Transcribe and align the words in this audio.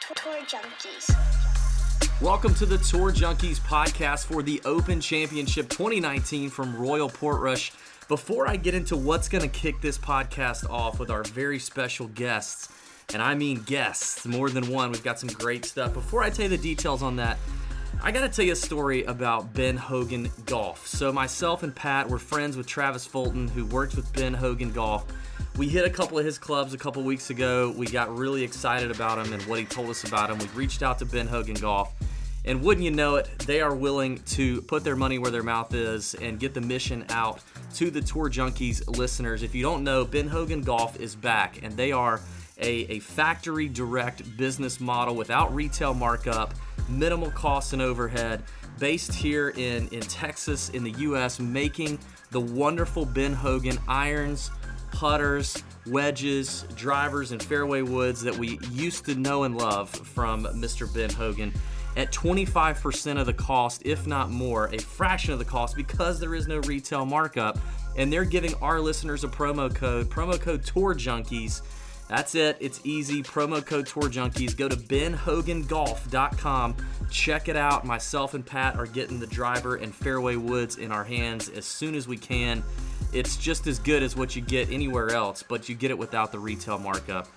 Tour 0.00 0.36
Junkies. 0.44 2.20
Welcome 2.20 2.54
to 2.56 2.66
the 2.66 2.76
Tour 2.76 3.12
Junkies 3.12 3.58
podcast 3.58 4.26
for 4.26 4.42
the 4.42 4.60
Open 4.66 5.00
Championship 5.00 5.70
2019 5.70 6.50
from 6.50 6.76
Royal 6.76 7.08
Portrush. 7.08 7.72
Before 8.06 8.46
I 8.46 8.56
get 8.56 8.74
into 8.74 8.94
what's 8.94 9.28
going 9.28 9.40
to 9.40 9.48
kick 9.48 9.80
this 9.80 9.96
podcast 9.96 10.68
off 10.68 11.00
with 11.00 11.10
our 11.10 11.22
very 11.22 11.58
special 11.58 12.08
guests, 12.08 12.68
and 13.14 13.22
I 13.22 13.34
mean 13.34 13.62
guests, 13.62 14.26
more 14.26 14.50
than 14.50 14.70
one, 14.70 14.90
we've 14.90 15.02
got 15.02 15.18
some 15.18 15.30
great 15.30 15.64
stuff. 15.64 15.94
Before 15.94 16.22
I 16.22 16.28
tell 16.28 16.42
you 16.44 16.50
the 16.50 16.58
details 16.58 17.02
on 17.02 17.16
that, 17.16 17.38
I 18.02 18.12
got 18.12 18.20
to 18.20 18.28
tell 18.28 18.44
you 18.44 18.52
a 18.52 18.56
story 18.56 19.04
about 19.04 19.54
Ben 19.54 19.78
Hogan 19.78 20.30
Golf. 20.44 20.86
So, 20.86 21.10
myself 21.10 21.62
and 21.62 21.74
Pat 21.74 22.06
were 22.06 22.18
friends 22.18 22.58
with 22.58 22.66
Travis 22.66 23.06
Fulton, 23.06 23.48
who 23.48 23.64
works 23.64 23.96
with 23.96 24.12
Ben 24.12 24.34
Hogan 24.34 24.72
Golf. 24.72 25.06
We 25.58 25.68
hit 25.68 25.86
a 25.86 25.90
couple 25.90 26.18
of 26.18 26.24
his 26.26 26.38
clubs 26.38 26.74
a 26.74 26.78
couple 26.78 27.02
weeks 27.02 27.30
ago. 27.30 27.72
We 27.74 27.86
got 27.86 28.14
really 28.14 28.42
excited 28.42 28.90
about 28.90 29.24
him 29.24 29.32
and 29.32 29.42
what 29.44 29.58
he 29.58 29.64
told 29.64 29.88
us 29.88 30.04
about 30.04 30.28
him. 30.28 30.38
We 30.38 30.46
reached 30.48 30.82
out 30.82 30.98
to 30.98 31.06
Ben 31.06 31.26
Hogan 31.26 31.54
Golf. 31.54 31.94
And 32.44 32.62
wouldn't 32.62 32.84
you 32.84 32.90
know 32.90 33.16
it, 33.16 33.30
they 33.46 33.62
are 33.62 33.74
willing 33.74 34.18
to 34.18 34.60
put 34.62 34.84
their 34.84 34.96
money 34.96 35.18
where 35.18 35.30
their 35.30 35.42
mouth 35.42 35.72
is 35.72 36.14
and 36.14 36.38
get 36.38 36.52
the 36.52 36.60
mission 36.60 37.06
out 37.08 37.40
to 37.76 37.90
the 37.90 38.02
Tour 38.02 38.28
Junkies 38.28 38.86
listeners. 38.98 39.42
If 39.42 39.54
you 39.54 39.62
don't 39.62 39.82
know, 39.82 40.04
Ben 40.04 40.28
Hogan 40.28 40.60
Golf 40.60 41.00
is 41.00 41.16
back, 41.16 41.62
and 41.62 41.74
they 41.74 41.90
are 41.90 42.20
a, 42.58 42.68
a 42.68 42.98
factory 43.00 43.66
direct 43.66 44.36
business 44.36 44.78
model 44.78 45.14
without 45.16 45.54
retail 45.54 45.94
markup 45.94 46.54
minimal 46.88 47.30
costs 47.30 47.72
and 47.72 47.82
overhead, 47.82 48.42
based 48.78 49.12
here 49.12 49.50
in, 49.50 49.88
in 49.88 50.02
Texas, 50.02 50.68
in 50.70 50.84
the 50.84 50.92
U.S., 50.92 51.40
making 51.40 51.98
the 52.30 52.40
wonderful 52.40 53.04
Ben 53.04 53.32
Hogan 53.32 53.78
irons, 53.88 54.50
putters, 54.90 55.62
wedges, 55.86 56.64
drivers, 56.74 57.32
and 57.32 57.42
fairway 57.42 57.82
woods 57.82 58.22
that 58.22 58.36
we 58.36 58.58
used 58.70 59.04
to 59.06 59.14
know 59.14 59.44
and 59.44 59.56
love 59.56 59.90
from 59.90 60.44
Mr. 60.44 60.92
Ben 60.92 61.10
Hogan 61.10 61.52
at 61.96 62.12
25% 62.12 63.18
of 63.18 63.26
the 63.26 63.32
cost, 63.32 63.82
if 63.84 64.06
not 64.06 64.30
more, 64.30 64.66
a 64.66 64.78
fraction 64.78 65.32
of 65.32 65.38
the 65.38 65.44
cost 65.44 65.76
because 65.76 66.20
there 66.20 66.34
is 66.34 66.46
no 66.46 66.58
retail 66.60 67.06
markup. 67.06 67.58
And 67.96 68.12
they're 68.12 68.26
giving 68.26 68.52
our 68.56 68.78
listeners 68.78 69.24
a 69.24 69.28
promo 69.28 69.74
code, 69.74 70.10
promo 70.10 70.38
code 70.38 70.64
Tour 70.64 70.94
Junkies 70.94 71.62
that's 72.08 72.34
it. 72.34 72.56
It's 72.60 72.80
easy. 72.84 73.22
Promo 73.22 73.64
code 73.64 73.86
Tour 73.86 74.04
Junkies. 74.04 74.56
Go 74.56 74.68
to 74.68 74.76
benhogangolf.com. 74.76 76.76
Check 77.10 77.48
it 77.48 77.56
out. 77.56 77.84
Myself 77.84 78.34
and 78.34 78.46
Pat 78.46 78.76
are 78.76 78.86
getting 78.86 79.18
the 79.18 79.26
driver 79.26 79.76
and 79.76 79.94
fairway 79.94 80.36
woods 80.36 80.78
in 80.78 80.92
our 80.92 81.04
hands 81.04 81.48
as 81.48 81.64
soon 81.64 81.94
as 81.94 82.06
we 82.06 82.16
can. 82.16 82.62
It's 83.12 83.36
just 83.36 83.66
as 83.66 83.78
good 83.78 84.02
as 84.02 84.16
what 84.16 84.36
you 84.36 84.42
get 84.42 84.70
anywhere 84.70 85.10
else, 85.10 85.42
but 85.42 85.68
you 85.68 85.74
get 85.74 85.90
it 85.90 85.98
without 85.98 86.32
the 86.32 86.38
retail 86.38 86.78
markup. 86.78 87.28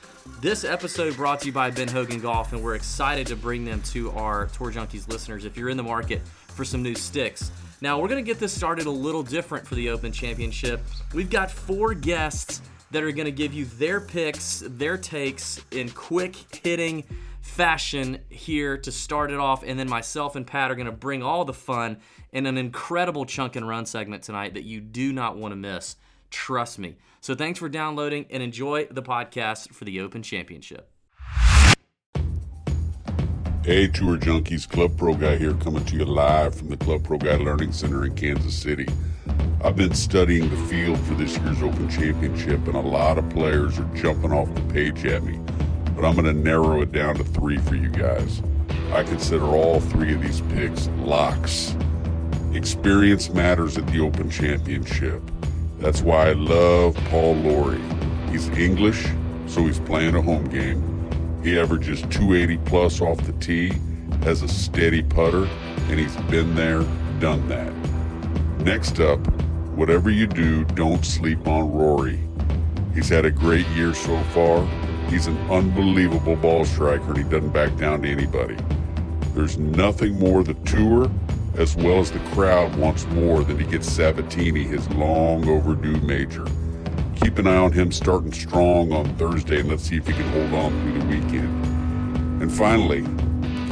This 0.42 0.64
episode 0.64 1.16
brought 1.16 1.42
to 1.42 1.47
you 1.47 1.52
by 1.52 1.72
Ben 1.72 1.88
Hogan 1.88 2.20
Golf, 2.20 2.53
and 2.53 2.64
we're 2.64 2.75
excited 2.75 3.28
to 3.28 3.36
bring 3.36 3.66
them 3.66 3.81
to 3.84 4.12
our 4.12 4.47
Tour 4.47 4.72
Junkies 4.72 5.08
listeners 5.08 5.45
if 5.45 5.58
you're 5.58 5.70
in 5.70 5.78
the 5.78 5.84
market 5.84 6.22
for 6.47 6.66
some 6.66 6.84
new 6.84 6.95
sticks. 6.95 7.52
Now, 7.81 8.00
we're 8.00 8.08
going 8.08 8.23
to 8.23 8.30
get 8.30 8.40
this 8.40 8.52
started 8.52 8.88
a 8.88 8.92
little 8.92 9.23
different 9.23 9.66
for 9.66 9.75
the 9.75 9.90
Open 9.90 10.12
Championship. 10.12 10.81
We've 11.14 11.30
got 11.30 11.50
four 11.50 11.94
guests 11.94 12.62
that 12.91 13.03
are 13.03 13.11
going 13.11 13.25
to 13.25 13.31
give 13.31 13.53
you 13.53 13.65
their 13.65 14.01
picks, 14.01 14.63
their 14.65 14.97
takes 14.97 15.63
in 15.71 15.89
quick 15.89 16.35
hitting 16.63 17.03
fashion 17.41 18.19
here 18.29 18.77
to 18.77 18.91
start 18.91 19.31
it 19.31 19.37
off. 19.37 19.63
And 19.63 19.79
then 19.79 19.89
myself 19.89 20.35
and 20.35 20.45
Pat 20.45 20.71
are 20.71 20.75
going 20.75 20.85
to 20.85 20.91
bring 20.91 21.23
all 21.23 21.45
the 21.45 21.53
fun 21.53 21.97
in 22.31 22.45
an 22.45 22.57
incredible 22.57 23.25
chunk 23.25 23.55
and 23.55 23.67
run 23.67 23.85
segment 23.85 24.23
tonight 24.23 24.53
that 24.53 24.63
you 24.63 24.79
do 24.81 25.13
not 25.13 25.37
want 25.37 25.51
to 25.51 25.55
miss. 25.55 25.95
Trust 26.29 26.79
me. 26.79 26.95
So 27.21 27.35
thanks 27.35 27.59
for 27.59 27.69
downloading 27.69 28.25
and 28.29 28.41
enjoy 28.41 28.85
the 28.85 29.01
podcast 29.01 29.73
for 29.73 29.85
the 29.85 29.99
Open 29.99 30.23
Championship. 30.23 30.88
Hey, 33.70 33.88
Tour 33.88 34.17
Junkies, 34.17 34.68
Club 34.68 34.97
Pro 34.97 35.13
Guy 35.13 35.35
here, 35.35 35.53
coming 35.53 35.85
to 35.85 35.96
you 35.96 36.03
live 36.03 36.56
from 36.56 36.69
the 36.69 36.78
Club 36.78 37.03
Pro 37.03 37.19
Guy 37.19 37.35
Learning 37.35 37.72
Center 37.72 38.03
in 38.03 38.16
Kansas 38.16 38.59
City. 38.59 38.88
I've 39.63 39.75
been 39.75 39.94
studying 39.94 40.50
the 40.50 40.57
field 40.66 40.97
for 41.02 41.13
this 41.13 41.38
year's 41.38 41.62
Open 41.62 41.88
Championship, 41.88 42.66
and 42.66 42.75
a 42.75 42.79
lot 42.79 43.19
of 43.19 43.29
players 43.29 43.78
are 43.78 43.88
jumping 43.94 44.34
off 44.34 44.52
the 44.56 44.62
page 44.74 45.06
at 45.06 45.22
me. 45.22 45.40
But 45.96 46.03
I'm 46.03 46.16
going 46.16 46.25
to 46.25 46.34
narrow 46.34 46.81
it 46.81 46.91
down 46.91 47.18
to 47.18 47.24
three 47.24 47.59
for 47.59 47.75
you 47.75 47.90
guys. 47.90 48.41
I 48.91 49.03
consider 49.03 49.46
all 49.46 49.79
three 49.79 50.16
of 50.16 50.24
these 50.24 50.41
picks 50.41 50.88
locks. 51.06 51.75
Experience 52.53 53.29
matters 53.29 53.78
at 53.78 53.85
the 53.85 54.00
Open 54.00 54.31
Championship. 54.31 55.22
That's 55.78 56.02
why 56.02 56.29
I 56.29 56.34
love 56.34 56.96
Paul 57.12 57.35
Lawrie. 57.35 57.84
He's 58.31 58.50
English, 58.50 59.06
so 59.46 59.63
he's 59.63 59.79
playing 59.79 60.16
a 60.16 60.24
home 60.24 60.50
game. 60.50 60.98
He 61.44 61.57
averages 61.57 62.01
280 62.09 62.57
plus 62.66 63.01
off 63.01 63.17
the 63.25 63.31
tee, 63.33 63.72
has 64.23 64.44
a 64.44 64.47
steady 64.47 65.01
putter, 65.01 65.45
and 65.89 66.00
he's 66.00 66.16
been 66.29 66.53
there, 66.53 66.83
done 67.19 67.47
that. 67.47 67.73
Next 68.59 69.00
up, 69.00 69.19
whatever 69.75 70.09
you 70.09 70.28
do, 70.28 70.66
don't 70.66 71.05
sleep 71.05 71.47
on 71.47 71.72
Rory. 71.72 72.19
He's 72.94 73.07
had 73.07 73.23
a 73.23 73.31
great 73.31 73.66
year 73.69 73.94
so 73.94 74.22
far. 74.33 74.67
He's 75.09 75.28
an 75.28 75.38
unbelievable 75.49 76.35
ball 76.35 76.66
striker 76.66 77.13
and 77.13 77.17
he 77.17 77.23
doesn't 77.23 77.49
back 77.49 77.75
down 77.78 78.01
to 78.01 78.09
anybody. 78.09 78.57
There's 79.33 79.57
nothing 79.57 80.19
more 80.19 80.44
the 80.44 80.55
tour, 80.66 81.09
as 81.55 81.75
well 81.78 81.99
as 81.99 82.11
the 82.11 82.19
crowd, 82.31 82.75
wants 82.75 83.05
more 83.07 83.44
than 83.44 83.57
to 83.57 83.63
get 83.63 83.81
Sabbatini 83.81 84.66
his 84.66 84.89
long 84.89 85.47
overdue 85.47 85.95
major. 86.01 86.45
Keep 87.22 87.40
an 87.40 87.47
eye 87.47 87.56
on 87.56 87.72
him 87.72 87.91
starting 87.91 88.31
strong 88.31 88.91
on 88.91 89.16
Thursday 89.16 89.59
and 89.59 89.69
let's 89.69 89.84
see 89.84 89.97
if 89.97 90.07
he 90.07 90.13
can 90.13 90.28
hold 90.30 90.53
on 90.53 90.81
through 90.81 91.00
the 91.00 91.06
weekend. 91.06 92.41
And 92.41 92.52
finally, 92.52 93.06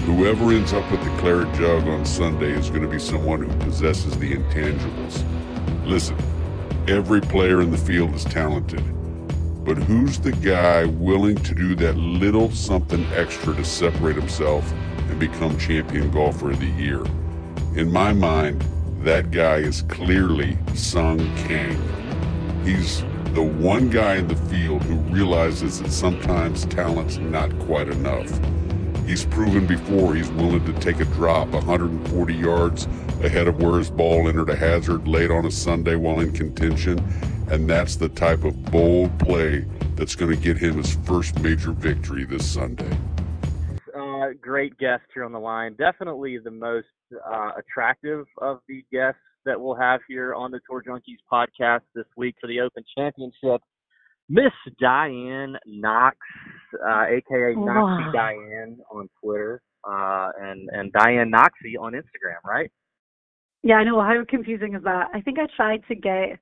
Whoever 0.07 0.53
ends 0.53 0.71
up 0.71 0.89
with 0.89 1.03
the 1.03 1.09
claret 1.17 1.53
jug 1.55 1.85
on 1.85 2.05
Sunday 2.05 2.53
is 2.53 2.69
going 2.69 2.81
to 2.81 2.87
be 2.87 2.97
someone 2.97 3.41
who 3.41 3.65
possesses 3.65 4.17
the 4.17 4.35
intangibles. 4.35 5.21
Listen, 5.85 6.15
every 6.87 7.19
player 7.19 7.61
in 7.61 7.71
the 7.71 7.77
field 7.77 8.15
is 8.15 8.23
talented, 8.23 8.81
but 9.65 9.75
who's 9.75 10.17
the 10.17 10.31
guy 10.31 10.85
willing 10.85 11.35
to 11.35 11.53
do 11.53 11.75
that 11.75 11.97
little 11.97 12.49
something 12.51 13.05
extra 13.07 13.53
to 13.53 13.65
separate 13.65 14.15
himself 14.15 14.71
and 15.09 15.19
become 15.19 15.57
champion 15.57 16.09
golfer 16.09 16.51
of 16.51 16.59
the 16.61 16.71
year? 16.81 17.03
In 17.75 17.91
my 17.91 18.13
mind, 18.13 18.63
that 19.01 19.31
guy 19.31 19.57
is 19.57 19.81
clearly 19.89 20.57
Sung 20.73 21.17
Kang. 21.35 21.81
He's 22.63 23.03
the 23.37 23.43
one 23.43 23.87
guy 23.87 24.15
in 24.15 24.27
the 24.27 24.35
field 24.49 24.81
who 24.81 24.95
realizes 25.13 25.79
that 25.79 25.91
sometimes 25.91 26.65
talent's 26.65 27.17
not 27.17 27.55
quite 27.59 27.87
enough. 27.87 28.27
He's 29.05 29.25
proven 29.25 29.67
before 29.67 30.15
he's 30.15 30.27
willing 30.31 30.65
to 30.65 30.73
take 30.79 30.99
a 31.01 31.05
drop 31.05 31.49
140 31.49 32.33
yards 32.33 32.85
ahead 33.21 33.47
of 33.47 33.61
where 33.61 33.77
his 33.77 33.91
ball 33.91 34.27
entered 34.27 34.49
a 34.49 34.55
hazard 34.55 35.07
late 35.07 35.29
on 35.29 35.45
a 35.45 35.51
Sunday 35.51 35.95
while 35.95 36.19
in 36.19 36.31
contention. 36.33 36.97
And 37.51 37.69
that's 37.69 37.95
the 37.95 38.09
type 38.09 38.43
of 38.43 38.59
bold 38.71 39.19
play 39.19 39.67
that's 39.93 40.15
going 40.15 40.35
to 40.35 40.41
get 40.41 40.57
him 40.57 40.77
his 40.77 40.95
first 41.05 41.39
major 41.39 41.73
victory 41.73 42.25
this 42.25 42.43
Sunday. 42.43 42.97
Uh, 43.95 44.29
great 44.41 44.75
guest 44.79 45.03
here 45.13 45.25
on 45.25 45.31
the 45.31 45.39
line. 45.39 45.75
Definitely 45.75 46.39
the 46.39 46.49
most 46.49 46.87
uh, 47.23 47.51
attractive 47.55 48.25
of 48.39 48.61
the 48.67 48.83
guests 48.91 49.21
that 49.47 49.59
we'll 49.59 49.75
have 49.75 50.01
here 50.07 50.35
on 50.35 50.51
the 50.51 50.59
Tour 50.69 50.83
Junkies 50.87 51.17
podcast 51.31 51.81
this 51.95 52.05
week 52.15 52.35
for 52.39 52.47
the 52.47 52.59
Open 52.59 52.83
Championship. 52.95 53.61
Miss 54.29 54.51
Diane 54.79 55.55
Knox, 55.65 56.17
uh, 56.85 57.05
aka 57.05 57.55
Noxie 57.55 58.13
Diane 58.13 58.77
on 58.91 59.09
Twitter, 59.23 59.61
uh, 59.89 60.29
and 60.39 60.69
and 60.73 60.91
Diane 60.91 61.31
Noxie 61.31 61.79
on 61.79 61.93
Instagram, 61.93 62.43
right? 62.45 62.69
Yeah, 63.63 63.75
I 63.75 63.83
know. 63.85 64.01
How 64.01 64.21
confusing 64.27 64.75
is 64.75 64.83
that? 64.83 65.07
I 65.13 65.21
think 65.21 65.39
I 65.39 65.47
tried 65.55 65.81
to 65.87 65.95
get, 65.95 66.37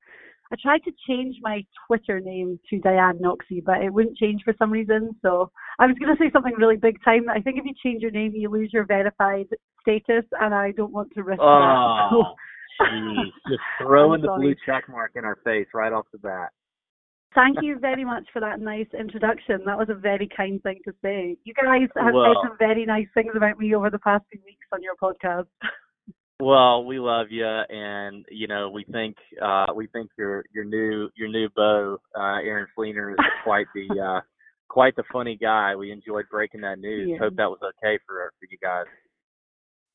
I 0.52 0.56
tried 0.60 0.82
to 0.84 0.92
change 1.08 1.36
my 1.40 1.64
Twitter 1.86 2.20
name 2.20 2.58
to 2.70 2.78
Diane 2.80 3.18
Noxie, 3.18 3.64
but 3.64 3.82
it 3.82 3.92
wouldn't 3.92 4.16
change 4.16 4.42
for 4.44 4.54
some 4.58 4.70
reason. 4.70 5.14
So 5.22 5.50
I 5.78 5.86
was 5.86 5.96
going 5.98 6.14
to 6.14 6.22
say 6.22 6.30
something 6.32 6.54
really 6.58 6.76
big 6.76 7.02
time. 7.04 7.28
I 7.28 7.40
think 7.40 7.58
if 7.58 7.64
you 7.64 7.72
change 7.82 8.02
your 8.02 8.10
name, 8.10 8.32
you 8.34 8.50
lose 8.50 8.70
your 8.72 8.84
verified 8.84 9.46
status, 9.80 10.24
and 10.40 10.54
I 10.54 10.72
don't 10.72 10.92
want 10.92 11.12
to 11.14 11.22
risk 11.22 11.40
oh, 11.40 11.46
that. 11.46 12.10
So. 12.10 12.34
Geez, 12.80 13.32
just 13.48 13.62
throwing 13.80 14.22
the 14.22 14.34
blue 14.36 14.54
check 14.64 14.88
mark 14.88 15.12
in 15.14 15.24
our 15.24 15.36
face 15.44 15.66
right 15.74 15.92
off 15.92 16.06
the 16.12 16.18
bat. 16.18 16.50
Thank 17.34 17.58
you 17.60 17.78
very 17.78 18.04
much 18.04 18.24
for 18.32 18.40
that 18.40 18.60
nice 18.60 18.86
introduction. 18.98 19.60
That 19.66 19.76
was 19.76 19.88
a 19.90 19.94
very 19.94 20.28
kind 20.34 20.62
thing 20.62 20.80
to 20.86 20.92
say. 21.02 21.36
You 21.44 21.52
guys 21.52 21.88
have 21.96 22.14
well, 22.14 22.32
said 22.42 22.48
some 22.48 22.56
very 22.58 22.86
nice 22.86 23.08
things 23.12 23.32
about 23.36 23.58
me 23.58 23.74
over 23.74 23.90
the 23.90 23.98
past 23.98 24.24
few 24.30 24.40
weeks 24.46 24.66
on 24.72 24.82
your 24.82 24.94
podcast. 24.96 25.46
Well, 26.38 26.84
we 26.84 26.98
love 26.98 27.28
you, 27.30 27.46
and 27.46 28.26
you 28.30 28.46
know 28.46 28.68
we 28.68 28.84
think 28.84 29.16
uh, 29.42 29.66
we 29.74 29.86
think 29.86 30.10
your 30.18 30.44
your 30.52 30.64
new 30.64 31.08
your 31.16 31.28
new 31.28 31.48
beau, 31.56 31.96
uh, 32.14 32.40
Aaron 32.44 32.66
Flener, 32.74 33.12
is 33.12 33.16
quite 33.42 33.64
the 33.74 33.88
uh, 33.98 34.20
quite 34.68 34.94
the 34.96 35.04
funny 35.10 35.38
guy. 35.40 35.74
We 35.76 35.90
enjoyed 35.90 36.26
breaking 36.30 36.60
that 36.60 36.78
news. 36.78 37.08
Yeah. 37.12 37.18
Hope 37.20 37.36
that 37.36 37.48
was 37.48 37.60
okay 37.62 37.98
for 38.06 38.30
for 38.38 38.46
you 38.50 38.58
guys. 38.62 38.84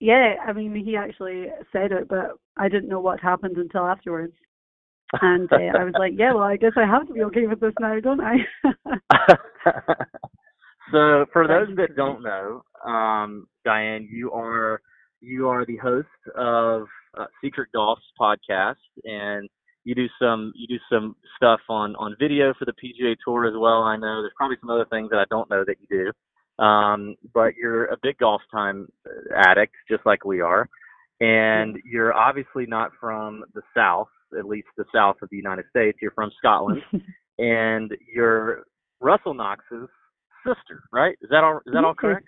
Yeah, 0.01 0.33
I 0.45 0.51
mean 0.51 0.75
he 0.75 0.98
actually 0.98 1.45
said 1.71 1.92
it, 1.92 2.07
but 2.09 2.31
I 2.57 2.68
didn't 2.68 2.89
know 2.89 3.00
what 3.00 3.19
happened 3.19 3.57
until 3.57 3.86
afterwards. 3.86 4.33
And 5.21 5.51
uh, 5.51 5.77
I 5.77 5.83
was 5.83 5.94
like, 6.00 6.13
yeah, 6.15 6.33
well, 6.33 6.44
I 6.44 6.56
guess 6.56 6.71
I 6.75 6.86
have 6.86 7.06
to 7.07 7.13
be 7.13 7.24
okay 7.24 7.45
with 7.45 7.59
this 7.59 7.74
now, 7.80 8.00
don't 8.00 8.21
I? 8.21 8.38
So 10.92 11.25
for 11.31 11.48
those 11.48 11.75
that 11.77 11.95
don't 11.95 12.21
know, 12.21 12.63
um, 12.86 13.48
Diane, 13.63 14.07
you 14.12 14.31
are 14.31 14.81
you 15.21 15.48
are 15.48 15.65
the 15.65 15.77
host 15.77 16.07
of 16.36 16.88
uh, 17.18 17.25
Secret 17.42 17.69
Golf's 17.74 18.01
podcast, 18.19 18.75
and 19.06 19.47
you 19.86 19.95
do 19.95 20.07
some 20.21 20.51
you 20.56 20.68
do 20.68 20.80
some 20.92 21.15
stuff 21.38 21.62
on 21.69 21.95
on 21.95 22.15
video 22.19 22.54
for 22.59 22.65
the 22.65 22.74
PGA 22.74 23.15
Tour 23.24 23.45
as 23.45 23.54
well. 23.57 23.83
I 23.83 23.95
know 23.95 24.21
there's 24.21 24.33
probably 24.36 24.57
some 24.59 24.69
other 24.69 24.86
things 24.89 25.09
that 25.12 25.19
I 25.19 25.25
don't 25.30 25.50
know 25.50 25.63
that 25.65 25.77
you 25.80 25.88
do, 25.89 26.12
um, 26.61 27.15
but 27.33 27.55
you're 27.55 27.85
a 27.85 27.97
big 28.01 28.17
golf 28.19 28.41
time 28.51 28.87
addict, 29.35 29.73
just 29.89 30.05
like 30.05 30.23
we 30.23 30.41
are, 30.41 30.69
and 31.19 31.77
you're 31.83 32.13
obviously 32.13 32.65
not 32.67 32.91
from 32.99 33.43
the 33.53 33.61
South, 33.75 34.07
at 34.37 34.45
least 34.45 34.67
the 34.77 34.85
South 34.93 35.15
of 35.21 35.29
the 35.31 35.37
United 35.37 35.65
States. 35.69 35.97
You're 36.01 36.11
from 36.11 36.31
Scotland, 36.37 36.81
and 37.39 37.91
you're 38.13 38.63
Russell 38.99 39.33
Knox's 39.33 39.89
sister, 40.45 40.83
right? 40.93 41.17
Is 41.21 41.29
that 41.31 41.43
all? 41.43 41.57
Is 41.65 41.73
that 41.73 41.83
all 41.83 41.95
correct? 41.95 42.27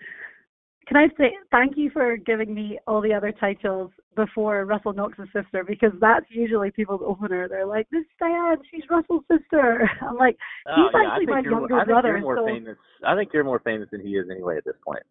Can 0.86 0.96
I 0.96 1.08
say 1.16 1.32
thank 1.50 1.76
you 1.76 1.90
for 1.90 2.16
giving 2.16 2.52
me 2.54 2.78
all 2.86 3.00
the 3.00 3.12
other 3.12 3.32
titles 3.32 3.90
before 4.16 4.64
Russell 4.64 4.92
Knox's 4.92 5.28
sister 5.32 5.64
because 5.66 5.92
that's 6.00 6.26
usually 6.28 6.70
people's 6.70 7.00
opener. 7.04 7.48
They're 7.48 7.66
like, 7.66 7.88
"This 7.90 8.00
is 8.02 8.06
Diane, 8.20 8.58
she's 8.70 8.82
Russell's 8.90 9.24
sister." 9.30 9.88
I'm 10.02 10.16
like, 10.16 10.36
Oh, 10.66 10.74
he's 10.76 10.90
yeah, 10.94 11.10
actually 11.10 11.26
my 11.26 11.40
younger 11.40 11.74
I 11.74 11.78
think 11.80 11.88
brother. 11.88 12.18
more 12.20 12.36
so, 12.36 12.46
famous. 12.46 12.76
I 13.06 13.14
think 13.16 13.30
you're 13.32 13.44
more 13.44 13.60
famous 13.60 13.88
than 13.90 14.00
he 14.00 14.16
is 14.16 14.26
anyway 14.30 14.56
at 14.58 14.64
this 14.64 14.76
point. 14.84 15.02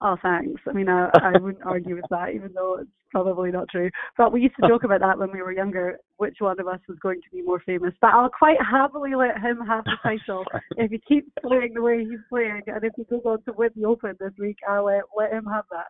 Oh, 0.00 0.16
thanks. 0.22 0.60
I 0.68 0.72
mean, 0.72 0.88
I, 0.88 1.10
I 1.14 1.38
wouldn't 1.38 1.64
argue 1.66 1.96
with 1.96 2.04
that, 2.10 2.30
even 2.34 2.52
though 2.52 2.78
it's 2.80 2.90
probably 3.10 3.50
not 3.50 3.68
true. 3.70 3.90
But 4.16 4.32
we 4.32 4.42
used 4.42 4.56
to 4.60 4.68
joke 4.68 4.84
about 4.84 5.00
that 5.00 5.18
when 5.18 5.32
we 5.32 5.42
were 5.42 5.52
younger, 5.52 5.98
which 6.18 6.36
one 6.38 6.60
of 6.60 6.66
us 6.66 6.80
was 6.88 6.98
going 7.00 7.20
to 7.22 7.30
be 7.32 7.42
more 7.42 7.60
famous. 7.60 7.94
But 8.00 8.12
I'll 8.12 8.30
quite 8.30 8.58
happily 8.60 9.14
let 9.14 9.38
him 9.38 9.60
have 9.66 9.84
the 9.84 9.96
title 10.02 10.44
if 10.76 10.90
he 10.90 11.00
keeps 11.06 11.30
playing 11.42 11.74
the 11.74 11.82
way 11.82 12.00
he's 12.00 12.20
playing, 12.28 12.62
and 12.66 12.84
if 12.84 12.92
he 12.96 13.04
goes 13.04 13.22
on 13.24 13.42
to 13.42 13.52
win 13.52 13.70
the 13.74 13.86
Open 13.86 14.16
this 14.20 14.32
week, 14.38 14.58
I'll 14.68 14.84
let, 14.84 15.02
let 15.16 15.32
him 15.32 15.46
have 15.46 15.64
that. 15.70 15.86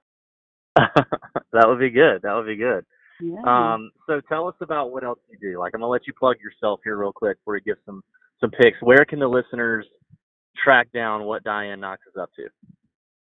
that 1.52 1.66
would 1.66 1.78
be 1.78 1.90
good. 1.90 2.22
That 2.22 2.34
would 2.34 2.46
be 2.46 2.56
good. 2.56 2.84
Yeah. 3.20 3.40
Um, 3.46 3.90
so 4.06 4.20
tell 4.28 4.46
us 4.46 4.54
about 4.60 4.92
what 4.92 5.04
else 5.04 5.18
you 5.30 5.38
do. 5.40 5.58
Like 5.58 5.72
I'm 5.74 5.80
gonna 5.80 5.90
let 5.90 6.06
you 6.06 6.12
plug 6.12 6.36
yourself 6.38 6.80
here 6.84 6.98
real 6.98 7.12
quick 7.12 7.38
before 7.38 7.56
you 7.56 7.62
give 7.62 7.78
some 7.86 8.02
some 8.40 8.50
picks. 8.50 8.76
Where 8.82 9.04
can 9.06 9.18
the 9.18 9.26
listeners 9.26 9.86
track 10.62 10.88
down 10.92 11.24
what 11.24 11.42
Diane 11.44 11.80
Knox 11.80 12.02
is 12.06 12.20
up 12.20 12.30
to? 12.36 12.42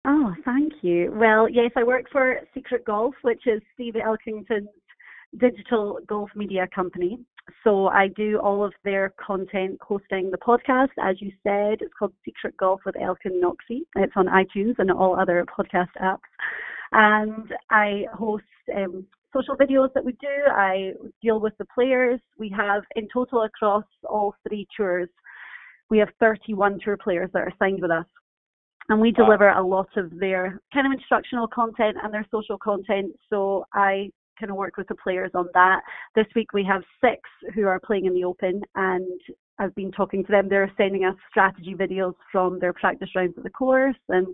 Oh, 0.08 0.36
thank 0.46 0.72
you. 0.84 1.12
Well, 1.16 1.50
yes, 1.50 1.72
I 1.76 1.84
work 1.84 2.06
for 2.12 2.40
Secret 2.54 2.86
Golf, 2.86 3.16
which 3.24 3.48
is 3.48 3.60
Steve 3.74 3.96
Elkington's 3.96 4.70
digital 5.40 5.98
golf 6.08 6.30
media 6.36 6.68
company. 6.74 7.18
So 7.64 7.88
I 7.88 8.10
do 8.10 8.40
all 8.40 8.64
of 8.64 8.74
their 8.84 9.16
content 9.26 9.80
hosting 9.82 10.30
the 10.30 10.38
podcast. 10.38 10.90
As 11.02 11.20
you 11.22 11.32
said, 11.42 11.80
it's 11.82 11.94
called 11.98 12.14
Secret 12.24 12.56
Golf 12.58 12.82
with 12.86 12.96
Elkin 13.02 13.42
Noxie. 13.42 13.82
It's 13.96 14.14
on 14.16 14.28
iTunes 14.28 14.76
and 14.78 14.92
all 14.92 15.20
other 15.20 15.44
podcast 15.58 15.90
apps. 16.00 16.20
And 16.92 17.52
I 17.72 18.06
host 18.14 18.44
um, 18.76 19.08
social 19.34 19.56
videos 19.56 19.92
that 19.96 20.06
we 20.06 20.12
do. 20.14 20.28
I 20.52 20.94
deal 21.24 21.40
with 21.40 21.54
the 21.58 21.66
players. 21.74 22.20
We 22.38 22.50
have 22.56 22.84
in 22.96 23.08
total 23.12 23.44
across 23.44 23.86
all 24.08 24.36
three 24.48 24.68
tours, 24.78 25.10
we 25.90 25.98
have 26.00 26.10
31 26.20 26.80
tour 26.84 26.98
players 26.98 27.30
that 27.34 27.44
are 27.44 27.54
signed 27.60 27.82
with 27.82 27.92
us 27.92 28.06
and 28.90 29.00
we 29.00 29.12
Wow. 29.12 29.26
deliver 29.26 29.50
a 29.50 29.62
lot 29.62 29.90
of 29.98 30.18
their 30.20 30.60
kind 30.74 30.86
of 30.86 30.94
instructional 30.94 31.48
content 31.48 31.98
and 32.04 32.14
their 32.14 32.26
social 32.32 32.58
content. 32.58 33.12
So 33.30 33.66
I 33.74 34.12
kind 34.40 34.52
of 34.52 34.58
work 34.58 34.78
with 34.78 34.88
the 34.88 34.96
players 34.96 35.32
on 35.34 35.48
that. 35.54 35.82
This 36.14 36.28
week 36.36 36.54
we 36.54 36.64
have 36.66 36.84
six 37.02 37.22
who 37.54 37.68
are 37.68 37.80
playing 37.80 38.06
in 38.06 38.14
the 38.14 38.24
Open, 38.26 38.62
and 38.76 39.22
I've 39.60 39.74
been 39.76 39.92
talking 39.92 40.26
to 40.26 40.32
them. 40.32 40.50
They're 40.50 40.72
sending 40.78 41.06
us 41.06 41.16
strategy 41.30 41.74
videos 41.74 42.16
from 42.32 42.60
their 42.60 42.74
practice 42.74 43.10
rounds 43.16 43.38
at 43.38 43.44
the 43.44 43.50
course 43.50 43.96
and 44.10 44.28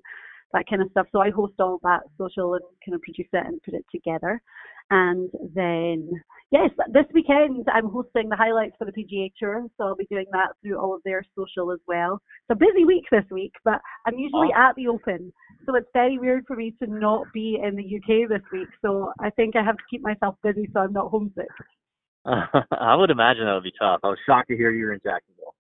that 0.54 0.66
kind 0.68 0.82
of 0.82 0.90
stuff. 0.92 1.08
So 1.12 1.22
I 1.22 1.30
host 1.30 1.54
all 1.60 1.80
that 1.84 2.02
social 2.18 2.56
and 2.56 2.64
kind 2.86 2.96
of 2.96 3.02
produce 3.02 3.28
it 3.32 3.46
and 3.46 3.62
put 3.64 3.74
it 3.74 3.86
together. 3.92 4.42
And 4.90 5.30
then, 5.54 6.10
yes, 6.52 6.70
this 6.92 7.06
weekend 7.14 7.68
I'm 7.74 7.90
hosting 7.90 8.30
the 8.30 8.36
highlights 8.36 8.76
for 8.78 8.86
the 8.86 8.92
PGA 8.92 9.32
Tour, 9.40 9.66
so 9.78 9.86
I'll 9.86 9.96
be 9.96 10.08
doing 10.10 10.26
that 10.32 10.50
through 10.62 10.80
all 10.80 10.94
of 10.94 11.02
their 11.04 11.24
social 11.38 11.72
as 11.72 11.80
well. 11.88 12.22
It's 12.50 12.56
a 12.62 12.66
busy 12.66 12.86
week 12.86 13.06
this 13.12 13.26
week, 13.32 13.54
but 13.64 13.80
I'm 14.06 14.18
usually 14.18 14.50
at 14.56 14.76
the 14.76 14.88
Open, 14.88 15.32
so 15.66 15.76
it's 15.76 15.90
very 15.94 16.18
weird 16.18 16.46
for 16.48 16.56
me 16.56 16.74
to 16.82 16.88
not 16.88 17.26
be 17.34 17.60
in 17.64 17.76
the 17.76 17.84
UK 17.84 18.30
this 18.30 18.46
week. 18.52 18.68
So 18.82 19.14
I 19.20 19.30
think 19.30 19.56
I 19.56 19.64
have 19.64 19.78
to 19.78 19.84
keep 19.90 20.02
myself 20.02 20.36
busy 20.44 20.70
so 20.74 20.82
I'm 20.82 20.94
not 20.94 21.10
homesick. 21.10 21.48
I 22.26 22.96
would 22.96 23.10
imagine 23.10 23.46
that 23.46 23.54
would 23.54 23.64
be 23.64 23.74
tough. 23.80 24.02
I 24.04 24.08
was 24.08 24.20
shocked 24.26 24.50
to 24.50 24.58
hear 24.58 24.72
you 24.72 24.86
were 24.86 24.94
in 24.94 25.00
Jacksonville. 25.04 25.56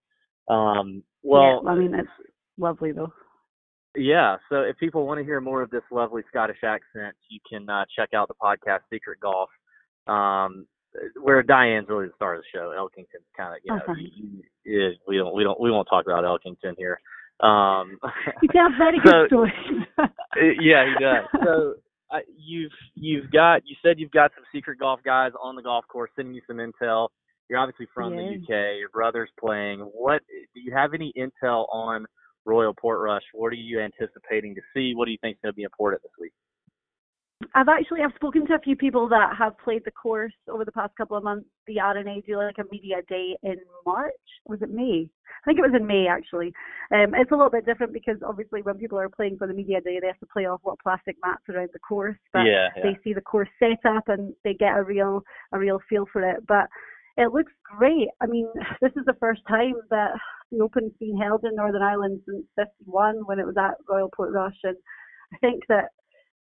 Um, 0.48 1.04
well, 1.24 1.62
yeah, 1.64 1.72
I 1.72 1.76
mean 1.76 1.94
it's 1.94 2.10
lovely 2.58 2.92
though. 2.92 3.14
Yeah. 3.96 4.38
So 4.50 4.62
if 4.62 4.78
people 4.78 5.06
want 5.06 5.20
to 5.20 5.24
hear 5.24 5.42
more 5.42 5.62
of 5.62 5.70
this 5.70 5.82
lovely 5.92 6.24
Scottish 6.30 6.64
accent, 6.64 7.16
you 7.30 7.40
can 7.50 7.70
uh, 7.70 7.86
check 7.96 8.10
out 8.14 8.28
the 8.28 8.34
podcast 8.42 8.80
Secret 8.92 9.20
Golf, 9.20 9.50
um, 10.08 10.66
where 11.22 11.42
Diane's 11.44 11.88
really 11.90 12.08
the 12.08 12.14
star 12.16 12.36
of 12.36 12.42
the 12.42 12.46
show. 12.58 12.74
Elkington's 12.78 13.26
kind 13.36 13.54
of, 13.56 13.60
you 13.64 13.74
Oh, 13.74 13.78
know, 13.78 13.84
thanks. 13.88 14.02
you- 14.02 14.28
you- 14.28 14.44
is 14.64 14.96
we 15.08 15.18
don't 15.18 15.34
we 15.34 15.44
don't 15.44 15.60
we 15.60 15.72
won't 15.72 15.88
talk 15.90 16.06
about 16.06 16.24
Elkington 16.24 16.76
here. 16.78 17.00
Um, 17.40 17.98
You 18.44 18.48
tell 18.50 18.70
very 18.78 19.00
good 19.04 19.12
So- 19.12 19.26
stories. 19.28 19.54
yeah, 20.60 20.86
he 20.86 21.04
does. 21.04 21.26
So 21.44 21.74
uh, 22.12 22.20
you've 22.38 22.72
you've 22.96 23.32
got 23.32 23.66
you 23.66 23.76
said 23.82 24.00
you've 24.00 24.12
got 24.12 24.32
some 24.36 24.44
secret 24.54 24.78
golf 24.80 25.00
guys 25.04 25.32
on 25.42 25.56
the 25.56 25.62
golf 25.64 25.86
course 25.88 26.12
sending 26.16 26.36
you 26.36 26.42
some 26.46 26.58
intel. 26.58 27.10
You're 27.50 27.60
obviously 27.60 27.88
from 27.94 28.14
Yeah. 28.14 28.22
the 28.28 28.36
UK. 28.44 28.80
Your 28.80 28.90
brother's 28.90 29.30
playing. 29.40 29.80
What 29.80 30.22
do 30.54 30.62
you 30.62 30.72
have 30.74 30.94
any 30.94 31.12
intel 31.18 31.66
on 31.74 32.06
Royal 32.46 32.74
Portrush? 32.74 33.24
What 33.34 33.48
are 33.48 33.56
you 33.56 33.80
anticipating 33.80 34.56
to 34.56 34.62
see? 34.74 34.94
What 34.96 35.06
do 35.06 35.12
you 35.12 35.18
think 35.22 35.38
is 35.38 35.42
going 35.44 35.54
to 35.54 35.58
be 35.58 35.64
important 35.64 36.02
this 36.04 36.12
week? 36.20 36.34
I've 37.56 37.70
actually 37.70 38.02
I've 38.02 38.16
spoken 38.16 38.46
to 38.48 38.54
a 38.54 38.60
few 38.60 38.76
people 38.76 39.08
that 39.10 39.36
have 39.38 39.58
played 39.58 39.84
the 39.86 39.92
course 39.92 40.34
over 40.50 40.66
the 40.66 40.72
past 40.72 40.96
couple 40.96 41.18
of 41.18 41.24
months. 41.24 41.48
The 41.68 41.80
R&A 41.80 42.22
do 42.26 42.38
like 42.38 42.58
a 42.60 42.72
media 42.72 42.98
day 43.10 43.36
in 43.44 43.58
March. 43.86 44.14
Was 44.48 44.62
it 44.62 44.70
May? 44.70 45.10
I 45.10 45.46
think 45.46 45.60
it 45.60 45.64
was 45.64 45.76
in 45.76 45.88
May 45.88 46.08
actually. 46.08 46.54
Um, 46.94 47.14
it's 47.16 47.32
a 47.32 47.36
little 47.36 47.50
bit 47.50 47.66
different 47.66 47.94
because 47.94 48.18
obviously 48.26 48.62
when 48.62 48.78
people 48.78 49.00
are 49.00 49.10
playing 49.10 49.38
for 49.38 49.48
the 49.48 49.54
media 49.54 49.82
day, 49.82 50.00
they 50.00 50.08
have 50.08 50.20
to 50.20 50.28
play 50.32 50.46
off 50.46 50.60
what 50.64 50.80
plastic 50.80 51.18
mats 51.24 51.44
around 51.50 51.70
the 51.74 51.80
course. 51.80 52.18
But 52.34 52.44
yeah, 52.44 52.70
yeah. 52.76 52.84
they 52.84 52.98
see 53.04 53.14
the 53.14 53.22
course 53.22 53.50
set 53.60 53.80
up 53.86 54.08
and 54.08 54.34
they 54.44 54.54
get 54.54 54.78
a 54.78 54.84
real 54.84 55.24
a 55.52 55.60
real 55.60 55.80
feel 55.90 56.06
for 56.12 56.22
it. 56.30 56.46
But 56.48 56.68
it 57.18 57.34
looks 57.34 57.52
great. 57.64 58.10
I 58.22 58.28
mean, 58.28 58.48
this 58.82 58.92
is 58.96 59.06
the 59.06 59.18
first 59.20 59.42
time 59.48 59.76
that 59.90 60.12
the 60.52 60.64
Open's 60.64 60.94
been 61.00 61.18
held 61.18 61.44
in 61.44 61.56
Northern 61.56 61.82
Ireland 61.82 62.22
since 62.28 62.46
'51 62.56 63.26
when 63.26 63.40
it 63.40 63.46
was 63.46 63.58
at 63.58 63.76
Royal 63.90 64.10
Portrush, 64.16 64.58
and 64.64 64.78
I 65.34 65.38
think 65.38 65.64
that 65.70 65.90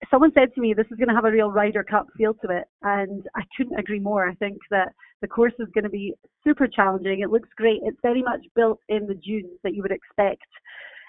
someone 0.09 0.31
said 0.33 0.53
to 0.53 0.61
me 0.61 0.73
this 0.73 0.87
is 0.91 0.97
going 0.97 1.09
to 1.09 1.15
have 1.15 1.25
a 1.25 1.31
real 1.31 1.51
Ryder 1.51 1.83
Cup 1.83 2.07
feel 2.17 2.33
to 2.35 2.49
it, 2.49 2.65
and 2.83 3.25
I 3.35 3.41
couldn't 3.55 3.79
agree 3.79 3.99
more. 3.99 4.27
I 4.27 4.35
think 4.35 4.57
that 4.71 4.89
the 5.21 5.27
course 5.27 5.53
is 5.59 5.67
going 5.73 5.83
to 5.83 5.89
be 5.89 6.13
super 6.43 6.67
challenging. 6.67 7.21
It 7.21 7.31
looks 7.31 7.49
great. 7.57 7.81
It's 7.83 7.97
very 8.01 8.21
much 8.21 8.41
built 8.55 8.79
in 8.89 9.07
the 9.07 9.15
dunes 9.15 9.59
that 9.63 9.73
you 9.73 9.81
would 9.81 9.91
expect 9.91 10.45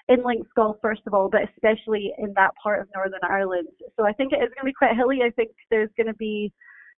in 0.07 0.23
links 0.25 0.49
golf, 0.55 0.77
first 0.81 1.01
of 1.05 1.13
all, 1.13 1.29
but 1.29 1.41
especially 1.53 2.11
in 2.17 2.33
that 2.35 2.51
part 2.61 2.81
of 2.81 2.87
Northern 2.95 3.19
Ireland. 3.23 3.67
So 3.95 4.05
I 4.05 4.13
think 4.13 4.33
it 4.33 4.37
is 4.37 4.49
going 4.49 4.61
to 4.61 4.65
be 4.65 4.73
quite 4.73 4.95
hilly. 4.95 5.19
I 5.23 5.29
think 5.29 5.51
there's 5.69 5.91
going 5.95 6.07
to 6.07 6.15
be 6.15 6.51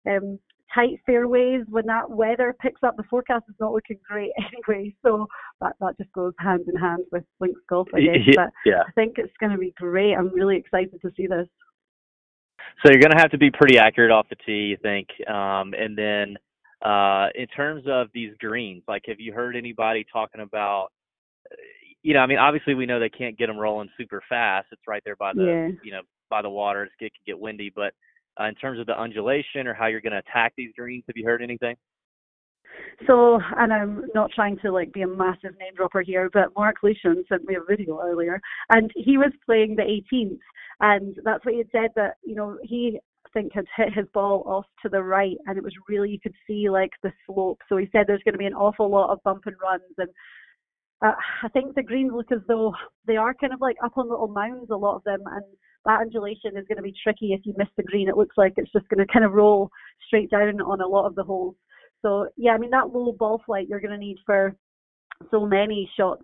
um, 0.07 0.37
tight 0.73 0.99
fairways 1.05 1.63
when 1.69 1.85
that 1.87 2.09
weather 2.09 2.55
picks 2.61 2.83
up. 2.83 2.95
The 2.97 3.03
forecast 3.09 3.45
is 3.49 3.55
not 3.59 3.73
looking 3.73 3.97
great 4.07 4.31
anyway, 4.67 4.93
so 5.03 5.27
that 5.61 5.75
that 5.79 5.97
just 5.97 6.11
goes 6.13 6.33
hand 6.39 6.61
in 6.67 6.79
hand 6.79 7.03
with 7.11 7.23
links 7.39 7.61
golf, 7.69 7.87
I 7.93 8.01
guess. 8.01 8.35
But 8.35 8.49
yeah. 8.65 8.83
I 8.87 8.91
think 8.93 9.15
it's 9.17 9.33
going 9.39 9.51
to 9.51 9.57
be 9.57 9.73
great. 9.77 10.13
I'm 10.13 10.29
really 10.33 10.57
excited 10.57 11.01
to 11.01 11.11
see 11.15 11.27
this. 11.27 11.47
So 12.85 12.91
you're 12.91 13.01
going 13.01 13.11
to 13.11 13.17
have 13.19 13.31
to 13.31 13.37
be 13.37 13.51
pretty 13.51 13.77
accurate 13.77 14.11
off 14.11 14.27
the 14.29 14.35
tee, 14.45 14.67
you 14.67 14.77
think. 14.81 15.07
Um, 15.27 15.73
and 15.73 15.97
then 15.97 16.37
uh, 16.85 17.27
in 17.35 17.47
terms 17.47 17.83
of 17.87 18.07
these 18.13 18.31
greens, 18.39 18.83
like 18.87 19.03
have 19.07 19.19
you 19.19 19.33
heard 19.33 19.55
anybody 19.55 20.05
talking 20.11 20.41
about? 20.41 20.89
uh, 21.51 21.55
You 22.03 22.13
know, 22.13 22.19
I 22.21 22.27
mean, 22.27 22.37
obviously 22.37 22.75
we 22.75 22.85
know 22.85 22.99
they 22.99 23.09
can't 23.09 23.37
get 23.37 23.47
them 23.47 23.57
rolling 23.57 23.89
super 23.97 24.21
fast. 24.29 24.67
It's 24.71 24.81
right 24.87 25.01
there 25.03 25.15
by 25.17 25.33
the, 25.33 25.43
Yeah. 25.45 25.67
you 25.83 25.91
know, 25.91 26.01
by 26.29 26.41
the 26.41 26.49
water. 26.49 26.83
It's, 26.83 26.93
it 26.99 27.11
can 27.13 27.23
get 27.25 27.39
windy, 27.39 27.71
but 27.75 27.93
uh, 28.39 28.45
in 28.45 28.55
terms 28.55 28.79
of 28.79 28.85
the 28.85 28.99
undulation 28.99 29.67
or 29.67 29.73
how 29.73 29.87
you're 29.87 30.01
going 30.01 30.13
to 30.13 30.19
attack 30.19 30.53
these 30.57 30.71
greens, 30.77 31.03
have 31.07 31.17
you 31.17 31.25
heard 31.25 31.41
anything? 31.41 31.75
So, 33.07 33.39
and 33.57 33.73
I'm 33.73 34.05
not 34.13 34.31
trying 34.33 34.57
to 34.59 34.71
like 34.71 34.93
be 34.93 35.01
a 35.01 35.07
massive 35.07 35.57
name 35.59 35.73
dropper 35.75 36.01
here, 36.01 36.29
but 36.31 36.53
Marc 36.55 36.77
Leishman 36.83 37.23
sent 37.27 37.45
me 37.45 37.55
a 37.55 37.63
video 37.67 37.99
earlier, 38.01 38.39
and 38.69 38.91
he 38.95 39.17
was 39.17 39.31
playing 39.45 39.75
the 39.75 39.83
18th, 40.13 40.39
and 40.81 41.15
that's 41.23 41.43
what 41.45 41.53
he 41.53 41.59
had 41.59 41.71
said 41.71 41.89
that 41.95 42.15
you 42.23 42.35
know 42.35 42.57
he 42.63 42.99
I 43.25 43.29
think 43.31 43.53
had 43.53 43.65
hit 43.75 43.93
his 43.93 44.05
ball 44.13 44.43
off 44.45 44.65
to 44.81 44.89
the 44.89 45.01
right, 45.01 45.37
and 45.45 45.57
it 45.57 45.63
was 45.63 45.73
really 45.87 46.09
you 46.09 46.19
could 46.21 46.35
see 46.47 46.69
like 46.69 46.91
the 47.03 47.11
slope. 47.25 47.59
So 47.69 47.77
he 47.77 47.89
said 47.91 48.05
there's 48.07 48.23
going 48.23 48.33
to 48.33 48.39
be 48.39 48.45
an 48.45 48.53
awful 48.53 48.89
lot 48.89 49.11
of 49.11 49.23
bump 49.23 49.43
and 49.45 49.55
runs, 49.61 49.83
and 49.97 50.09
uh, 51.05 51.15
I 51.43 51.47
think 51.49 51.75
the 51.75 51.83
greens 51.83 52.11
look 52.13 52.31
as 52.31 52.39
though 52.47 52.73
they 53.07 53.17
are 53.17 53.33
kind 53.33 53.53
of 53.53 53.61
like 53.61 53.77
up 53.83 53.97
on 53.97 54.09
little 54.09 54.27
mounds, 54.27 54.69
a 54.69 54.75
lot 54.75 54.95
of 54.95 55.03
them, 55.03 55.21
and 55.25 55.45
that 55.85 56.01
undulation 56.01 56.57
is 56.57 56.67
going 56.67 56.77
to 56.77 56.83
be 56.83 56.93
tricky 57.03 57.33
if 57.33 57.41
you 57.45 57.53
miss 57.57 57.67
the 57.77 57.83
green. 57.83 58.09
It 58.09 58.17
looks 58.17 58.37
like 58.37 58.53
it's 58.57 58.71
just 58.71 58.87
going 58.89 59.05
to 59.05 59.11
kind 59.11 59.25
of 59.25 59.33
roll 59.33 59.69
straight 60.07 60.29
down 60.29 60.61
on 60.61 60.81
a 60.81 60.87
lot 60.87 61.05
of 61.05 61.15
the 61.15 61.23
holes. 61.23 61.55
So 62.01 62.27
yeah, 62.37 62.51
I 62.51 62.57
mean 62.57 62.71
that 62.71 62.93
low 62.93 63.11
ball 63.11 63.41
flight 63.45 63.67
you're 63.69 63.81
going 63.81 63.91
to 63.91 63.97
need 63.97 64.17
for 64.25 64.55
so 65.31 65.45
many 65.45 65.89
shots 65.97 66.23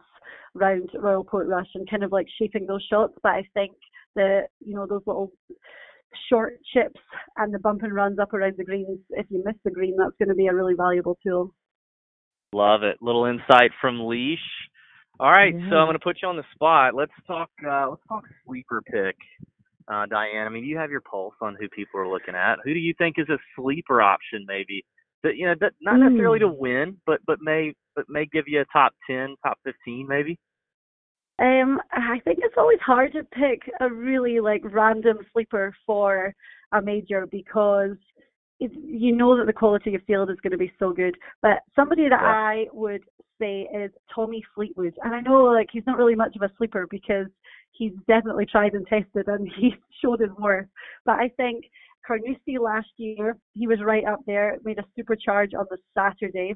around 0.56 0.90
Royal 0.94 1.24
Portrush 1.24 1.68
and 1.76 1.90
kind 1.90 2.04
of 2.04 2.12
like 2.12 2.28
shaping 2.40 2.66
those 2.66 2.86
shots. 2.90 3.14
But 3.22 3.34
I 3.34 3.44
think 3.54 3.74
the 4.16 4.42
you 4.60 4.76
know 4.76 4.86
those 4.88 5.04
little 5.06 5.32
short 6.30 6.60
chips 6.74 7.00
and 7.38 7.54
the 7.54 7.60
bump 7.60 7.84
and 7.84 7.94
runs 7.94 8.20
up 8.20 8.34
around 8.34 8.56
the 8.58 8.64
greens. 8.64 9.00
If 9.12 9.26
you 9.30 9.44
miss 9.46 9.56
the 9.64 9.72
green, 9.72 9.96
that's 9.98 10.16
going 10.18 10.30
to 10.30 10.36
be 10.36 10.48
a 10.48 10.56
really 10.56 10.76
valuable 10.76 11.18
tool. 11.26 11.54
Love 12.54 12.84
it. 12.84 12.98
Little 13.02 13.26
insight 13.26 13.72
from 13.82 14.08
Leash. 14.08 14.40
All 15.20 15.32
right, 15.32 15.54
yeah. 15.54 15.70
so 15.70 15.76
I'm 15.78 15.88
going 15.88 15.94
to 15.94 16.04
put 16.04 16.18
you 16.22 16.28
on 16.28 16.36
the 16.36 16.44
spot. 16.54 16.94
Let's 16.94 17.12
talk. 17.26 17.50
Uh, 17.66 17.90
let's 17.90 18.02
talk 18.08 18.26
sleeper 18.46 18.82
pick, 18.82 19.16
uh, 19.88 20.06
Diane. 20.08 20.46
I 20.46 20.50
mean, 20.50 20.66
you 20.66 20.78
have 20.78 20.92
your 20.92 21.02
pulse 21.02 21.36
on 21.42 21.56
who 21.60 21.70
people 21.70 22.02
are 22.02 22.08
looking 22.08 22.36
at. 22.36 22.58
Who 22.66 22.74
do 22.74 22.80
you 22.80 22.94
think 22.98 23.16
is 23.18 23.30
a 23.30 23.38
sleeper 23.56 24.02
option, 24.02 24.46
maybe? 24.46 24.84
That 25.24 25.38
you 25.38 25.46
know, 25.46 25.56
that 25.62 25.72
not 25.82 25.98
necessarily 25.98 26.40
to 26.40 26.50
win, 26.50 26.98
but 27.06 27.20
but 27.26 27.40
may 27.42 27.74
but 27.96 28.10
may 28.10 28.26
give 28.26 28.46
you 28.48 28.62
a 28.62 28.66
top 28.74 28.94
ten, 29.10 29.36
top 29.44 29.58
fifteen, 29.64 30.06
maybe. 30.08 30.38
Um, 31.40 31.80
I 31.92 32.20
think 32.24 32.40
it's 32.42 32.56
always 32.58 32.80
hard 32.80 33.12
to 33.14 33.24
pick 33.24 33.70
a 33.82 33.90
really 33.90 34.40
like 34.40 34.62
random 34.66 35.18
sleeper 35.34 35.74
for 35.86 36.34
a 36.72 36.82
major 36.82 37.26
because 37.26 37.98
you 38.60 39.16
know 39.16 39.38
that 39.38 39.46
the 39.46 39.54
quality 39.54 39.96
of 39.96 40.04
field 40.04 40.30
is 40.30 40.40
going 40.42 40.52
to 40.52 40.58
be 40.58 40.72
so 40.80 40.94
good. 40.94 41.16
But 41.42 41.60
somebody 41.76 42.04
that 42.10 42.22
yeah. 42.22 42.28
I 42.28 42.66
would 42.72 43.02
say 43.40 43.68
is 43.74 43.92
Tommy 44.14 44.44
Fleetwood, 44.54 44.94
and 45.04 45.14
I 45.14 45.22
know 45.22 45.44
like 45.44 45.68
he's 45.72 45.86
not 45.86 45.98
really 45.98 46.16
much 46.16 46.36
of 46.36 46.42
a 46.42 46.52
sleeper 46.58 46.88
because 46.90 47.28
he's 47.72 47.92
definitely 48.08 48.46
tried 48.46 48.74
and 48.74 48.88
tested 48.88 49.28
and 49.28 49.48
he's 49.60 49.74
showed 50.02 50.20
his 50.22 50.30
worth. 50.40 50.68
But 51.06 51.20
I 51.20 51.30
think 51.38 51.66
Carnoustie 52.06 52.58
last 52.58 52.90
year, 52.98 53.38
he 53.54 53.68
was 53.68 53.80
right 53.84 54.06
up 54.06 54.20
there, 54.26 54.58
made 54.64 54.80
a 54.80 55.02
supercharge 55.02 55.54
on 55.58 55.66
the 55.70 55.78
Saturday. 55.98 56.56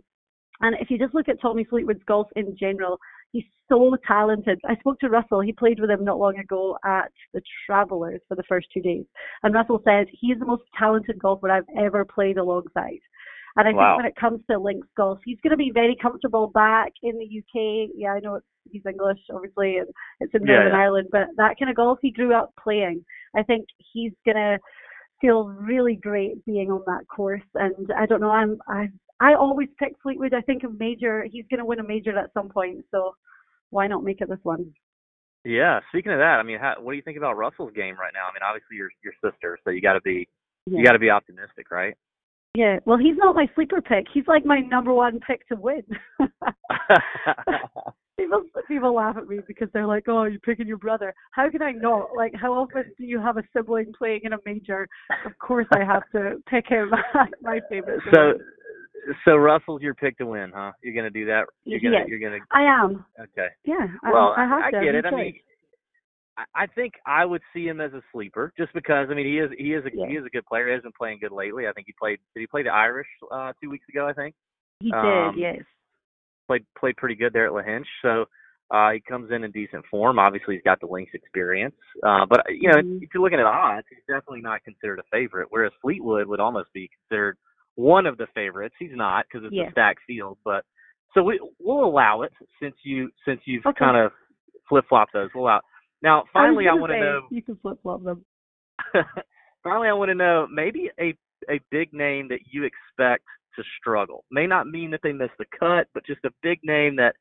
And 0.62 0.75
if 0.79 0.89
you 0.89 0.98
just 0.98 1.13
look 1.13 1.29
at 1.29 1.41
Tommy 1.41 1.63
Fleetwood's 1.63 2.03
golf 2.06 2.27
in 2.36 2.56
general, 2.58 3.00
He's 3.31 3.45
so 3.67 3.95
talented. 4.07 4.59
I 4.67 4.75
spoke 4.77 5.00
to 5.00 5.09
Russell. 5.09 5.41
He 5.41 5.53
played 5.53 5.79
with 5.79 5.89
him 5.89 6.03
not 6.03 6.19
long 6.19 6.38
ago 6.38 6.77
at 6.83 7.12
the 7.33 7.41
Travelers 7.65 8.21
for 8.27 8.36
the 8.36 8.43
first 8.50 8.67
two 8.74 8.81
days. 8.81 9.05
And 9.43 9.53
Russell 9.53 9.81
said 9.86 10.07
he's 10.12 10.39
the 10.39 10.45
most 10.45 10.63
talented 10.77 11.19
golfer 11.19 11.50
I've 11.50 11.63
ever 11.77 12.05
played 12.05 12.38
alongside. 12.38 13.00
And 13.55 13.67
I 13.67 13.71
wow. 13.71 13.93
think 13.93 13.98
when 13.98 14.12
it 14.12 14.15
comes 14.15 14.41
to 14.50 14.59
links 14.59 14.88
golf, 14.95 15.19
he's 15.25 15.39
going 15.43 15.51
to 15.51 15.57
be 15.57 15.71
very 15.74 15.95
comfortable 16.01 16.48
back 16.48 16.91
in 17.03 17.17
the 17.17 17.25
UK. 17.25 17.89
Yeah, 17.95 18.13
I 18.13 18.19
know 18.19 18.36
it's, 18.36 18.45
he's 18.71 18.86
English, 18.88 19.19
obviously, 19.33 19.77
and 19.77 19.88
it's 20.19 20.33
in 20.33 20.43
Northern 20.45 20.67
yeah, 20.67 20.77
yeah. 20.77 20.83
Ireland, 20.83 21.07
but 21.12 21.27
that 21.38 21.57
kind 21.59 21.69
of 21.69 21.75
golf 21.75 22.00
he 22.01 22.12
grew 22.12 22.33
up 22.33 22.53
playing. 22.62 23.03
I 23.36 23.43
think 23.43 23.65
he's 23.93 24.13
going 24.25 24.38
to 24.38 24.59
feel 25.19 25.45
really 25.45 25.95
great 25.95 26.43
being 26.45 26.71
on 26.71 26.83
that 26.86 27.07
course. 27.13 27.41
And 27.55 27.91
I 27.98 28.05
don't 28.05 28.21
know, 28.21 28.31
I'm 28.31 28.57
I 28.67 28.89
I 29.19 29.33
always 29.33 29.69
pick 29.77 29.93
Fleetwood. 30.01 30.33
I 30.33 30.41
think 30.41 30.63
a 30.63 30.69
major, 30.69 31.25
he's 31.29 31.45
going 31.49 31.59
to 31.59 31.65
win 31.65 31.79
a 31.79 31.88
major 31.88 32.17
at 32.17 32.33
some 32.33 32.49
point. 32.49 32.85
So 32.91 33.15
why 33.69 33.88
not 33.88 34.03
make 34.03 34.21
it 34.21 34.29
this 34.29 34.39
one? 34.43 34.73
Yeah. 35.43 35.79
Speaking 35.89 36.11
of 36.11 36.19
that, 36.19 36.39
I 36.39 36.43
mean, 36.43 36.59
how, 36.59 36.75
what 36.79 36.91
do 36.91 36.97
you 36.97 37.03
think 37.03 37.17
about 37.17 37.38
Russell's 37.38 37.73
game 37.75 37.95
right 37.99 38.13
now? 38.13 38.27
I 38.29 38.33
mean, 38.33 38.43
obviously 38.43 38.77
you're 38.77 38.91
your 39.03 39.13
sister, 39.23 39.57
so 39.63 39.71
you 39.71 39.81
got 39.81 39.93
to 39.93 40.01
be 40.01 40.27
yeah. 40.65 40.79
you 40.79 40.85
got 40.85 40.93
to 40.93 40.99
be 40.99 41.09
optimistic, 41.09 41.71
right? 41.71 41.95
Yeah. 42.55 42.79
Well, 42.85 42.97
he's 42.97 43.17
not 43.17 43.35
my 43.35 43.47
sleeper 43.55 43.81
pick. 43.81 44.05
He's 44.13 44.27
like 44.27 44.45
my 44.45 44.59
number 44.59 44.93
one 44.93 45.19
pick 45.25 45.47
to 45.47 45.55
win. 45.55 45.83
people 48.19 48.43
people 48.67 48.95
laugh 48.95 49.17
at 49.17 49.27
me 49.27 49.39
because 49.47 49.69
they're 49.73 49.88
like, 49.88 50.05
"Oh, 50.07 50.23
you're 50.23 50.39
picking 50.39 50.67
your 50.67 50.77
brother." 50.77 51.13
How 51.31 51.49
can 51.49 51.61
I 51.61 51.71
not? 51.71 52.09
Like, 52.15 52.33
how 52.35 52.53
often 52.53 52.85
do 52.97 53.05
you 53.05 53.19
have 53.19 53.38
a 53.38 53.43
sibling 53.53 53.93
playing 53.97 54.21
in 54.23 54.33
a 54.33 54.38
major? 54.45 54.88
Of 55.25 55.38
course, 55.39 55.67
I 55.71 55.83
have 55.83 56.03
to 56.13 56.35
pick 56.49 56.67
him. 56.67 56.91
my 57.41 57.59
favorite. 57.69 58.01
So, 58.13 58.33
so 59.25 59.36
Russell's 59.36 59.82
your 59.82 59.94
pick 59.94 60.18
to 60.18 60.25
win, 60.25 60.51
huh? 60.53 60.72
You're 60.82 60.96
gonna 60.96 61.10
do 61.10 61.25
that. 61.25 61.46
You're 61.63 61.79
gonna. 61.79 62.00
Yes, 62.00 62.08
you're 62.08 62.20
gonna. 62.20 62.44
I 62.51 62.63
am. 62.63 63.06
Okay. 63.20 63.48
Yeah. 63.65 63.88
Well, 64.03 64.34
I, 64.36 64.44
I 64.44 64.48
have 64.48 64.62
I 64.74 64.84
get 64.84 64.96
it. 64.96 65.06
I 65.06 65.12
mean, 65.12 65.34
I 66.56 66.68
think 66.68 66.94
I 67.06 67.25
would 67.25 67.41
see 67.53 67.65
him 67.65 67.82
as 67.82 67.94
a 67.94 68.01
sleeper, 68.12 68.53
just 68.58 68.74
because. 68.74 69.08
I 69.10 69.13
mean, 69.13 69.25
he 69.25 69.39
is 69.39 69.51
he 69.58 69.74
is 69.74 69.86
a 69.86 69.89
yeah. 69.94 70.08
he 70.08 70.13
is 70.15 70.25
a 70.25 70.29
good 70.29 70.46
player. 70.46 70.68
He 70.68 70.74
hasn't 70.74 70.96
playing 70.96 71.20
good 71.22 71.32
lately. 71.32 71.68
I 71.68 71.72
think 71.74 71.88
he 71.88 71.94
played. 72.00 72.20
Did 72.34 72.41
he 72.41 72.48
play 72.48 72.63
the 72.63 72.74
Irish 72.74 73.08
uh 73.32 73.53
two 73.62 73.70
weeks 73.70 73.86
ago? 73.89 74.08
I 74.08 74.13
think. 74.13 74.36
He 74.79 74.91
um, 74.94 75.34
did. 75.36 75.41
Yes. 75.41 75.65
Played 76.48 76.65
played 76.77 76.98
pretty 76.98 77.15
good 77.15 77.34
there 77.34 77.48
at 77.48 77.53
Lahinch. 77.53 77.86
So. 78.01 78.25
Uh, 78.72 78.91
he 78.91 79.00
comes 79.00 79.32
in 79.32 79.44
in 79.44 79.50
decent 79.50 79.84
form. 79.89 80.20
Obviously, 80.20 80.53
he's 80.53 80.63
got 80.63 80.79
the 80.79 80.86
links 80.86 81.10
experience. 81.15 81.74
Uh, 82.06 82.24
but 82.29 82.41
you 82.50 82.70
know, 82.70 82.77
mm-hmm. 82.77 83.01
if 83.01 83.10
you're 83.12 83.24
looking 83.24 83.39
at 83.39 83.46
odds, 83.48 83.88
he's 83.89 83.98
definitely 84.08 84.41
not 84.41 84.63
considered 84.63 85.00
a 85.00 85.03
favorite. 85.12 85.48
Whereas 85.50 85.72
Fleetwood 85.82 86.27
would 86.27 86.39
almost 86.39 86.72
be 86.72 86.88
considered 87.10 87.36
one 87.79 88.05
of 88.05 88.17
the 88.17 88.27
favorites. 88.36 88.75
He's 88.77 88.91
not 88.93 89.25
because 89.25 89.45
it's 89.45 89.55
yeah. 89.55 89.69
a 89.69 89.71
stacked 89.71 90.01
field, 90.05 90.38
but 90.43 90.65
so 91.13 91.24
we 91.24 91.39
we'll 91.59 91.86
allow 91.86 92.24
it 92.24 92.33
since 92.62 92.75
you 92.83 93.09
since 93.25 93.39
you've 93.45 93.65
okay. 93.65 93.79
kind 93.79 93.98
of 93.98 94.12
flip 94.67 94.83
flopped 94.89 95.13
those. 95.13 95.29
We'll 95.33 95.45
allow. 95.45 95.62
Now, 96.01 96.25
finally, 96.33 96.65
I, 96.67 96.71
I 96.71 96.74
want 96.75 96.91
to 96.91 97.00
know. 97.00 97.21
You 97.31 97.41
can 97.41 97.55
flip 97.62 97.79
flop 97.81 98.03
them. 98.03 98.25
finally, 99.63 99.88
I 99.88 99.93
want 99.93 100.09
to 100.09 100.15
know 100.15 100.45
maybe 100.51 100.89
a 101.00 101.13
a 101.50 101.62
big 101.71 101.93
name 101.93 102.27
that 102.27 102.39
you 102.51 102.65
expect 102.65 103.24
to 103.55 103.63
struggle. 103.79 104.25
May 104.29 104.45
not 104.45 104.67
mean 104.67 104.91
that 104.91 105.00
they 105.01 105.13
miss 105.13 105.29
the 105.39 105.45
cut, 105.57 105.88
but 105.93 106.05
just 106.05 106.25
a 106.25 106.31
big 106.43 106.59
name 106.63 106.98
that 106.98 107.15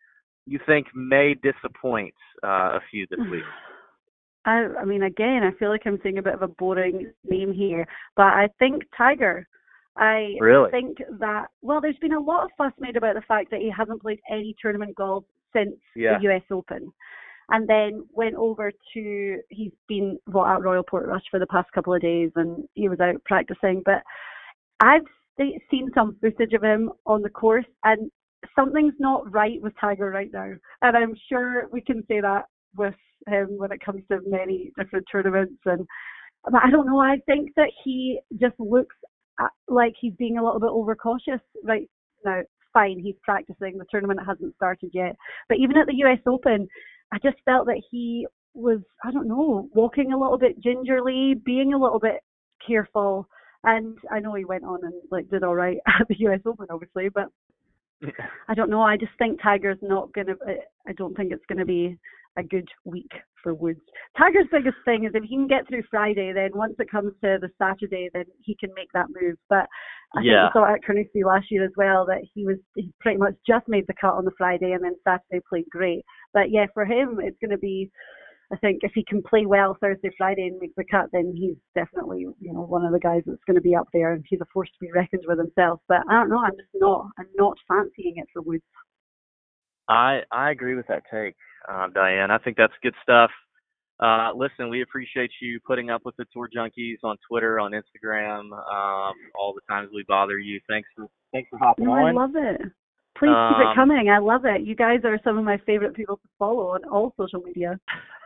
you 0.45 0.59
think 0.67 0.89
may 0.93 1.35
disappoint 1.35 2.15
uh, 2.43 2.77
a 2.77 2.81
few 2.91 3.07
this 3.11 3.21
week. 3.31 3.45
I, 4.45 4.67
I 4.81 4.85
mean, 4.85 5.03
again, 5.03 5.43
I 5.43 5.57
feel 5.59 5.69
like 5.69 5.83
I'm 5.85 5.99
saying 6.03 6.19
a 6.19 6.23
bit 6.23 6.33
of 6.33 6.43
a 6.43 6.49
boring 6.49 7.13
name 7.29 7.53
here, 7.53 7.87
but 8.17 8.27
I 8.27 8.49
think 8.59 8.83
Tiger 8.97 9.47
I 9.99 10.37
really? 10.41 10.71
think 10.71 10.99
that 11.19 11.47
well, 11.61 11.81
there's 11.81 11.99
been 12.01 12.13
a 12.13 12.21
lot 12.21 12.45
of 12.45 12.51
fuss 12.57 12.73
made 12.79 12.97
about 12.97 13.15
the 13.15 13.23
fact 13.23 13.51
that 13.51 13.61
he 13.61 13.71
hasn't 13.77 14.03
played 14.03 14.21
any 14.31 14.55
tournament 14.61 14.95
golf 14.97 15.25
since 15.53 15.75
yeah. 15.97 16.19
the 16.19 16.31
US 16.31 16.43
Open, 16.51 16.93
and 17.51 17.69
then 17.69 18.07
went 18.13 18.37
over 18.37 18.71
to 18.95 19.39
he's 19.51 19.73
been 19.89 20.19
well, 20.27 20.47
at 20.47 20.63
Royal 20.63 20.85
Portrush 20.85 21.23
for 21.31 21.41
the 21.41 21.47
past 21.47 21.69
couple 21.75 21.95
of 21.95 22.01
days, 22.01 22.31
and 22.37 22.65
he 22.75 22.89
was 22.89 23.01
out 23.01 23.23
practicing. 23.25 23.83
But 23.85 24.03
I've 24.81 25.07
seen 25.39 25.91
some 25.95 26.17
footage 26.21 26.53
of 26.53 26.63
him 26.63 26.91
on 27.05 27.23
the 27.23 27.31
course, 27.31 27.67
and 27.85 28.11
something's 28.55 28.95
not 29.01 29.31
right 29.33 29.61
with 29.61 29.73
Tiger 29.81 30.11
right 30.11 30.31
now, 30.33 30.53
and 30.83 30.97
I'm 30.97 31.15
sure 31.29 31.69
we 31.73 31.81
can 31.81 32.05
say 32.07 32.21
that 32.21 32.45
with 32.77 32.95
him 33.27 33.49
when 33.57 33.73
it 33.73 33.85
comes 33.85 34.03
to 34.11 34.21
many 34.27 34.71
different 34.79 35.05
tournaments 35.11 35.61
and 35.65 35.85
but 36.45 36.63
I 36.65 36.71
don't 36.71 36.87
know. 36.87 37.01
I 37.01 37.19
think 37.27 37.51
that 37.57 37.71
he 37.85 38.21
just 38.41 38.55
looks 38.59 38.95
Uh, 39.41 39.49
like 39.69 39.95
he's 40.01 40.15
being 40.19 40.39
a 40.39 40.45
little 40.45 40.61
bit 40.61 40.71
overcautious 40.71 41.41
right 41.65 41.89
now. 42.25 42.43
Fine, 42.75 43.01
he's 43.01 43.15
practicing. 43.23 43.79
The 43.79 43.87
tournament 43.91 44.21
hasn't 44.27 44.55
started 44.57 44.91
yet. 44.93 45.17
But 45.49 45.59
even 45.59 45.77
at 45.79 45.87
the 45.87 45.97
US 46.05 46.19
Open, 46.27 46.69
I 47.13 47.19
just 47.23 47.37
felt 47.45 47.67
that 47.67 47.81
he 47.91 48.27
was, 48.55 48.81
I 49.05 49.11
don't 49.11 49.29
know, 49.29 49.69
walking 49.75 50.13
a 50.13 50.19
little 50.19 50.39
bit 50.39 50.61
gingerly, 50.61 51.35
being 51.45 51.73
a 51.73 51.79
little 51.79 51.99
bit 51.99 52.21
careful. 52.67 53.27
And 53.65 53.99
I 54.13 54.21
know 54.21 54.35
he 54.35 54.45
went 54.45 54.65
on 54.65 54.85
and 54.85 54.95
like 55.11 55.31
did 55.31 55.43
all 55.43 55.55
right 55.55 55.79
at 56.01 56.07
the 56.09 56.17
US 56.27 56.41
Open, 56.45 56.67
obviously, 56.71 57.09
but 57.09 57.29
I 58.49 58.55
don't 58.55 58.71
know. 58.71 58.83
I 58.83 58.97
just 58.97 59.13
think 59.19 59.41
Tiger's 59.43 59.79
not 59.83 60.13
gonna. 60.13 60.35
I 60.87 60.93
don't 60.93 61.17
think 61.17 61.33
it's 61.33 61.45
gonna 61.49 61.65
be 61.65 61.99
a 62.37 62.43
good 62.43 62.69
week 62.85 63.11
for 63.43 63.55
Woods. 63.55 63.81
Tiger's 64.17 64.47
biggest 64.51 64.77
thing 64.85 65.05
is 65.05 65.13
if 65.15 65.23
he 65.25 65.37
can 65.37 65.49
get 65.49 65.67
through 65.69 65.83
Friday, 65.91 66.33
then 66.33 66.51
once 66.55 66.75
it 66.79 66.91
comes 66.91 67.13
to 67.23 67.39
the 67.41 67.51
Saturday, 67.59 68.11
then 68.13 68.25
he 68.43 68.57
can 68.57 68.71
make 68.75 68.89
that 68.95 69.07
move. 69.09 69.37
But 69.49 69.67
I 70.15 70.21
yeah. 70.23 70.49
think 70.49 70.55
we 70.55 70.61
saw 70.61 70.75
at 70.75 70.85
Carnoustie 70.85 71.25
last 71.25 71.47
year 71.51 71.65
as 71.65 71.73
well 71.77 72.07
that 72.07 72.23
he 72.35 72.45
was 72.45 72.57
he 72.75 72.93
pretty 73.01 73.19
much 73.19 73.35
just 73.47 73.69
made 73.69 73.87
the 73.87 73.95
cut 74.01 74.15
on 74.15 74.25
the 74.25 74.33
Friday 74.39 74.73
and 74.73 74.83
then 74.83 74.95
Saturday 75.05 75.43
played 75.49 75.67
great. 75.71 76.05
But 76.33 76.51
yeah, 76.51 76.67
for 76.75 76.85
him 76.85 77.19
it's 77.23 77.39
going 77.41 77.51
to 77.51 77.59
be. 77.59 77.91
I 78.51 78.57
think 78.57 78.79
if 78.81 78.93
he 78.95 79.05
can 79.07 79.23
play 79.23 79.45
well 79.45 79.77
Thursday, 79.79 80.09
Friday, 80.17 80.47
and 80.47 80.59
make 80.59 80.75
the 80.75 80.85
cut, 80.91 81.11
then 81.13 81.35
he's 81.37 81.57
definitely 81.75 82.21
you 82.21 82.53
know 82.53 82.63
one 82.63 82.83
of 82.83 82.93
the 82.93 82.99
guys 82.99 83.21
that's 83.27 83.45
going 83.47 83.57
to 83.57 83.61
be 83.61 83.75
up 83.75 83.89
there, 83.93 84.15
and 84.15 84.25
he's 84.27 84.41
a 84.41 84.47
force 84.55 84.71
to 84.71 84.87
be 84.87 84.91
reckoned 84.91 85.25
with 85.27 85.37
himself. 85.37 85.81
But 85.87 86.01
I 86.09 86.15
don't 86.15 86.31
know, 86.31 86.39
I'm 86.39 86.57
just 86.57 86.71
not, 86.73 87.09
I'm 87.19 87.29
not 87.37 87.59
fancying 87.69 88.15
it 88.17 88.27
for 88.33 88.41
Woods. 88.41 88.63
I 89.89 90.21
I 90.31 90.51
agree 90.51 90.75
with 90.75 90.87
that 90.89 91.03
take 91.11 91.37
uh, 91.69 91.89
Diane. 91.95 92.31
I 92.31 92.39
think 92.39 92.57
that's 92.57 92.73
good 92.83 92.95
stuff. 93.03 93.31
Uh, 94.01 94.31
listen, 94.35 94.69
we 94.69 94.83
appreciate 94.83 95.31
you 95.41 95.59
putting 95.67 95.91
up 95.91 96.03
with 96.05 96.17
the 96.17 96.25
Tour 96.33 96.49
Junkies 96.55 96.99
on 97.03 97.17
Twitter, 97.29 97.59
on 97.59 97.73
Instagram, 97.73 98.53
um, 98.53 99.15
all 99.35 99.53
the 99.55 99.61
times 99.69 99.91
we 99.93 100.05
bother 100.07 100.39
you. 100.39 100.61
Thanks 100.69 100.89
for 100.95 101.07
thanks 101.33 101.49
for 101.51 101.59
hopping 101.59 101.87
no, 101.87 101.93
on. 101.93 102.05
I 102.05 102.13
love 102.13 102.31
it. 102.37 102.61
Please 103.19 103.31
um, 103.31 103.55
keep 103.55 103.61
it 103.61 103.67
um, 103.67 103.75
coming. 103.75 104.09
I 104.09 104.19
love 104.19 104.45
it. 104.45 104.63
You 104.63 104.77
guys 104.77 105.01
are 105.05 105.19
some 105.25 105.37
of 105.37 105.45
my 105.45 105.59
favorite 105.67 105.95
people 105.95 106.17
to 106.17 106.29
follow 106.39 106.69
on 106.69 106.85
all 106.85 107.13
social 107.19 107.41
media. 107.41 107.81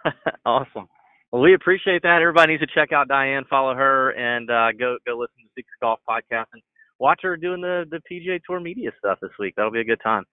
awesome. 0.44 0.88
Well, 1.30 1.40
we 1.40 1.54
appreciate 1.54 2.02
that. 2.02 2.20
Everybody 2.20 2.52
needs 2.52 2.60
to 2.60 2.74
check 2.74 2.92
out 2.92 3.08
Diane, 3.08 3.44
follow 3.48 3.74
her, 3.74 4.10
and 4.10 4.50
uh, 4.50 4.72
go 4.78 4.98
go 5.06 5.12
listen 5.12 5.38
to 5.38 5.48
the 5.56 5.62
Secret 5.62 5.80
Golf 5.80 6.00
podcast 6.06 6.52
and 6.52 6.62
watch 6.98 7.20
her 7.22 7.38
doing 7.38 7.62
the 7.62 7.86
the 7.90 8.00
PGA 8.10 8.38
Tour 8.46 8.60
media 8.60 8.90
stuff 8.98 9.18
this 9.22 9.30
week. 9.38 9.54
That'll 9.56 9.72
be 9.72 9.80
a 9.80 9.84
good 9.84 10.02
time. 10.02 10.24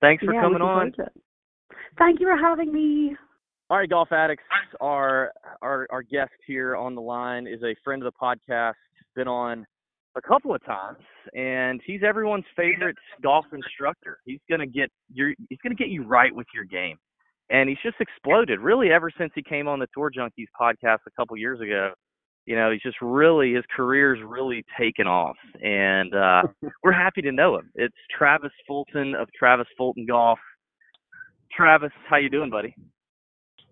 Thanks 0.00 0.24
for 0.24 0.32
yeah, 0.34 0.42
coming 0.42 0.62
on. 0.62 0.92
Thank 1.98 2.20
you 2.20 2.26
for 2.26 2.36
having 2.36 2.72
me. 2.72 3.16
All 3.68 3.78
right, 3.78 3.88
golf 3.88 4.10
addicts. 4.12 4.44
Our 4.80 5.32
our 5.62 5.86
our 5.90 6.02
guest 6.02 6.32
here 6.46 6.74
on 6.76 6.94
the 6.94 7.00
line 7.00 7.46
is 7.46 7.62
a 7.62 7.74
friend 7.84 8.02
of 8.02 8.12
the 8.12 8.18
podcast. 8.20 8.74
Been 9.14 9.28
on 9.28 9.66
a 10.16 10.20
couple 10.22 10.54
of 10.54 10.64
times, 10.64 10.98
and 11.34 11.80
he's 11.86 12.00
everyone's 12.02 12.44
favorite 12.56 12.96
golf 13.22 13.44
instructor. 13.52 14.18
He's 14.24 14.40
gonna 14.50 14.66
get 14.66 14.90
your 15.12 15.34
he's 15.48 15.58
gonna 15.62 15.74
get 15.74 15.88
you 15.88 16.04
right 16.04 16.34
with 16.34 16.46
your 16.54 16.64
game. 16.64 16.96
and 17.50 17.68
he's 17.68 17.78
just 17.82 18.00
exploded. 18.00 18.60
Really, 18.60 18.90
ever 18.90 19.10
since 19.18 19.32
he 19.34 19.42
came 19.42 19.68
on 19.68 19.78
the 19.80 19.88
Tour 19.92 20.10
Junkies 20.16 20.46
podcast 20.58 20.98
a 21.06 21.10
couple 21.16 21.36
years 21.36 21.60
ago, 21.60 21.92
you 22.46 22.56
know, 22.56 22.70
he's 22.70 22.82
just 22.82 22.96
really 23.00 23.54
his 23.54 23.64
career's 23.74 24.18
really 24.24 24.64
taken 24.78 25.06
off, 25.06 25.36
and 25.62 26.14
uh, 26.14 26.42
we're 26.82 26.92
happy 26.92 27.22
to 27.22 27.32
know 27.32 27.56
him. 27.56 27.70
It's 27.74 27.94
Travis 28.16 28.52
Fulton 28.66 29.14
of 29.14 29.28
Travis 29.38 29.66
Fulton 29.76 30.06
Golf. 30.06 30.38
Travis, 31.52 31.92
how 32.08 32.16
you 32.16 32.30
doing, 32.30 32.50
buddy? 32.50 32.74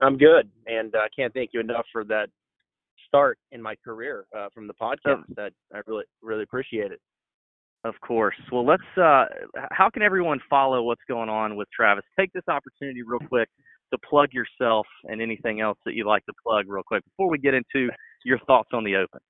I'm 0.00 0.16
good, 0.16 0.48
and 0.66 0.94
I 0.94 1.06
uh, 1.06 1.08
can't 1.16 1.32
thank 1.34 1.50
you 1.52 1.60
enough 1.60 1.86
for 1.92 2.04
that 2.04 2.28
start 3.06 3.38
in 3.52 3.60
my 3.60 3.74
career 3.84 4.26
uh, 4.36 4.48
from 4.54 4.66
the 4.66 4.74
podcast. 4.74 5.24
That 5.34 5.52
I 5.74 5.80
really 5.86 6.04
really 6.22 6.42
appreciate 6.42 6.92
it. 6.92 7.00
Of 7.84 7.94
course. 8.00 8.36
Well, 8.52 8.66
let's. 8.66 8.82
Uh, 8.96 9.24
how 9.70 9.88
can 9.90 10.02
everyone 10.02 10.40
follow 10.50 10.82
what's 10.82 11.02
going 11.08 11.28
on 11.28 11.56
with 11.56 11.68
Travis? 11.74 12.04
Take 12.18 12.32
this 12.32 12.42
opportunity 12.48 13.02
real 13.02 13.20
quick 13.28 13.48
to 13.92 13.98
plug 14.08 14.28
yourself 14.32 14.86
and 15.04 15.22
anything 15.22 15.60
else 15.60 15.78
that 15.86 15.94
you'd 15.94 16.06
like 16.06 16.24
to 16.26 16.32
plug 16.42 16.66
real 16.68 16.82
quick 16.82 17.02
before 17.04 17.30
we 17.30 17.38
get 17.38 17.54
into 17.54 17.88
your 18.24 18.38
thoughts 18.40 18.70
on 18.72 18.84
the 18.84 18.96
Open. 18.96 19.20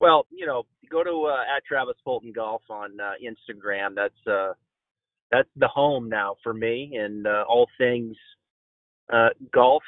Well, 0.00 0.26
you 0.30 0.46
know, 0.46 0.62
go 0.90 1.04
to 1.04 1.30
uh, 1.30 1.56
at 1.56 1.64
Travis 1.64 1.96
Fulton 2.04 2.32
Golf 2.32 2.62
on 2.70 2.98
uh, 3.00 3.12
Instagram. 3.22 3.94
That's 3.94 4.26
uh, 4.26 4.54
that's 5.30 5.48
the 5.56 5.68
home 5.68 6.08
now 6.08 6.36
for 6.42 6.52
me 6.54 6.92
and 6.94 7.26
uh, 7.26 7.44
all 7.48 7.68
things 7.78 8.16
uh, 9.12 9.28
golf 9.52 9.82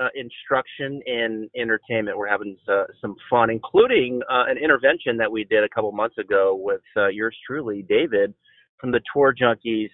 uh, 0.00 0.08
instruction 0.14 1.00
and 1.06 1.48
entertainment. 1.56 2.18
We're 2.18 2.28
having 2.28 2.56
uh, 2.68 2.84
some 3.00 3.16
fun, 3.30 3.50
including 3.50 4.20
uh, 4.30 4.44
an 4.48 4.58
intervention 4.58 5.16
that 5.18 5.30
we 5.30 5.44
did 5.44 5.64
a 5.64 5.68
couple 5.68 5.90
months 5.92 6.18
ago 6.18 6.58
with 6.58 6.82
uh, 6.96 7.08
yours 7.08 7.36
truly, 7.46 7.84
David, 7.88 8.34
from 8.78 8.90
the 8.90 9.00
Tour 9.12 9.34
Junkies. 9.40 9.90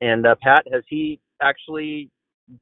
And 0.00 0.26
uh, 0.26 0.34
Pat, 0.42 0.64
has 0.72 0.82
he 0.88 1.20
actually 1.42 2.10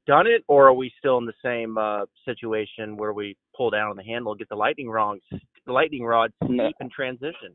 done 0.06 0.26
it, 0.26 0.44
or 0.48 0.68
are 0.68 0.74
we 0.74 0.92
still 0.98 1.18
in 1.18 1.26
the 1.26 1.32
same 1.44 1.78
uh, 1.78 2.04
situation 2.24 2.96
where 2.96 3.12
we 3.12 3.36
pull 3.56 3.70
down 3.70 3.90
on 3.90 3.96
the 3.96 4.02
handle, 4.02 4.34
get 4.34 4.48
the 4.48 4.56
lightning 4.56 4.90
the 4.90 5.72
lightning 5.72 6.04
rod 6.04 6.32
steep 6.44 6.56
no. 6.56 6.70
in 6.80 6.90
transition? 6.90 7.54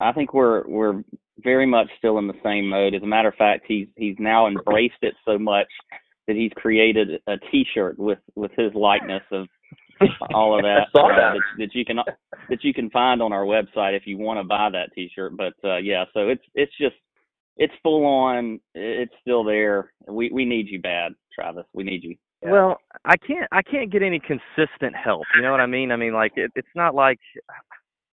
I 0.00 0.12
think 0.12 0.32
we're 0.32 0.66
we're 0.66 1.02
very 1.38 1.66
much 1.66 1.88
still 1.98 2.18
in 2.18 2.26
the 2.26 2.34
same 2.44 2.68
mode. 2.68 2.94
As 2.94 3.02
a 3.02 3.06
matter 3.06 3.28
of 3.28 3.34
fact, 3.34 3.64
he's 3.66 3.88
he's 3.96 4.16
now 4.18 4.46
embraced 4.46 5.02
it 5.02 5.14
so 5.24 5.38
much 5.38 5.68
that 6.26 6.36
he's 6.36 6.52
created 6.56 7.20
a 7.26 7.36
T-shirt 7.50 7.98
with 7.98 8.18
with 8.36 8.52
his 8.56 8.72
likeness 8.74 9.22
of 9.32 9.46
all 10.32 10.56
of 10.56 10.62
that, 10.64 10.86
uh, 10.94 11.08
that. 11.08 11.16
that. 11.16 11.40
that 11.58 11.74
you 11.74 11.84
can 11.84 11.96
that 12.48 12.62
you 12.62 12.72
can 12.72 12.90
find 12.90 13.20
on 13.20 13.32
our 13.32 13.44
website 13.44 13.96
if 13.96 14.06
you 14.06 14.18
want 14.18 14.38
to 14.38 14.44
buy 14.44 14.68
that 14.70 14.92
T-shirt. 14.94 15.36
But 15.36 15.54
uh, 15.64 15.78
yeah, 15.78 16.04
so 16.14 16.28
it's 16.28 16.44
it's 16.54 16.72
just 16.80 16.96
it's 17.56 17.74
full 17.82 18.06
on. 18.06 18.60
It's 18.74 19.14
still 19.20 19.42
there. 19.42 19.92
We 20.06 20.30
we 20.32 20.44
need 20.44 20.68
you 20.68 20.80
bad, 20.80 21.12
Travis. 21.38 21.64
We 21.72 21.84
need 21.84 22.02
you. 22.02 22.16
Yeah. 22.42 22.52
Well, 22.52 22.76
I 23.04 23.16
can't 23.16 23.48
I 23.52 23.62
can't 23.62 23.90
get 23.92 24.02
any 24.02 24.20
consistent 24.20 24.94
help. 24.96 25.24
You 25.36 25.42
know 25.42 25.50
what 25.50 25.60
I 25.60 25.66
mean? 25.66 25.92
I 25.92 25.96
mean 25.96 26.12
like 26.12 26.32
it, 26.36 26.50
it's 26.54 26.68
not 26.74 26.94
like 26.94 27.18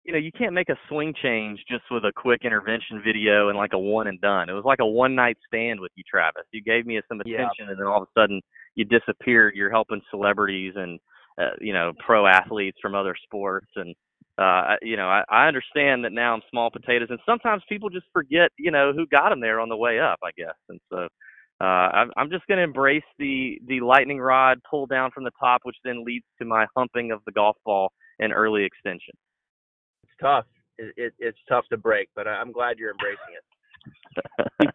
you 0.06 0.14
know, 0.14 0.20
you 0.20 0.32
can't 0.32 0.54
make 0.54 0.70
a 0.70 0.76
swing 0.88 1.14
change 1.22 1.60
just 1.70 1.84
with 1.92 2.04
a 2.04 2.12
quick 2.12 2.42
intervention 2.44 3.02
video 3.06 3.50
and 3.50 3.58
like 3.58 3.74
a 3.74 3.78
one 3.78 4.08
and 4.08 4.20
done. 4.22 4.50
It 4.50 4.54
was 4.54 4.66
like 4.66 4.80
a 4.80 4.86
one 4.86 5.14
night 5.14 5.38
stand 5.46 5.80
with 5.80 5.92
you, 5.96 6.04
Travis. 6.10 6.46
You 6.52 6.64
gave 6.64 6.86
me 6.86 7.00
some 7.08 7.20
attention, 7.20 7.66
yeah. 7.66 7.70
and 7.70 7.80
then 7.80 7.86
all 7.86 8.02
of 8.02 8.08
a 8.08 8.20
sudden 8.20 8.42
you 8.76 8.86
disappeared. 8.86 9.54
You're 9.56 9.70
helping 9.70 10.02
celebrities 10.10 10.74
and 10.76 11.00
uh, 11.40 11.52
you 11.60 11.74
know 11.74 11.94
pro 12.06 12.26
athletes 12.26 12.78
from 12.82 12.96
other 12.96 13.16
sports, 13.24 13.68
and 13.76 13.94
uh, 14.38 14.78
you 14.82 14.98
know 14.98 15.08
I, 15.08 15.24
I 15.30 15.48
understand 15.48 16.06
that 16.06 16.12
now 16.12 16.34
I'm 16.34 16.42
small 16.50 16.72
potatoes, 16.72 17.10
and 17.12 17.20
sometimes 17.26 17.62
people 17.70 17.90
just 17.90 18.08
forget 18.12 18.52
you 18.58 18.72
know 18.72 18.94
who 18.94 19.06
got 19.06 19.30
them 19.30 19.42
there 19.42 19.60
on 19.60 19.70
the 19.70 19.78
way 19.78 20.00
up, 20.00 20.20
I 20.24 20.32
guess, 20.36 20.58
and 20.70 20.80
so. 20.90 21.08
Uh, 21.62 21.66
I'm, 21.66 22.12
I'm 22.16 22.30
just 22.30 22.48
going 22.48 22.58
to 22.58 22.64
embrace 22.64 23.04
the 23.18 23.60
the 23.68 23.82
lightning 23.82 24.20
rod 24.20 24.60
pull 24.70 24.86
down 24.86 25.12
from 25.12 25.26
the 25.26 25.32
top, 25.40 25.62
which 25.64 25.76
then 25.84 26.04
leads 26.06 26.26
to 26.40 26.46
my 26.46 26.66
humping 26.76 27.12
of 27.12 27.22
the 27.26 27.32
golf 27.34 27.58
ball 27.66 27.92
and 28.20 28.34
early 28.34 28.64
extension 28.64 29.14
It's 30.04 30.14
tough. 30.22 30.46
It, 30.78 30.94
it, 30.96 31.14
it's 31.20 31.38
tough 31.50 31.66
to 31.72 31.78
break, 31.78 32.10
but 32.16 32.28
I'm 32.28 32.52
glad 32.54 32.78
you're 32.78 32.92
embracing 32.92 33.36
it. 33.36 33.44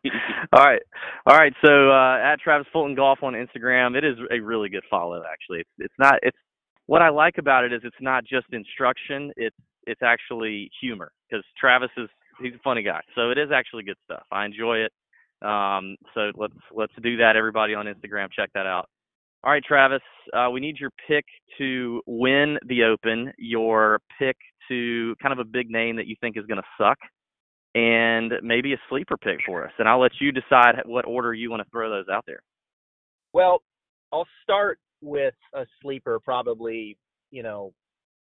all 0.53 0.65
right, 0.65 0.83
all 1.27 1.37
right. 1.37 1.53
So 1.65 1.91
uh, 1.91 2.19
at 2.19 2.41
Travis 2.41 2.67
Fulton 2.73 2.95
Golf 2.95 3.21
on 3.23 3.35
Instagram, 3.35 3.97
it 3.97 4.05
is 4.05 4.17
a 4.31 4.41
really 4.41 4.69
good 4.69 4.85
follow. 4.91 5.23
Actually, 5.31 5.61
it's 5.61 5.71
it's 5.79 5.95
not. 5.99 6.15
It's 6.23 6.37
what 6.87 7.03
I 7.03 7.09
like 7.11 7.39
about 7.39 7.65
it 7.65 7.73
is 7.73 7.81
it's 7.85 7.97
not 8.01 8.25
just 8.25 8.47
instruction. 8.53 9.33
It's 9.37 9.57
it's 9.87 10.03
actually 10.03 10.71
humor 10.81 11.13
because 11.29 11.45
Travis 11.59 11.91
is 11.97 12.09
he's 12.41 12.55
a 12.55 12.63
funny 12.65 12.83
guy. 12.83 13.01
So 13.15 13.31
it 13.31 13.39
is 13.39 13.51
actually 13.55 13.85
good 13.85 13.99
stuff. 14.05 14.25
I 14.31 14.45
enjoy 14.45 14.79
it. 14.79 14.93
Um, 15.45 15.97
so 16.15 16.33
let's 16.37 16.55
let's 16.75 16.93
do 17.03 17.19
that. 17.19 17.37
Everybody 17.37 17.75
on 17.75 17.87
Instagram, 17.87 18.29
check 18.35 18.51
that 18.55 18.67
out. 18.67 18.89
All 19.45 19.53
right, 19.53 19.63
Travis, 19.63 20.01
uh, 20.33 20.49
we 20.51 20.61
need 20.61 20.79
your 20.81 20.91
pick 21.07 21.25
to 21.59 22.01
win 22.07 22.57
the 22.67 22.85
Open, 22.85 23.31
your 23.37 24.01
pick 24.19 24.37
to 24.69 25.15
kind 25.21 25.33
of 25.33 25.39
a 25.39 25.45
big 25.45 25.71
name 25.71 25.97
that 25.97 26.07
you 26.07 26.17
think 26.19 26.39
is 26.39 26.47
going 26.47 26.61
to 26.61 26.67
suck, 26.83 26.97
and 27.75 28.33
maybe 28.43 28.73
a 28.73 28.79
sleeper 28.89 29.19
pick 29.19 29.41
for 29.45 29.67
us. 29.67 29.73
And 29.79 29.87
I'll 29.87 30.01
let 30.01 30.13
you 30.19 30.33
decide 30.33 30.77
what 30.87 31.05
order 31.05 31.35
you 31.35 31.51
want 31.51 31.63
to 31.63 31.69
throw 31.71 31.91
those 31.91 32.07
out 32.11 32.25
there. 32.27 32.41
Well, 33.35 33.61
I'll 34.13 34.27
start 34.43 34.79
with 35.03 35.35
a 35.53 35.67
sleeper, 35.83 36.19
probably, 36.21 36.97
you 37.31 37.43
know, 37.43 37.75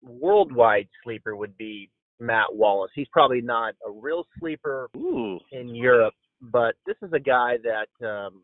worldwide 0.03 0.89
sleeper 1.05 1.37
would 1.37 1.57
be 1.59 1.91
Matt 2.19 2.55
Wallace. 2.55 2.93
He's 2.95 3.09
probably 3.13 3.41
not 3.43 3.75
a 3.87 3.91
real 3.91 4.25
sleeper 4.39 4.89
Ooh. 4.97 5.39
in 5.53 5.75
Europe, 5.75 6.15
but 6.41 6.75
this 6.87 6.97
is 7.03 7.13
a 7.13 7.21
guy 7.21 7.57
that 7.63 8.07
um, 8.07 8.43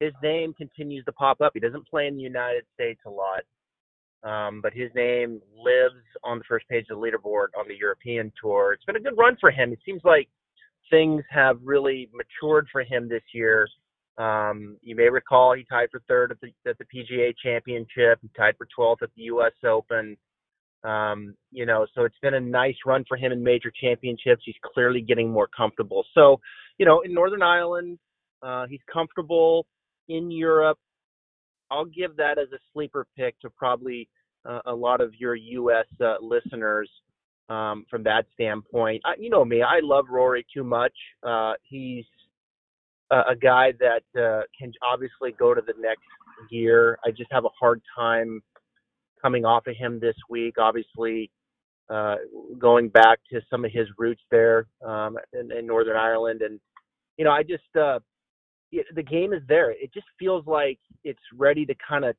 his 0.00 0.12
name 0.22 0.54
continues 0.54 1.04
to 1.04 1.12
pop 1.12 1.40
up. 1.40 1.52
He 1.54 1.60
doesn't 1.60 1.88
play 1.88 2.06
in 2.06 2.16
the 2.16 2.22
United 2.22 2.64
States 2.74 3.00
a 3.06 3.10
lot, 3.10 3.42
um, 4.24 4.60
but 4.60 4.72
his 4.72 4.90
name 4.94 5.40
lives 5.56 6.04
on 6.24 6.38
the 6.38 6.44
first 6.48 6.68
page 6.68 6.86
of 6.90 6.98
the 6.98 7.02
leaderboard 7.02 7.48
on 7.58 7.68
the 7.68 7.76
European 7.76 8.32
Tour. 8.40 8.72
It's 8.72 8.84
been 8.84 8.96
a 8.96 9.00
good 9.00 9.16
run 9.16 9.36
for 9.40 9.50
him. 9.50 9.72
It 9.72 9.78
seems 9.84 10.02
like 10.04 10.28
things 10.90 11.22
have 11.30 11.58
really 11.62 12.10
matured 12.12 12.66
for 12.72 12.82
him 12.82 13.08
this 13.08 13.22
year. 13.32 13.68
Um, 14.18 14.76
you 14.82 14.94
may 14.94 15.08
recall 15.08 15.54
he 15.54 15.64
tied 15.64 15.88
for 15.90 16.02
third 16.06 16.32
at 16.32 16.40
the, 16.40 16.52
at 16.68 16.76
the 16.78 16.84
PGA 16.84 17.32
Championship. 17.42 18.18
He 18.20 18.30
tied 18.36 18.54
for 18.58 18.68
12th 18.78 19.02
at 19.02 19.10
the 19.16 19.22
U.S. 19.22 19.52
Open. 19.64 20.16
Um, 20.84 21.34
you 21.50 21.64
know, 21.64 21.86
so 21.94 22.04
it's 22.04 22.18
been 22.22 22.34
a 22.34 22.40
nice 22.40 22.74
run 22.84 23.04
for 23.06 23.16
him 23.16 23.32
in 23.32 23.42
major 23.42 23.72
championships. 23.80 24.42
He's 24.44 24.56
clearly 24.74 25.00
getting 25.00 25.30
more 25.30 25.48
comfortable. 25.56 26.04
So, 26.14 26.40
you 26.78 26.86
know, 26.86 27.02
in 27.02 27.14
Northern 27.14 27.42
Ireland, 27.42 27.98
uh, 28.42 28.66
he's 28.68 28.80
comfortable 28.92 29.66
in 30.08 30.30
Europe. 30.30 30.78
I'll 31.70 31.84
give 31.84 32.16
that 32.16 32.38
as 32.38 32.48
a 32.52 32.58
sleeper 32.72 33.06
pick 33.16 33.38
to 33.40 33.50
probably 33.50 34.08
uh, 34.44 34.60
a 34.66 34.74
lot 34.74 35.00
of 35.00 35.14
your 35.14 35.34
U.S. 35.34 35.86
Uh, 36.00 36.16
listeners 36.20 36.90
um, 37.48 37.86
from 37.88 38.02
that 38.04 38.26
standpoint. 38.34 39.02
I, 39.04 39.14
you 39.18 39.30
know 39.30 39.44
me, 39.44 39.62
I 39.62 39.80
love 39.82 40.06
Rory 40.10 40.44
too 40.52 40.64
much. 40.64 40.92
Uh, 41.22 41.52
he's 41.62 42.04
a, 43.10 43.30
a 43.30 43.36
guy 43.40 43.72
that 43.78 44.20
uh, 44.20 44.42
can 44.58 44.72
obviously 44.82 45.32
go 45.38 45.54
to 45.54 45.60
the 45.60 45.74
next 45.78 46.02
gear. 46.50 46.98
I 47.04 47.10
just 47.10 47.30
have 47.30 47.44
a 47.44 47.50
hard 47.58 47.80
time 47.96 48.42
coming 49.22 49.44
off 49.44 49.66
of 49.66 49.76
him 49.76 50.00
this 50.00 50.16
week. 50.28 50.56
Obviously, 50.58 51.30
uh, 51.88 52.16
going 52.58 52.88
back 52.88 53.20
to 53.30 53.40
some 53.50 53.64
of 53.64 53.72
his 53.72 53.86
roots 53.98 54.22
there 54.30 54.66
um, 54.84 55.16
in, 55.32 55.52
in 55.52 55.66
Northern 55.66 55.96
Ireland, 55.96 56.42
and 56.42 56.60
you 57.16 57.24
know, 57.24 57.30
I 57.30 57.42
just 57.42 57.76
uh, 57.78 57.98
the 58.94 59.02
game 59.02 59.32
is 59.32 59.42
there. 59.48 59.70
It 59.70 59.92
just 59.92 60.06
feels 60.18 60.46
like 60.46 60.78
it's 61.04 61.20
ready 61.36 61.66
to 61.66 61.74
kind 61.86 62.04
of 62.04 62.16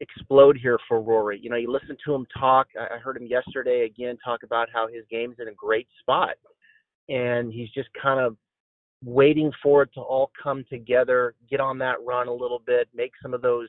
explode 0.00 0.58
here 0.60 0.78
for 0.88 1.00
Rory. 1.00 1.38
You 1.42 1.50
know, 1.50 1.56
you 1.56 1.70
listen 1.70 1.96
to 2.04 2.14
him 2.14 2.26
talk. 2.38 2.68
I 2.78 2.98
heard 2.98 3.16
him 3.16 3.26
yesterday 3.26 3.84
again 3.84 4.18
talk 4.24 4.42
about 4.42 4.68
how 4.72 4.88
his 4.88 5.04
game's 5.10 5.36
in 5.38 5.48
a 5.48 5.54
great 5.54 5.88
spot, 6.00 6.34
and 7.08 7.52
he's 7.52 7.70
just 7.70 7.88
kind 8.00 8.20
of 8.20 8.36
waiting 9.04 9.52
for 9.62 9.82
it 9.82 9.90
to 9.94 10.00
all 10.00 10.30
come 10.42 10.64
together, 10.68 11.34
get 11.48 11.60
on 11.60 11.78
that 11.78 11.96
run 12.04 12.28
a 12.28 12.32
little 12.32 12.62
bit, 12.66 12.88
make 12.94 13.12
some 13.22 13.34
of 13.34 13.42
those 13.42 13.68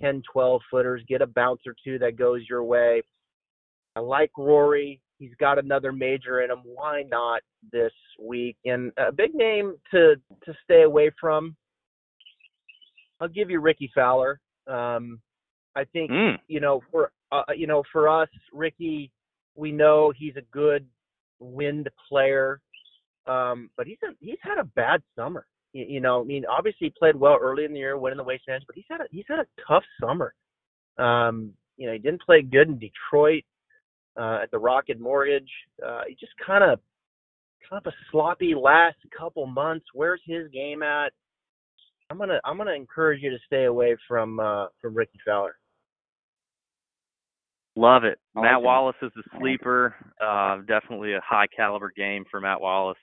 10, 0.00 0.22
12 0.32 0.60
footers, 0.70 1.02
get 1.08 1.22
a 1.22 1.26
bounce 1.26 1.60
or 1.66 1.74
two 1.84 1.98
that 1.98 2.16
goes 2.16 2.42
your 2.48 2.64
way. 2.64 3.02
I 3.96 4.00
like 4.00 4.30
Rory. 4.36 5.00
He's 5.18 5.34
got 5.40 5.58
another 5.58 5.92
major 5.92 6.42
in 6.42 6.50
him. 6.50 6.60
Why 6.64 7.02
not 7.10 7.40
this 7.72 7.92
week? 8.20 8.56
And 8.64 8.92
a 8.96 9.10
big 9.10 9.34
name 9.34 9.74
to 9.90 10.14
to 10.44 10.54
stay 10.64 10.82
away 10.82 11.10
from. 11.20 11.56
I'll 13.20 13.28
give 13.28 13.50
you 13.50 13.60
Rickie 13.60 13.90
Fowler. 13.94 14.40
Um, 14.68 15.20
I 15.74 15.84
think 15.92 16.10
mm. 16.10 16.36
you 16.46 16.60
know 16.60 16.80
for 16.92 17.10
uh, 17.32 17.42
you 17.56 17.66
know 17.66 17.82
for 17.90 18.08
us, 18.08 18.28
Rickie, 18.52 19.10
we 19.56 19.72
know 19.72 20.12
he's 20.16 20.36
a 20.36 20.42
good 20.52 20.86
wind 21.40 21.88
player, 22.08 22.60
um, 23.26 23.70
but 23.76 23.86
he's 23.86 23.98
a, 24.04 24.12
he's 24.20 24.38
had 24.40 24.58
a 24.58 24.64
bad 24.64 25.02
summer. 25.16 25.46
You, 25.72 25.84
you 25.88 26.00
know, 26.00 26.20
I 26.20 26.24
mean, 26.24 26.44
obviously 26.46 26.88
he 26.88 26.94
played 26.98 27.16
well 27.16 27.38
early 27.40 27.64
in 27.64 27.72
the 27.72 27.78
year, 27.78 27.98
winning 27.98 28.16
the 28.16 28.24
Waste 28.24 28.44
Management, 28.48 28.66
but 28.68 28.76
he's 28.76 28.84
had 28.90 29.00
a, 29.00 29.04
he's 29.10 29.24
had 29.28 29.38
a 29.38 29.46
tough 29.66 29.84
summer. 30.00 30.34
Um, 30.98 31.52
you 31.76 31.86
know, 31.86 31.92
he 31.92 31.98
didn't 31.98 32.22
play 32.22 32.42
good 32.42 32.68
in 32.68 32.78
Detroit 32.78 33.44
uh, 34.18 34.40
at 34.42 34.50
the 34.50 34.58
Rocket 34.58 35.00
Mortgage. 35.00 35.50
Uh, 35.84 36.02
he 36.08 36.14
just 36.14 36.32
kind 36.44 36.64
of 36.64 36.80
kind 37.68 37.84
of 37.84 37.92
a 37.92 37.96
sloppy 38.10 38.54
last 38.54 38.96
couple 39.16 39.46
months. 39.46 39.86
Where's 39.94 40.20
his 40.26 40.48
game 40.50 40.82
at? 40.82 41.12
I'm 42.10 42.18
gonna 42.18 42.40
I'm 42.44 42.56
gonna 42.56 42.72
encourage 42.72 43.22
you 43.22 43.30
to 43.30 43.38
stay 43.46 43.64
away 43.64 43.96
from 44.08 44.40
uh, 44.40 44.66
from 44.80 44.94
Rickie 44.94 45.20
Fowler. 45.26 45.56
Love 47.76 48.04
it. 48.04 48.18
Matt. 48.34 48.62
Wallace 48.62 48.96
is 49.02 49.12
a 49.16 49.22
I 49.32 49.36
like 49.36 49.36
it. 49.36 49.40
sleeper. 49.40 49.94
Uh, 50.20 50.58
definitely 50.66 51.14
a 51.14 51.20
high 51.24 51.46
caliber 51.54 51.92
game 51.96 52.24
for 52.30 52.40
Matt 52.40 52.60
Wallace. 52.60 52.98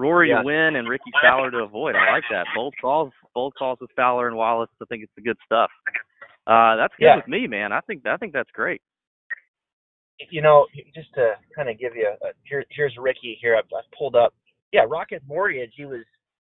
Rory 0.00 0.30
Yeah. 0.30 0.38
to 0.40 0.44
win 0.44 0.76
and 0.76 0.88
Rickie 0.88 1.12
Fowler 1.22 1.50
to 1.50 1.58
avoid. 1.58 1.94
I 1.94 2.12
like 2.12 2.24
that. 2.30 2.46
Bold 2.54 2.74
calls, 2.80 3.12
bold 3.34 3.54
calls 3.58 3.78
with 3.80 3.90
Fowler 3.96 4.26
and 4.28 4.36
Wallace. 4.36 4.70
I 4.80 4.84
think 4.86 5.02
it's 5.04 5.12
the 5.14 5.22
good 5.22 5.36
stuff. 5.44 5.70
Uh, 6.46 6.76
that's 6.76 6.94
good 6.96 7.04
Yeah. 7.06 7.16
with 7.16 7.28
me, 7.28 7.46
man. 7.46 7.72
I 7.72 7.80
think 7.82 8.06
I 8.06 8.16
think 8.16 8.32
that's 8.32 8.50
great. 8.52 8.82
You 10.30 10.42
know, 10.42 10.66
just 10.94 11.12
to 11.14 11.34
kind 11.56 11.68
of 11.70 11.78
give 11.78 11.96
you 11.96 12.06
a, 12.22 12.26
here, 12.44 12.64
here's 12.70 12.94
Rickie 12.98 13.38
here. 13.40 13.56
I've, 13.56 13.64
I've 13.76 13.90
pulled 13.96 14.14
up. 14.16 14.34
Yeah, 14.72 14.82
Rocket 14.86 15.22
Mortgage. 15.26 15.72
He 15.76 15.86
was 15.86 16.04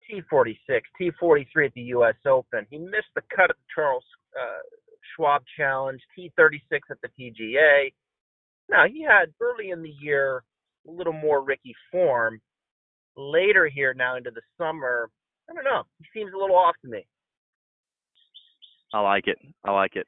T46, 0.09 0.57
T43 0.99 1.65
at 1.67 1.73
the 1.75 1.81
U.S. 1.93 2.15
Open. 2.25 2.65
He 2.71 2.79
missed 2.79 3.13
the 3.15 3.21
cut 3.35 3.51
at 3.51 3.55
the 3.57 3.67
Charles 3.73 4.03
uh, 4.35 4.57
Schwab 5.15 5.43
Challenge, 5.55 6.01
T36 6.17 6.79
at 6.89 6.97
the 7.03 7.09
PGA. 7.19 7.93
Now 8.69 8.85
he 8.87 9.03
had 9.03 9.33
early 9.39 9.69
in 9.69 9.83
the 9.83 9.93
year 10.01 10.43
a 10.87 10.91
little 10.91 11.13
more 11.13 11.43
Rickie 11.43 11.75
form. 11.91 12.41
Later 13.17 13.67
here, 13.67 13.93
now 13.93 14.15
into 14.17 14.31
the 14.31 14.41
summer, 14.57 15.09
I 15.49 15.53
don't 15.53 15.63
know. 15.63 15.83
He 15.99 16.05
seems 16.13 16.31
a 16.33 16.37
little 16.37 16.55
off 16.55 16.75
to 16.83 16.89
me. 16.89 17.05
I 18.93 19.01
like 19.01 19.27
it. 19.27 19.37
I 19.65 19.71
like 19.71 19.95
it. 19.95 20.07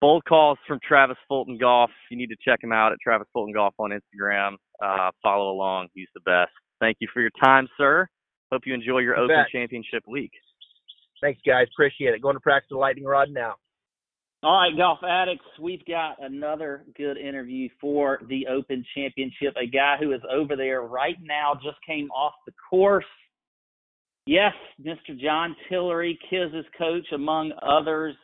Bold 0.00 0.24
calls 0.24 0.58
from 0.66 0.78
Travis 0.86 1.16
Fulton 1.28 1.58
Golf. 1.58 1.90
You 2.10 2.16
need 2.16 2.28
to 2.28 2.36
check 2.44 2.62
him 2.62 2.72
out 2.72 2.92
at 2.92 2.98
Travis 3.02 3.26
Fulton 3.32 3.52
Golf 3.52 3.74
on 3.78 3.90
Instagram. 3.90 4.54
Uh, 4.82 5.10
follow 5.22 5.50
along. 5.50 5.88
He's 5.94 6.08
the 6.14 6.20
best. 6.20 6.52
Thank 6.80 6.98
you 7.00 7.08
for 7.12 7.20
your 7.20 7.32
time, 7.44 7.68
sir. 7.76 8.06
Hope 8.52 8.62
you 8.64 8.74
enjoy 8.74 8.98
your 8.98 9.16
You 9.16 9.24
Open 9.24 9.36
bet. 9.36 9.50
Championship 9.50 10.04
week. 10.06 10.30
Thanks, 11.20 11.40
guys. 11.44 11.66
Appreciate 11.74 12.14
it. 12.14 12.22
Going 12.22 12.36
to 12.36 12.40
practice 12.40 12.68
the 12.70 12.76
lightning 12.78 13.04
rod 13.04 13.30
now. 13.30 13.56
All 14.44 14.56
right, 14.60 14.76
golf 14.76 15.00
addicts, 15.02 15.44
we've 15.60 15.84
got 15.84 16.22
another 16.22 16.84
good 16.96 17.16
interview 17.16 17.68
for 17.80 18.20
the 18.28 18.46
Open 18.46 18.84
Championship. 18.94 19.54
A 19.60 19.66
guy 19.66 19.96
who 19.98 20.12
is 20.12 20.20
over 20.32 20.54
there 20.54 20.82
right 20.82 21.16
now 21.20 21.54
just 21.54 21.78
came 21.84 22.08
off 22.12 22.34
the 22.46 22.52
course. 22.70 23.04
Yes, 24.26 24.52
Mr. 24.80 25.18
John 25.20 25.56
Tillery, 25.68 26.16
Kiz's 26.30 26.66
coach, 26.78 27.06
among 27.12 27.52
others, 27.62 28.14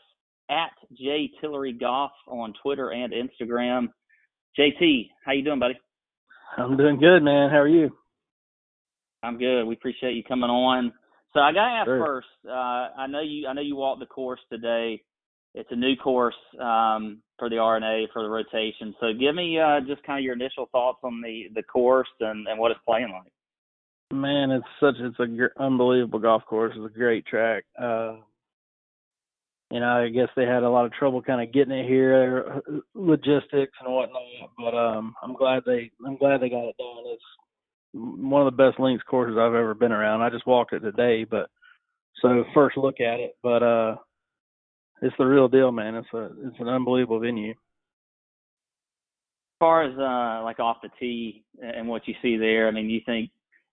at 0.51 0.71
J 0.97 1.31
Tillery 1.41 1.73
Golf 1.73 2.13
on 2.29 2.53
Twitter 2.63 2.93
and 2.93 3.13
Instagram. 3.13 3.89
JT, 4.57 5.09
how 5.25 5.33
you 5.33 5.43
doing, 5.43 5.59
buddy? 5.59 5.75
I'm 6.57 6.77
doing 6.77 7.01
good, 7.01 7.25
man. 7.25 7.51
How 7.51 7.57
are 7.57 7.67
you? 7.67 7.91
I'm 9.25 9.37
good. 9.39 9.65
We 9.65 9.75
appreciate 9.75 10.13
you 10.13 10.23
coming 10.23 10.51
on. 10.51 10.93
So 11.33 11.41
I 11.41 11.53
gotta 11.53 11.73
ask 11.73 11.87
Sure. 11.87 12.07
first. 12.07 12.29
Uh, 12.47 12.53
I 12.97 13.07
know 13.09 13.21
you. 13.21 13.49
I 13.49 13.53
know 13.55 13.63
you 13.63 13.75
walked 13.75 13.99
the 13.99 14.07
course 14.07 14.41
today. 14.53 15.03
It's 15.55 15.71
a 15.71 15.77
new 15.77 15.95
course 15.97 16.35
um, 16.61 17.21
for 17.39 17.49
the 17.49 17.59
R&A 17.59 18.09
for 18.13 18.23
the 18.23 18.29
rotation. 18.29 18.95
So 19.01 19.13
give 19.13 19.35
me 19.35 19.59
uh, 19.59 19.81
just 19.87 20.03
kind 20.03 20.19
of 20.19 20.25
your 20.25 20.35
initial 20.35 20.69
thoughts 20.73 20.99
on 21.05 21.21
the 21.21 21.45
the 21.55 21.63
course 21.63 22.09
and 22.21 22.49
and 22.49 22.59
what 22.59 22.73
it's 22.73 22.81
playing 22.87 23.13
like. 23.13 23.33
Man, 24.13 24.51
it's 24.51 24.67
such 24.81 24.97
it's 24.99 25.19
a 25.21 25.27
gr- 25.27 25.63
unbelievable 25.63 26.19
golf 26.19 26.45
course. 26.45 26.75
It's 26.77 26.95
a 26.95 26.99
great 26.99 27.25
track. 27.27 27.65
Uh, 27.81 28.17
you 29.71 29.81
know, 29.81 30.05
I 30.05 30.09
guess 30.09 30.29
they 30.37 30.45
had 30.45 30.63
a 30.63 30.71
lot 30.71 30.87
of 30.87 30.93
trouble 30.93 31.23
kind 31.23 31.41
of 31.41 31.53
getting 31.53 31.77
it 31.77 31.89
here, 31.89 32.63
uh, 32.69 32.79
logistics 32.95 33.73
and 33.81 33.93
whatnot. 33.93 34.23
But 34.59 34.77
um, 34.77 35.15
I'm 35.23 35.35
glad 35.35 35.63
they 35.67 35.91
I'm 36.05 36.17
glad 36.17 36.41
they 36.41 36.49
got 36.49 36.69
it 36.69 36.77
done. 36.77 37.05
It's 37.07 37.23
one 37.93 38.47
of 38.47 38.53
the 38.53 38.63
best 38.63 38.81
links 38.81 39.05
courses 39.09 39.37
I've 39.39 39.55
ever 39.55 39.75
been 39.75 39.93
around. 39.93 40.23
I 40.23 40.31
just 40.31 40.47
walked 40.47 40.73
it 40.73 40.81
today, 40.81 41.25
but 41.25 41.49
so 42.21 42.45
first 42.55 42.77
look 42.77 43.01
at 43.01 43.21
it. 43.21 43.37
But 43.43 43.63
uh, 43.63 43.97
it's 45.03 45.15
the 45.19 45.25
real 45.27 45.49
deal, 45.49 45.73
man. 45.73 45.95
It's 45.95 46.09
a 46.15 46.31
it's 46.47 46.61
an 46.61 46.69
unbelievable 46.69 47.21
venue. 47.21 47.51
As 47.51 47.57
far 49.61 49.83
as 49.85 49.97
uh, 49.99 50.43
like 50.45 50.61
off 50.61 50.79
the 50.83 50.91
tee 51.01 51.45
and 51.63 51.89
what 51.89 52.07
you 52.07 52.15
see 52.23 52.37
there, 52.37 52.69
I 52.69 52.71
mean, 52.71 52.87
do 52.89 52.93
you 52.93 53.01
think 53.07 53.31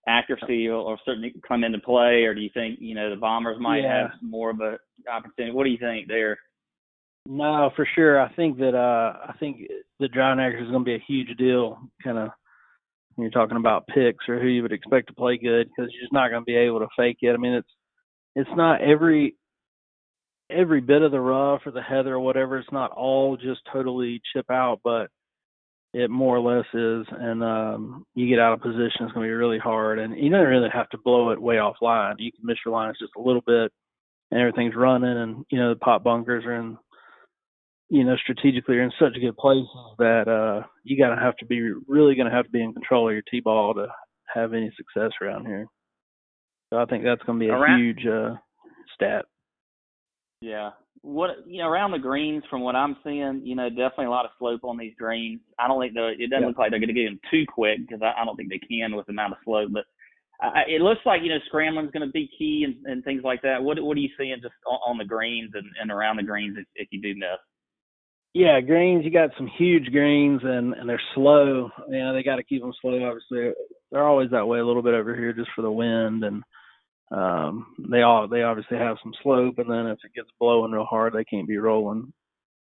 accuracy 0.07 0.67
will, 0.69 0.85
will 0.85 0.99
certainly 1.05 1.33
come 1.47 1.63
into 1.63 1.79
play, 1.79 2.23
or 2.23 2.33
do 2.33 2.41
you 2.41 2.49
think 2.53 2.79
you 2.79 2.95
know 2.95 3.09
the 3.09 3.15
Bombers 3.15 3.59
might 3.59 3.83
Yeah. 3.83 4.03
have 4.03 4.11
more 4.21 4.49
of 4.51 4.59
a 4.61 4.77
opportunity? 5.11 5.53
What 5.53 5.65
do 5.65 5.69
you 5.69 5.77
think 5.77 6.07
there? 6.07 6.37
No, 7.27 7.69
for 7.75 7.87
sure. 7.95 8.19
I 8.19 8.33
think 8.33 8.57
that 8.57 8.75
uh 8.75 9.27
I 9.29 9.33
think 9.39 9.67
the 9.99 10.07
driving 10.07 10.43
accuracy 10.43 10.65
is 10.65 10.71
going 10.71 10.83
to 10.83 10.89
be 10.89 10.95
a 10.95 11.05
huge 11.07 11.37
deal. 11.37 11.77
Kind 12.03 12.17
of 12.17 12.29
when 13.15 13.23
you're 13.25 13.31
talking 13.31 13.57
about 13.57 13.85
picks 13.87 14.27
or 14.29 14.39
who 14.39 14.47
you 14.47 14.61
would 14.63 14.71
expect 14.71 15.07
to 15.07 15.13
play 15.13 15.37
good, 15.37 15.67
because 15.67 15.91
you're 15.91 16.01
just 16.01 16.13
not 16.13 16.29
going 16.29 16.41
to 16.41 16.45
be 16.45 16.55
able 16.55 16.79
to 16.79 16.87
fake 16.97 17.17
it. 17.21 17.33
I 17.33 17.37
mean, 17.37 17.53
it's 17.53 17.69
it's 18.35 18.49
not 18.55 18.81
every 18.81 19.35
every 20.51 20.81
bit 20.81 21.01
of 21.01 21.11
the 21.11 21.19
rough 21.19 21.61
or 21.65 21.71
the 21.71 21.81
heather 21.81 22.15
or 22.15 22.19
whatever. 22.19 22.57
It's 22.57 22.71
not 22.71 22.91
all 22.91 23.37
just 23.37 23.61
totally 23.71 24.21
chip 24.33 24.45
out, 24.51 24.79
but 24.83 25.07
it 25.93 26.09
more 26.09 26.37
or 26.37 26.39
less 26.39 26.65
is. 26.73 27.05
And 27.11 27.43
um 27.43 28.05
you 28.15 28.27
get 28.27 28.39
out 28.39 28.53
of 28.53 28.61
position, 28.61 29.01
it's 29.01 29.13
going 29.13 29.27
to 29.27 29.31
be 29.31 29.31
really 29.31 29.59
hard. 29.59 29.99
And 29.99 30.17
you 30.17 30.29
don't 30.29 30.47
really 30.47 30.69
have 30.73 30.89
to 30.89 30.97
blow 30.97 31.31
it 31.31 31.41
way 31.41 31.59
off 31.59 31.75
line. 31.81 32.15
You 32.19 32.31
can 32.31 32.45
miss 32.45 32.57
your 32.65 32.73
lines 32.73 32.97
just 32.99 33.13
a 33.17 33.21
little 33.21 33.43
bit, 33.45 33.71
and 34.31 34.39
everything's 34.39 34.75
running. 34.75 35.17
And 35.17 35.45
you 35.49 35.59
know 35.59 35.73
the 35.73 35.79
pot 35.79 36.03
bunkers 36.03 36.45
are 36.45 36.55
in 36.55 36.77
you 37.91 38.05
know, 38.05 38.15
strategically 38.15 38.77
are 38.77 38.83
in 38.83 38.91
such 38.97 39.19
good 39.19 39.35
places 39.35 39.67
that 39.97 40.27
uh 40.29 40.65
you 40.83 40.97
gotta 40.97 41.19
have 41.19 41.35
to 41.37 41.45
be 41.45 41.73
really 41.87 42.15
gonna 42.15 42.31
have 42.31 42.45
to 42.45 42.51
be 42.51 42.63
in 42.63 42.73
control 42.73 43.09
of 43.09 43.13
your 43.13 43.21
tee 43.29 43.41
ball 43.41 43.73
to 43.73 43.87
have 44.33 44.53
any 44.53 44.71
success 44.77 45.11
around 45.21 45.45
here. 45.45 45.67
So 46.69 46.79
I 46.79 46.85
think 46.85 47.03
that's 47.03 47.21
gonna 47.23 47.37
be 47.37 47.49
a 47.49 47.77
huge 47.77 48.05
uh 48.07 48.35
stat. 48.95 49.25
Yeah. 50.41 50.71
What 51.03 51.47
you 51.47 51.61
know 51.61 51.69
around 51.69 51.91
the 51.91 51.99
greens, 51.99 52.43
from 52.49 52.61
what 52.61 52.75
I'm 52.75 52.95
seeing, 53.03 53.41
you 53.43 53.55
know, 53.55 53.69
definitely 53.69 54.05
a 54.05 54.11
lot 54.11 54.25
of 54.25 54.31
slope 54.37 54.63
on 54.63 54.77
these 54.77 54.93
greens. 54.97 55.39
I 55.57 55.67
don't 55.67 55.81
think 55.81 55.93
the 55.93 56.09
it 56.17 56.29
doesn't 56.29 56.41
Yeah. 56.41 56.47
look 56.47 56.57
like 56.57 56.71
they're 56.71 56.79
going 56.79 56.93
to 56.93 56.99
get 56.99 57.05
them 57.05 57.19
too 57.31 57.45
quick 57.47 57.79
because 57.79 58.01
I, 58.01 58.21
I 58.21 58.25
don't 58.25 58.35
think 58.35 58.49
they 58.49 58.59
can 58.59 58.95
with 58.95 59.07
the 59.07 59.11
amount 59.13 59.33
of 59.33 59.39
slope. 59.43 59.69
But 59.71 59.85
I, 60.41 60.63
it 60.67 60.81
looks 60.81 61.01
like 61.05 61.21
you 61.23 61.29
know 61.29 61.39
scrambling's 61.47 61.91
going 61.91 62.05
to 62.05 62.11
be 62.11 62.29
key 62.37 62.65
and, 62.65 62.85
and 62.85 63.03
things 63.03 63.23
like 63.23 63.41
that. 63.43 63.63
What 63.63 63.81
what 63.81 63.97
are 63.97 64.01
you 64.01 64.09
seeing 64.17 64.35
just 64.41 64.53
on, 64.67 64.79
on 64.85 64.97
the 64.97 65.05
greens 65.05 65.51
and, 65.55 65.65
and 65.81 65.91
around 65.91 66.17
the 66.17 66.23
greens 66.23 66.57
if, 66.59 66.65
if 66.75 66.87
you 66.91 67.01
do 67.01 67.17
miss? 67.17 67.39
Yeah, 68.33 68.61
greens, 68.61 69.03
you 69.03 69.11
got 69.11 69.31
some 69.37 69.49
huge 69.57 69.91
greens 69.91 70.41
and 70.43 70.73
and 70.73 70.87
they're 70.87 71.01
slow. 71.15 71.69
You 71.89 71.99
know, 71.99 72.13
they 72.13 72.23
gotta 72.23 72.43
keep 72.43 72.61
them 72.61 72.73
slow 72.81 73.03
obviously. 73.05 73.53
They're 73.91 74.07
always 74.07 74.29
that 74.31 74.47
way 74.47 74.59
a 74.59 74.65
little 74.65 74.83
bit 74.83 74.93
over 74.93 75.15
here 75.15 75.33
just 75.33 75.49
for 75.55 75.63
the 75.63 75.71
wind 75.71 76.23
and 76.23 76.43
um 77.11 77.75
they 77.89 78.01
all 78.01 78.27
they 78.27 78.43
obviously 78.43 78.77
have 78.77 78.97
some 79.03 79.13
slope 79.21 79.55
and 79.57 79.69
then 79.69 79.87
if 79.87 79.99
it 80.03 80.13
gets 80.15 80.29
blowing 80.39 80.71
real 80.71 80.85
hard 80.85 81.13
they 81.13 81.25
can't 81.25 81.47
be 81.47 81.57
rolling 81.57 82.11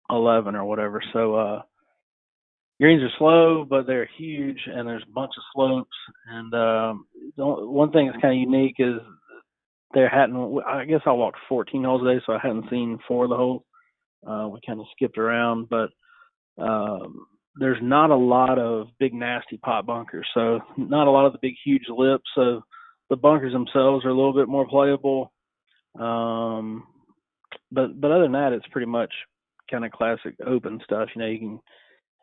eleven 0.10 0.55
or 0.55 0.65
whatever. 0.65 1.01
So 1.13 1.36
uh 1.36 1.62
greens 2.79 3.03
are 3.03 3.17
slow 3.17 3.65
but 3.69 3.86
they're 3.88 4.10
huge 4.17 4.60
and 4.67 4.88
there's 4.88 5.03
a 5.07 5.12
bunch 5.13 5.31
of 5.38 5.43
slopes 5.53 5.97
and 6.29 6.53
um 6.53 7.05
one 7.36 7.91
thing 7.91 8.07
that's 8.07 8.21
kinda 8.21 8.36
unique 8.36 8.75
is 8.79 8.99
there 9.93 10.10
hadn't 10.10 10.60
I 10.67 10.86
guess 10.86 11.01
I 11.05 11.12
walked 11.12 11.39
fourteen 11.49 11.83
holes 11.83 12.01
today 12.03 12.21
so 12.25 12.33
I 12.33 12.39
hadn't 12.41 12.69
seen 12.69 12.99
four 13.07 13.25
of 13.25 13.29
the 13.31 13.38
holes. 13.38 13.63
Uh 14.27 14.47
we 14.49 14.60
kinda 14.65 14.83
skipped 14.95 15.17
around 15.17 15.67
but 15.69 15.89
um 16.62 17.25
there's 17.60 17.79
not 17.81 18.12
a 18.12 18.15
lot 18.15 18.60
of 18.60 18.88
big 18.99 19.13
nasty 19.15 19.57
pot 19.57 19.86
bunkers, 19.88 20.27
so 20.36 20.60
not 20.77 21.07
a 21.07 21.12
lot 21.12 21.25
of 21.25 21.33
the 21.33 21.39
big 21.41 21.55
huge 21.65 21.86
lips. 21.89 22.25
So 22.36 22.62
the 23.09 23.15
bunkers 23.15 23.53
themselves 23.53 24.05
are 24.05 24.09
a 24.09 24.15
little 24.15 24.33
bit 24.33 24.47
more 24.47 24.67
playable. 24.67 25.31
Um, 25.99 26.83
but 27.71 27.99
but 27.99 28.11
other 28.11 28.23
than 28.23 28.33
that, 28.33 28.53
it's 28.53 28.67
pretty 28.71 28.87
much 28.87 29.13
kind 29.69 29.85
of 29.85 29.91
classic 29.91 30.35
open 30.45 30.79
stuff. 30.83 31.09
You 31.15 31.21
know, 31.21 31.27
you 31.27 31.39
can 31.39 31.59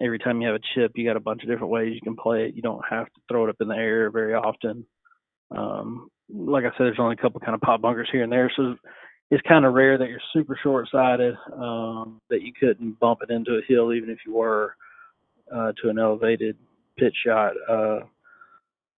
every 0.00 0.18
time 0.18 0.40
you 0.40 0.48
have 0.48 0.56
a 0.56 0.64
chip, 0.74 0.92
you 0.94 1.06
got 1.06 1.16
a 1.16 1.20
bunch 1.20 1.42
of 1.42 1.48
different 1.48 1.70
ways 1.70 1.94
you 1.94 2.00
can 2.00 2.16
play 2.16 2.46
it. 2.46 2.54
You 2.54 2.62
don't 2.62 2.84
have 2.88 3.06
to 3.06 3.20
throw 3.28 3.44
it 3.44 3.50
up 3.50 3.56
in 3.60 3.68
the 3.68 3.74
air 3.74 4.10
very 4.10 4.34
often. 4.34 4.86
Um, 5.56 6.08
like 6.32 6.64
I 6.64 6.70
said, 6.70 6.86
there's 6.86 6.98
only 6.98 7.16
a 7.18 7.22
couple 7.22 7.40
kind 7.40 7.54
of 7.54 7.60
pot 7.60 7.80
bunkers 7.82 8.08
here 8.10 8.22
and 8.22 8.32
there, 8.32 8.50
so 8.56 8.76
it's 9.30 9.46
kind 9.46 9.64
of 9.64 9.74
rare 9.74 9.98
that 9.98 10.08
you're 10.08 10.20
super 10.32 10.58
short 10.62 10.88
sided, 10.90 11.34
um, 11.54 12.20
that 12.30 12.42
you 12.42 12.52
couldn't 12.58 12.98
bump 12.98 13.20
it 13.22 13.32
into 13.32 13.52
a 13.52 13.62
hill 13.68 13.92
even 13.92 14.10
if 14.10 14.18
you 14.26 14.34
were 14.34 14.74
uh, 15.54 15.72
to 15.82 15.90
an 15.90 15.98
elevated 15.98 16.56
pitch 16.98 17.14
shot. 17.24 17.52
Uh, 17.68 18.00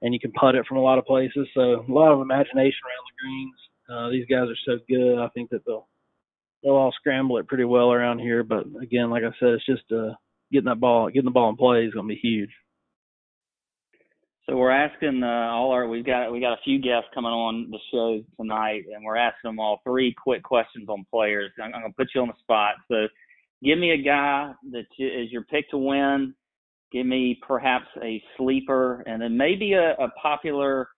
and 0.02 0.12
you 0.12 0.20
can 0.20 0.32
putt 0.32 0.54
it 0.54 0.66
from 0.66 0.78
a 0.78 0.82
lot 0.82 0.98
of 0.98 1.06
places. 1.06 1.48
So 1.54 1.84
a 1.88 1.92
lot 1.92 2.12
of 2.12 2.20
imagination 2.20 2.80
around 2.84 3.06
the 3.06 3.20
greens. 3.22 3.60
Uh, 3.88 4.10
these 4.10 4.26
guys 4.26 4.48
are 4.48 4.64
so 4.66 4.82
good. 4.88 5.18
I 5.18 5.28
think 5.28 5.50
that 5.50 5.64
they'll 5.66 5.86
they'll 6.62 6.74
all 6.74 6.92
scramble 6.98 7.38
it 7.38 7.48
pretty 7.48 7.64
well 7.64 7.92
around 7.92 8.18
here. 8.18 8.42
But 8.42 8.64
again, 8.82 9.10
like 9.10 9.22
I 9.22 9.30
said, 9.38 9.50
it's 9.50 9.66
just 9.66 9.90
uh, 9.92 10.14
getting 10.52 10.66
that 10.66 10.80
ball 10.80 11.08
getting 11.08 11.24
the 11.24 11.30
ball 11.30 11.50
in 11.50 11.56
play 11.56 11.84
is 11.84 11.94
going 11.94 12.08
to 12.08 12.14
be 12.14 12.20
huge. 12.20 12.50
So 14.48 14.56
we're 14.56 14.70
asking 14.70 15.22
uh, 15.24 15.50
all 15.50 15.72
our 15.72 15.88
we've 15.88 16.06
got 16.06 16.30
we 16.30 16.40
got 16.40 16.52
a 16.52 16.62
few 16.64 16.80
guests 16.80 17.10
coming 17.12 17.32
on 17.32 17.68
the 17.70 17.78
show 17.90 18.22
tonight, 18.40 18.84
and 18.94 19.04
we're 19.04 19.16
asking 19.16 19.48
them 19.48 19.58
all 19.58 19.80
three 19.84 20.14
quick 20.14 20.44
questions 20.44 20.88
on 20.88 21.04
players. 21.12 21.50
I'm, 21.60 21.74
I'm 21.74 21.82
gonna 21.82 21.94
put 21.96 22.08
you 22.14 22.20
on 22.20 22.28
the 22.28 22.34
spot. 22.40 22.74
So 22.88 23.08
give 23.64 23.78
me 23.78 23.90
a 23.90 24.02
guy 24.02 24.52
that 24.70 24.86
you, 24.98 25.08
is 25.08 25.32
your 25.32 25.42
pick 25.42 25.68
to 25.70 25.78
win. 25.78 26.34
Give 26.96 27.06
me 27.06 27.38
perhaps 27.46 27.86
a 28.02 28.22
sleeper, 28.36 29.02
and 29.06 29.20
then 29.20 29.36
maybe 29.36 29.74
a, 29.74 29.92
a 29.92 30.08
popular 30.20 30.88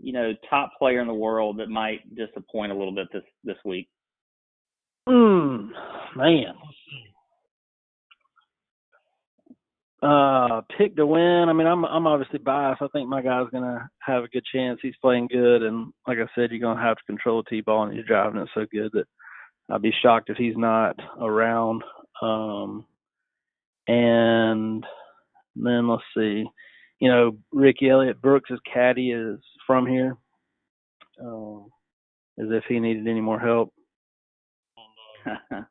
you 0.00 0.12
know, 0.12 0.32
top 0.48 0.72
player 0.78 1.00
in 1.00 1.08
the 1.08 1.14
world 1.14 1.58
that 1.58 1.68
might 1.68 2.14
disappoint 2.14 2.72
a 2.72 2.74
little 2.74 2.94
bit 2.94 3.08
this 3.12 3.22
this 3.44 3.56
week? 3.64 3.88
Hmm, 5.08 5.70
man. 6.16 6.54
Uh, 10.00 10.60
pick 10.76 10.94
to 10.94 11.04
win. 11.04 11.46
I 11.48 11.52
mean, 11.52 11.66
I'm 11.66 11.84
I'm 11.84 12.06
obviously 12.06 12.38
biased. 12.38 12.82
I 12.82 12.86
think 12.88 13.08
my 13.08 13.22
guy's 13.22 13.50
gonna 13.50 13.90
have 14.00 14.22
a 14.22 14.28
good 14.28 14.44
chance. 14.52 14.78
He's 14.80 14.94
playing 15.02 15.28
good, 15.28 15.62
and 15.62 15.92
like 16.06 16.18
I 16.18 16.28
said, 16.34 16.50
you're 16.50 16.60
gonna 16.60 16.80
have 16.80 16.96
to 16.98 17.04
control 17.04 17.42
the 17.42 17.50
t-ball, 17.50 17.84
and 17.84 17.96
he's 17.96 18.06
driving 18.06 18.40
it 18.40 18.48
so 18.54 18.64
good 18.70 18.92
that 18.92 19.06
I'd 19.70 19.82
be 19.82 19.92
shocked 20.02 20.30
if 20.30 20.36
he's 20.36 20.56
not 20.56 20.96
around. 21.20 21.82
Um, 22.22 22.84
and 23.88 24.84
then 25.64 25.88
let's 25.88 26.02
see, 26.16 26.44
you 27.00 27.10
know, 27.10 27.36
Ricky 27.52 27.88
Elliott 27.88 28.20
Brooks' 28.20 28.50
caddy 28.72 29.12
is 29.12 29.38
from 29.66 29.86
here. 29.86 30.16
Um, 31.22 31.66
as 32.38 32.46
if 32.50 32.64
he 32.68 32.78
needed 32.78 33.08
any 33.08 33.20
more 33.20 33.40
help. 33.40 33.72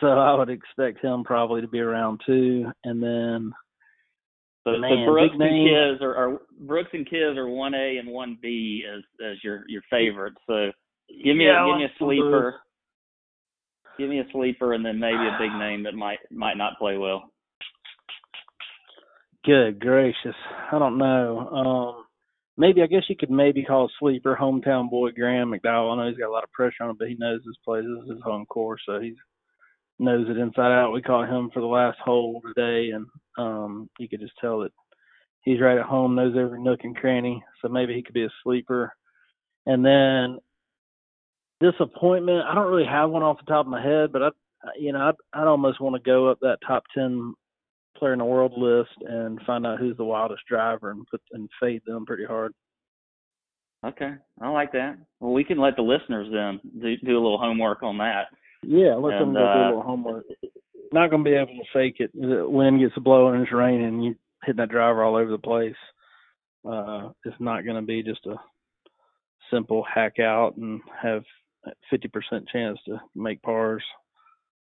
So 0.00 0.08
I 0.08 0.34
would 0.34 0.50
expect 0.50 1.04
him 1.04 1.24
probably 1.24 1.60
to 1.60 1.68
be 1.68 1.80
around 1.80 2.20
too. 2.26 2.66
And 2.84 3.02
then 3.02 3.52
so, 4.64 4.78
man, 4.78 5.04
so 5.06 5.12
Brooks 5.12 5.34
and. 5.38 5.68
Kiz 5.68 6.02
are, 6.02 6.14
are 6.16 6.38
Brooks 6.60 6.90
and 6.92 7.08
Kiz 7.08 7.36
are 7.36 7.48
one 7.48 7.74
A 7.74 7.98
and 7.98 8.08
one 8.08 8.38
B 8.42 8.84
as 8.92 9.02
as 9.24 9.36
your 9.44 9.64
your 9.68 9.82
favorites. 9.90 10.36
So 10.46 10.70
give 11.24 11.36
me 11.36 11.46
Yeah, 11.46 11.64
a 11.64 11.68
give 11.68 11.78
me 11.78 11.84
a 11.84 11.98
sleeper. 11.98 12.60
Give 13.98 14.08
me 14.08 14.18
a 14.18 14.26
sleeper 14.32 14.72
and 14.72 14.84
then 14.84 14.98
maybe 14.98 15.14
a 15.14 15.38
big 15.38 15.52
name 15.52 15.84
that 15.84 15.94
might 15.94 16.18
might 16.30 16.56
not 16.56 16.78
play 16.78 16.96
well. 16.96 17.30
Good 19.44 19.80
gracious. 19.80 20.34
I 20.72 20.78
don't 20.78 20.98
know. 20.98 21.38
Um 21.48 22.04
maybe 22.56 22.82
I 22.82 22.86
guess 22.86 23.02
you 23.08 23.16
could 23.16 23.30
maybe 23.30 23.64
call 23.64 23.90
sleeper 23.98 24.36
hometown 24.40 24.90
boy 24.90 25.10
Graeme 25.12 25.52
McDowell. 25.52 25.92
I 25.92 25.96
know 25.96 26.08
he's 26.08 26.18
got 26.18 26.28
a 26.30 26.32
lot 26.32 26.44
of 26.44 26.52
pressure 26.52 26.82
on 26.82 26.90
him, 26.90 26.96
but 26.98 27.08
he 27.08 27.16
knows 27.18 27.40
this 27.44 27.56
place. 27.64 27.84
This 27.84 28.04
is 28.04 28.10
his 28.12 28.22
home 28.22 28.46
course, 28.46 28.80
so 28.86 29.00
he's 29.00 29.16
knows 29.98 30.26
it 30.28 30.38
inside 30.38 30.72
out. 30.72 30.92
We 30.92 31.02
caught 31.02 31.28
him 31.28 31.50
for 31.52 31.60
the 31.60 31.66
last 31.66 31.98
hole 32.04 32.42
today 32.46 32.90
and 32.90 33.06
um 33.38 33.90
you 33.98 34.08
could 34.08 34.20
just 34.20 34.32
tell 34.40 34.60
that 34.60 34.72
he's 35.42 35.60
right 35.60 35.78
at 35.78 35.86
home, 35.86 36.14
knows 36.14 36.34
every 36.38 36.62
nook 36.62 36.80
and 36.84 36.96
cranny. 36.96 37.42
So 37.60 37.68
maybe 37.68 37.94
he 37.94 38.02
could 38.02 38.14
be 38.14 38.24
a 38.24 38.30
sleeper. 38.42 38.92
And 39.66 39.84
then 39.84 40.38
disappointment, 41.60 42.44
I 42.46 42.54
don't 42.54 42.70
really 42.70 42.88
have 42.88 43.10
one 43.10 43.22
off 43.22 43.38
the 43.38 43.50
top 43.50 43.66
of 43.66 43.70
my 43.70 43.82
head, 43.82 44.12
but 44.12 44.22
I 44.22 44.28
you 44.78 44.92
know, 44.92 45.00
I'd, 45.00 45.40
I'd 45.40 45.46
almost 45.46 45.80
want 45.80 45.94
to 45.96 46.10
go 46.10 46.28
up 46.30 46.38
that 46.40 46.58
top 46.66 46.84
10 46.94 47.34
player 47.96 48.12
in 48.12 48.18
the 48.18 48.24
world 48.24 48.52
list 48.56 48.90
and 49.00 49.40
find 49.46 49.66
out 49.66 49.78
who's 49.78 49.96
the 49.96 50.04
wildest 50.04 50.42
driver 50.48 50.90
and 50.90 51.06
put 51.06 51.20
and 51.32 51.48
fade 51.60 51.82
them 51.86 52.06
pretty 52.06 52.24
hard. 52.24 52.52
Okay, 53.86 54.12
I 54.40 54.48
like 54.48 54.72
that. 54.72 54.96
Well, 55.20 55.32
we 55.32 55.44
can 55.44 55.58
let 55.58 55.76
the 55.76 55.82
listeners 55.82 56.28
then 56.32 56.60
do, 56.80 56.96
do 57.04 57.12
a 57.12 57.20
little 57.22 57.38
homework 57.38 57.82
on 57.82 57.98
that. 57.98 58.28
Yeah, 58.62 58.94
let 58.94 59.18
them 59.18 59.28
And, 59.28 59.36
go 59.36 59.40
do 59.40 59.44
a 59.44 59.62
uh, 59.62 59.66
little 59.66 59.82
homework. 59.82 60.24
Not 60.92 61.10
going 61.10 61.24
to 61.24 61.30
be 61.30 61.36
able 61.36 61.48
to 61.48 61.72
fake 61.72 61.96
it. 61.98 62.10
The 62.14 62.48
wind 62.48 62.80
gets 62.80 62.94
blowing 62.96 63.34
and 63.34 63.44
it's 63.44 63.52
raining 63.52 63.84
and 63.84 64.04
you 64.04 64.14
hitting 64.44 64.58
that 64.58 64.70
driver 64.70 65.02
all 65.02 65.16
over 65.16 65.30
the 65.30 65.38
place. 65.38 65.74
Uh, 66.66 67.10
it's 67.24 67.36
not 67.40 67.64
going 67.64 67.76
to 67.76 67.86
be 67.86 68.02
just 68.02 68.24
a 68.26 68.36
simple 69.50 69.84
hack 69.84 70.18
out 70.18 70.56
and 70.56 70.80
have 71.02 71.22
50% 71.92 72.48
chance 72.50 72.78
to 72.86 73.00
make 73.14 73.42
pars 73.42 73.82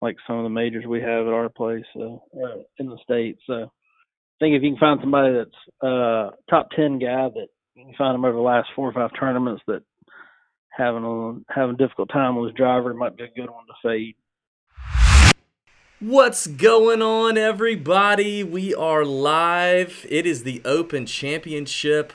like 0.01 0.15
some 0.27 0.37
of 0.37 0.43
the 0.43 0.49
majors 0.49 0.85
we 0.85 1.01
have 1.01 1.27
at 1.27 1.33
our 1.33 1.49
place 1.49 1.85
uh, 1.95 2.15
uh, 2.15 2.61
in 2.77 2.87
the 2.87 2.97
state. 3.03 3.37
So 3.47 3.53
I 3.53 4.37
think 4.39 4.55
if 4.55 4.63
you 4.63 4.71
can 4.71 4.79
find 4.79 4.99
somebody 5.01 5.33
that's 5.33 5.83
uh 5.83 6.31
top 6.49 6.69
10 6.75 6.99
guy 6.99 7.29
that 7.29 7.47
you 7.75 7.85
can 7.85 7.95
find 7.97 8.13
them 8.13 8.25
over 8.25 8.35
the 8.35 8.41
last 8.41 8.69
four 8.75 8.89
or 8.89 8.93
five 8.93 9.11
tournaments 9.19 9.63
that 9.67 9.83
having 10.69 11.03
a 11.03 11.53
having 11.53 11.75
a 11.75 11.77
difficult 11.77 12.09
time 12.09 12.35
with 12.35 12.49
his 12.49 12.57
driver 12.57 12.93
might 12.93 13.17
be 13.17 13.23
a 13.23 13.27
good 13.35 13.49
one 13.49 13.65
to 13.67 13.73
fade. 13.83 14.15
What's 15.99 16.45
going 16.45 17.01
on, 17.01 17.39
everybody? 17.39 18.43
We 18.43 18.75
are 18.75 19.03
live. 19.03 20.05
It 20.07 20.27
is 20.27 20.43
the 20.43 20.61
Open 20.63 21.07
Championship. 21.07 22.13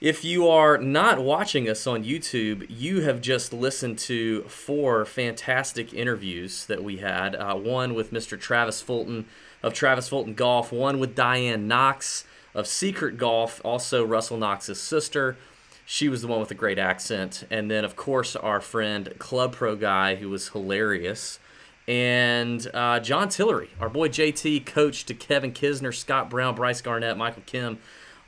If 0.00 0.24
you 0.24 0.46
are 0.48 0.78
not 0.78 1.18
watching 1.18 1.68
us 1.68 1.84
on 1.84 2.04
YouTube, 2.04 2.66
you 2.68 3.00
have 3.00 3.20
just 3.20 3.52
listened 3.52 3.98
to 4.00 4.42
four 4.42 5.04
fantastic 5.04 5.92
interviews 5.92 6.66
that 6.66 6.84
we 6.84 6.98
had. 6.98 7.34
Uh, 7.34 7.56
one 7.56 7.94
with 7.94 8.12
Mr. 8.12 8.38
Travis 8.38 8.80
Fulton 8.80 9.26
of 9.60 9.74
Travis 9.74 10.08
Fulton 10.08 10.34
Golf, 10.34 10.70
one 10.70 11.00
with 11.00 11.16
Diane 11.16 11.66
Knox 11.66 12.24
of 12.54 12.68
Secret 12.68 13.16
Golf, 13.16 13.60
also 13.64 14.04
Russell 14.04 14.36
Knox's 14.36 14.80
sister. 14.80 15.36
She 15.84 16.08
was 16.08 16.22
the 16.22 16.28
one 16.28 16.38
with 16.38 16.50
the 16.50 16.54
great 16.54 16.78
accent. 16.78 17.42
And 17.50 17.68
then, 17.68 17.84
of 17.84 17.96
course, 17.96 18.36
our 18.36 18.60
friend 18.60 19.12
Club 19.18 19.52
Pro 19.52 19.74
Guy, 19.74 20.14
who 20.14 20.30
was 20.30 20.50
hilarious 20.50 21.40
and 21.88 22.70
uh, 22.74 23.00
John 23.00 23.30
Tillery, 23.30 23.70
our 23.80 23.88
boy 23.88 24.10
JT, 24.10 24.66
coach 24.66 25.06
to 25.06 25.14
Kevin 25.14 25.52
Kisner, 25.52 25.92
Scott 25.92 26.28
Brown, 26.28 26.54
Brice 26.54 26.82
Garnett, 26.82 27.16
Michael 27.16 27.42
Kim, 27.46 27.78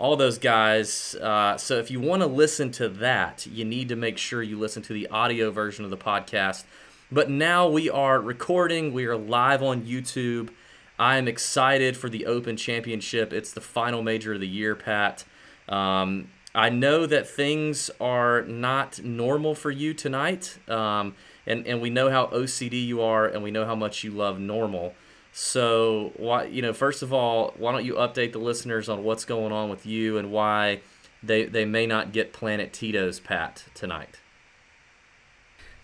all 0.00 0.16
those 0.16 0.38
guys. 0.38 1.14
Uh, 1.16 1.58
so 1.58 1.76
if 1.76 1.90
you 1.90 2.00
want 2.00 2.22
to 2.22 2.26
listen 2.26 2.70
to 2.72 2.88
that, 2.88 3.46
you 3.46 3.66
need 3.66 3.90
to 3.90 3.96
make 3.96 4.16
sure 4.16 4.42
you 4.42 4.58
listen 4.58 4.82
to 4.84 4.94
the 4.94 5.06
audio 5.08 5.50
version 5.50 5.84
of 5.84 5.90
the 5.90 5.96
podcast. 5.96 6.64
But 7.12 7.28
now 7.28 7.68
we 7.68 7.90
are 7.90 8.18
recording, 8.18 8.94
we 8.94 9.04
are 9.04 9.16
live 9.16 9.62
on 9.62 9.82
YouTube. 9.82 10.48
I 10.98 11.18
am 11.18 11.28
excited 11.28 11.98
for 11.98 12.08
the 12.08 12.24
Open 12.24 12.56
Championship. 12.56 13.30
It's 13.34 13.52
the 13.52 13.60
final 13.60 14.02
major 14.02 14.32
of 14.32 14.40
the 14.40 14.48
year, 14.48 14.74
Pat. 14.74 15.24
Um, 15.68 16.28
I 16.54 16.70
know 16.70 17.04
that 17.04 17.28
things 17.28 17.90
are 18.00 18.42
not 18.42 19.04
normal 19.04 19.54
for 19.54 19.70
you 19.70 19.92
tonight. 19.92 20.58
Um, 20.66 21.14
and 21.46 21.66
and 21.66 21.80
we 21.82 21.90
know 21.90 22.10
how 22.10 22.26
OCD 22.26 22.86
you 22.86 23.02
are, 23.02 23.26
and 23.26 23.42
we 23.42 23.50
know 23.50 23.66
how 23.66 23.74
much 23.74 24.02
you 24.02 24.12
love 24.12 24.38
normal. 24.38 24.94
So 25.32 26.12
why 26.16 26.44
you 26.44 26.62
know 26.62 26.72
first 26.72 27.02
of 27.02 27.12
all, 27.12 27.54
why 27.56 27.72
don't 27.72 27.84
you 27.84 27.94
update 27.94 28.32
the 28.32 28.38
listeners 28.38 28.88
on 28.88 29.04
what's 29.04 29.24
going 29.24 29.52
on 29.52 29.70
with 29.70 29.86
you 29.86 30.18
and 30.18 30.30
why 30.30 30.80
they 31.22 31.44
they 31.44 31.64
may 31.64 31.86
not 31.86 32.12
get 32.12 32.32
Planet 32.32 32.72
Tito's 32.72 33.20
Pat 33.20 33.64
tonight? 33.74 34.20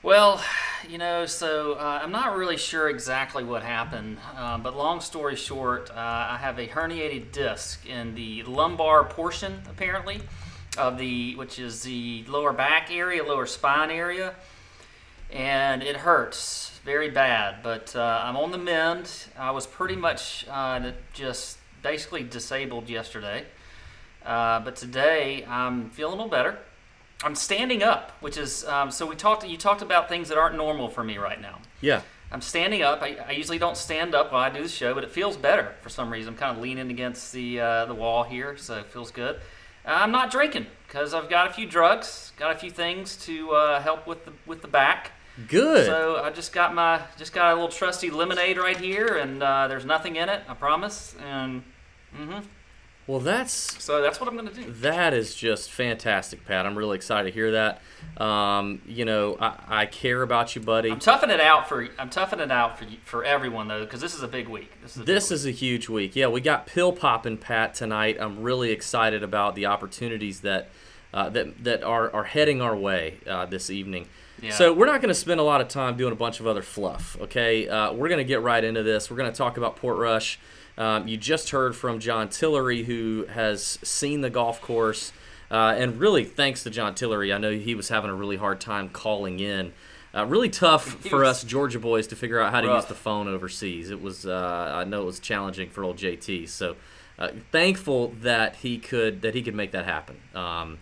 Well, 0.03 0.41
you 0.89 0.99
know, 0.99 1.27
so 1.27 1.73
uh, 1.73 2.01
I'm 2.03 2.13
not 2.13 2.37
really 2.37 2.57
sure 2.57 2.89
exactly 2.89 3.43
what 3.43 3.65
happened, 3.65 4.19
uh, 4.37 4.57
but 4.59 4.77
long 4.77 5.01
story 5.01 5.35
short, 5.35 5.91
uh, 5.91 5.95
I 5.97 6.37
have 6.41 6.61
a 6.61 6.69
herniated 6.69 7.33
disc 7.33 7.85
in 7.87 8.15
the 8.15 8.45
lumbar 8.45 9.05
portion, 9.05 9.63
apparently, 9.69 10.21
of 10.79 10.97
the 10.99 11.35
which 11.35 11.59
is 11.59 11.83
the 11.83 12.25
lower 12.29 12.53
back 12.53 12.93
area, 12.93 13.25
lower 13.25 13.47
spine 13.47 13.91
area 13.91 14.35
and 15.31 15.83
it 15.83 15.97
hurts 15.97 16.76
very 16.87 17.11
bad. 17.11 17.57
But 17.63 17.95
uh, 17.95 18.23
I'm 18.25 18.37
on 18.37 18.53
the 18.53 18.59
mend. 18.59 19.11
I 19.37 19.51
was 19.51 19.67
pretty 19.67 19.97
much 19.97 20.47
uh, 20.49 20.93
just 21.13 21.59
basically 21.83 22.23
disabled 22.23 22.89
yesterday, 22.89 23.45
uh, 24.25 24.61
but 24.61 24.77
today 24.77 25.45
I'm 25.47 25.91
feeling 25.91 26.15
a 26.15 26.17
little 26.17 26.31
better. 26.31 26.59
I'm 27.25 27.35
standing 27.35 27.83
up, 27.83 28.13
which 28.21 28.37
is 28.39 28.65
um, 28.67 28.91
so 28.91 29.05
we 29.05 29.17
talked. 29.17 29.47
You 29.47 29.59
talked 29.59 29.83
about 29.83 30.09
things 30.09 30.29
that 30.29 30.39
aren't 30.39 30.57
normal 30.57 30.89
for 30.89 31.03
me 31.03 31.19
right 31.19 31.41
now. 31.41 31.59
Yeah. 31.81 32.03
I'm 32.31 32.41
standing 32.41 32.83
up. 32.83 33.03
I, 33.03 33.17
I 33.29 33.31
usually 33.33 33.59
don't 33.59 33.77
stand 33.77 34.15
up 34.15 34.33
while 34.33 34.43
I 34.43 34.51
do 34.51 34.63
the 34.63 34.69
show, 34.69 34.95
but 34.95 35.05
it 35.05 35.11
feels 35.11 35.37
better 35.37 35.75
for 35.81 35.89
some 35.89 36.11
reason. 36.11 36.35
I'm 36.35 36.39
kind 36.39 36.57
of 36.57 36.63
leaning 36.63 36.91
against 36.91 37.33
the 37.33 37.61
uh, 37.61 37.87
the 37.87 37.95
wall 37.95 38.23
here, 38.23 38.57
so 38.57 38.79
it 38.79 38.87
feels 38.87 39.11
good. 39.11 39.41
I'm 39.85 40.11
not 40.11 40.31
drinking 40.31 40.67
because 40.87 41.15
I've 41.15 41.31
got 41.31 41.49
a 41.49 41.53
few 41.53 41.67
drugs, 41.67 42.33
got 42.37 42.55
a 42.55 42.59
few 42.59 42.71
things 42.71 43.17
to 43.27 43.53
uh, 43.53 43.81
help 43.81 44.07
with 44.07 44.25
the 44.25 44.33
with 44.45 44.63
the 44.63 44.69
back. 44.69 45.13
Good. 45.49 45.87
So 45.87 46.17
I 46.23 46.31
just 46.31 46.53
got 46.53 46.75
my 46.75 47.01
just 47.19 47.33
got 47.33 47.53
a 47.53 47.55
little 47.55 47.69
trusty 47.69 48.11
lemonade 48.11 48.57
right 48.57 48.77
here, 48.77 49.17
and 49.17 49.43
uh, 49.43 49.69
there's 49.69 49.85
nothing 49.85 50.17
in 50.17 50.29
it, 50.29 50.43
I 50.49 50.55
promise. 50.55 51.15
And 51.23 51.63
mm-hmm. 52.17 52.39
well, 53.07 53.21
that's 53.21 53.53
so 53.53 54.01
that's 54.01 54.19
what 54.19 54.31
I'm 54.31 54.37
gonna 54.37 54.51
do. 54.51 54.73
That 54.81 55.13
is 55.13 55.35
just 55.35 55.71
fantastic, 55.71 56.47
Pat. 56.47 56.65
I'm 56.65 56.77
really 56.77 56.97
excited 56.97 57.31
to 57.31 57.35
hear 57.35 57.53
that. 57.53 57.83
Um, 58.17 58.81
you 58.87 59.05
know, 59.05 59.37
I, 59.39 59.83
I 59.83 59.87
care 59.87 60.23
about 60.23 60.57
you, 60.57 60.63
buddy. 60.63 60.91
I'm 60.91 61.01
toughing 61.01 61.29
it 61.29 61.41
out 61.41 61.69
for 61.69 61.87
I'm 61.99 62.09
toughing 62.09 62.41
it 62.41 62.51
out 62.51 62.79
for 62.79 62.87
for 63.05 63.23
everyone 63.23 63.69
though, 63.69 63.85
because 63.85 64.01
this 64.01 64.15
is 64.15 64.23
a 64.23 64.29
big 64.29 64.49
week. 64.49 64.73
This 64.83 64.97
is 64.97 65.03
a 65.03 65.05
This 65.05 65.31
week. 65.31 65.45
a 65.45 65.51
huge 65.51 65.89
week. 65.91 66.17
Yeah, 66.17 66.29
we 66.29 66.41
got 66.41 66.67
pill 66.67 66.93
popping 66.93 67.37
Pat 67.37 67.75
tonight. 67.75 68.17
I'm 68.19 68.43
really 68.43 68.71
excited 68.71 69.23
about 69.23 69.55
the 69.55 69.67
opportunities 69.67 70.41
that 70.41 70.71
uh, 71.13 71.29
that 71.29 71.63
that 71.63 71.83
are 71.83 72.11
are 72.15 72.25
heading 72.25 72.63
our 72.63 72.75
way 72.75 73.19
uh, 73.27 73.45
this 73.45 73.69
evening. 73.69 74.09
Yeah. 74.43 74.51
So 74.51 74.73
we're 74.73 74.87
not 74.87 75.01
going 75.01 75.09
to 75.09 75.15
spend 75.15 75.41
a 75.41 75.43
lot 75.43 75.61
of 75.61 75.69
time 75.69 75.97
doing 75.97 76.13
a 76.13 76.17
bunch 76.17 76.41
of 76.41 76.47
other 76.47 76.63
fluff. 76.63 77.17
Okay, 77.21 77.69
uh, 77.69 77.93
we're 77.93 78.09
going 78.09 78.19
to 78.19 78.25
get 78.25 78.43
right 78.43 78.63
into 78.63 78.83
this. 78.83 79.11
We're 79.11 79.17
going 79.17 79.31
to 79.31 79.37
talk 79.37 79.57
about 79.57 79.77
Portrush. 79.77 80.37
Um, 80.79 81.09
you 81.09 81.17
just 81.17 81.51
heard 81.51 81.75
from 81.75 82.01
John 82.01 82.29
Tillery, 82.29 82.85
who 82.85 83.25
has 83.31 83.79
seen 83.83 84.21
the 84.21 84.29
golf 84.29 84.61
course, 84.61 85.13
uh, 85.51 85.75
and 85.79 85.99
really 85.99 86.25
thanks 86.25 86.63
to 86.65 86.71
John 86.71 86.95
Tillery, 86.95 87.33
I 87.33 87.39
know 87.39 87.53
he 87.53 87.75
was 87.75 87.89
having 87.89 88.11
a 88.11 88.15
really 88.15 88.37
hard 88.37 88.61
time 88.61 88.91
calling 88.91 89.41
in. 89.41 89.73
Uh, 90.15 90.25
really 90.27 90.49
tough 90.51 90.85
for 91.11 91.25
us 91.25 91.45
Georgia 91.45 91.79
boys 91.79 92.07
to 92.09 92.17
figure 92.17 92.41
out 92.41 92.51
how 92.53 92.61
to 92.61 92.69
use 92.69 92.85
the 92.87 92.95
phone 92.95 93.29
overseas. 93.29 93.91
It 93.91 94.01
was 94.03 94.27
uh, 94.27 94.73
I 94.75 94.85
know 94.85 95.03
it 95.03 95.07
was 95.07 95.21
challenging 95.21 95.71
for 95.71 95.85
old 95.85 95.97
JT. 95.99 96.49
So 96.49 96.77
uh, 97.19 97.29
thankful 97.53 98.09
that 98.21 98.57
he 98.57 98.79
could 98.79 99.23
that 99.23 99.35
he 99.35 99.43
could 99.43 99.55
make 99.55 99.73
that 99.73 99.85
happen. 99.85 100.17
Um, 100.35 100.79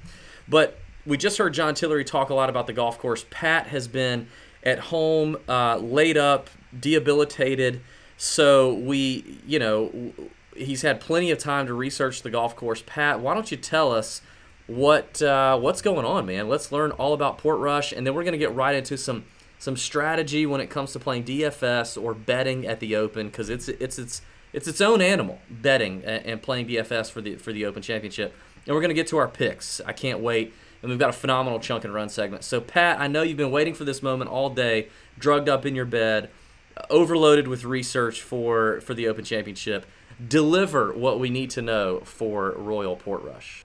But 0.48 0.78
we 1.06 1.16
just 1.16 1.38
heard 1.38 1.54
John 1.54 1.74
Tillery 1.74 2.04
talk 2.04 2.30
a 2.30 2.34
lot 2.34 2.48
about 2.48 2.66
the 2.66 2.72
golf 2.72 2.98
course. 2.98 3.24
Pat 3.30 3.68
has 3.68 3.88
been 3.88 4.28
at 4.62 4.78
home, 4.78 5.36
uh, 5.48 5.76
laid 5.76 6.16
up, 6.16 6.48
debilitated. 6.78 7.80
So 8.16 8.74
we, 8.74 9.40
you 9.46 9.58
know, 9.58 10.12
he's 10.56 10.82
had 10.82 11.00
plenty 11.00 11.30
of 11.30 11.38
time 11.38 11.66
to 11.66 11.74
research 11.74 12.22
the 12.22 12.30
golf 12.30 12.56
course. 12.56 12.82
Pat, 12.86 13.20
why 13.20 13.34
don't 13.34 13.50
you 13.50 13.56
tell 13.56 13.92
us 13.92 14.22
what 14.66 15.20
uh, 15.20 15.58
what's 15.58 15.82
going 15.82 16.06
on, 16.06 16.26
man? 16.26 16.48
Let's 16.48 16.72
learn 16.72 16.90
all 16.92 17.12
about 17.12 17.38
Portrush, 17.38 17.92
and 17.92 18.06
then 18.06 18.14
we're 18.14 18.24
gonna 18.24 18.38
get 18.38 18.54
right 18.54 18.74
into 18.74 18.96
some 18.96 19.24
some 19.58 19.76
strategy 19.76 20.46
when 20.46 20.60
it 20.60 20.70
comes 20.70 20.92
to 20.92 20.98
playing 20.98 21.24
DFS 21.24 22.02
or 22.02 22.14
betting 22.14 22.66
at 22.66 22.80
the 22.80 22.96
Open 22.96 23.26
because 23.26 23.50
it's 23.50 23.68
it's 23.68 23.98
it's 23.98 24.22
it's 24.52 24.68
its 24.68 24.80
own 24.80 25.02
animal, 25.02 25.40
betting 25.50 26.02
and 26.04 26.40
playing 26.40 26.68
DFS 26.68 27.10
for 27.10 27.20
the 27.20 27.36
for 27.36 27.52
the 27.52 27.66
Open 27.66 27.82
Championship. 27.82 28.34
And 28.66 28.74
we're 28.74 28.80
gonna 28.80 28.94
get 28.94 29.08
to 29.08 29.18
our 29.18 29.28
picks. 29.28 29.80
I 29.84 29.92
can't 29.92 30.20
wait. 30.20 30.54
And 30.84 30.90
we've 30.90 30.98
got 30.98 31.08
a 31.08 31.14
phenomenal 31.14 31.60
chunk 31.60 31.84
and 31.84 31.94
run 31.94 32.10
segment. 32.10 32.44
So 32.44 32.60
Pat, 32.60 33.00
I 33.00 33.06
know 33.06 33.22
you've 33.22 33.38
been 33.38 33.50
waiting 33.50 33.72
for 33.72 33.84
this 33.84 34.02
moment 34.02 34.30
all 34.30 34.50
day, 34.50 34.88
drugged 35.18 35.48
up 35.48 35.64
in 35.64 35.74
your 35.74 35.86
bed, 35.86 36.28
overloaded 36.90 37.48
with 37.48 37.64
research 37.64 38.20
for 38.20 38.82
for 38.82 38.92
the 38.92 39.08
Open 39.08 39.24
Championship. 39.24 39.86
Deliver 40.28 40.92
what 40.92 41.18
we 41.18 41.30
need 41.30 41.48
to 41.50 41.62
know 41.62 42.00
for 42.00 42.52
Royal 42.52 42.96
Portrush. 42.96 43.64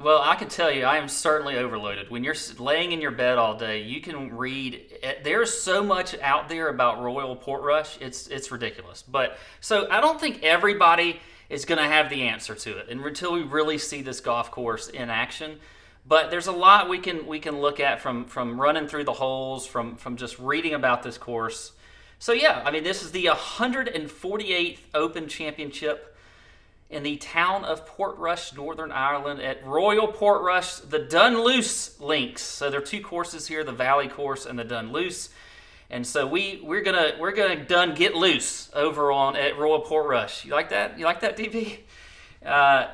Well, 0.00 0.22
I 0.22 0.34
can 0.34 0.48
tell 0.48 0.72
you, 0.72 0.84
I 0.84 0.96
am 0.96 1.08
certainly 1.08 1.58
overloaded. 1.58 2.10
When 2.10 2.24
you're 2.24 2.34
laying 2.58 2.92
in 2.92 3.02
your 3.02 3.10
bed 3.10 3.36
all 3.36 3.58
day, 3.58 3.82
you 3.82 4.00
can 4.00 4.34
read. 4.34 4.80
Eh, 5.02 5.16
there's 5.22 5.52
so 5.52 5.84
much 5.84 6.18
out 6.20 6.48
there 6.48 6.68
about 6.68 7.02
Royal 7.02 7.36
Portrush. 7.36 7.98
It's 8.00 8.28
it's 8.28 8.50
ridiculous. 8.50 9.02
But 9.02 9.36
so 9.60 9.88
I 9.90 10.00
don't 10.00 10.18
think 10.18 10.42
everybody 10.42 11.20
is 11.50 11.66
going 11.66 11.78
to 11.78 11.84
have 11.84 12.08
the 12.08 12.22
answer 12.22 12.54
to 12.54 12.78
it, 12.78 12.88
and 12.88 13.04
until 13.04 13.34
we 13.34 13.42
really 13.42 13.76
see 13.76 14.00
this 14.00 14.20
golf 14.20 14.50
course 14.50 14.88
in 14.88 15.10
action. 15.10 15.60
But 16.06 16.30
there's 16.30 16.46
a 16.46 16.52
lot 16.52 16.88
we 16.88 16.98
can 16.98 17.26
we 17.26 17.38
can 17.38 17.60
look 17.60 17.80
at 17.80 18.00
from 18.00 18.26
from 18.26 18.60
running 18.60 18.88
through 18.88 19.04
the 19.04 19.12
holes, 19.12 19.66
from 19.66 19.96
from 19.96 20.16
just 20.16 20.38
reading 20.38 20.74
about 20.74 21.02
this 21.02 21.16
course. 21.16 21.72
So 22.18 22.32
yeah, 22.32 22.62
I 22.64 22.70
mean, 22.70 22.84
this 22.84 23.02
is 23.02 23.10
the 23.12 23.26
148th 23.26 24.78
Open 24.94 25.28
Championship 25.28 26.16
in 26.90 27.02
the 27.02 27.16
town 27.16 27.64
of 27.64 27.86
Portrush, 27.86 28.54
Northern 28.54 28.92
Ireland, 28.92 29.40
at 29.40 29.66
Royal 29.66 30.06
Portrush, 30.06 30.88
the 30.88 31.00
Dunluce 31.00 31.98
Links. 32.00 32.42
So 32.42 32.70
there 32.70 32.80
are 32.80 32.84
two 32.84 33.00
courses 33.00 33.48
here: 33.48 33.64
the 33.64 33.72
Valley 33.72 34.08
Course 34.08 34.46
and 34.46 34.58
the 34.58 34.64
Dunluce. 34.64 35.30
And 35.90 36.06
so 36.06 36.26
we 36.26 36.60
we're 36.62 36.82
gonna 36.82 37.12
we're 37.18 37.32
gonna 37.32 37.64
done 37.64 37.94
get 37.94 38.14
loose 38.14 38.70
over 38.74 39.10
on 39.10 39.36
at 39.36 39.58
Royal 39.58 39.80
Portrush. 39.80 40.44
You 40.44 40.52
like 40.52 40.70
that? 40.70 40.98
You 40.98 41.04
like 41.06 41.20
that, 41.20 41.36
DB? 41.36 41.78
Uh, 42.44 42.88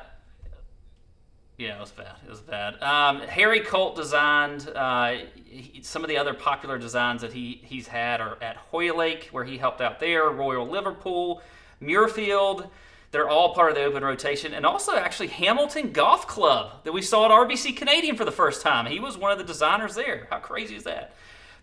yeah, 1.61 1.77
it 1.77 1.79
was 1.79 1.91
bad. 1.91 2.15
It 2.25 2.29
was 2.29 2.41
bad. 2.41 2.81
Um, 2.81 3.21
Harry 3.21 3.59
Colt 3.59 3.95
designed 3.95 4.67
uh, 4.75 5.17
he, 5.45 5.81
some 5.83 6.03
of 6.03 6.09
the 6.09 6.17
other 6.17 6.33
popular 6.33 6.79
designs 6.79 7.21
that 7.21 7.31
he 7.31 7.61
he's 7.63 7.87
had 7.87 8.19
are 8.19 8.37
at 8.41 8.55
Hoylake, 8.57 9.29
where 9.31 9.43
he 9.43 9.59
helped 9.59 9.79
out 9.79 9.99
there. 9.99 10.29
Royal 10.29 10.67
Liverpool, 10.67 11.41
Muirfield. 11.79 12.67
They're 13.11 13.29
all 13.29 13.53
part 13.53 13.69
of 13.69 13.75
the 13.75 13.83
open 13.83 14.03
rotation. 14.03 14.55
And 14.55 14.65
also, 14.65 14.95
actually, 14.95 15.27
Hamilton 15.27 15.91
Golf 15.91 16.27
Club 16.27 16.83
that 16.83 16.93
we 16.93 17.03
saw 17.03 17.25
at 17.25 17.31
RBC 17.31 17.77
Canadian 17.77 18.15
for 18.15 18.25
the 18.25 18.31
first 18.31 18.61
time. 18.63 18.87
He 18.87 18.99
was 18.99 19.17
one 19.17 19.31
of 19.31 19.37
the 19.37 19.43
designers 19.43 19.93
there. 19.93 20.27
How 20.31 20.39
crazy 20.39 20.75
is 20.75 20.83
that? 20.85 21.13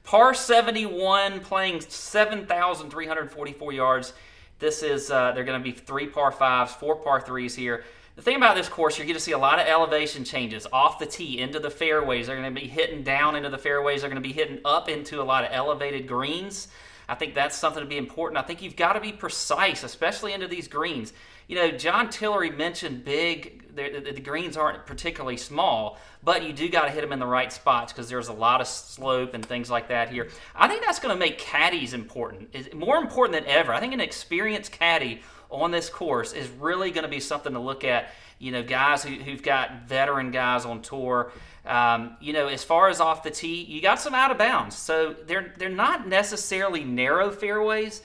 Par 0.05 0.33
71, 0.33 1.41
playing 1.41 1.81
7,344 1.81 3.73
yards. 3.73 4.13
This 4.59 4.83
is, 4.83 5.11
uh, 5.11 5.33
they're 5.33 5.45
going 5.45 5.61
to 5.61 5.65
be 5.65 5.73
three 5.73 6.07
par 6.07 6.31
fives, 6.31 6.73
four 6.75 6.97
par 6.97 7.21
threes 7.21 7.55
here. 7.55 7.85
The 8.19 8.25
thing 8.25 8.35
about 8.35 8.57
this 8.57 8.69
course, 8.69 8.99
you're 8.99 9.07
going 9.07 9.15
to 9.15 9.23
see 9.23 9.31
a 9.31 9.39
lot 9.39 9.61
of 9.61 9.69
elevation 9.69 10.25
changes 10.25 10.67
off 10.73 10.99
the 10.99 11.07
tee 11.07 11.39
into 11.39 11.61
the 11.61 11.71
fairways. 11.71 12.27
They're 12.27 12.35
going 12.35 12.53
to 12.53 12.61
be 12.61 12.67
hitting 12.67 13.05
down 13.05 13.37
into 13.37 13.49
the 13.49 13.59
fairways. 13.59 14.01
They're 14.01 14.11
going 14.11 14.21
to 14.21 14.29
be 14.29 14.35
hitting 14.35 14.59
up 14.65 14.89
into 14.89 15.23
a 15.23 15.23
lot 15.23 15.45
of 15.45 15.51
elevated 15.53 16.09
greens. 16.09 16.67
I 17.09 17.15
think 17.15 17.37
that's 17.37 17.57
something 17.57 17.81
to 17.81 17.89
be 17.89 17.97
important. 17.97 18.37
I 18.37 18.43
think 18.43 18.61
you've 18.61 18.75
got 18.75 18.95
to 18.95 19.01
be 19.01 19.13
precise, 19.13 19.85
especially 19.85 20.33
into 20.33 20.49
these 20.49 20.67
greens 20.67 21.13
you 21.49 21.57
know, 21.57 21.71
John 21.71 22.11
Tillery 22.11 22.51
mentioned 22.51 23.05
big. 23.05 23.75
The, 23.75 24.13
the, 24.13 24.21
greens 24.21 24.57
aren't 24.57 24.85
particularly 24.87 25.37
small, 25.37 25.99
but 26.23 26.43
you 26.43 26.53
do 26.53 26.69
got 26.69 26.85
to 26.85 26.91
hit 26.91 27.01
them 27.01 27.13
in 27.13 27.19
the 27.19 27.27
right 27.27 27.53
spots 27.53 27.93
because 27.93 28.09
there's 28.09 28.29
a 28.29 28.33
lot 28.33 28.61
of 28.61 28.67
slope 28.67 29.35
and 29.35 29.45
things 29.45 29.71
like 29.71 29.89
that 29.89 30.11
here. 30.11 30.29
I 30.55 30.69
think 30.69 30.85
that's 30.85 30.99
going 30.99 31.15
to 31.15 31.19
make 31.19 31.39
caddies 31.39 31.95
important. 31.95 32.51
Is 32.53 32.75
more 32.75 32.97
important 32.97 33.41
than 33.41 33.51
ever. 33.51 33.73
I 33.73 33.81
think 33.81 33.95
an 33.95 34.01
experienced 34.01 34.73
caddy 34.73 35.23
on 35.51 35.71
this 35.71 35.89
course 35.89 36.33
is 36.33 36.49
really 36.49 36.91
going 36.91 37.05
to 37.05 37.11
be 37.11 37.21
something 37.21 37.53
to 37.53 37.61
look 37.61 37.85
at. 37.85 38.11
You 38.39 38.53
know, 38.53 38.63
guys 38.63 39.03
who, 39.03 39.15
who've 39.15 39.43
got 39.43 39.89
veteran 39.89 40.31
guys 40.31 40.65
on 40.65 40.83
tour. 40.83 41.33
Um, 41.67 42.17
you 42.21 42.33
know, 42.33 42.49
as 42.49 42.63
far 42.65 42.89
as 42.89 43.01
off 43.01 43.23
the 43.23 43.31
tee, 43.31 43.65
you 43.65 43.83
got 43.83 44.01
some 44.01 44.15
out 44.15 44.31
of 44.31 44.39
bounds. 44.39 44.77
So 44.77 45.15
they're 45.27 45.53
they're 45.59 45.69
not 45.69 46.07
necessarily 46.07 46.85
narrow 46.85 47.31
fairways, 47.31 48.03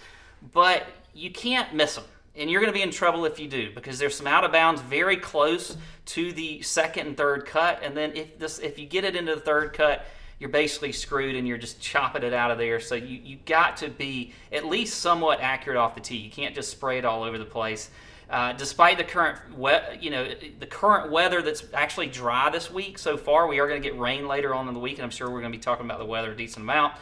but 0.51 0.87
you 1.13 1.31
can't 1.31 1.73
miss 1.73 1.95
them 1.95 2.05
and 2.35 2.49
you're 2.49 2.61
going 2.61 2.71
to 2.71 2.77
be 2.77 2.81
in 2.81 2.91
trouble 2.91 3.25
if 3.25 3.39
you 3.39 3.47
do 3.47 3.71
because 3.73 3.99
there's 3.99 4.15
some 4.15 4.27
out 4.27 4.43
of 4.43 4.51
bounds 4.51 4.81
very 4.81 5.17
close 5.17 5.77
to 6.05 6.31
the 6.33 6.61
second 6.61 7.07
and 7.07 7.17
third 7.17 7.45
cut 7.45 7.79
and 7.83 7.95
then 7.95 8.11
if 8.15 8.37
this 8.39 8.59
if 8.59 8.79
you 8.79 8.85
get 8.85 9.03
it 9.03 9.15
into 9.15 9.35
the 9.35 9.41
third 9.41 9.73
cut 9.73 10.05
you're 10.39 10.49
basically 10.49 10.91
screwed 10.91 11.35
and 11.35 11.47
you're 11.47 11.57
just 11.57 11.79
chopping 11.79 12.23
it 12.23 12.33
out 12.33 12.51
of 12.51 12.57
there. 12.57 12.79
So 12.79 12.95
you 12.95 13.19
you 13.23 13.37
got 13.45 13.77
to 13.77 13.89
be 13.89 14.33
at 14.51 14.65
least 14.65 14.99
somewhat 14.99 15.39
accurate 15.41 15.77
off 15.77 15.95
the 15.95 16.01
tee. 16.01 16.17
You 16.17 16.31
can't 16.31 16.55
just 16.55 16.71
spray 16.71 16.97
it 16.97 17.05
all 17.05 17.23
over 17.23 17.37
the 17.37 17.45
place. 17.45 17.89
Uh, 18.29 18.51
despite 18.53 18.97
the 18.97 19.03
current 19.03 19.37
we- 19.57 19.99
you 19.99 20.09
know 20.09 20.27
the 20.59 20.65
current 20.65 21.11
weather 21.11 21.41
that's 21.41 21.65
actually 21.73 22.07
dry 22.07 22.49
this 22.49 22.71
week 22.71 22.97
so 22.97 23.15
far 23.15 23.47
we 23.47 23.59
are 23.59 23.67
going 23.67 23.79
to 23.79 23.87
get 23.87 23.99
rain 23.99 24.27
later 24.27 24.55
on 24.55 24.67
in 24.67 24.73
the 24.73 24.79
week 24.79 24.95
and 24.95 25.03
i'm 25.03 25.11
sure 25.11 25.29
we're 25.29 25.41
going 25.41 25.51
to 25.51 25.57
be 25.57 25.61
talking 25.61 25.85
about 25.85 25.99
the 25.99 26.05
weather 26.05 26.31
a 26.31 26.35
decent 26.35 26.63
amount. 26.63 26.93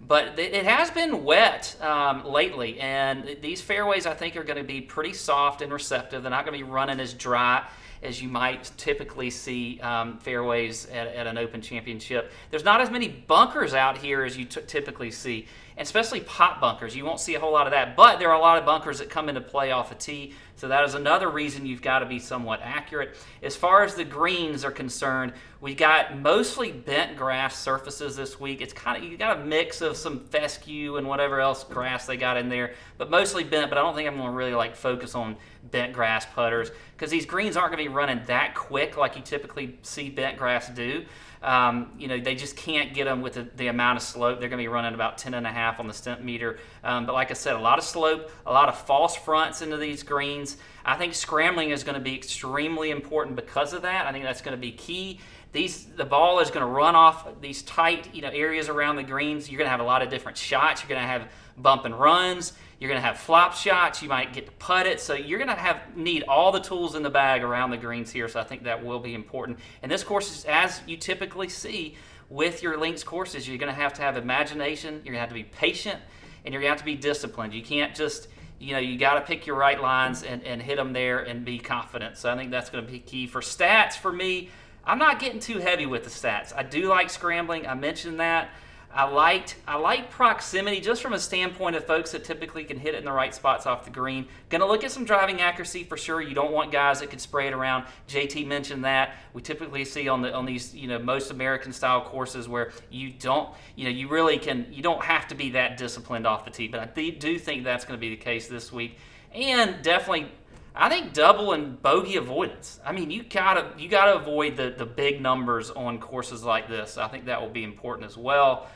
But 0.00 0.38
it 0.38 0.64
has 0.64 0.92
been 0.92 1.24
wet 1.24 1.76
um, 1.82 2.24
lately, 2.24 2.78
and 2.78 3.36
these 3.42 3.60
fairways 3.60 4.06
I 4.06 4.14
think 4.14 4.36
are 4.36 4.44
going 4.44 4.58
to 4.58 4.64
be 4.64 4.80
pretty 4.80 5.12
soft 5.12 5.60
and 5.60 5.72
receptive. 5.72 6.22
They're 6.22 6.30
not 6.30 6.46
going 6.46 6.56
to 6.56 6.64
be 6.64 6.70
running 6.70 7.00
as 7.00 7.12
dry 7.12 7.66
as 8.02 8.22
you 8.22 8.28
might 8.28 8.70
typically 8.76 9.30
see 9.30 9.80
um, 9.80 10.18
fairways 10.18 10.86
at, 10.86 11.08
at, 11.08 11.26
an 11.26 11.38
Open 11.38 11.60
Championship. 11.60 12.32
There's 12.50 12.64
not 12.64 12.80
as 12.80 12.90
many 12.90 13.08
bunkers 13.08 13.74
out 13.74 13.98
here 13.98 14.24
as 14.24 14.36
you 14.36 14.44
t- 14.44 14.60
typically 14.66 15.10
see, 15.10 15.46
especially 15.76 16.20
pot 16.20 16.60
bunkers. 16.60 16.94
You 16.94 17.04
won't 17.04 17.20
see 17.20 17.34
a 17.34 17.40
whole 17.40 17.52
lot 17.52 17.66
of 17.66 17.72
that, 17.72 17.96
but 17.96 18.18
there 18.18 18.30
are 18.30 18.36
a 18.36 18.40
lot 18.40 18.58
of 18.58 18.64
bunkers 18.64 18.98
that 18.98 19.10
come 19.10 19.28
into 19.28 19.40
play 19.40 19.70
off 19.70 19.92
a 19.92 19.94
tee. 19.94 20.34
So 20.58 20.66
that 20.66 20.82
is 20.82 20.94
another 20.94 21.30
reason 21.30 21.66
you've 21.66 21.82
got 21.82 22.00
to 22.00 22.06
be 22.06 22.18
somewhat 22.18 22.58
accurate. 22.64 23.14
As 23.44 23.54
far 23.54 23.84
as 23.84 23.94
the 23.94 24.04
greens 24.04 24.64
are 24.64 24.72
concerned, 24.72 25.32
we 25.60 25.72
got 25.72 26.18
mostly 26.18 26.72
bent 26.72 27.16
grass 27.16 27.56
surfaces 27.56 28.16
this 28.16 28.40
week. 28.40 28.60
It's 28.60 28.72
kind 28.72 29.00
of 29.00 29.08
you 29.08 29.16
got 29.16 29.38
a 29.38 29.44
mix 29.44 29.80
of 29.82 29.96
some 29.96 30.18
fescue 30.18 30.96
and 30.96 31.06
whatever 31.06 31.38
else 31.40 31.62
grass 31.62 32.06
they 32.06 32.16
got 32.16 32.36
in 32.36 32.48
there, 32.48 32.74
but 32.96 33.08
mostly 33.08 33.44
bent. 33.44 33.70
But 33.70 33.78
I 33.78 33.82
don't 33.82 33.94
think 33.94 34.08
I'm 34.08 34.16
going 34.16 34.26
to 34.26 34.36
really 34.36 34.52
like 34.52 34.74
focus 34.74 35.14
on 35.14 35.36
bent 35.70 35.92
grass 35.92 36.26
putters 36.26 36.72
because 36.96 37.12
these 37.12 37.24
greens 37.24 37.56
aren't 37.56 37.72
going 37.72 37.84
to 37.84 37.88
be 37.88 37.94
running 37.94 38.20
that 38.26 38.56
quick 38.56 38.96
like 38.96 39.14
you 39.14 39.22
typically 39.22 39.78
see 39.82 40.10
bent 40.10 40.38
grass 40.38 40.68
do. 40.70 41.04
Um, 41.42 41.92
you 41.98 42.08
know, 42.08 42.18
they 42.18 42.34
just 42.34 42.56
can't 42.56 42.92
get 42.92 43.04
them 43.04 43.22
with 43.22 43.34
the, 43.34 43.48
the, 43.56 43.68
amount 43.68 43.98
of 43.98 44.02
slope. 44.02 44.40
They're 44.40 44.48
going 44.48 44.58
to 44.58 44.64
be 44.64 44.68
running 44.68 44.94
about 44.94 45.18
10 45.18 45.34
and 45.34 45.46
a 45.46 45.50
half 45.50 45.78
on 45.78 45.86
the 45.86 45.92
Stimpmeter. 45.92 46.58
Um, 46.82 47.06
but 47.06 47.12
like 47.12 47.30
I 47.30 47.34
said, 47.34 47.54
a 47.54 47.60
lot 47.60 47.78
of 47.78 47.84
slope, 47.84 48.30
a 48.44 48.52
lot 48.52 48.68
of 48.68 48.76
false 48.76 49.14
fronts 49.14 49.62
into 49.62 49.76
these 49.76 50.02
greens. 50.02 50.56
I 50.84 50.96
think 50.96 51.14
scrambling 51.14 51.70
is 51.70 51.84
going 51.84 51.94
to 51.94 52.00
be 52.00 52.16
extremely 52.16 52.90
important 52.90 53.36
because 53.36 53.72
of 53.72 53.82
that. 53.82 54.06
I 54.06 54.12
think 54.12 54.24
that's 54.24 54.40
going 54.40 54.56
to 54.56 54.60
be 54.60 54.72
key. 54.72 55.20
These 55.52 55.86
the 55.96 56.04
ball 56.04 56.40
is 56.40 56.50
going 56.50 56.66
to 56.66 56.70
run 56.70 56.94
off 56.94 57.40
these 57.40 57.62
tight 57.62 58.14
you 58.14 58.20
know 58.20 58.28
areas 58.28 58.68
around 58.68 58.96
the 58.96 59.02
greens. 59.02 59.50
You're 59.50 59.58
going 59.58 59.66
to 59.66 59.70
have 59.70 59.80
a 59.80 59.84
lot 59.84 60.02
of 60.02 60.10
different 60.10 60.36
shots. 60.36 60.82
You're 60.82 60.88
going 60.88 61.00
to 61.00 61.06
have 61.06 61.30
bump 61.56 61.84
and 61.84 61.98
runs. 61.98 62.52
You're 62.78 62.88
going 62.88 63.00
to 63.00 63.06
have 63.06 63.18
flop 63.18 63.54
shots. 63.54 64.02
You 64.02 64.08
might 64.08 64.32
get 64.32 64.46
to 64.46 64.52
putt 64.52 64.86
it. 64.86 65.00
So 65.00 65.14
you're 65.14 65.38
going 65.38 65.48
to 65.48 65.54
have 65.54 65.96
need 65.96 66.22
all 66.24 66.52
the 66.52 66.60
tools 66.60 66.94
in 66.94 67.02
the 67.02 67.10
bag 67.10 67.42
around 67.42 67.70
the 67.70 67.76
greens 67.76 68.10
here. 68.10 68.28
So 68.28 68.38
I 68.38 68.44
think 68.44 68.64
that 68.64 68.84
will 68.84 69.00
be 69.00 69.14
important. 69.14 69.58
And 69.82 69.90
this 69.90 70.04
course 70.04 70.36
is 70.36 70.44
as 70.44 70.80
you 70.86 70.96
typically 70.96 71.48
see 71.48 71.96
with 72.30 72.62
your 72.62 72.78
links 72.78 73.02
courses. 73.02 73.48
You're 73.48 73.58
going 73.58 73.74
to 73.74 73.80
have 73.80 73.94
to 73.94 74.02
have 74.02 74.16
imagination. 74.16 74.94
You're 74.96 75.14
going 75.14 75.14
to 75.14 75.20
have 75.20 75.28
to 75.30 75.34
be 75.34 75.44
patient, 75.44 75.98
and 76.44 76.52
you're 76.52 76.60
going 76.60 76.70
to 76.70 76.76
have 76.76 76.80
to 76.80 76.84
be 76.84 76.94
disciplined. 76.94 77.54
You 77.54 77.62
can't 77.62 77.94
just 77.94 78.28
you 78.60 78.72
know, 78.72 78.80
you 78.80 78.98
got 78.98 79.14
to 79.14 79.20
pick 79.20 79.46
your 79.46 79.56
right 79.56 79.80
lines 79.80 80.22
and, 80.22 80.42
and 80.42 80.60
hit 80.60 80.76
them 80.76 80.92
there 80.92 81.20
and 81.20 81.44
be 81.44 81.58
confident. 81.58 82.18
So 82.18 82.30
I 82.30 82.36
think 82.36 82.50
that's 82.50 82.70
going 82.70 82.84
to 82.84 82.90
be 82.90 82.98
key. 82.98 83.26
For 83.26 83.40
stats, 83.40 83.94
for 83.94 84.12
me, 84.12 84.50
I'm 84.84 84.98
not 84.98 85.20
getting 85.20 85.38
too 85.38 85.58
heavy 85.58 85.86
with 85.86 86.04
the 86.04 86.10
stats. 86.10 86.52
I 86.56 86.64
do 86.64 86.88
like 86.88 87.10
scrambling. 87.10 87.66
I 87.66 87.74
mentioned 87.74 88.18
that. 88.20 88.50
I 88.90 89.04
liked 89.04 89.56
I 89.66 89.76
like 89.76 90.10
proximity 90.10 90.80
just 90.80 91.02
from 91.02 91.12
a 91.12 91.18
standpoint 91.18 91.76
of 91.76 91.84
folks 91.84 92.12
that 92.12 92.24
typically 92.24 92.64
can 92.64 92.78
hit 92.78 92.94
it 92.94 92.98
in 92.98 93.04
the 93.04 93.12
right 93.12 93.34
spots 93.34 93.66
off 93.66 93.84
the 93.84 93.90
green. 93.90 94.26
Going 94.48 94.62
to 94.62 94.66
look 94.66 94.82
at 94.82 94.90
some 94.90 95.04
driving 95.04 95.42
accuracy 95.42 95.84
for 95.84 95.98
sure. 95.98 96.22
You 96.22 96.34
don't 96.34 96.52
want 96.52 96.72
guys 96.72 97.00
that 97.00 97.10
can 97.10 97.18
spray 97.18 97.48
it 97.48 97.52
around. 97.52 97.84
JT 98.08 98.46
mentioned 98.46 98.84
that. 98.84 99.16
We 99.34 99.42
typically 99.42 99.84
see 99.84 100.08
on 100.08 100.22
the 100.22 100.34
on 100.34 100.46
these 100.46 100.74
you 100.74 100.88
know 100.88 100.98
most 100.98 101.30
American 101.30 101.72
style 101.72 102.00
courses 102.00 102.48
where 102.48 102.72
you 102.90 103.10
don't 103.10 103.50
you 103.76 103.84
know 103.84 103.90
you 103.90 104.08
really 104.08 104.38
can 104.38 104.66
you 104.70 104.82
don't 104.82 105.02
have 105.02 105.28
to 105.28 105.34
be 105.34 105.50
that 105.50 105.76
disciplined 105.76 106.26
off 106.26 106.44
the 106.46 106.50
tee. 106.50 106.68
But 106.68 106.80
I 106.80 107.10
do 107.10 107.38
think 107.38 107.64
that's 107.64 107.84
going 107.84 107.98
to 107.98 108.00
be 108.00 108.10
the 108.10 108.22
case 108.22 108.48
this 108.48 108.72
week. 108.72 108.96
And 109.34 109.82
definitely 109.82 110.30
I 110.74 110.88
think 110.88 111.12
double 111.12 111.52
and 111.52 111.80
bogey 111.82 112.16
avoidance. 112.16 112.78
I 112.86 112.92
mean, 112.92 113.10
you 113.10 113.24
gotta 113.24 113.72
you 113.76 113.88
gotta 113.88 114.14
avoid 114.14 114.56
the 114.56 114.70
the 114.70 114.86
big 114.86 115.20
numbers 115.20 115.70
on 115.70 115.98
courses 115.98 116.44
like 116.44 116.68
this. 116.68 116.96
I 116.96 117.08
think 117.08 117.26
that 117.26 117.40
will 117.40 117.50
be 117.50 117.64
important 117.64 118.06
as 118.08 118.16
well. 118.16 118.68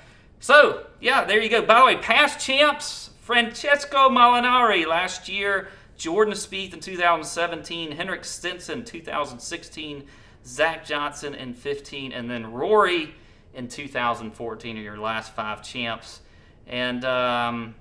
So 0.43 0.87
yeah, 1.01 1.25
there 1.25 1.41
you 1.41 1.49
go. 1.49 1.63
By 1.63 1.79
the 1.79 1.87
way, 1.87 1.97
past 1.97 2.45
champs: 2.45 3.11
Francesco 3.21 4.09
Molinari 4.09 4.85
last 4.85 5.29
year, 5.29 5.69
Jordan 5.97 6.35
Spieth 6.35 6.75
in 6.75 6.81
2017, 6.81 7.93
Henrik 7.93 8.25
Stenson 8.25 8.85
2016, 8.85 10.05
Zach 10.45 10.85
Johnson 10.85 11.37
in 11.37 11.55
15, 11.55 12.11
and 12.11 12.29
then 12.29 12.53
Rory 12.53 13.15
in 13.55 13.69
2014 13.69 14.77
are 14.77 14.81
your 14.81 14.99
last 14.99 15.33
five 15.33 15.63
champs. 15.63 16.23
And 16.67 17.05
um, 17.05 17.77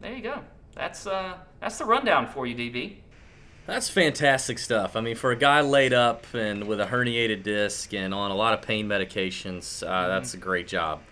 there 0.00 0.14
you 0.14 0.22
go. 0.22 0.40
That's 0.74 1.06
uh, 1.06 1.34
that's 1.60 1.76
the 1.76 1.84
rundown 1.84 2.28
for 2.28 2.46
you, 2.46 2.56
DB. 2.56 2.96
That's 3.66 3.90
fantastic 3.90 4.58
stuff. 4.58 4.96
I 4.96 5.02
mean, 5.02 5.16
for 5.16 5.32
a 5.32 5.36
guy 5.36 5.60
laid 5.60 5.92
up 5.92 6.24
and 6.32 6.64
with 6.64 6.80
a 6.80 6.86
herniated 6.86 7.42
disc 7.42 7.92
and 7.92 8.14
on 8.14 8.30
a 8.30 8.34
lot 8.34 8.54
of 8.54 8.62
pain 8.62 8.88
medications, 8.88 9.86
uh, 9.86 9.90
mm-hmm. 9.90 10.08
that's 10.08 10.32
a 10.32 10.38
great 10.38 10.66
job. 10.66 11.02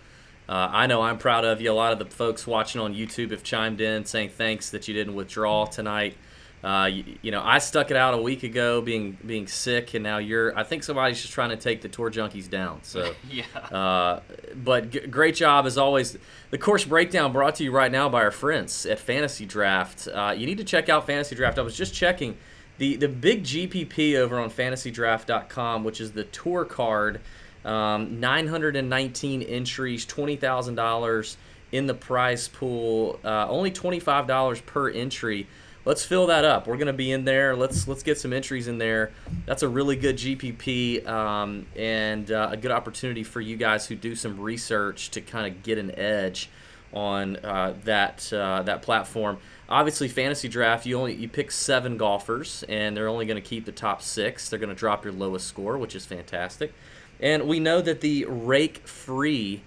Uh, 0.48 0.68
I 0.70 0.86
know 0.86 1.02
I'm 1.02 1.18
proud 1.18 1.44
of 1.44 1.60
you. 1.60 1.70
A 1.70 1.74
lot 1.74 1.92
of 1.92 1.98
the 1.98 2.04
folks 2.04 2.46
watching 2.46 2.80
on 2.80 2.94
YouTube 2.94 3.30
have 3.30 3.42
chimed 3.42 3.80
in 3.80 4.04
saying 4.04 4.30
thanks 4.30 4.70
that 4.70 4.88
you 4.88 4.94
didn't 4.94 5.14
withdraw 5.14 5.64
tonight. 5.64 6.16
Uh, 6.62 6.86
you, 6.86 7.04
you, 7.20 7.30
know, 7.30 7.42
I 7.44 7.58
stuck 7.58 7.90
it 7.90 7.96
out 7.96 8.14
a 8.14 8.16
week 8.16 8.42
ago, 8.42 8.80
being 8.80 9.18
being 9.26 9.46
sick, 9.46 9.92
and 9.92 10.02
now 10.02 10.16
you're. 10.16 10.56
I 10.58 10.62
think 10.62 10.82
somebody's 10.82 11.20
just 11.20 11.34
trying 11.34 11.50
to 11.50 11.58
take 11.58 11.82
the 11.82 11.90
tour 11.90 12.10
junkies 12.10 12.48
down. 12.48 12.80
So, 12.82 13.14
yeah. 13.30 13.44
Uh, 13.70 14.20
but 14.54 14.90
g- 14.90 15.06
great 15.06 15.34
job 15.34 15.66
as 15.66 15.76
always. 15.76 16.16
The 16.50 16.56
course 16.56 16.86
breakdown 16.86 17.32
brought 17.32 17.56
to 17.56 17.64
you 17.64 17.70
right 17.70 17.92
now 17.92 18.08
by 18.08 18.22
our 18.22 18.30
friends 18.30 18.86
at 18.86 18.98
Fantasy 18.98 19.44
Draft. 19.44 20.08
Uh, 20.08 20.34
you 20.34 20.46
need 20.46 20.56
to 20.56 20.64
check 20.64 20.88
out 20.88 21.06
Fantasy 21.06 21.34
Draft. 21.34 21.58
I 21.58 21.62
was 21.62 21.76
just 21.76 21.92
checking 21.92 22.38
the 22.78 22.96
the 22.96 23.08
big 23.08 23.44
GPP 23.44 24.16
over 24.16 24.38
on 24.38 24.50
FantasyDraft.com, 24.50 25.84
which 25.84 26.00
is 26.00 26.12
the 26.12 26.24
tour 26.24 26.64
card. 26.64 27.20
Um, 27.64 28.20
919 28.20 29.42
entries, 29.42 30.04
twenty 30.04 30.36
thousand 30.36 30.74
dollars 30.74 31.36
in 31.72 31.86
the 31.86 31.94
prize 31.94 32.48
pool. 32.48 33.18
Uh, 33.24 33.48
only 33.48 33.70
twenty 33.70 34.00
five 34.00 34.26
dollars 34.26 34.60
per 34.60 34.90
entry 34.90 35.46
let's 35.84 36.04
fill 36.04 36.26
that 36.28 36.44
up. 36.44 36.66
We're 36.66 36.76
gonna 36.76 36.92
be 36.92 37.12
in 37.12 37.24
there. 37.24 37.56
Let's 37.56 37.86
let's 37.88 38.02
get 38.02 38.18
some 38.18 38.32
entries 38.32 38.68
in 38.68 38.78
there. 38.78 39.12
That's 39.46 39.62
a 39.62 39.68
really 39.68 39.96
good 39.96 40.16
GPP 40.16 41.06
um, 41.06 41.66
and 41.76 42.30
uh, 42.30 42.48
a 42.52 42.56
good 42.56 42.70
opportunity 42.70 43.22
for 43.22 43.40
you 43.40 43.56
guys 43.56 43.86
who 43.86 43.94
do 43.94 44.14
some 44.14 44.40
research 44.40 45.10
to 45.12 45.20
kind 45.20 45.46
of 45.46 45.62
get 45.62 45.78
an 45.78 45.96
edge 45.98 46.50
on 46.92 47.36
uh, 47.36 47.74
that 47.84 48.32
uh, 48.32 48.62
that 48.62 48.82
platform. 48.82 49.38
Obviously, 49.68 50.08
fantasy 50.08 50.48
draft 50.48 50.86
you 50.86 50.98
only 50.98 51.14
you 51.14 51.28
pick 51.28 51.50
seven 51.50 51.96
golfers, 51.96 52.64
and 52.68 52.96
they're 52.96 53.08
only 53.08 53.26
going 53.26 53.40
to 53.40 53.46
keep 53.48 53.64
the 53.64 53.72
top 53.72 54.02
six. 54.02 54.48
They're 54.48 54.58
going 54.58 54.68
to 54.68 54.74
drop 54.74 55.04
your 55.04 55.12
lowest 55.12 55.46
score, 55.46 55.78
which 55.78 55.94
is 55.94 56.06
fantastic. 56.06 56.72
And 57.20 57.44
we 57.44 57.60
know 57.60 57.80
that 57.80 58.00
the 58.00 58.26
rake 58.26 58.86
free. 58.86 59.62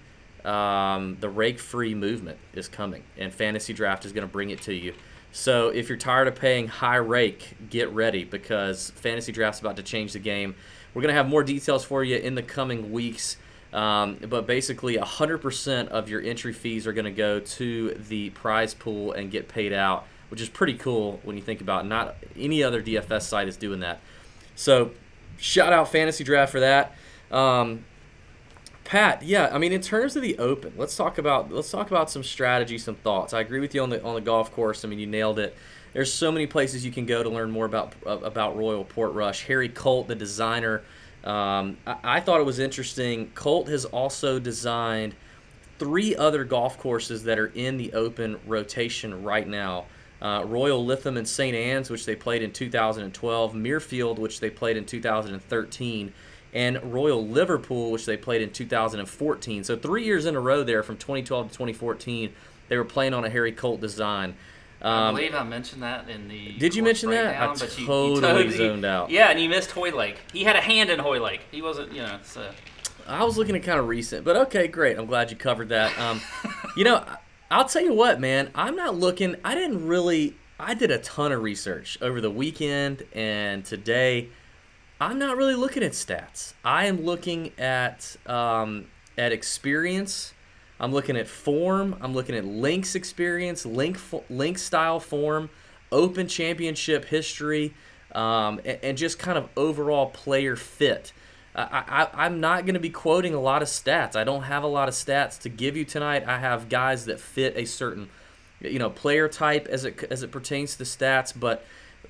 Um, 0.45 1.17
the 1.19 1.29
rake 1.29 1.59
free 1.59 1.93
movement 1.93 2.37
is 2.53 2.69
coming, 2.69 3.03
and 3.17 3.33
fantasy 3.33 3.73
draft 3.73 4.05
is 4.05 4.13
going 4.13 4.25
to 4.25 4.31
bring 4.31 4.49
it 4.49 4.61
to 4.61 4.73
you. 4.73 4.93
So 5.31 5.69
if 5.69 5.89
you're 5.89 5.97
tired 5.97 6.27
of 6.27 6.35
paying 6.35 6.67
high 6.67 6.95
rake, 6.95 7.55
get 7.69 7.91
ready 7.91 8.23
because 8.23 8.91
fantasy 8.91 9.31
draft's 9.31 9.59
about 9.59 9.75
to 9.75 9.83
change 9.83 10.13
the 10.13 10.19
game. 10.19 10.55
We're 10.93 11.01
gonna 11.01 11.13
have 11.13 11.27
more 11.27 11.43
details 11.43 11.83
for 11.83 12.03
you 12.03 12.15
in 12.15 12.33
the 12.33 12.41
coming 12.41 12.91
weeks. 12.91 13.37
Um, 13.73 14.17
but 14.29 14.47
basically, 14.47 14.97
100% 14.97 15.89
of 15.89 16.09
your 16.09 16.21
entry 16.21 16.53
fees 16.53 16.87
are 16.87 16.93
going 16.93 17.05
to 17.05 17.11
go 17.11 17.39
to 17.39 17.93
the 17.93 18.29
prize 18.31 18.73
pool 18.73 19.11
and 19.11 19.29
get 19.29 19.49
paid 19.49 19.73
out, 19.73 20.07
which 20.29 20.39
is 20.39 20.47
pretty 20.47 20.75
cool 20.75 21.19
when 21.23 21.35
you 21.35 21.43
think 21.43 21.59
about 21.59 21.83
it. 21.83 21.87
Not 21.87 22.15
any 22.35 22.63
other 22.63 22.81
DFS 22.81 23.23
site 23.23 23.47
is 23.47 23.57
doing 23.57 23.81
that. 23.81 23.99
So, 24.55 24.91
shout 25.37 25.73
out 25.73 25.91
Fantasy 25.91 26.23
Draft 26.23 26.51
for 26.51 26.61
that. 26.61 26.95
Um, 27.31 27.85
Pat, 28.83 29.21
yeah, 29.21 29.49
I 29.51 29.57
mean, 29.57 29.73
in 29.73 29.81
terms 29.81 30.15
of 30.15 30.21
the 30.21 30.37
Open, 30.37 30.73
let's 30.77 30.95
talk 30.95 31.17
about 31.17 31.51
let's 31.51 31.69
talk 31.69 31.91
about 31.91 32.09
some 32.09 32.23
strategy, 32.23 32.77
some 32.77 32.95
thoughts. 32.95 33.33
I 33.33 33.41
agree 33.41 33.59
with 33.59 33.75
you 33.75 33.83
on 33.83 33.89
the 33.89 34.01
on 34.03 34.15
the 34.15 34.21
golf 34.21 34.51
course. 34.53 34.85
I 34.85 34.87
mean, 34.87 34.99
you 34.99 35.07
nailed 35.07 35.39
it. 35.39 35.55
There's 35.93 36.13
so 36.13 36.31
many 36.31 36.47
places 36.47 36.85
you 36.85 36.91
can 36.91 37.05
go 37.05 37.21
to 37.21 37.29
learn 37.29 37.51
more 37.51 37.65
about 37.65 37.93
about 38.05 38.55
Royal 38.55 38.85
Portrush. 38.85 39.45
Harry 39.47 39.67
Colt, 39.67 40.07
the 40.07 40.15
designer, 40.15 40.83
um, 41.25 41.77
I, 41.85 41.97
I 42.03 42.19
thought 42.21 42.39
it 42.39 42.45
was 42.45 42.59
interesting. 42.59 43.31
Colt 43.35 43.67
has 43.67 43.83
also 43.83 44.39
designed 44.39 45.15
three 45.79 46.15
other 46.15 46.45
golf 46.45 46.79
courses 46.79 47.23
that 47.23 47.37
are 47.37 47.47
in 47.47 47.77
the 47.77 47.91
Open 47.93 48.39
rotation 48.47 49.23
right 49.23 49.47
now. 49.47 49.85
Uh, 50.21 50.43
Royal 50.45 50.83
Lytham 50.83 51.17
and 51.17 51.27
St. 51.27 51.55
Anne's, 51.55 51.89
which 51.89 52.05
they 52.05 52.15
played 52.15 52.41
in 52.41 52.51
2012, 52.51 53.53
Muirfield, 53.53 54.17
which 54.17 54.39
they 54.39 54.49
played 54.49 54.77
in 54.77 54.85
2013 54.85 56.13
and 56.53 56.93
Royal 56.93 57.25
Liverpool, 57.25 57.91
which 57.91 58.05
they 58.05 58.17
played 58.17 58.41
in 58.41 58.51
2014. 58.51 59.63
So 59.63 59.75
three 59.75 60.05
years 60.05 60.25
in 60.25 60.35
a 60.35 60.39
row 60.39 60.63
there 60.63 60.83
from 60.83 60.97
2012 60.97 61.47
to 61.47 61.53
2014, 61.53 62.33
they 62.69 62.77
were 62.77 62.85
playing 62.85 63.13
on 63.13 63.25
a 63.25 63.29
Harry 63.29 63.51
Colt 63.51 63.81
design. 63.81 64.35
Um, 64.81 64.91
I 64.93 65.11
believe 65.11 65.35
I 65.35 65.43
mentioned 65.43 65.81
that 65.81 66.07
in 66.07 66.27
the. 66.27 66.53
Did 66.53 66.75
you 66.75 66.83
mention 66.83 67.09
that? 67.09 67.41
I 67.41 67.47
but 67.47 67.79
you, 67.79 67.85
totally, 67.85 68.15
you 68.15 68.21
totally 68.21 68.57
zoned 68.57 68.85
out. 68.85 69.09
Yeah, 69.17 69.29
and 69.29 69.39
you 69.39 69.49
missed 69.49 69.71
Hoylake. 69.71 70.19
He 70.31 70.43
had 70.43 70.55
a 70.55 70.61
hand 70.61 70.89
in 70.89 70.99
Hoylake. 70.99 71.41
He 71.51 71.61
wasn't, 71.61 71.91
you 71.93 72.01
know. 72.01 72.19
So. 72.23 72.51
I 73.07 73.23
was 73.23 73.37
looking 73.37 73.55
at 73.55 73.63
kind 73.63 73.79
of 73.79 73.87
recent, 73.87 74.25
but 74.25 74.35
okay, 74.35 74.67
great. 74.67 74.97
I'm 74.97 75.05
glad 75.05 75.31
you 75.31 75.37
covered 75.37 75.69
that. 75.69 75.97
Um, 75.97 76.21
you 76.75 76.83
know, 76.83 77.03
I'll 77.49 77.67
tell 77.67 77.81
you 77.81 77.93
what, 77.93 78.19
man. 78.19 78.51
I'm 78.53 78.75
not 78.75 78.95
looking. 78.95 79.35
I 79.43 79.55
didn't 79.55 79.87
really. 79.87 80.35
I 80.59 80.73
did 80.73 80.91
a 80.91 80.97
ton 80.99 81.31
of 81.31 81.41
research 81.41 81.97
over 82.01 82.21
the 82.21 82.31
weekend 82.31 83.03
and 83.13 83.63
today. 83.63 84.29
I'm 84.99 85.19
not 85.19 85.37
really 85.37 85.55
looking 85.55 85.83
at 85.83 85.91
stats. 85.91 86.53
I 86.65 86.85
am 86.85 87.03
looking 87.03 87.51
at 87.59 88.15
um, 88.25 88.85
at 89.17 89.31
experience. 89.31 90.33
I'm 90.79 90.91
looking 90.91 91.17
at 91.17 91.27
form. 91.27 91.95
I'm 92.01 92.13
looking 92.13 92.35
at 92.35 92.45
links 92.45 92.95
experience, 92.95 93.65
link 93.65 93.99
link 94.29 94.57
style 94.57 94.99
form, 94.99 95.49
Open 95.91 96.27
Championship 96.27 97.05
history, 97.05 97.73
um, 98.13 98.59
and, 98.65 98.79
and, 98.83 98.97
just 98.97 99.19
kind 99.19 99.37
of 99.37 99.49
overall 99.55 100.07
player 100.07 100.55
fit. 100.55 101.13
I, 101.55 102.07
I, 102.13 102.25
I'm 102.25 102.39
not 102.39 102.65
going 102.65 102.75
to 102.75 102.79
be 102.79 102.91
quoting 102.91 103.33
a 103.33 103.39
lot 103.39 103.63
of 103.63 103.67
stats. 103.67 104.15
I 104.15 104.23
don't 104.23 104.43
have 104.43 104.63
a 104.63 104.67
lot 104.67 104.87
of 104.87 104.93
stats 104.93 105.39
to 105.41 105.49
give 105.49 105.75
you 105.75 105.85
tonight. 105.85 106.23
I 106.27 106.37
have 106.37 106.69
guys 106.69 107.05
that 107.05 107.19
fit 107.19 107.57
a 107.57 107.65
certain, 107.65 108.09
you 108.61 108.77
know, 108.77 108.91
player 108.91 109.27
type 109.27 109.67
as 109.67 109.85
it 109.85 110.03
as 110.11 110.23
it 110.23 110.31
pertains 110.31 110.75
to 110.75 110.83
stats, 110.83 111.33
but 111.37 111.65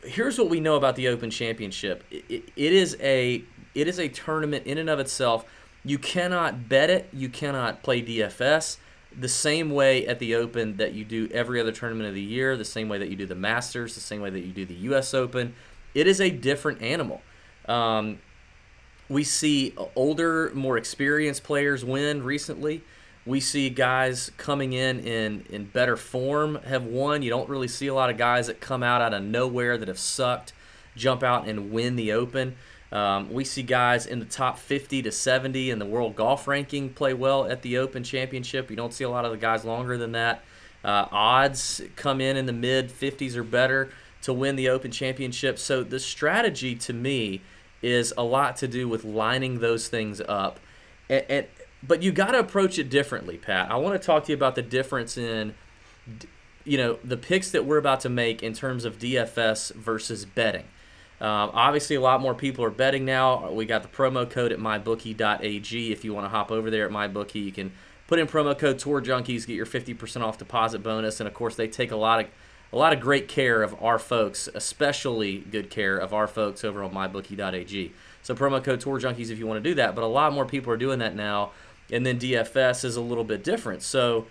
here's 0.07 0.37
what 0.37 0.49
we 0.49 0.59
know 0.59 0.75
about 0.75 0.95
the 0.95 1.07
Open 1.07 1.29
Championship. 1.29 2.03
It, 2.09 2.25
it, 2.29 2.43
it 2.55 2.73
is 2.73 2.97
a 3.01 3.43
it 3.75 3.87
is 3.87 3.99
a 3.99 4.07
tournament 4.07 4.65
in 4.65 4.77
and 4.77 4.89
of 4.89 4.99
itself. 4.99 5.45
You 5.83 5.99
cannot 5.99 6.67
bet 6.67 6.89
it. 6.89 7.09
You 7.13 7.29
cannot 7.29 7.83
play 7.83 8.01
DFS 8.01 8.77
the 9.17 9.27
same 9.27 9.71
way 9.71 10.05
at 10.05 10.19
the 10.19 10.35
Open 10.35 10.77
that 10.77 10.93
you 10.93 11.03
do 11.05 11.29
every 11.31 11.59
other 11.59 11.71
tournament 11.71 12.09
of 12.09 12.15
the 12.15 12.21
year. 12.21 12.57
The 12.57 12.65
same 12.65 12.89
way 12.89 12.97
that 12.97 13.09
you 13.09 13.15
do 13.15 13.25
the 13.25 13.35
Masters. 13.35 13.95
The 13.95 14.01
same 14.01 14.21
way 14.21 14.29
that 14.29 14.41
you 14.41 14.51
do 14.51 14.65
the 14.65 14.73
U.S. 14.75 15.13
Open. 15.13 15.55
It 15.93 16.07
is 16.07 16.21
a 16.21 16.29
different 16.29 16.81
animal. 16.81 17.21
Um, 17.67 18.19
we 19.09 19.23
see 19.23 19.73
older, 19.95 20.51
more 20.53 20.77
experienced 20.77 21.43
players 21.43 21.83
win 21.85 22.23
recently. 22.23 22.83
We 23.27 23.41
see 23.41 23.69
guys 23.69 24.31
coming 24.37 24.71
in 24.73 25.01
in 25.01 25.45
in 25.49 25.65
better 25.65 25.97
form 25.97 26.59
have 26.65 26.85
won. 26.85 27.21
You 27.21 27.29
don't 27.29 27.49
really 27.49 27.67
see 27.67 27.87
a 27.87 27.93
lot 27.93 28.09
of 28.09 28.17
guys 28.17 28.47
that 28.47 28.61
come 28.61 28.81
out 28.81 29.01
out 29.01 29.13
of 29.13 29.21
nowhere 29.21 29.77
that 29.77 29.89
have 29.89 29.99
sucked, 29.99 30.53
jump 30.95 31.23
out 31.23 31.47
and 31.47 31.71
win 31.71 31.97
the 31.97 32.13
Open. 32.13 32.55
Um, 32.91 33.33
we 33.33 33.43
see 33.43 33.63
guys 33.63 34.05
in 34.05 34.19
the 34.19 34.25
top 34.25 34.57
50 34.57 35.01
to 35.01 35.11
70 35.11 35.71
in 35.71 35.79
the 35.79 35.85
world 35.85 36.15
golf 36.15 36.47
ranking 36.47 36.89
play 36.89 37.13
well 37.13 37.45
at 37.45 37.61
the 37.61 37.77
Open 37.77 38.03
Championship. 38.03 38.69
You 38.69 38.77
don't 38.77 38.93
see 38.93 39.03
a 39.03 39.09
lot 39.09 39.25
of 39.25 39.31
the 39.31 39.37
guys 39.37 39.65
longer 39.65 39.97
than 39.97 40.13
that. 40.13 40.41
Uh, 40.85 41.05
odds 41.11 41.81
come 41.97 42.21
in 42.21 42.37
in 42.37 42.45
the 42.45 42.53
mid 42.53 42.89
50s 42.89 43.35
or 43.35 43.43
better 43.43 43.91
to 44.21 44.31
win 44.31 44.55
the 44.55 44.69
Open 44.69 44.91
Championship. 44.91 45.59
So 45.59 45.83
the 45.83 45.99
strategy 45.99 46.75
to 46.75 46.93
me 46.93 47.41
is 47.81 48.13
a 48.17 48.23
lot 48.23 48.55
to 48.57 48.67
do 48.67 48.87
with 48.87 49.03
lining 49.03 49.59
those 49.59 49.89
things 49.89 50.21
up. 50.21 50.59
And, 51.09 51.25
and 51.29 51.47
but 51.83 52.01
you 52.01 52.11
got 52.11 52.31
to 52.31 52.39
approach 52.39 52.79
it 52.79 52.89
differently, 52.89 53.37
Pat. 53.37 53.71
I 53.71 53.75
want 53.75 53.99
to 53.99 54.05
talk 54.05 54.25
to 54.25 54.31
you 54.31 54.35
about 54.35 54.55
the 54.55 54.61
difference 54.61 55.17
in, 55.17 55.53
you 56.63 56.77
know, 56.77 56.99
the 57.03 57.17
picks 57.17 57.51
that 57.51 57.65
we're 57.65 57.77
about 57.77 57.99
to 58.01 58.09
make 58.09 58.41
in 58.41 58.53
terms 58.53 58.85
of 58.85 58.99
DFS 58.99 59.73
versus 59.73 60.25
betting. 60.25 60.65
Um, 61.19 61.49
obviously, 61.53 61.95
a 61.95 62.01
lot 62.01 62.21
more 62.21 62.35
people 62.35 62.63
are 62.63 62.69
betting 62.69 63.05
now. 63.05 63.51
We 63.51 63.65
got 63.65 63.81
the 63.81 63.89
promo 63.89 64.29
code 64.29 64.51
at 64.51 64.59
mybookie.ag. 64.59 65.91
If 65.91 66.05
you 66.05 66.13
want 66.13 66.25
to 66.25 66.29
hop 66.29 66.51
over 66.51 66.69
there 66.69 66.85
at 66.85 66.91
mybookie, 66.91 67.43
you 67.43 67.51
can 67.51 67.71
put 68.07 68.19
in 68.19 68.27
promo 68.27 68.57
code 68.57 68.79
Tour 68.79 69.01
Junkies, 69.01 69.47
get 69.47 69.55
your 69.55 69.65
50% 69.65 70.21
off 70.21 70.37
deposit 70.37 70.83
bonus, 70.83 71.19
and 71.19 71.27
of 71.27 71.33
course, 71.33 71.55
they 71.55 71.67
take 71.67 71.91
a 71.91 71.95
lot 71.95 72.19
of 72.19 72.27
a 72.73 72.77
lot 72.77 72.91
of 72.91 72.99
great 72.99 73.29
care 73.29 73.63
of 73.63 73.81
our 73.81 73.97
folks, 73.97 74.49
especially 74.53 75.37
good 75.37 75.69
care 75.69 75.97
of 75.97 76.13
our 76.13 76.27
folks 76.27 76.65
over 76.65 76.83
on 76.83 76.91
mybookie.ag. 76.91 77.93
So 78.21 78.35
promo 78.35 78.61
code 78.61 78.81
Tour 78.81 78.99
Junkies 78.99 79.31
if 79.31 79.39
you 79.39 79.47
want 79.47 79.63
to 79.63 79.69
do 79.69 79.75
that. 79.75 79.95
But 79.95 80.03
a 80.03 80.07
lot 80.07 80.33
more 80.33 80.45
people 80.45 80.73
are 80.73 80.77
doing 80.77 80.99
that 80.99 81.15
now 81.15 81.51
and 81.91 82.05
then 82.05 82.19
DFS 82.19 82.83
is 82.85 82.95
a 82.95 83.01
little 83.01 83.23
bit 83.23 83.43
different. 83.43 83.81
So 83.81 84.27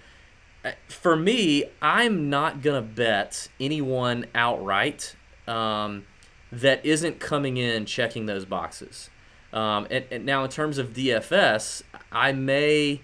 uh, 0.65 0.73
for 0.89 1.17
me, 1.17 1.65
I'm 1.81 2.29
not 2.31 2.63
gonna 2.63 2.83
bet 2.83 3.49
anyone 3.61 4.27
outright. 4.35 5.17
Um, 5.47 6.05
that 6.53 6.85
isn't 6.85 7.21
coming 7.21 7.57
in 7.57 7.87
checking 7.87 8.27
those 8.27 8.45
boxes. 8.45 9.11
Um, 9.53 9.87
and, 9.91 10.05
and 10.11 10.27
now 10.27 10.45
in 10.45 10.51
terms 10.51 10.79
of 10.79 10.93
DFS, 10.93 11.83
I 12.13 12.33
may 12.33 13.01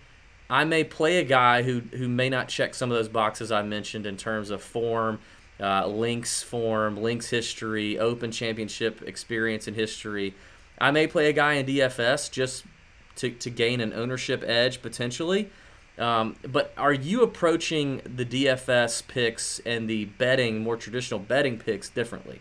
I 0.51 0.65
may 0.65 0.85
play 0.85 1.19
a 1.19 1.25
guy 1.25 1.63
who 1.63 1.81
who 1.93 2.09
may 2.09 2.29
not 2.29 2.49
check 2.49 2.75
some 2.75 2.91
of 2.91 2.97
those 2.97 3.09
boxes 3.09 3.51
I 3.51 3.63
mentioned 3.63 4.07
in 4.07 4.17
terms 4.17 4.51
of 4.51 4.63
form, 4.63 5.21
uh, 5.61 5.87
links 5.87 6.43
form, 6.43 6.97
links 6.97 7.31
history, 7.31 7.99
Open 7.99 8.31
Championship 8.31 9.03
experience 9.03 9.67
and 9.67 9.77
history. 9.77 10.35
I 10.79 10.91
may 10.91 11.07
play 11.07 11.29
a 11.29 11.33
guy 11.33 11.55
in 11.55 11.67
DFS 11.67 12.31
just 12.31 12.65
to, 13.17 13.31
to 13.31 13.51
gain 13.51 13.81
an 13.81 13.93
ownership 13.93 14.43
edge 14.47 14.83
potentially. 14.83 15.51
Um, 15.99 16.37
but 16.49 16.73
are 16.77 16.93
you 16.93 17.23
approaching 17.23 18.01
the 18.05 18.25
DFS 18.25 19.07
picks 19.07 19.61
and 19.61 19.89
the 19.89 20.07
betting, 20.07 20.61
more 20.61 20.77
traditional 20.77 21.21
betting 21.21 21.59
picks, 21.59 21.89
differently? 21.89 22.41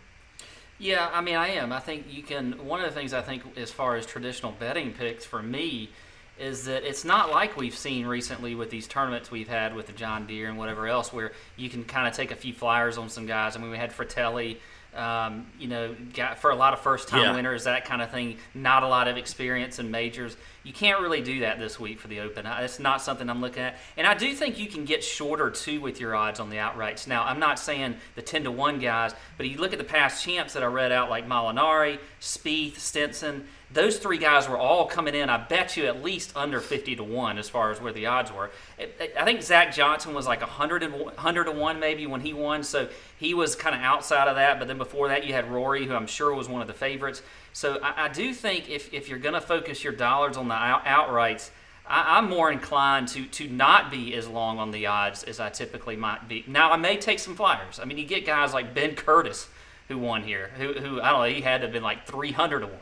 Yeah, 0.78 1.08
I 1.12 1.20
mean, 1.20 1.36
I 1.36 1.48
am. 1.48 1.72
I 1.72 1.78
think 1.78 2.06
you 2.10 2.22
can. 2.22 2.66
One 2.66 2.80
of 2.80 2.86
the 2.86 2.98
things 2.98 3.12
I 3.12 3.20
think, 3.20 3.42
as 3.56 3.70
far 3.70 3.96
as 3.96 4.06
traditional 4.06 4.52
betting 4.52 4.92
picks 4.92 5.24
for 5.24 5.42
me, 5.42 5.90
is 6.38 6.64
that 6.64 6.82
it's 6.82 7.04
not 7.04 7.30
like 7.30 7.56
we've 7.56 7.76
seen 7.76 8.06
recently 8.06 8.54
with 8.54 8.70
these 8.70 8.88
tournaments 8.88 9.30
we've 9.30 9.48
had 9.48 9.76
with 9.76 9.86
the 9.86 9.92
John 9.92 10.26
Deere 10.26 10.48
and 10.48 10.58
whatever 10.58 10.88
else, 10.88 11.12
where 11.12 11.32
you 11.56 11.68
can 11.68 11.84
kind 11.84 12.08
of 12.08 12.14
take 12.14 12.32
a 12.32 12.36
few 12.36 12.52
flyers 12.52 12.98
on 12.98 13.08
some 13.08 13.26
guys. 13.26 13.54
I 13.54 13.60
mean, 13.60 13.70
we 13.70 13.76
had 13.76 13.92
Frittelli 13.92 14.56
um, 14.94 15.46
you 15.58 15.68
know, 15.68 15.94
for 16.38 16.50
a 16.50 16.54
lot 16.54 16.72
of 16.74 16.80
first 16.80 17.08
time 17.08 17.22
Yeah. 17.22 17.34
winners, 17.34 17.64
that 17.64 17.84
kind 17.84 18.02
of 18.02 18.10
thing. 18.10 18.36
Not 18.54 18.82
a 18.82 18.86
lot 18.88 19.08
of 19.08 19.16
experience 19.16 19.78
in 19.78 19.90
majors. 19.90 20.36
You 20.64 20.72
can't 20.72 21.00
really 21.00 21.22
do 21.22 21.40
that 21.40 21.58
this 21.58 21.80
week 21.80 21.98
for 21.98 22.08
the 22.08 22.20
Open. 22.20 22.46
It's 22.46 22.78
not 22.78 23.00
something 23.02 23.28
I'm 23.28 23.40
looking 23.40 23.62
at. 23.62 23.78
And 23.96 24.06
I 24.06 24.14
do 24.14 24.32
think 24.34 24.58
you 24.58 24.66
can 24.68 24.84
get 24.84 25.02
shorter 25.02 25.50
too 25.50 25.80
with 25.80 25.98
your 25.98 26.14
odds 26.14 26.38
on 26.40 26.50
the 26.50 26.56
outrights. 26.56 27.06
Now, 27.06 27.24
I'm 27.24 27.40
not 27.40 27.58
saying 27.58 27.96
the 28.14 28.22
10 28.22 28.44
to 28.44 28.50
1 28.50 28.78
guys, 28.78 29.14
but 29.38 29.48
you 29.48 29.58
look 29.58 29.72
at 29.72 29.78
the 29.78 29.84
past 29.84 30.22
champs 30.22 30.52
that 30.52 30.62
I 30.62 30.66
read 30.66 30.92
out, 30.92 31.10
like 31.10 31.26
Molinari, 31.26 31.98
Spieth, 32.20 32.78
Stenson. 32.78 33.46
Those 33.72 33.98
three 33.98 34.18
guys 34.18 34.48
were 34.48 34.58
all 34.58 34.86
coming 34.86 35.14
in. 35.14 35.30
I 35.30 35.38
bet 35.38 35.76
you 35.76 35.86
at 35.86 36.02
least 36.02 36.32
under 36.36 36.60
50 36.60 36.96
to 36.96 37.04
1 37.04 37.38
as 37.38 37.48
far 37.48 37.70
as 37.70 37.80
where 37.80 37.92
the 37.92 38.06
odds 38.06 38.32
were. 38.32 38.50
I- 38.78 39.24
think 39.24 39.42
Zach 39.42 39.74
Johnson 39.74 40.14
was 40.14 40.26
like 40.26 40.40
100, 40.40 40.82
and, 40.82 40.92
100 40.92 41.44
to 41.44 41.52
1 41.52 41.80
maybe 41.80 42.06
when 42.06 42.20
he 42.20 42.32
won. 42.32 42.62
So 42.64 42.88
he 43.16 43.34
was 43.34 43.54
kind 43.54 43.74
of 43.74 43.80
outside 43.80 44.28
of 44.28 44.36
that. 44.36 44.58
But 44.58 44.68
then 44.68 44.78
before 44.78 45.08
that, 45.08 45.24
you 45.24 45.32
had 45.32 45.50
Rory, 45.50 45.86
who 45.86 45.94
I'm 45.94 46.06
sure 46.06 46.34
was 46.34 46.48
one 46.48 46.60
of 46.60 46.66
the 46.66 46.74
favorites. 46.74 47.22
So 47.52 47.78
I, 47.82 48.04
I 48.04 48.08
do 48.08 48.34
think 48.34 48.68
if, 48.68 48.92
if 48.92 49.08
you're 49.08 49.18
going 49.18 49.34
to 49.34 49.40
focus 49.40 49.82
your 49.82 49.92
dollars 49.92 50.36
on 50.36 50.48
the 50.48 50.54
out, 50.54 50.84
outrights, 50.84 51.50
I, 51.86 52.18
I'm 52.18 52.28
more 52.28 52.50
inclined 52.50 53.08
to 53.08 53.26
to 53.26 53.48
not 53.48 53.90
be 53.90 54.14
as 54.14 54.28
long 54.28 54.58
on 54.58 54.70
the 54.70 54.86
odds 54.86 55.24
as 55.24 55.40
I 55.40 55.50
typically 55.50 55.96
might 55.96 56.28
be. 56.28 56.44
Now 56.46 56.72
I 56.72 56.76
may 56.76 56.96
take 56.96 57.18
some 57.18 57.34
flyers. 57.34 57.80
I 57.80 57.84
mean, 57.84 57.98
you 57.98 58.04
get 58.04 58.24
guys 58.24 58.54
like 58.54 58.74
Ben 58.74 58.94
Curtis 58.94 59.48
who 59.88 59.98
won 59.98 60.22
here, 60.22 60.50
who, 60.56 60.72
who 60.72 61.00
I 61.00 61.10
don't 61.10 61.20
know, 61.20 61.34
he 61.34 61.40
had 61.40 61.58
to 61.58 61.66
have 61.66 61.72
been 61.72 61.82
like 61.82 62.06
300 62.06 62.60
to 62.60 62.66
one. 62.66 62.76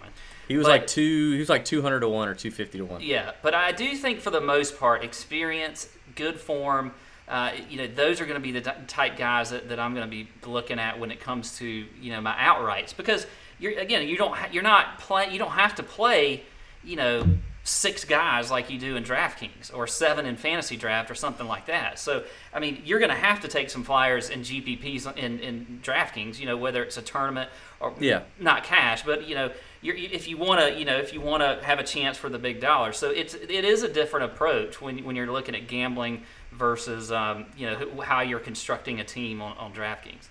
He 0.51 0.57
was 0.57 0.67
But- 0.67 0.71
like 0.81 0.87
two. 0.89 1.31
He 1.33 1.39
was 1.39 1.49
like 1.49 1.65
two 1.65 1.81
hundred 1.81 2.01
to 2.01 2.09
one 2.09 2.29
or 2.29 2.35
two 2.35 2.51
fifty 2.51 2.79
to 2.79 2.85
one. 2.85 3.01
Yeah, 3.03 3.31
but 3.41 3.55
I 3.55 3.71
do 3.71 3.95
think 3.95 4.21
for 4.21 4.31
the 4.31 4.41
most 4.41 4.81
part, 4.81 5.05
experience, 5.05 5.89
good 6.17 6.41
form, 6.41 6.93
uh, 7.29 7.53
you 7.69 7.77
know, 7.79 7.87
those 7.87 8.21
are 8.21 8.25
going 8.27 8.35
to 8.35 8.43
be 8.43 8.51
the 8.51 8.61
type 8.89 9.17
guys 9.17 9.51
that, 9.51 9.69
that 9.69 9.79
I'm 9.79 9.95
going 9.95 10.05
to 10.05 10.11
be 10.11 10.29
looking 10.45 10.81
at 10.81 10.99
when 10.99 11.13
it 11.13 11.21
comes 11.21 11.57
to 11.59 11.65
you 11.67 12.11
know 12.13 12.21
my 12.21 12.33
outrights 12.35 12.97
because 12.97 13.29
you're 13.61 13.79
again 13.79 14.09
you 14.09 14.17
don't 14.17 14.35
ha- 14.35 14.49
you're 14.51 14.65
not 14.65 14.99
play 14.99 15.31
you 15.31 15.39
don't 15.39 15.53
have 15.53 15.77
to 15.77 15.85
play 15.85 16.43
you 16.83 16.97
know 16.97 17.25
six 17.63 18.05
guys 18.05 18.51
like 18.51 18.71
you 18.71 18.79
do 18.79 18.97
in 18.97 19.05
DraftKings 19.05 19.73
or 19.73 19.87
seven 19.87 20.27
in 20.27 20.35
fantasy 20.37 20.77
draft 20.77 21.11
or 21.13 21.15
something 21.15 21.47
like 21.47 21.67
that. 21.67 22.01
So 22.01 22.25
I 22.53 22.59
mean 22.59 22.83
you're 22.85 22.99
going 22.99 23.11
to 23.11 23.15
have 23.29 23.39
to 23.43 23.49
take 23.49 23.71
some 23.71 23.85
flyers 23.85 24.31
and 24.31 24.45
GPPs 24.45 25.17
in, 25.17 25.39
in 25.39 25.81
DraftKings. 25.85 26.41
You 26.41 26.47
know 26.47 26.57
whether 26.57 26.83
it's 26.83 26.97
a 26.97 27.03
tournament 27.03 27.51
or 27.79 27.95
Yeah. 28.01 28.23
not 28.41 28.65
cash, 28.65 29.05
but 29.05 29.29
you 29.29 29.37
know, 29.37 29.51
if 29.83 30.29
you 30.29 30.37
want 30.37 30.61
to, 30.61 30.79
you 30.79 30.85
know, 30.85 30.99
if 30.99 31.13
you 31.13 31.21
want 31.21 31.43
to 31.43 31.65
have 31.65 31.79
a 31.79 31.85
chance 31.85 32.17
for 32.19 32.29
the 32.29 32.39
big 32.39 32.61
dollar, 32.61 32.93
so 32.93 33.11
it's 33.11 33.35
it 33.35 33.65
is 33.65 33.83
a 33.83 33.89
different 33.89 34.33
approach 34.33 34.81
when 34.81 35.05
when 35.05 35.17
you're 35.17 35.31
looking 35.31 35.55
at 35.55 35.69
gambling 35.69 36.23
versus 36.53 37.11
um, 37.11 37.47
you 37.57 37.67
know 37.67 38.01
how 38.03 38.21
you're 38.21 38.41
constructing 38.41 39.01
a 39.01 39.05
team 39.05 39.41
on, 39.41 39.57
on 39.57 39.73
DraftKings. 39.73 40.29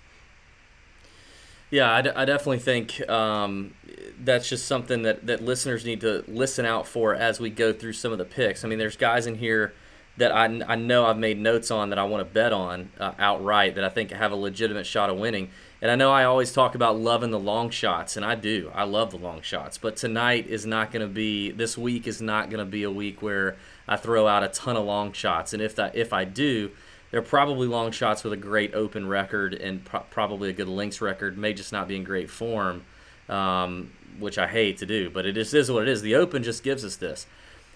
Yeah, 1.71 1.91
I, 1.91 2.01
d- 2.01 2.09
I 2.15 2.25
definitely 2.25 2.59
think 2.59 3.07
um, 3.07 3.75
that's 4.23 4.49
just 4.49 4.65
something 4.65 5.03
that, 5.03 5.27
that 5.27 5.43
listeners 5.43 5.85
need 5.85 6.01
to 6.01 6.23
listen 6.27 6.65
out 6.65 6.87
for 6.87 7.13
as 7.13 7.39
we 7.39 7.51
go 7.51 7.71
through 7.71 7.93
some 7.93 8.11
of 8.11 8.17
the 8.17 8.25
picks. 8.25 8.65
I 8.65 8.67
mean, 8.67 8.79
there's 8.79 8.97
guys 8.97 9.27
in 9.27 9.35
here 9.35 9.73
that 10.19 10.33
I, 10.33 10.45
I 10.67 10.75
know 10.75 11.05
I've 11.05 11.17
made 11.17 11.39
notes 11.39 11.71
on 11.71 11.89
that 11.89 11.97
I 11.97 12.03
want 12.03 12.21
to 12.21 12.33
bet 12.33 12.51
on 12.51 12.91
uh, 12.99 13.13
outright 13.17 13.75
that 13.75 13.85
I 13.85 13.89
think 13.89 14.11
have 14.11 14.33
a 14.33 14.35
legitimate 14.35 14.85
shot 14.85 15.09
of 15.09 15.17
winning. 15.17 15.49
And 15.81 15.89
I 15.89 15.95
know 15.95 16.11
I 16.11 16.25
always 16.25 16.51
talk 16.51 16.75
about 16.75 16.99
loving 16.99 17.31
the 17.31 17.39
long 17.39 17.69
shots, 17.69 18.17
and 18.17 18.25
I 18.25 18.35
do. 18.35 18.69
I 18.75 18.83
love 18.83 19.11
the 19.11 19.17
long 19.17 19.41
shots. 19.41 19.77
But 19.77 19.95
tonight 19.95 20.45
is 20.47 20.65
not 20.65 20.91
going 20.91 21.07
to 21.07 21.13
be, 21.13 21.51
this 21.51 21.77
week 21.77 22.05
is 22.05 22.21
not 22.21 22.49
going 22.49 22.59
to 22.59 22.69
be 22.69 22.83
a 22.83 22.91
week 22.91 23.21
where 23.21 23.55
I 23.87 23.95
throw 23.95 24.27
out 24.27 24.43
a 24.43 24.49
ton 24.49 24.75
of 24.75 24.83
long 24.83 25.13
shots. 25.13 25.53
And 25.53 25.61
if 25.61 25.73
that, 25.77 25.95
if 25.95 26.11
I 26.11 26.25
do, 26.25 26.71
they're 27.11 27.21
probably 27.21 27.67
long 27.67 27.91
shots 27.91 28.25
with 28.25 28.33
a 28.33 28.37
great 28.37 28.75
open 28.75 29.07
record 29.07 29.53
and 29.53 29.85
pro- 29.85 30.01
probably 30.01 30.49
a 30.49 30.53
good 30.53 30.67
links 30.67 30.99
record. 30.99 31.37
May 31.37 31.53
just 31.53 31.71
not 31.71 31.87
be 31.87 31.95
in 31.95 32.03
great 32.03 32.29
form, 32.29 32.83
um, 33.29 33.93
which 34.19 34.37
I 34.37 34.47
hate 34.47 34.79
to 34.79 34.85
do, 34.85 35.09
but 35.09 35.25
it 35.25 35.37
is, 35.37 35.53
is 35.53 35.71
what 35.71 35.83
it 35.83 35.87
is. 35.87 36.01
The 36.01 36.15
open 36.15 36.43
just 36.43 36.61
gives 36.61 36.83
us 36.83 36.97
this. 36.97 37.25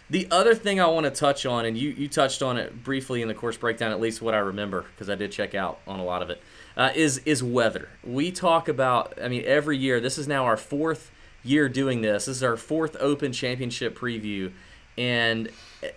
The 0.10 0.28
other 0.30 0.54
thing 0.54 0.80
I 0.80 0.88
want 0.88 1.06
to 1.06 1.12
touch 1.12 1.46
on, 1.46 1.66
and 1.66 1.78
you, 1.78 1.90
you 1.90 2.08
touched 2.08 2.42
on 2.44 2.58
it 2.58 2.84
briefly 2.84 3.22
in 3.22 3.28
the 3.28 3.34
course 3.34 3.58
breakdown, 3.58 3.92
at 3.92 4.00
least 4.00 4.22
what 4.22 4.34
I 4.34 4.40
remember, 4.40 4.86
because 4.94 5.10
I 5.10 5.16
did 5.16 5.32
check 5.32 5.56
out 5.56 5.80
on 5.88 6.00
a 6.00 6.04
lot 6.04 6.22
of 6.22 6.30
it, 6.30 6.42
uh, 6.76 6.92
is 6.94 7.20
is 7.20 7.42
weather. 7.42 7.90
We 8.04 8.32
talk 8.32 8.68
about, 8.68 9.18
I 9.22 9.28
mean, 9.28 9.44
every 9.46 9.78
year. 9.78 10.00
This 10.00 10.18
is 10.18 10.28
now 10.28 10.46
our 10.46 10.58
fourth 10.58 11.12
year 11.44 11.70
doing 11.70 12.02
this. 12.02 12.26
This 12.26 12.38
is 12.38 12.44
our 12.44 12.58
fourth 12.58 12.98
Open 13.00 13.32
Championship 13.32 13.98
preview, 13.98 14.52
and 14.98 15.50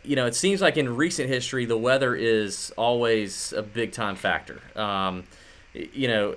you 0.03 0.17
know, 0.17 0.27
it 0.27 0.35
seems 0.35 0.61
like 0.61 0.77
in 0.77 0.97
recent 0.97 1.29
history, 1.29 1.65
the 1.65 1.77
weather 1.77 2.15
is 2.15 2.73
always 2.77 3.53
a 3.53 3.63
big 3.63 3.93
time 3.93 4.17
factor. 4.17 4.61
Um, 4.75 5.25
you 5.75 6.09
know, 6.09 6.35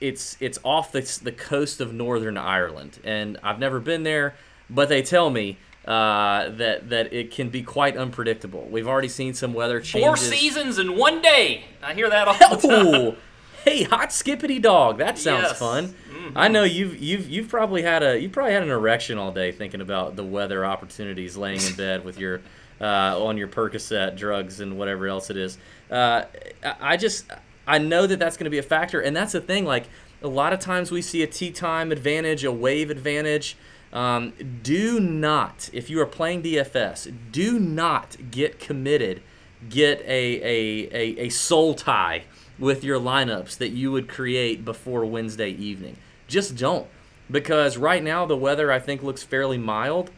it's 0.00 0.36
it's 0.40 0.58
off 0.64 0.92
the, 0.92 1.20
the 1.22 1.32
coast 1.32 1.80
of 1.80 1.92
Northern 1.92 2.36
Ireland, 2.36 3.00
and 3.04 3.38
I've 3.42 3.58
never 3.58 3.80
been 3.80 4.04
there, 4.04 4.34
but 4.70 4.88
they 4.88 5.02
tell 5.02 5.30
me 5.30 5.58
uh, 5.88 6.50
that 6.50 6.90
that 6.90 7.12
it 7.14 7.30
can 7.30 7.48
be 7.48 7.62
quite 7.62 7.96
unpredictable. 7.96 8.68
We've 8.70 8.86
already 8.86 9.08
seen 9.08 9.32
some 9.34 9.54
weather 9.54 9.80
changes. 9.80 10.06
Four 10.06 10.16
seasons 10.18 10.78
in 10.78 10.96
one 10.98 11.22
day. 11.22 11.64
I 11.82 11.94
hear 11.94 12.10
that 12.10 12.28
all 12.28 12.34
the 12.56 12.68
time. 13.12 13.16
Hey, 13.64 13.82
hot 13.84 14.12
skippity 14.12 14.58
dog. 14.58 14.98
That 14.98 15.18
sounds 15.18 15.44
Yes. 15.48 15.58
fun. 15.58 15.94
Mhm. 16.12 16.32
I 16.36 16.48
know 16.48 16.62
you've 16.64 16.96
you've 16.98 17.28
you've 17.28 17.48
probably 17.48 17.82
had 17.82 18.02
a 18.02 18.20
you 18.20 18.28
probably 18.28 18.52
had 18.52 18.62
an 18.62 18.68
erection 18.70 19.16
all 19.18 19.32
day 19.32 19.50
thinking 19.50 19.80
about 19.80 20.14
the 20.14 20.24
weather 20.24 20.64
opportunities, 20.64 21.36
laying 21.38 21.60
in 21.62 21.72
bed 21.74 22.04
with 22.04 22.18
your 22.18 22.42
uh, 22.82 23.24
on 23.24 23.36
your 23.38 23.48
Percocet 23.48 24.16
drugs 24.16 24.60
and 24.60 24.78
whatever 24.78 25.08
else 25.08 25.30
it 25.30 25.36
is. 25.38 25.56
Uh, 25.90 26.24
I 26.62 26.74
I 26.80 26.96
just 26.98 27.24
I 27.66 27.78
know 27.78 28.06
that 28.06 28.18
that's 28.18 28.36
going 28.36 28.44
to 28.44 28.50
be 28.50 28.58
a 28.58 28.62
factor, 28.62 29.00
and 29.00 29.16
that's 29.16 29.32
the 29.32 29.40
thing. 29.40 29.64
Like 29.64 29.88
a 30.22 30.28
lot 30.28 30.52
of 30.52 30.60
times 30.60 30.90
we 30.90 31.00
see 31.00 31.22
a 31.22 31.26
tea 31.26 31.50
time 31.50 31.92
advantage, 31.92 32.44
a 32.44 32.52
wave 32.52 32.90
advantage. 32.90 33.56
Um, 33.92 34.32
do 34.62 35.00
not, 35.00 35.70
if 35.72 35.88
you 35.88 36.00
are 36.00 36.06
playing 36.06 36.42
DFS, 36.42 37.12
do 37.32 37.58
not 37.58 38.16
get 38.30 38.58
committed. 38.58 39.22
Get 39.68 40.00
a, 40.02 40.06
a, 40.06 40.88
a, 40.92 41.20
a 41.26 41.28
soul 41.30 41.74
tie 41.74 42.24
with 42.58 42.84
your 42.84 43.00
lineups 43.00 43.56
that 43.58 43.70
you 43.70 43.90
would 43.90 44.08
create 44.08 44.64
before 44.64 45.04
Wednesday 45.04 45.50
evening. 45.50 45.96
Just 46.26 46.56
don't. 46.56 46.86
Because 47.30 47.76
right 47.76 48.02
now 48.02 48.24
the 48.24 48.36
weather 48.36 48.70
I 48.70 48.78
think 48.78 49.02
looks 49.02 49.22
fairly 49.22 49.58
mild. 49.58 50.10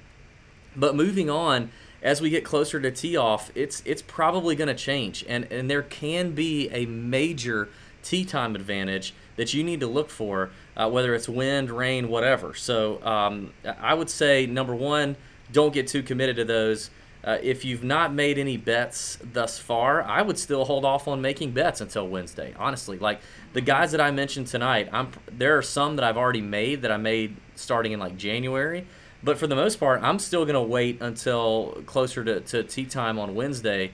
But 0.76 0.94
moving 0.94 1.30
on, 1.30 1.70
as 2.02 2.20
we 2.20 2.30
get 2.30 2.44
closer 2.44 2.80
to 2.80 2.90
tee 2.90 3.16
off, 3.16 3.50
it's 3.54 3.82
it's 3.84 4.02
probably 4.02 4.54
going 4.56 4.68
to 4.68 4.74
change, 4.74 5.24
and 5.28 5.50
and 5.52 5.68
there 5.68 5.82
can 5.82 6.32
be 6.32 6.68
a 6.70 6.86
major 6.86 7.68
tee 8.02 8.24
time 8.24 8.54
advantage 8.54 9.14
that 9.36 9.54
you 9.54 9.64
need 9.64 9.80
to 9.80 9.86
look 9.86 10.10
for, 10.10 10.50
uh, 10.76 10.88
whether 10.88 11.14
it's 11.14 11.28
wind, 11.28 11.70
rain, 11.70 12.08
whatever. 12.08 12.54
So 12.54 13.02
um, 13.04 13.52
I 13.80 13.94
would 13.94 14.10
say 14.10 14.46
number 14.46 14.74
one, 14.74 15.16
don't 15.52 15.72
get 15.72 15.86
too 15.86 16.02
committed 16.02 16.36
to 16.36 16.44
those. 16.44 16.90
Uh, 17.22 17.36
if 17.42 17.64
you've 17.64 17.84
not 17.84 18.14
made 18.14 18.38
any 18.38 18.56
bets 18.56 19.18
thus 19.32 19.58
far, 19.58 20.02
I 20.02 20.22
would 20.22 20.38
still 20.38 20.64
hold 20.64 20.86
off 20.86 21.06
on 21.06 21.20
making 21.20 21.52
bets 21.52 21.80
until 21.80 22.08
Wednesday. 22.08 22.54
Honestly, 22.58 22.98
like 22.98 23.20
the 23.52 23.60
guys 23.60 23.92
that 23.92 24.00
I 24.00 24.10
mentioned 24.10 24.46
tonight, 24.46 24.88
I'm 24.90 25.10
there 25.30 25.58
are 25.58 25.62
some 25.62 25.96
that 25.96 26.04
I've 26.04 26.16
already 26.16 26.40
made 26.40 26.82
that 26.82 26.90
I 26.90 26.96
made 26.96 27.36
starting 27.56 27.92
in 27.92 28.00
like 28.00 28.16
January. 28.16 28.86
But 29.22 29.36
for 29.36 29.46
the 29.46 29.56
most 29.56 29.78
part, 29.78 30.02
I'm 30.02 30.18
still 30.18 30.44
going 30.44 30.54
to 30.54 30.62
wait 30.62 31.02
until 31.02 31.82
closer 31.84 32.24
to, 32.24 32.40
to 32.40 32.62
tee 32.62 32.86
time 32.86 33.18
on 33.18 33.34
Wednesday. 33.34 33.92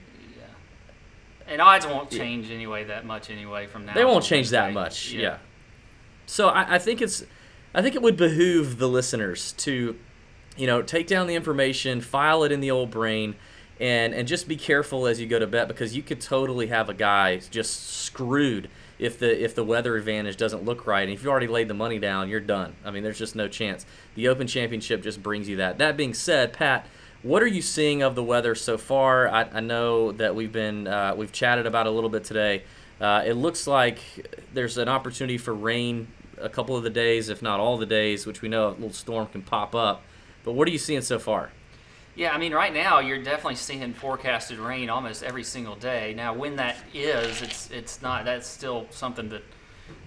And 1.47 1.61
odds 1.61 1.85
won't 1.85 2.09
change 2.09 2.51
anyway 2.51 2.83
that 2.85 3.05
much 3.05 3.29
anyway 3.29 3.67
from 3.67 3.85
now. 3.85 3.93
They 3.93 4.05
won't 4.05 4.23
change 4.23 4.49
that 4.49 4.73
much. 4.73 5.11
Yeah. 5.11 5.37
So 6.25 6.49
I, 6.49 6.75
I 6.75 6.79
think 6.79 7.01
it's, 7.01 7.23
I 7.73 7.81
think 7.81 7.95
it 7.95 8.01
would 8.01 8.17
behoove 8.17 8.79
the 8.79 8.87
listeners 8.87 9.53
to, 9.53 9.97
you 10.57 10.67
know, 10.67 10.81
take 10.81 11.07
down 11.07 11.27
the 11.27 11.35
information, 11.35 12.01
file 12.01 12.43
it 12.43 12.51
in 12.51 12.59
the 12.59 12.71
old 12.71 12.91
brain, 12.91 13.35
and 13.79 14.13
and 14.13 14.27
just 14.27 14.47
be 14.47 14.55
careful 14.55 15.07
as 15.07 15.19
you 15.19 15.27
go 15.27 15.39
to 15.39 15.47
bet 15.47 15.67
because 15.67 15.95
you 15.95 16.01
could 16.01 16.19
totally 16.19 16.67
have 16.67 16.89
a 16.89 16.93
guy 16.93 17.37
just 17.37 17.87
screwed 17.87 18.69
if 18.97 19.19
the 19.19 19.43
if 19.43 19.53
the 19.55 19.63
weather 19.63 19.95
advantage 19.95 20.35
doesn't 20.37 20.65
look 20.65 20.87
right. 20.87 21.03
And 21.03 21.13
if 21.13 21.23
you 21.23 21.29
already 21.29 21.47
laid 21.47 21.67
the 21.67 21.75
money 21.75 21.99
down, 21.99 22.29
you're 22.29 22.39
done. 22.39 22.75
I 22.83 22.91
mean, 22.91 23.03
there's 23.03 23.19
just 23.19 23.35
no 23.35 23.47
chance. 23.47 23.85
The 24.15 24.27
Open 24.27 24.47
Championship 24.47 25.03
just 25.03 25.21
brings 25.21 25.47
you 25.47 25.57
that. 25.57 25.77
That 25.77 25.95
being 25.95 26.13
said, 26.13 26.53
Pat. 26.53 26.87
What 27.23 27.41
are 27.41 27.47
you 27.47 27.61
seeing 27.61 28.03
of 28.03 28.15
the 28.15 28.23
weather 28.23 28.53
so 28.55 28.77
far? 28.77 29.27
I, 29.27 29.43
I 29.43 29.59
know 29.59 30.11
that 30.13 30.35
we've 30.35 30.51
been 30.51 30.87
uh, 30.87 31.15
we've 31.17 31.31
chatted 31.31 31.65
about 31.65 31.87
a 31.87 31.91
little 31.91 32.09
bit 32.09 32.23
today. 32.23 32.63
Uh, 33.01 33.23
it 33.25 33.33
looks 33.33 33.67
like 33.67 33.99
there's 34.53 34.77
an 34.77 34.87
opportunity 34.87 35.37
for 35.37 35.53
rain 35.53 36.07
a 36.39 36.49
couple 36.49 36.75
of 36.75 36.83
the 36.83 36.89
days, 36.89 37.29
if 37.29 37.41
not 37.41 37.59
all 37.59 37.77
the 37.77 37.85
days, 37.85 38.25
which 38.25 38.41
we 38.41 38.49
know 38.49 38.69
a 38.69 38.71
little 38.71 38.93
storm 38.93 39.27
can 39.27 39.41
pop 39.41 39.73
up. 39.73 40.03
But 40.43 40.53
what 40.53 40.67
are 40.67 40.71
you 40.71 40.77
seeing 40.77 41.01
so 41.01 41.19
far? 41.19 41.51
Yeah, 42.15 42.33
I 42.33 42.37
mean, 42.37 42.53
right 42.53 42.73
now 42.73 42.99
you're 42.99 43.21
definitely 43.21 43.55
seeing 43.55 43.93
forecasted 43.93 44.57
rain 44.57 44.89
almost 44.89 45.21
every 45.21 45.43
single 45.43 45.75
day. 45.75 46.13
Now, 46.15 46.33
when 46.33 46.55
that 46.55 46.77
is, 46.93 47.41
it's 47.41 47.69
it's 47.71 48.01
not. 48.01 48.25
That's 48.25 48.47
still 48.47 48.87
something 48.91 49.29
that 49.29 49.43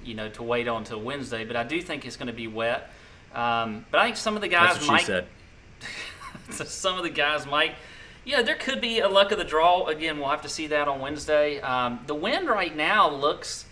you 0.05 0.15
know 0.15 0.29
to 0.31 0.43
wait 0.43 0.69
on 0.69 0.79
until 0.79 1.01
Wednesday. 1.01 1.45
But 1.45 1.57
I 1.57 1.65
do 1.65 1.81
think 1.83 2.05
it's 2.05 2.17
going 2.17 2.29
to 2.29 2.33
be 2.33 2.49
wet. 2.49 2.91
Um, 3.35 3.85
but 3.91 4.01
I 4.01 4.07
think 4.07 4.17
some 4.17 4.35
of 4.35 4.43
the 4.43 4.49
guys 4.49 4.75
That's 4.75 4.89
what 4.89 5.09
might. 5.09 5.25
so 6.57 6.65
some 6.65 6.97
of 6.97 7.03
the 7.03 7.11
guys 7.11 7.47
might. 7.47 7.75
Yeah, 8.25 8.43
there 8.43 8.57
could 8.57 8.81
be 8.81 9.01
a 9.01 9.09
luck 9.09 9.33
of 9.33 9.39
the 9.39 9.45
draw. 9.45 9.87
Again, 9.87 10.19
we'll 10.19 10.29
have 10.29 10.43
to 10.43 10.49
see 10.49 10.67
that 10.69 10.89
on 10.89 11.01
Wednesday. 11.01 11.61
Um, 11.61 12.01
the 12.07 12.15
wind 12.15 12.49
right 12.49 12.75
now 12.75 13.11
looks 13.11 13.65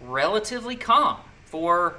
relatively 0.00 0.76
calm 0.76 1.18
for, 1.44 1.94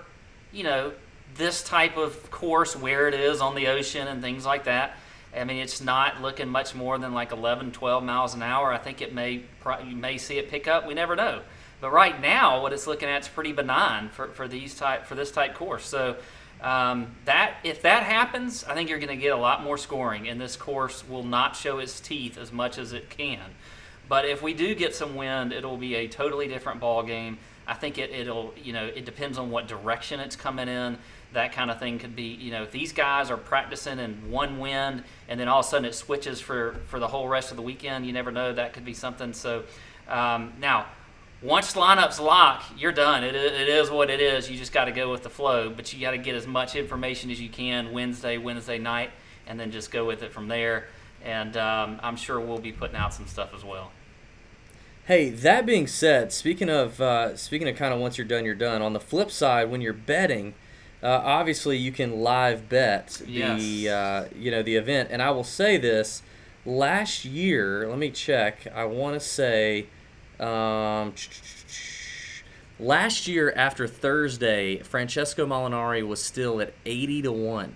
you 0.51 0.63
know, 0.63 0.91
this 1.36 1.63
type 1.63 1.97
of 1.97 2.29
course 2.29 2.75
where 2.75 3.07
it 3.07 3.13
is 3.13 3.41
on 3.41 3.55
the 3.55 3.67
ocean 3.67 4.07
and 4.07 4.21
things 4.21 4.45
like 4.45 4.65
that. 4.65 4.97
I 5.36 5.45
mean, 5.45 5.57
it's 5.57 5.81
not 5.81 6.21
looking 6.21 6.49
much 6.49 6.75
more 6.75 6.97
than 6.97 7.13
like 7.13 7.31
11, 7.31 7.71
12 7.71 8.03
miles 8.03 8.36
an 8.36 8.43
hour. 8.43 8.71
I 8.71 8.77
think 8.77 9.01
it 9.01 9.13
may 9.13 9.43
you 9.86 9.95
may 9.95 10.17
see 10.17 10.38
it 10.38 10.49
pick 10.49 10.67
up. 10.67 10.86
We 10.86 10.93
never 10.93 11.15
know. 11.15 11.41
But 11.81 11.91
right 11.91 12.21
now, 12.21 12.61
what 12.61 12.71
it's 12.71 12.88
looking 12.88 13.09
at 13.09 13.23
is 13.23 13.27
pretty 13.27 13.51
benign 13.51 14.09
for, 14.09 14.29
for 14.29 14.47
these 14.47 14.75
type 14.75 15.05
for 15.05 15.15
this 15.15 15.31
type 15.31 15.55
course. 15.55 15.86
So 15.86 16.17
um, 16.64 17.14
that 17.26 17.57
if 17.66 17.82
that 17.82 18.03
happens, 18.03 18.64
I 18.64 18.74
think 18.74 18.89
you're 18.89 18.99
going 18.99 19.09
to 19.09 19.22
get 19.22 19.34
a 19.34 19.38
lot 19.38 19.64
more 19.64 19.78
scoring, 19.78 20.30
and 20.30 20.39
this 20.39 20.55
course 20.55 21.07
will 21.07 21.24
not 21.24 21.57
show 21.57 21.80
its 21.80 21.99
teeth 21.99 22.38
as 22.38 22.53
much 22.53 22.78
as 22.78 22.93
it 22.93 23.09
can. 23.09 23.41
But 24.07 24.26
if 24.26 24.41
we 24.41 24.53
do 24.53 24.74
get 24.74 24.95
some 24.95 25.16
wind, 25.16 25.51
it'll 25.51 25.78
be 25.78 25.95
a 25.95 26.07
totally 26.07 26.47
different 26.47 26.80
ball 26.80 27.03
game. 27.03 27.38
I 27.68 27.74
think 27.74 27.97
it, 27.97 28.11
it'll 28.11 28.53
you 28.61 28.74
know 28.74 28.86
it 28.86 29.05
depends 29.05 29.38
on 29.38 29.51
what 29.51 29.68
direction 29.68 30.20
it's 30.20 30.36
coming 30.36 30.68
in. 30.68 30.97
That 31.34 31.51
kind 31.51 31.72
of 31.72 31.80
thing 31.80 31.99
could 31.99 32.16
be 32.16 32.24
you 32.24 32.51
know 32.51 32.64
if 32.64 32.72
these 32.72 32.91
guys 32.91 33.30
are 33.30 33.38
practicing 33.38 33.99
in 33.99 34.30
one 34.30 34.59
wind 34.59 35.03
and 35.28 35.39
then 35.39 35.47
all 35.47 35.59
of 35.59 35.66
a 35.66 35.70
sudden 35.70 35.86
it 35.86 35.95
switches 35.95 36.41
for 36.41 36.76
for 36.88 36.99
the 36.99 37.07
whole 37.07 37.28
rest 37.28 37.51
of 37.51 37.57
the 37.57 37.64
weekend. 37.64 38.05
You 38.05 38.14
never 38.14 38.32
know. 38.32 38.53
That 38.53 38.74
could 38.74 38.86
be 38.86 38.93
something. 38.93 39.34
So 39.34 39.64
um, 40.07 40.53
now 40.59 40.88
once 41.44 41.74
lineups 41.74 42.20
lock, 42.20 42.64
you're 42.78 42.91
done. 42.91 43.24
It, 43.24 43.36
it 43.36 43.68
is 43.68 43.91
what 43.91 44.10
it 44.10 44.22
is. 44.22 44.50
You 44.50 44.58
just 44.58 44.72
got 44.72 44.86
to 44.86 44.91
go 44.91 45.12
with 45.12 45.24
the 45.24 45.30
flow, 45.30 45.70
but 45.70 45.94
you 45.94 46.00
got 46.00 46.12
to 46.12 46.18
get 46.18 46.36
as 46.36 46.48
much 46.48 46.76
information 46.76 47.30
as 47.30 47.39
you 47.41 47.50
can 47.50 47.91
Wednesday, 47.91 48.38
Wednesday 48.38 48.78
night, 48.78 49.12
and 49.46 49.60
then 49.60 49.72
just 49.72 49.91
go 49.91 50.06
with 50.06 50.24
it 50.24 50.32
from 50.32 50.48
there. 50.48 50.88
And 51.24 51.56
um, 51.58 52.00
I'm 52.02 52.16
sure 52.16 52.39
we'll 52.39 52.60
be 52.60 52.72
putting 52.72 52.96
out 52.96 53.14
some 53.14 53.28
stuff 53.28 53.54
as 53.56 53.64
well. 53.64 53.91
Hey, 55.06 55.30
that 55.30 55.66
being 55.66 55.88
said, 55.88 56.32
speaking 56.32 56.70
of 56.70 57.02
uh, 57.02 57.36
speaking 57.36 57.68
of 57.68 57.76
kind 57.76 57.94
of 57.94 58.00
once 58.00 58.18
you're 58.18 58.28
done, 58.28 58.46
you're 58.46 58.56
done. 58.56 58.82
On 58.82 58.94
the 58.94 59.00
flip 59.02 59.32
side, 59.32 59.70
when 59.70 59.82
you're 59.82 59.91
betting, 59.91 60.54
uh, 61.02 61.08
obviously 61.08 61.78
you 61.78 61.91
can 61.91 62.22
live 62.22 62.70
bet 62.70 63.22
the 63.26 63.32
Yes. 63.32 63.86
uh, 63.88 64.30
you 64.34 64.50
know 64.50 64.64
the 64.64 64.76
event. 64.78 65.10
And 65.12 65.22
I 65.22 65.32
will 65.32 65.44
say 65.44 65.76
this: 65.78 66.24
last 66.66 67.26
year, 67.26 67.86
let 67.89 67.98
me 68.00 68.12
check. 68.12 68.66
I 68.74 68.86
want 68.86 69.16
to 69.16 69.20
say 69.20 69.88
um, 70.44 71.14
last 72.80 73.28
year 73.28 73.54
after 73.56 73.88
Thursday, 73.88 74.80
Francesco 74.80 75.46
Molinari 75.46 76.06
was 76.06 76.22
still 76.22 76.60
at 76.62 76.74
80 76.86 77.24
to 77.24 77.32
one, 77.32 77.76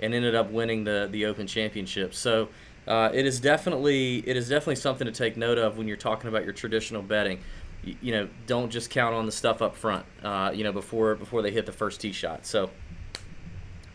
and 0.00 0.14
ended 0.14 0.34
up 0.34 0.50
winning 0.50 0.84
the 0.84 1.08
the 1.10 1.26
Open 1.26 1.46
Championship. 1.46 2.14
So. 2.14 2.48
Uh, 2.86 3.10
it 3.12 3.26
is 3.26 3.40
definitely 3.40 4.18
it 4.28 4.36
is 4.36 4.48
definitely 4.48 4.76
something 4.76 5.06
to 5.06 5.12
take 5.12 5.36
note 5.36 5.58
of 5.58 5.76
when 5.76 5.88
you're 5.88 5.96
talking 5.96 6.28
about 6.28 6.44
your 6.44 6.52
traditional 6.52 7.02
betting. 7.02 7.40
You, 7.82 7.96
you 8.00 8.12
know, 8.12 8.28
don't 8.46 8.70
just 8.70 8.90
count 8.90 9.12
on 9.12 9.26
the 9.26 9.32
stuff 9.32 9.60
up 9.60 9.74
front. 9.74 10.06
Uh, 10.22 10.52
you 10.54 10.62
know, 10.62 10.70
before 10.70 11.16
before 11.16 11.42
they 11.42 11.50
hit 11.50 11.66
the 11.66 11.72
first 11.72 12.00
tee 12.00 12.12
shot. 12.12 12.46
So, 12.46 12.70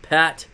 Pat, 0.02 0.46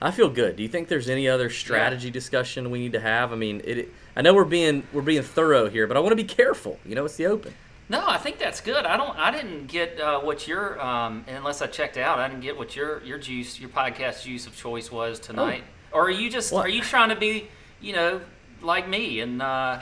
I 0.00 0.10
feel 0.10 0.28
good. 0.28 0.56
Do 0.56 0.62
you 0.62 0.68
think 0.68 0.88
there's 0.88 1.08
any 1.08 1.28
other 1.28 1.50
strategy 1.50 2.10
discussion 2.10 2.70
we 2.70 2.78
need 2.78 2.92
to 2.92 3.00
have? 3.00 3.32
I 3.32 3.36
mean, 3.36 3.62
it. 3.64 3.88
I 4.18 4.20
know 4.20 4.34
we're 4.34 4.44
being 4.44 4.82
we're 4.92 5.02
being 5.02 5.22
thorough 5.22 5.70
here, 5.70 5.86
but 5.86 5.96
I 5.96 6.00
want 6.00 6.10
to 6.10 6.16
be 6.16 6.24
careful. 6.24 6.80
You 6.84 6.96
know, 6.96 7.04
it's 7.04 7.14
the 7.14 7.26
Open. 7.26 7.54
No, 7.88 8.02
I 8.04 8.18
think 8.18 8.38
that's 8.38 8.60
good. 8.60 8.84
I 8.84 8.96
don't. 8.96 9.16
I 9.16 9.30
didn't 9.30 9.68
get 9.68 10.00
uh, 10.00 10.18
what 10.18 10.48
your 10.48 10.78
um, 10.84 11.24
unless 11.28 11.62
I 11.62 11.68
checked 11.68 11.96
out. 11.96 12.18
I 12.18 12.26
didn't 12.26 12.42
get 12.42 12.58
what 12.58 12.74
your 12.74 13.00
your 13.04 13.18
juice, 13.18 13.60
your 13.60 13.70
podcast 13.70 14.24
juice 14.24 14.48
of 14.48 14.56
choice 14.56 14.90
was 14.90 15.20
tonight. 15.20 15.62
Or 15.92 16.06
are 16.06 16.10
you 16.10 16.30
just 16.30 16.52
are 16.52 16.68
you 16.68 16.82
trying 16.82 17.10
to 17.10 17.16
be, 17.16 17.46
you 17.80 17.92
know, 17.92 18.20
like 18.60 18.88
me 18.88 19.20
and 19.20 19.40
uh, 19.40 19.80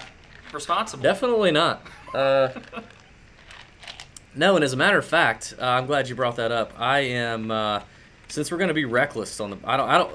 responsible? 0.53 1.03
Definitely 1.03 1.51
not. 1.51 1.87
Uh, 2.15 2.51
no, 4.35 4.55
and 4.55 4.65
as 4.65 4.75
a 4.75 4.77
matter 4.77 4.99
of 4.99 5.07
fact, 5.07 5.55
uh, 5.59 5.65
I'm 5.65 5.87
glad 5.87 6.11
you 6.11 6.15
brought 6.15 6.37
that 6.37 6.53
up. 6.53 6.75
I 6.79 6.99
am 6.99 7.51
uh, 7.51 7.81
since 8.29 8.53
we're 8.53 8.59
going 8.59 8.69
to 8.69 8.75
be 8.75 8.85
reckless 8.85 9.41
on 9.41 9.51
the. 9.51 9.59
I 9.65 9.79
don't. 9.79 9.89
I 9.89 9.97
don't. 9.97 10.13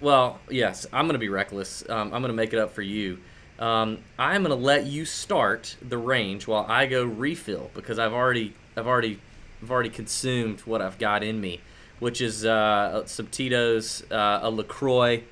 Well, 0.00 0.38
yes, 0.48 0.86
I'm 0.92 1.06
going 1.06 1.14
to 1.14 1.18
be 1.18 1.28
reckless. 1.28 1.82
Um, 1.88 2.14
I'm 2.14 2.22
going 2.22 2.28
to 2.30 2.32
make 2.32 2.52
it 2.52 2.58
up 2.60 2.72
for 2.72 2.82
you. 2.82 3.18
Um, 3.58 3.98
I'm 4.16 4.44
going 4.44 4.56
to 4.56 4.64
let 4.64 4.86
you 4.86 5.04
start 5.04 5.76
the 5.86 5.98
range 5.98 6.46
while 6.46 6.64
I 6.68 6.86
go 6.86 7.04
refill 7.04 7.72
because 7.74 7.98
I've 7.98 8.12
already, 8.12 8.54
I've 8.76 8.86
already, 8.86 9.18
I've 9.60 9.72
already 9.72 9.90
consumed 9.90 10.60
what 10.60 10.80
I've 10.80 10.98
got 10.98 11.24
in 11.24 11.40
me, 11.40 11.60
which 11.98 12.20
is 12.20 12.44
uh, 12.44 13.04
some 13.06 13.26
Tito's, 13.26 14.04
uh, 14.12 14.38
a 14.42 14.50
Lacroix, 14.50 15.24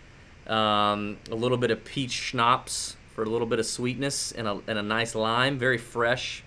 um, 0.49 1.19
a 1.31 1.37
little 1.37 1.59
bit 1.59 1.71
of 1.71 1.85
peach 1.85 2.11
schnapps 2.11 2.97
for 3.15 3.23
a 3.23 3.29
little 3.29 3.47
bit 3.47 3.61
of 3.61 3.67
sweetness 3.67 4.33
and 4.33 4.49
a, 4.49 4.61
and 4.67 4.81
a 4.81 4.83
nice 4.83 5.15
lime. 5.15 5.59
Very 5.59 5.79
fresh, 5.79 6.43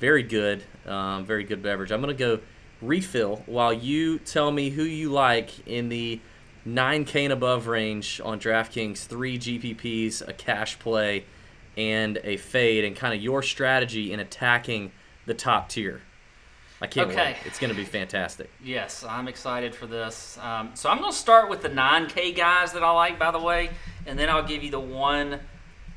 very 0.00 0.22
good, 0.22 0.64
um, 0.86 1.26
very 1.26 1.44
good 1.44 1.62
beverage. 1.62 1.92
I'm 1.92 2.00
gonna 2.00 2.14
go 2.14 2.40
refill 2.80 3.42
while 3.44 3.74
you 3.74 4.18
tell 4.20 4.50
me 4.50 4.70
who 4.70 4.84
you 4.84 5.10
like 5.10 5.66
in 5.68 5.90
the 5.90 6.20
9K 6.66 7.24
and 7.24 7.32
above 7.32 7.66
range 7.66 8.20
on 8.24 8.38
DraftKings, 8.40 9.06
three 9.06 9.38
GPPs, 9.38 10.26
a 10.26 10.32
cash 10.32 10.78
play, 10.78 11.24
and 11.76 12.18
a 12.24 12.36
fade, 12.36 12.84
and 12.84 12.94
kind 12.96 13.14
of 13.14 13.22
your 13.22 13.42
strategy 13.42 14.12
in 14.12 14.20
attacking 14.20 14.90
the 15.26 15.34
top 15.34 15.68
tier. 15.68 16.02
I 16.80 16.86
can't 16.86 17.10
Okay. 17.10 17.32
wait. 17.32 17.36
It's 17.44 17.58
gonna 17.58 17.74
be 17.74 17.84
fantastic. 17.84 18.50
Yes, 18.62 19.04
I'm 19.04 19.26
excited 19.28 19.74
for 19.74 19.86
this. 19.86 20.38
Um, 20.40 20.70
so 20.74 20.88
I'm 20.88 20.98
going 20.98 21.10
to 21.10 21.16
start 21.16 21.48
with 21.50 21.60
the 21.62 21.68
9K 21.70 22.36
guys 22.36 22.72
that 22.72 22.82
I 22.84 22.90
like, 22.92 23.18
by 23.18 23.30
the 23.32 23.40
way, 23.40 23.70
and 24.06 24.16
then 24.18 24.28
I'll 24.28 24.44
give 24.44 24.62
you 24.62 24.70
the 24.70 24.78
one 24.80 25.40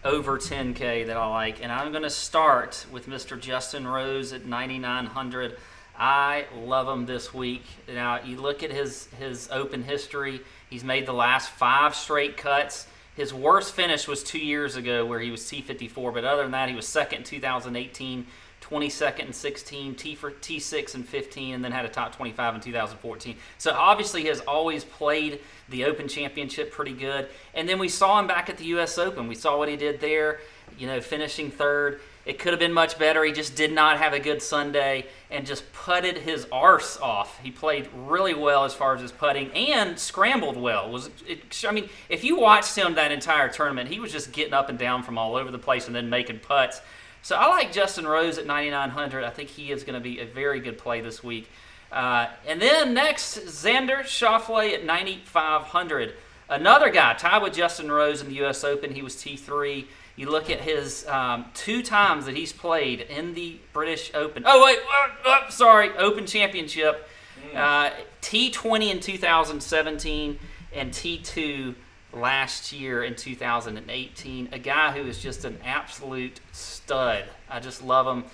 over 0.03 0.39
10K 0.39 1.05
that 1.05 1.16
I 1.18 1.28
like. 1.28 1.62
And 1.64 1.72
I'm 1.72 1.91
going 1.91 2.03
to 2.03 2.09
start 2.09 2.88
with 2.91 3.07
Mr. 3.07 3.39
Justin 3.39 3.88
Rose 3.88 4.34
at 4.34 4.45
9,900. 4.47 5.57
I 6.04 6.45
love 6.56 6.89
him 6.89 7.06
this 7.06 7.32
week. 7.32 7.62
Now 7.88 8.22
you 8.24 8.41
look 8.41 8.64
at 8.64 8.72
his 8.72 9.06
his 9.20 9.47
open 9.52 9.84
history. 9.84 10.41
He's 10.68 10.84
made 10.84 11.06
the 11.06 11.14
last 11.14 11.52
five 11.52 11.93
straight 11.93 12.38
cuts. 12.38 12.88
His 13.16 13.32
worst 13.32 13.74
finish 13.76 14.08
was 14.08 14.24
two 14.24 14.39
years 14.39 14.76
ago, 14.76 15.06
where 15.06 15.20
he 15.20 15.30
was 15.30 15.41
T54. 15.41 16.12
But 16.12 16.26
other 16.26 16.41
than 16.41 16.54
that, 16.54 16.70
he 16.70 16.76
was 16.76 16.88
second 16.88 17.20
in 17.20 17.24
2018. 17.26 18.26
22nd 18.62 19.26
and 19.26 19.36
16, 19.36 19.95
T 19.95 20.16
for 20.16 20.32
T6 20.32 20.95
and 20.95 21.06
15, 21.06 21.56
and 21.56 21.66
then 21.66 21.72
had 21.72 21.84
a 21.84 21.89
top 21.89 22.16
25 22.16 22.56
in 22.56 22.62
2014. 22.62 23.36
So 23.58 23.72
obviously, 23.72 24.22
he 24.22 24.28
has 24.28 24.39
always 24.41 24.84
played 24.84 25.41
the 25.70 25.86
Open 25.86 26.08
Championship 26.08 26.72
pretty 26.72 26.93
good. 26.93 27.28
And 27.54 27.68
then 27.68 27.80
we 27.80 27.89
saw 27.89 28.20
him 28.20 28.28
back 28.28 28.49
at 28.49 28.58
the 28.58 28.66
U.S. 28.66 28.97
Open. 28.97 29.28
We 29.28 29.36
saw 29.36 29.58
what 29.58 29.68
he 29.68 29.76
did 29.76 29.99
there. 29.99 30.39
You 30.78 30.88
know, 30.88 31.02
finishing 31.02 31.52
third. 31.52 31.99
It 32.26 32.38
could 32.38 32.53
have 32.53 32.59
been 32.59 32.74
much 32.74 32.99
better. 32.99 33.24
He 33.24 33.32
just 33.32 33.55
did 33.55 33.72
not 33.72 33.97
have 33.97 34.13
a 34.13 34.19
good 34.19 34.41
Sunday 34.41 35.07
and 35.32 35.45
just 35.45 35.72
putted 35.74 36.19
his 36.19 36.45
arse 36.51 36.99
off. 36.99 37.39
He 37.39 37.49
played 37.49 37.89
really 37.95 38.36
well 38.36 38.63
as 38.63 38.74
far 38.74 38.95
as 38.95 39.01
his 39.01 39.11
putting 39.11 39.51
and 39.51 39.97
scrambled 39.97 40.55
well. 40.55 40.91
Was 40.91 41.09
it, 41.28 41.65
I 41.67 41.72
mean, 41.72 41.89
if 42.09 42.24
you 42.24 42.38
watched 42.38 42.76
him 42.76 42.93
that 42.95 43.11
entire 43.11 43.49
tournament, 43.49 43.89
he 43.89 43.99
was 43.99 44.11
just 44.11 44.32
getting 44.32 44.53
up 44.53 44.69
and 44.69 44.78
down 44.78 45.01
from 45.01 45.17
all 45.17 45.36
over 45.36 45.49
the 45.49 45.59
place 45.59 45.88
and 45.88 45.95
then 45.95 46.09
making 46.09 46.39
putts. 46.39 46.82
So 47.24 47.36
I 47.36 47.47
like 47.47 47.72
Justin 47.72 48.07
Rose 48.07 48.38
at 48.38 48.45
9,900. 48.45 49.24
I 49.24 49.30
think 49.30 49.49
he 49.49 49.72
is 49.72 49.84
going 49.84 49.95
to 49.95 49.99
be 49.99 50.19
a 50.19 50.26
very 50.26 50.59
good 50.59 50.78
play 50.78 51.01
this 51.01 51.24
week. 51.24 51.49
Uh, 51.91 52.28
and 52.47 52.61
then 52.61 52.93
next, 52.93 53.39
Xander 53.39 54.01
Schauffele 54.01 54.74
at 54.74 54.86
9,500. 54.86 56.13
Another 56.49 56.89
guy 56.89 57.13
tied 57.13 57.41
with 57.41 57.53
Justin 57.53 57.91
Rose 57.91 58.22
in 58.22 58.28
the 58.28 58.36
U.S. 58.36 58.63
Open. 58.63 58.93
He 58.93 59.01
was 59.01 59.15
T3. 59.15 59.86
You 60.16 60.30
look 60.30 60.49
at 60.49 60.62
his 60.62 61.07
um, 61.07 61.45
two 61.53 61.82
times 61.82 62.26
that 62.26 62.36
he's 62.36 62.53
played 62.53 63.01
in 63.01 63.34
the 63.34 63.57
British 63.74 64.12
Open. 64.14 64.43
Oh, 64.45 64.66
wait, 64.66 64.80
oh, 64.84 65.07
oh, 65.26 65.39
sorry, 65.49 65.89
Open 65.97 66.26
Championship. 66.26 67.07
Uh, 67.55 67.89
T20 68.22 68.91
in 68.91 68.99
2017 68.99 70.39
and 70.74 70.91
T2 70.91 71.76
last 72.14 72.72
year 72.72 73.03
in 73.03 73.16
2018. 73.16 74.49
A 74.51 74.59
guy 74.59 74.91
who 74.91 75.07
is 75.07 75.20
just 75.20 75.45
an 75.45 75.57
absolute 75.64 76.39
stud. 76.51 77.26
I 77.49 77.59
just 77.59 77.84
love 77.84 78.07
him. 78.07 78.26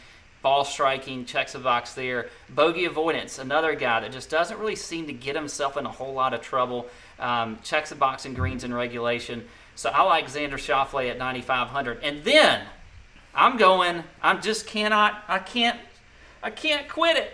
Ball 0.43 0.63
striking, 0.63 1.25
checks 1.25 1.53
the 1.53 1.59
box 1.59 1.93
there. 1.93 2.29
Bogey 2.49 2.85
avoidance, 2.85 3.39
another 3.39 3.75
guy 3.75 4.01
that 4.01 4.11
just 4.11 4.29
doesn't 4.29 4.59
really 4.59 4.75
seem 4.75 5.07
to 5.07 5.13
get 5.13 5.35
himself 5.35 5.77
in 5.77 5.85
a 5.85 5.91
whole 5.91 6.13
lot 6.13 6.33
of 6.33 6.41
trouble. 6.41 6.87
Um, 7.19 7.57
checks 7.63 7.89
the 7.89 7.95
box 7.95 8.25
in 8.25 8.33
greens 8.33 8.63
and 8.63 8.73
regulation. 8.73 9.45
So 9.77 9.91
I 9.91 10.01
like 10.01 10.25
Xander 10.25 10.53
Schauffele 10.53 11.11
at 11.11 11.19
9,500. 11.19 11.99
And 12.01 12.23
then 12.23 12.61
I'm 13.35 13.57
going, 13.57 14.03
I 14.23 14.35
just 14.37 14.65
cannot, 14.65 15.23
I 15.27 15.37
can't, 15.37 15.79
I 16.41 16.49
can't 16.49 16.89
quit 16.89 17.15
it. 17.15 17.31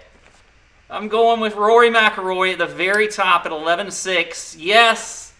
I'm 0.89 1.07
going 1.07 1.39
with 1.39 1.55
Rory 1.55 1.89
McIlroy 1.89 2.51
at 2.51 2.57
the 2.57 2.65
very 2.65 3.07
top 3.07 3.45
at 3.45 3.53
11.6. 3.53 4.57
Yes, 4.59 5.31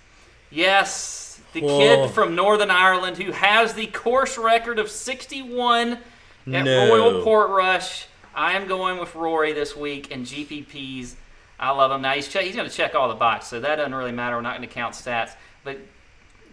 yes, 0.50 1.42
the 1.52 1.60
Whoa. 1.60 1.78
kid 1.78 2.12
from 2.12 2.36
Northern 2.36 2.72
Ireland 2.72 3.18
who 3.18 3.34
has 3.34 3.74
the 3.74 3.88
course 3.88 4.38
record 4.38 4.80
of 4.80 4.90
61 4.90 5.92
at 5.94 6.00
No. 6.46 6.88
Royal 6.88 7.22
Portrush. 7.22 8.06
I 8.34 8.54
am 8.54 8.66
going 8.66 8.98
with 8.98 9.14
Rory 9.14 9.52
this 9.52 9.76
week 9.76 10.10
and 10.10 10.26
GPPs. 10.26 11.16
I 11.60 11.72
love 11.72 11.92
him. 11.92 12.02
Now 12.02 12.14
he's 12.14 12.30
che- 12.30 12.46
he's 12.46 12.56
going 12.56 12.70
to 12.70 12.76
check 12.76 12.96
all 12.96 13.10
the 13.10 13.16
boxes, 13.16 13.50
so 13.50 13.60
that 13.60 13.76
doesn't 13.76 13.94
really 13.94 14.14
matter. 14.14 14.38
We're 14.38 14.42
not 14.42 14.58
going 14.58 14.68
to 14.68 14.74
count 14.74 14.96
stats. 14.96 15.32
But 15.66 15.80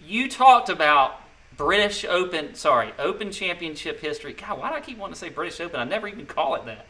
you 0.06 0.28
talked 0.28 0.68
about 0.68 1.20
British 1.56 2.04
Open, 2.04 2.54
sorry, 2.54 2.92
Open 2.98 3.30
Championship 3.30 4.00
history. 4.00 4.32
God, 4.32 4.58
why 4.58 4.70
do 4.70 4.76
I 4.76 4.80
keep 4.80 4.98
wanting 4.98 5.14
to 5.14 5.20
say 5.20 5.28
British 5.28 5.60
Open? 5.60 5.78
I 5.78 5.84
never 5.84 6.08
even 6.08 6.26
call 6.26 6.54
it 6.54 6.62
that. 6.66 6.86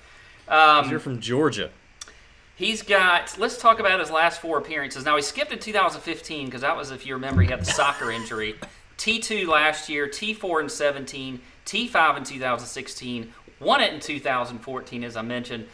Um, 0.48 0.90
You're 0.90 1.00
from 1.00 1.20
Georgia. 1.20 1.70
He's 2.56 2.82
got. 2.82 3.38
Let's 3.38 3.58
talk 3.58 3.80
about 3.80 4.00
his 4.00 4.10
last 4.10 4.40
four 4.40 4.58
appearances. 4.58 5.04
Now 5.04 5.16
he 5.16 5.22
skipped 5.22 5.52
in 5.52 5.58
2015 5.58 6.46
because 6.46 6.60
that 6.60 6.76
was, 6.76 6.90
if 6.90 7.06
you 7.06 7.14
remember, 7.14 7.42
he 7.42 7.48
had 7.48 7.60
the 7.60 7.64
soccer 7.64 8.10
injury. 8.12 8.56
T2 8.98 9.46
last 9.48 9.88
year, 9.88 10.06
T4 10.06 10.62
in 10.62 10.68
17, 10.68 11.40
T5 11.64 12.16
in 12.18 12.24
2016, 12.24 13.32
won 13.58 13.80
it 13.80 13.94
in 13.94 13.98
2014, 14.00 15.04
as 15.04 15.16
I 15.16 15.22
mentioned. 15.22 15.66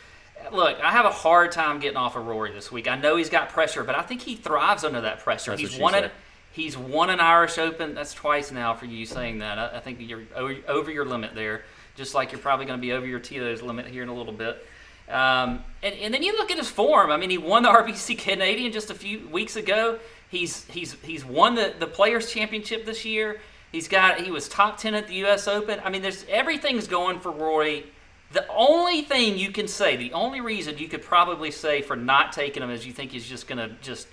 Look, 0.52 0.78
I 0.80 0.92
have 0.92 1.06
a 1.06 1.10
hard 1.10 1.50
time 1.50 1.80
getting 1.80 1.96
off 1.96 2.14
of 2.14 2.24
Rory 2.24 2.52
this 2.52 2.70
week. 2.70 2.86
I 2.86 2.96
know 2.96 3.16
he's 3.16 3.30
got 3.30 3.48
pressure, 3.48 3.82
but 3.82 3.96
I 3.96 4.02
think 4.02 4.22
he 4.22 4.36
thrives 4.36 4.84
under 4.84 5.00
that 5.00 5.18
pressure. 5.18 5.50
That's 5.50 5.60
he's 5.60 5.78
won 5.78 5.94
said. 5.94 6.04
it. 6.04 6.12
He's 6.56 6.74
won 6.74 7.10
an 7.10 7.20
Irish 7.20 7.58
Open. 7.58 7.94
That's 7.94 8.14
twice 8.14 8.50
now 8.50 8.72
for 8.72 8.86
you 8.86 9.04
saying 9.04 9.40
that. 9.40 9.58
I, 9.58 9.76
I 9.76 9.80
think 9.80 9.98
you're 10.00 10.22
over, 10.34 10.90
your 10.90 11.04
limit 11.04 11.34
there, 11.34 11.64
just 11.96 12.14
like 12.14 12.32
you're 12.32 12.40
probably 12.40 12.64
going 12.64 12.78
to 12.78 12.80
be 12.80 12.94
over 12.94 13.06
your 13.06 13.20
Tito's 13.20 13.60
limit 13.60 13.86
here 13.86 14.02
in 14.02 14.08
a 14.08 14.14
little 14.14 14.32
bit. 14.32 14.66
Um, 15.06 15.62
and, 15.82 15.94
and 15.96 16.14
then 16.14 16.22
you 16.22 16.32
look 16.32 16.50
at 16.50 16.56
his 16.56 16.70
form. 16.70 17.10
I 17.10 17.18
mean, 17.18 17.28
he 17.28 17.36
won 17.36 17.62
the 17.62 17.68
RBC 17.82 18.16
Canadian 18.16 18.72
just 18.72 18.90
a 18.90 18.94
few 18.94 19.28
weeks 19.28 19.56
ago. 19.56 19.98
He's 20.30 20.64
he's 20.68 20.96
he's 21.02 21.26
won 21.26 21.56
the, 21.56 21.74
the 21.78 21.86
Players 21.86 22.32
Championship 22.32 22.86
this 22.86 23.04
year. 23.04 23.38
He's 23.70 23.86
got 23.86 24.22
he 24.22 24.30
was 24.30 24.48
top 24.48 24.78
ten 24.78 24.94
at 24.94 25.08
the 25.08 25.14
U.S. 25.16 25.46
Open. 25.46 25.78
I 25.84 25.90
mean, 25.90 26.00
there's 26.00 26.24
everything's 26.26 26.86
going 26.86 27.20
for 27.20 27.32
Rory. 27.32 27.84
The 28.32 28.48
only 28.48 29.02
thing 29.02 29.36
you 29.36 29.52
can 29.52 29.68
say, 29.68 29.96
the 29.96 30.14
only 30.14 30.40
reason 30.40 30.78
you 30.78 30.88
could 30.88 31.02
probably 31.02 31.50
say 31.50 31.82
for 31.82 31.96
not 31.96 32.32
taking 32.32 32.62
him 32.62 32.70
is 32.70 32.86
you 32.86 32.94
think 32.94 33.12
he's 33.12 33.28
just 33.28 33.46
going 33.46 33.58
to 33.58 33.76
just 33.82 34.08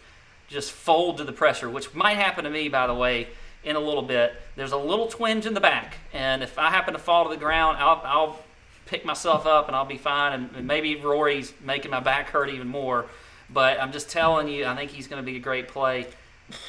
just 0.54 0.72
fold 0.72 1.18
to 1.18 1.24
the 1.24 1.34
pressure, 1.34 1.70
which 1.70 1.94
might 1.94 2.16
happen 2.18 2.44
to 2.46 2.50
me, 2.50 2.70
by 2.70 2.88
the 2.88 2.94
way, 2.94 3.28
in 3.64 3.76
a 3.76 3.80
little 3.80 4.02
bit. 4.04 4.34
There's 4.56 4.72
a 4.72 4.78
little 4.78 5.08
twinge 5.08 5.46
in 5.46 5.54
the 5.54 5.60
back, 5.62 5.98
and 6.14 6.44
if 6.44 6.58
I 6.58 6.70
happen 6.70 6.94
to 6.94 7.00
fall 7.00 7.24
to 7.26 7.30
the 7.30 7.38
ground, 7.38 7.78
I'll, 7.80 8.02
I'll 8.06 8.40
pick 8.86 9.06
myself 9.06 9.46
up 9.46 9.68
and 9.68 9.76
I'll 9.76 9.86
be 9.86 9.98
fine. 9.98 10.34
And- 10.34 10.50
And 10.56 10.68
maybe 10.68 10.96
Rory's 10.96 11.54
making 11.64 11.92
my 11.92 12.00
back 12.00 12.30
hurt 12.30 12.50
even 12.50 12.68
more. 12.68 13.06
But 13.50 13.80
I'm 13.80 13.92
just 13.92 14.10
telling 14.10 14.48
you, 14.48 14.66
I 14.66 14.76
think 14.76 14.92
he's 14.92 15.08
going 15.08 15.22
to 15.22 15.26
be 15.26 15.38
a 15.38 15.40
great 15.40 15.68
play. 15.68 16.08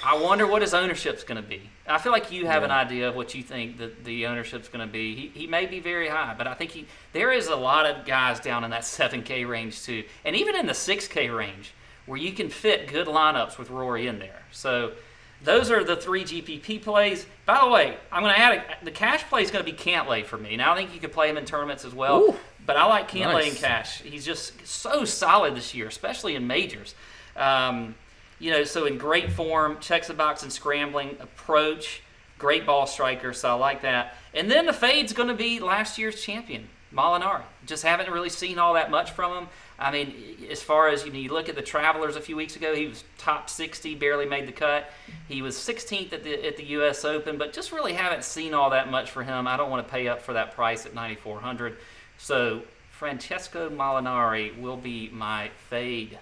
I 0.04 0.16
wonder 0.18 0.46
what 0.46 0.62
his 0.62 0.72
ownership's 0.74 1.24
going 1.24 1.42
to 1.42 1.48
be. 1.48 1.62
I 1.86 1.98
feel 1.98 2.12
like 2.12 2.30
you 2.30 2.46
have 2.46 2.62
an 2.62 2.70
idea 2.70 3.08
of 3.08 3.16
what 3.16 3.34
you 3.34 3.42
think 3.42 3.78
that 3.78 4.04
the 4.04 4.26
ownership's 4.26 4.68
going 4.68 4.86
to 4.86 4.90
be. 4.92 5.14
He, 5.14 5.40
he 5.40 5.46
may 5.46 5.66
be 5.66 5.80
very 5.80 6.08
high, 6.08 6.34
but 6.38 6.46
I 6.46 6.54
think 6.54 6.70
he 6.70 6.86
there 7.12 7.32
is 7.32 7.48
a 7.48 7.56
lot 7.56 7.84
of 7.86 8.04
guys 8.06 8.38
down 8.40 8.64
in 8.64 8.70
that 8.70 8.82
7K 8.82 9.46
range 9.48 9.82
too, 9.82 10.04
and 10.24 10.36
even 10.36 10.54
in 10.56 10.66
the 10.66 10.72
6K 10.72 11.36
range 11.36 11.72
where 12.06 12.18
you 12.18 12.32
can 12.32 12.48
fit 12.48 12.88
good 12.88 13.06
lineups 13.06 13.58
with 13.58 13.70
Rory 13.70 14.06
in 14.06 14.18
there. 14.18 14.42
So 14.52 14.92
those 15.42 15.70
are 15.70 15.84
the 15.84 15.96
three 15.96 16.24
GPP 16.24 16.82
plays. 16.82 17.26
By 17.46 17.60
the 17.60 17.68
way, 17.68 17.96
I'm 18.10 18.22
going 18.22 18.34
to 18.34 18.40
add 18.40 18.54
a, 18.54 18.84
the 18.84 18.90
cash 18.90 19.22
play 19.24 19.42
is 19.42 19.50
going 19.50 19.64
to 19.64 19.70
be 19.70 19.76
Cantlay 19.76 20.24
for 20.24 20.38
me. 20.38 20.56
Now 20.56 20.72
I 20.72 20.76
think 20.76 20.94
you 20.94 21.00
could 21.00 21.12
play 21.12 21.28
him 21.28 21.36
in 21.36 21.44
tournaments 21.44 21.84
as 21.84 21.94
well, 21.94 22.20
Ooh. 22.22 22.36
but 22.66 22.76
I 22.76 22.86
like 22.86 23.10
Cantlay 23.10 23.32
Nice. 23.44 23.52
in 23.52 23.56
cash. 23.56 24.00
He's 24.02 24.24
just 24.24 24.66
so 24.66 25.04
solid 25.04 25.54
this 25.54 25.74
year, 25.74 25.86
especially 25.86 26.34
in 26.34 26.46
majors. 26.46 26.94
Um, 27.36 27.94
you 28.38 28.50
know, 28.50 28.64
so 28.64 28.86
in 28.86 28.98
great 28.98 29.32
form, 29.32 29.78
checks 29.80 30.08
the 30.08 30.14
box 30.14 30.42
and 30.42 30.52
scrambling 30.52 31.16
approach, 31.20 32.02
great 32.38 32.66
ball 32.66 32.86
striker. 32.86 33.32
So 33.32 33.48
I 33.50 33.54
like 33.54 33.82
that. 33.82 34.16
And 34.32 34.50
then 34.50 34.66
the 34.66 34.72
fade's 34.72 35.12
going 35.12 35.28
to 35.28 35.34
be 35.34 35.60
last 35.60 35.98
year's 35.98 36.22
champion, 36.22 36.68
Molinari. 36.92 37.42
Just 37.66 37.84
haven't 37.84 38.10
really 38.10 38.28
seen 38.28 38.58
all 38.58 38.74
that 38.74 38.90
much 38.90 39.12
from 39.12 39.44
him. 39.44 39.48
I 39.84 39.90
mean, 39.90 40.14
as 40.50 40.62
far 40.62 40.88
as 40.88 41.04
you, 41.04 41.12
know, 41.12 41.18
you 41.18 41.28
look 41.28 41.50
at 41.50 41.56
the 41.56 41.62
Travelers 41.62 42.16
a 42.16 42.20
few 42.20 42.36
weeks 42.36 42.56
ago, 42.56 42.74
he 42.74 42.86
was 42.86 43.04
top 43.18 43.50
60, 43.50 43.94
barely 43.96 44.24
made 44.24 44.48
the 44.48 44.52
cut. 44.52 44.90
He 45.28 45.42
was 45.42 45.56
16th 45.56 46.14
at 46.14 46.24
the 46.24 46.46
at 46.46 46.56
the 46.56 46.64
U.S. 46.64 47.04
Open, 47.04 47.36
but 47.36 47.52
just 47.52 47.70
really 47.70 47.92
haven't 47.92 48.24
seen 48.24 48.54
all 48.54 48.70
that 48.70 48.90
much 48.90 49.10
for 49.10 49.22
him. 49.22 49.46
I 49.46 49.58
don't 49.58 49.70
want 49.70 49.86
to 49.86 49.92
pay 49.92 50.08
up 50.08 50.22
for 50.22 50.32
that 50.32 50.52
price 50.52 50.86
at 50.86 50.94
9,400. 50.94 51.76
So 52.16 52.62
Francesco 52.92 53.68
Molinari 53.68 54.58
will 54.58 54.78
be 54.78 55.10
my 55.10 55.50
fade. 55.68 56.18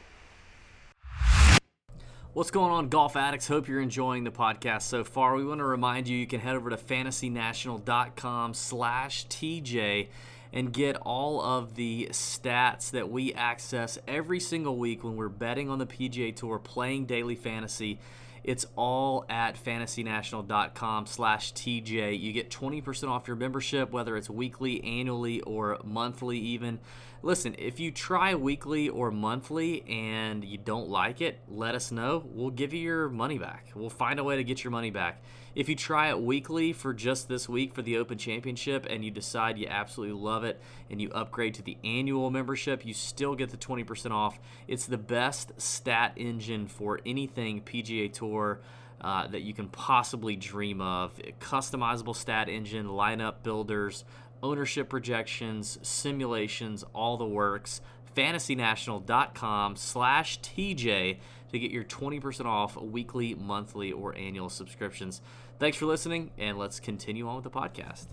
What's 2.32 2.50
going 2.50 2.72
on, 2.72 2.88
golf 2.88 3.14
addicts? 3.14 3.46
Hope 3.46 3.68
you're 3.68 3.80
enjoying 3.80 4.24
the 4.24 4.32
podcast 4.32 4.82
so 4.82 5.04
far. 5.04 5.36
We 5.36 5.44
want 5.44 5.60
to 5.60 5.64
remind 5.64 6.08
you 6.08 6.16
you 6.16 6.26
can 6.26 6.40
head 6.40 6.56
over 6.56 6.70
to 6.70 6.78
fantasynational.com 6.78 8.54
slash 8.54 9.28
TJ 9.28 10.08
and 10.52 10.72
get 10.72 10.96
all 10.96 11.40
of 11.40 11.74
the 11.74 12.08
stats 12.12 12.90
that 12.90 13.10
we 13.10 13.32
access 13.34 13.98
every 14.06 14.40
single 14.40 14.76
week 14.76 15.02
when 15.02 15.16
we're 15.16 15.28
betting 15.28 15.70
on 15.70 15.78
the 15.78 15.86
PGA 15.86 16.34
Tour, 16.34 16.58
playing 16.58 17.06
daily 17.06 17.34
fantasy. 17.34 17.98
It's 18.44 18.66
all 18.76 19.24
at 19.28 19.62
fantasynational.com 19.62 21.06
slash 21.06 21.54
TJ. 21.54 22.20
You 22.20 22.32
get 22.32 22.50
20% 22.50 23.08
off 23.08 23.28
your 23.28 23.36
membership, 23.36 23.92
whether 23.92 24.16
it's 24.16 24.28
weekly, 24.28 24.82
annually, 24.82 25.40
or 25.42 25.78
monthly 25.84 26.38
even. 26.38 26.80
Listen, 27.22 27.54
if 27.56 27.78
you 27.78 27.92
try 27.92 28.34
weekly 28.34 28.88
or 28.88 29.12
monthly 29.12 29.84
and 29.88 30.44
you 30.44 30.58
don't 30.58 30.88
like 30.88 31.20
it, 31.20 31.38
let 31.48 31.76
us 31.76 31.92
know. 31.92 32.24
We'll 32.26 32.50
give 32.50 32.74
you 32.74 32.80
your 32.80 33.08
money 33.08 33.38
back. 33.38 33.68
We'll 33.76 33.90
find 33.90 34.18
a 34.18 34.24
way 34.24 34.36
to 34.36 34.44
get 34.44 34.64
your 34.64 34.72
money 34.72 34.90
back. 34.90 35.22
If 35.54 35.68
you 35.68 35.76
try 35.76 36.08
it 36.08 36.18
weekly 36.18 36.72
for 36.72 36.94
just 36.94 37.28
this 37.28 37.46
week 37.46 37.74
for 37.74 37.82
the 37.82 37.98
Open 37.98 38.16
Championship 38.16 38.86
and 38.88 39.04
you 39.04 39.10
decide 39.10 39.58
you 39.58 39.66
absolutely 39.68 40.18
love 40.18 40.44
it 40.44 40.58
and 40.90 40.98
you 40.98 41.10
upgrade 41.10 41.54
to 41.54 41.62
the 41.62 41.76
annual 41.84 42.30
membership, 42.30 42.86
you 42.86 42.94
still 42.94 43.34
get 43.34 43.50
the 43.50 43.58
20% 43.58 44.12
off. 44.12 44.40
It's 44.66 44.86
the 44.86 44.96
best 44.96 45.52
stat 45.60 46.14
engine 46.16 46.68
for 46.68 47.00
anything 47.04 47.60
PGA 47.60 48.12
Tour. 48.12 48.60
Uh, 49.00 49.26
that 49.26 49.42
you 49.42 49.52
can 49.52 49.66
possibly 49.66 50.36
dream 50.36 50.80
of. 50.80 51.20
Customizable 51.40 52.14
stat 52.14 52.48
engine, 52.48 52.86
lineup 52.86 53.42
builders, 53.42 54.04
ownership 54.44 54.88
projections, 54.88 55.76
simulations, 55.82 56.84
all 56.94 57.16
the 57.16 57.26
works. 57.26 57.80
FantasyNational.com 58.14 59.74
slash 59.74 60.40
TJ 60.40 61.18
to 61.50 61.58
get 61.58 61.70
your 61.70 61.84
20% 61.84 62.46
off 62.46 62.76
weekly, 62.76 63.34
monthly, 63.34 63.92
or 63.92 64.16
annual 64.16 64.48
subscriptions. 64.48 65.20
Thanks 65.62 65.76
for 65.76 65.86
listening, 65.86 66.32
and 66.38 66.58
let's 66.58 66.80
continue 66.80 67.28
on 67.28 67.36
with 67.36 67.44
the 67.44 67.50
podcast. 67.50 68.06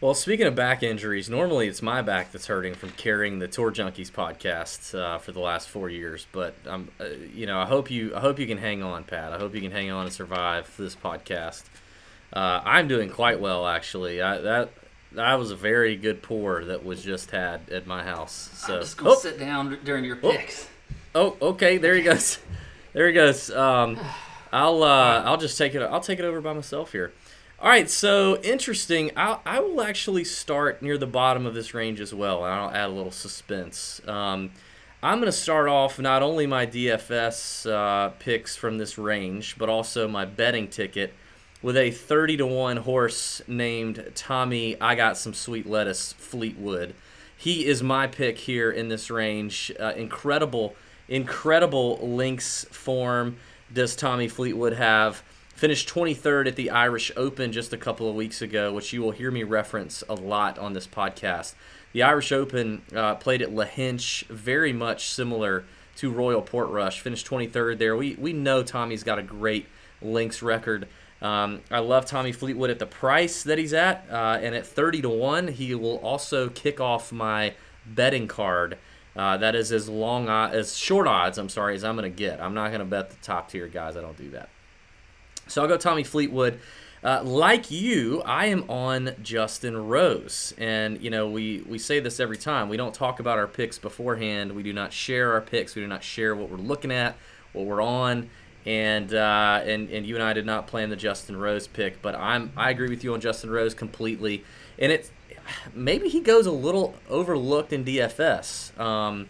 Well, 0.00 0.14
speaking 0.14 0.46
of 0.46 0.54
back 0.54 0.84
injuries, 0.84 1.28
normally 1.28 1.66
it's 1.66 1.82
my 1.82 2.00
back 2.00 2.30
that's 2.30 2.46
hurting 2.46 2.74
from 2.74 2.90
carrying 2.90 3.40
the 3.40 3.48
Tour 3.48 3.72
Junkies 3.72 4.12
podcast 4.12 4.96
uh, 4.96 5.18
for 5.18 5.32
the 5.32 5.40
last 5.40 5.68
four 5.68 5.90
years. 5.90 6.28
But 6.30 6.54
um, 6.64 6.92
uh, 7.00 7.06
you 7.34 7.46
know, 7.46 7.58
I 7.58 7.66
hope 7.66 7.90
you, 7.90 8.14
I 8.14 8.20
hope 8.20 8.38
you 8.38 8.46
can 8.46 8.56
hang 8.56 8.84
on, 8.84 9.02
Pat. 9.02 9.32
I 9.32 9.38
hope 9.38 9.52
you 9.52 9.60
can 9.60 9.72
hang 9.72 9.90
on 9.90 10.04
and 10.04 10.12
survive 10.12 10.72
this 10.76 10.94
podcast. 10.94 11.64
Uh, 12.32 12.60
I'm 12.64 12.86
doing 12.86 13.10
quite 13.10 13.40
well, 13.40 13.66
actually. 13.66 14.22
I, 14.22 14.38
that 14.38 14.70
that 15.10 15.34
was 15.34 15.50
a 15.50 15.56
very 15.56 15.96
good 15.96 16.22
pour 16.22 16.66
that 16.66 16.84
was 16.84 17.02
just 17.02 17.32
had 17.32 17.68
at 17.68 17.88
my 17.88 18.04
house. 18.04 18.50
So, 18.54 18.76
I'm 18.76 18.80
just 18.82 18.96
gonna 18.96 19.10
oh, 19.10 19.18
sit 19.18 19.40
down 19.40 19.76
during 19.82 20.04
your 20.04 20.20
Oh. 20.22 20.30
picks. 20.30 20.68
oh, 21.16 21.36
okay, 21.42 21.78
there 21.78 21.96
he 21.96 22.02
goes. 22.02 22.38
There 22.92 23.08
he 23.08 23.12
goes. 23.12 23.50
Um, 23.50 23.98
I'll 24.56 24.82
uh, 24.82 25.22
I'll 25.22 25.36
just 25.36 25.58
take 25.58 25.74
it. 25.74 25.82
I'll 25.82 26.00
take 26.00 26.18
it 26.18 26.24
over 26.24 26.40
by 26.40 26.54
myself 26.54 26.92
here. 26.92 27.12
All 27.60 27.68
right, 27.68 27.90
so 27.90 28.40
interesting. 28.40 29.10
I 29.14 29.38
I 29.44 29.60
will 29.60 29.82
actually 29.82 30.24
start 30.24 30.80
near 30.80 30.96
the 30.96 31.06
bottom 31.06 31.44
of 31.44 31.52
this 31.52 31.74
range 31.74 32.00
as 32.00 32.14
well, 32.14 32.42
and 32.42 32.54
I'll 32.54 32.70
add 32.70 32.88
a 32.88 32.92
little 32.92 33.12
suspense. 33.12 34.00
Um, 34.08 34.52
I'm 35.02 35.18
going 35.18 35.30
to 35.30 35.32
start 35.32 35.68
off 35.68 35.98
not 35.98 36.22
only 36.22 36.46
my 36.46 36.66
DFS 36.66 37.70
uh, 37.70 38.08
picks 38.18 38.56
from 38.56 38.78
this 38.78 38.96
range, 38.96 39.58
but 39.58 39.68
also 39.68 40.08
my 40.08 40.24
betting 40.24 40.68
ticket 40.68 41.12
with 41.60 41.76
a 41.76 41.90
30 41.90 42.38
to 42.38 42.46
1 42.46 42.78
horse 42.78 43.42
named 43.46 44.10
Tommy 44.14 44.80
I 44.80 44.94
Got 44.94 45.18
Some 45.18 45.34
Sweet 45.34 45.66
Lettuce 45.66 46.14
Fleetwood. 46.14 46.94
He 47.36 47.66
is 47.66 47.82
my 47.82 48.06
pick 48.06 48.38
here 48.38 48.70
in 48.70 48.88
this 48.88 49.10
range. 49.10 49.70
Uh, 49.78 49.92
incredible, 49.96 50.74
incredible 51.08 51.98
links 51.98 52.64
form. 52.70 53.36
Does 53.72 53.96
Tommy 53.96 54.28
Fleetwood 54.28 54.74
have? 54.74 55.22
Finished 55.54 55.88
23rd 55.88 56.48
at 56.48 56.56
the 56.56 56.70
Irish 56.70 57.10
Open 57.16 57.50
just 57.50 57.72
a 57.72 57.78
couple 57.78 58.08
of 58.08 58.14
weeks 58.14 58.42
ago, 58.42 58.72
which 58.72 58.92
you 58.92 59.00
will 59.00 59.12
hear 59.12 59.30
me 59.30 59.42
reference 59.42 60.04
a 60.08 60.14
lot 60.14 60.58
on 60.58 60.74
this 60.74 60.86
podcast. 60.86 61.54
The 61.92 62.02
Irish 62.02 62.30
Open 62.30 62.82
uh, 62.94 63.14
played 63.14 63.40
at 63.40 63.50
Lahinch, 63.50 64.26
very 64.26 64.74
much 64.74 65.08
similar 65.08 65.64
to 65.96 66.10
Royal 66.10 66.42
Portrush. 66.42 67.00
Finished 67.00 67.26
23rd 67.26 67.78
there. 67.78 67.96
We 67.96 68.16
we 68.16 68.34
know 68.34 68.62
Tommy's 68.62 69.02
got 69.02 69.18
a 69.18 69.22
great 69.22 69.66
links 70.02 70.42
record. 70.42 70.88
Um, 71.22 71.62
I 71.70 71.78
love 71.78 72.04
Tommy 72.04 72.32
Fleetwood 72.32 72.68
at 72.68 72.78
the 72.78 72.86
price 72.86 73.42
that 73.44 73.56
he's 73.56 73.72
at, 73.72 74.06
uh, 74.10 74.38
and 74.40 74.54
at 74.54 74.66
30 74.66 75.02
to 75.02 75.08
one, 75.08 75.48
he 75.48 75.74
will 75.74 75.96
also 75.96 76.50
kick 76.50 76.78
off 76.80 77.10
my 77.10 77.54
betting 77.86 78.28
card. 78.28 78.76
Uh, 79.16 79.36
that 79.38 79.54
is 79.54 79.72
as 79.72 79.88
long 79.88 80.28
as 80.28 80.76
short 80.76 81.06
odds. 81.06 81.38
I'm 81.38 81.48
sorry, 81.48 81.74
as 81.74 81.84
I'm 81.84 81.96
going 81.96 82.10
to 82.10 82.16
get. 82.16 82.40
I'm 82.40 82.54
not 82.54 82.68
going 82.68 82.80
to 82.80 82.84
bet 82.84 83.10
the 83.10 83.16
top 83.16 83.50
tier 83.50 83.66
guys. 83.66 83.96
I 83.96 84.02
don't 84.02 84.16
do 84.16 84.30
that. 84.30 84.50
So 85.48 85.62
I'll 85.62 85.68
go 85.68 85.76
Tommy 85.76 86.04
Fleetwood. 86.04 86.60
Uh, 87.02 87.22
like 87.22 87.70
you, 87.70 88.20
I 88.22 88.46
am 88.46 88.68
on 88.68 89.14
Justin 89.22 89.76
Rose, 89.76 90.52
and 90.58 91.00
you 91.00 91.10
know 91.10 91.28
we 91.28 91.62
we 91.68 91.78
say 91.78 92.00
this 92.00 92.18
every 92.18 92.36
time. 92.36 92.68
We 92.68 92.76
don't 92.76 92.94
talk 92.94 93.20
about 93.20 93.38
our 93.38 93.46
picks 93.46 93.78
beforehand. 93.78 94.52
We 94.52 94.62
do 94.62 94.72
not 94.72 94.92
share 94.92 95.32
our 95.32 95.40
picks. 95.40 95.76
We 95.76 95.82
do 95.82 95.88
not 95.88 96.02
share 96.02 96.34
what 96.34 96.50
we're 96.50 96.56
looking 96.56 96.90
at, 96.90 97.16
what 97.52 97.66
we're 97.66 97.82
on, 97.82 98.28
and 98.64 99.14
uh, 99.14 99.60
and 99.64 99.88
and 99.90 100.04
you 100.04 100.16
and 100.16 100.24
I 100.24 100.32
did 100.32 100.46
not 100.46 100.66
plan 100.66 100.90
the 100.90 100.96
Justin 100.96 101.36
Rose 101.36 101.68
pick, 101.68 102.02
but 102.02 102.16
I'm 102.16 102.50
I 102.56 102.70
agree 102.70 102.88
with 102.88 103.04
you 103.04 103.14
on 103.14 103.20
Justin 103.20 103.50
Rose 103.50 103.74
completely, 103.74 104.42
and 104.78 104.90
it's 104.90 105.10
maybe 105.74 106.08
he 106.08 106.20
goes 106.20 106.46
a 106.46 106.52
little 106.52 106.94
overlooked 107.08 107.72
in 107.72 107.84
DFS. 107.84 108.78
Um, 108.78 109.28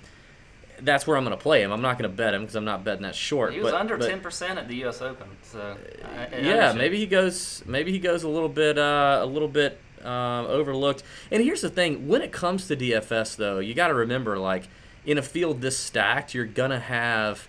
that's 0.81 1.07
where 1.07 1.17
I'm 1.17 1.25
going 1.25 1.37
to 1.37 1.43
play 1.43 1.63
him. 1.63 1.73
I'm 1.73 1.81
not 1.81 1.99
going 1.99 2.11
to 2.11 2.17
bet 2.17 2.35
him 2.35 2.43
because 2.43 2.55
I'm 2.55 2.65
not 2.65 2.85
betting 2.85 3.03
that 3.03 3.15
short. 3.15 3.53
He 3.55 3.61
was 3.61 3.73
but, 3.73 3.81
under 3.81 3.99
ten 3.99 4.21
percent 4.21 4.59
at 4.59 4.69
the 4.69 4.77
U.S. 4.77 5.01
Open, 5.01 5.29
so 5.43 5.77
I, 6.05 6.37
I 6.37 6.39
yeah, 6.39 6.73
maybe 6.73 6.99
he 6.99 7.07
goes. 7.07 7.63
Maybe 7.67 7.93
he 7.93 7.99
goes 7.99 8.23
a 8.23 8.29
little 8.29 8.49
bit, 8.49 8.79
uh, 8.79 9.21
a 9.23 9.27
little 9.27 9.49
bit 9.49 9.81
um, 10.03 10.47
overlooked. 10.47 11.03
And 11.31 11.43
here's 11.43 11.63
the 11.63 11.71
thing: 11.71 12.09
when 12.09 12.23
it 12.23 12.33
comes 12.33 12.69
to 12.69 12.77
DFS, 12.77 13.37
though, 13.37 13.59
you 13.59 13.75
got 13.75 13.89
to 13.89 13.95
remember, 13.95 14.39
like 14.39 14.69
in 15.05 15.19
a 15.19 15.23
field 15.23 15.61
this 15.61 15.79
stacked, 15.79 16.35
you're 16.35 16.45
gonna 16.45 16.81
have 16.81 17.49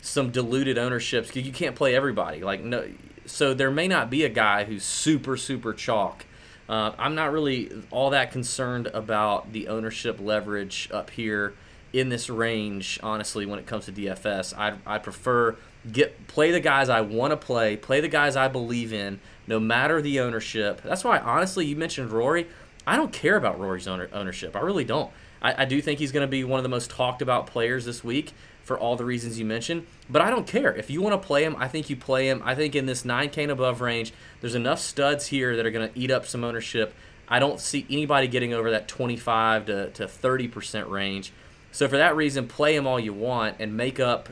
some 0.00 0.30
diluted 0.30 0.78
ownerships. 0.78 1.28
Because 1.28 1.46
you 1.46 1.52
can't 1.52 1.76
play 1.76 1.94
everybody. 1.94 2.42
Like 2.42 2.62
no, 2.62 2.88
so 3.24 3.54
there 3.54 3.70
may 3.70 3.88
not 3.88 4.10
be 4.10 4.24
a 4.24 4.28
guy 4.28 4.64
who's 4.64 4.84
super 4.84 5.36
super 5.36 5.72
chalk. 5.72 6.26
Uh, 6.68 6.92
I'm 6.98 7.14
not 7.14 7.32
really 7.32 7.70
all 7.90 8.10
that 8.10 8.32
concerned 8.32 8.88
about 8.88 9.52
the 9.52 9.68
ownership 9.68 10.18
leverage 10.20 10.88
up 10.92 11.10
here 11.10 11.54
in 11.92 12.08
this 12.08 12.28
range, 12.28 12.98
honestly, 13.02 13.46
when 13.46 13.58
it 13.58 13.66
comes 13.66 13.86
to 13.86 13.92
DFS. 13.92 14.56
I 14.56 14.76
I 14.84 14.98
prefer 14.98 15.56
get 15.90 16.26
play 16.26 16.50
the 16.50 16.60
guys 16.60 16.88
I 16.88 17.00
want 17.00 17.30
to 17.30 17.36
play, 17.36 17.76
play 17.76 18.00
the 18.00 18.08
guys 18.08 18.36
I 18.36 18.48
believe 18.48 18.92
in, 18.92 19.20
no 19.46 19.60
matter 19.60 20.02
the 20.02 20.20
ownership. 20.20 20.82
That's 20.82 21.04
why, 21.04 21.18
honestly, 21.18 21.66
you 21.66 21.76
mentioned 21.76 22.10
Rory. 22.10 22.48
I 22.86 22.96
don't 22.96 23.12
care 23.12 23.36
about 23.36 23.58
Rory's 23.58 23.88
owner, 23.88 24.08
ownership. 24.12 24.54
I 24.54 24.60
really 24.60 24.84
don't. 24.84 25.10
I, 25.42 25.62
I 25.62 25.64
do 25.64 25.80
think 25.80 25.98
he's 25.98 26.12
going 26.12 26.26
to 26.26 26.30
be 26.30 26.44
one 26.44 26.58
of 26.58 26.62
the 26.62 26.68
most 26.68 26.90
talked 26.90 27.22
about 27.22 27.46
players 27.46 27.84
this 27.84 28.02
week 28.04 28.32
for 28.66 28.76
all 28.76 28.96
the 28.96 29.04
reasons 29.04 29.38
you 29.38 29.44
mentioned. 29.44 29.86
But 30.10 30.22
I 30.22 30.28
don't 30.28 30.46
care. 30.46 30.74
If 30.74 30.90
you 30.90 31.00
want 31.00 31.20
to 31.20 31.24
play 31.24 31.44
him, 31.44 31.54
I 31.56 31.68
think 31.68 31.88
you 31.88 31.94
play 31.94 32.28
him. 32.28 32.42
I 32.44 32.56
think 32.56 32.74
in 32.74 32.86
this 32.86 33.04
9K 33.04 33.44
and 33.44 33.52
above 33.52 33.80
range, 33.80 34.12
there's 34.40 34.56
enough 34.56 34.80
studs 34.80 35.28
here 35.28 35.54
that 35.54 35.64
are 35.64 35.70
going 35.70 35.88
to 35.88 35.96
eat 35.98 36.10
up 36.10 36.26
some 36.26 36.42
ownership. 36.42 36.92
I 37.28 37.38
don't 37.38 37.60
see 37.60 37.86
anybody 37.88 38.26
getting 38.26 38.52
over 38.52 38.72
that 38.72 38.88
25 38.88 39.66
to, 39.66 39.90
to 39.90 40.06
30% 40.06 40.90
range. 40.90 41.32
So 41.70 41.86
for 41.86 41.96
that 41.96 42.16
reason, 42.16 42.48
play 42.48 42.74
him 42.74 42.88
all 42.88 42.98
you 42.98 43.12
want 43.12 43.56
and 43.60 43.76
make 43.76 44.00
up 44.00 44.30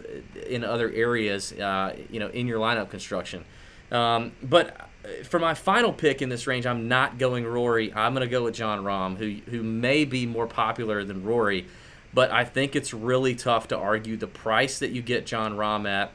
in 0.48 0.64
other 0.64 0.90
areas, 0.90 1.52
uh, 1.52 1.96
you 2.10 2.18
know, 2.18 2.28
in 2.28 2.48
your 2.48 2.58
lineup 2.58 2.90
construction. 2.90 3.44
Um, 3.92 4.32
but 4.42 4.88
for 5.22 5.38
my 5.38 5.54
final 5.54 5.92
pick 5.92 6.22
in 6.22 6.28
this 6.28 6.48
range, 6.48 6.66
I'm 6.66 6.88
not 6.88 7.18
going 7.18 7.46
Rory. 7.46 7.92
I'm 7.94 8.14
going 8.14 8.26
to 8.26 8.30
go 8.30 8.42
with 8.42 8.54
Jon 8.54 8.82
Rahm, 8.82 9.16
who 9.16 9.50
who 9.50 9.62
may 9.62 10.04
be 10.04 10.26
more 10.26 10.48
popular 10.48 11.04
than 11.04 11.22
Rory, 11.22 11.66
but 12.14 12.30
I 12.30 12.44
think 12.44 12.76
it's 12.76 12.94
really 12.94 13.34
tough 13.34 13.68
to 13.68 13.76
argue 13.76 14.16
the 14.16 14.26
price 14.26 14.78
that 14.78 14.90
you 14.90 15.02
get 15.02 15.26
Jon 15.26 15.56
Rahm 15.56 15.88
at. 15.88 16.12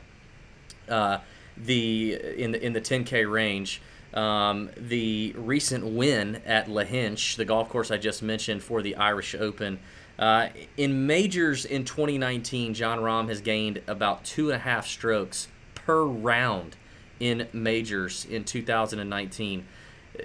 Uh, 0.88 1.20
the 1.60 2.18
in 2.38 2.52
the 2.52 2.66
in 2.66 2.74
the 2.74 2.82
10k 2.82 3.30
range. 3.30 3.82
Um, 4.14 4.72
the 4.76 5.36
recent 5.38 5.86
win 5.86 6.41
at 6.43 6.66
Lahinch, 6.66 7.36
the 7.36 7.45
golf 7.45 7.70
course 7.70 7.91
I 7.91 7.97
just 7.97 8.24
mentioned 8.24 8.64
for 8.64 8.82
the 8.82 8.95
Irish 8.95 9.36
Open, 9.36 9.78
uh, 10.18 10.47
in 10.78 11.06
majors 11.06 11.64
in 11.64 11.86
2019, 11.86 12.74
Jon 12.74 13.00
Rahm 13.00 13.30
has 13.30 13.39
gained 13.39 13.84
about 13.86 14.26
two 14.26 14.50
and 14.50 14.56
a 14.56 14.60
half 14.60 14.88
strokes 14.88 15.47
per 15.76 16.04
round 16.04 16.76
in 17.20 17.47
majors 17.54 18.26
in 18.26 18.45
2019. 18.45 19.66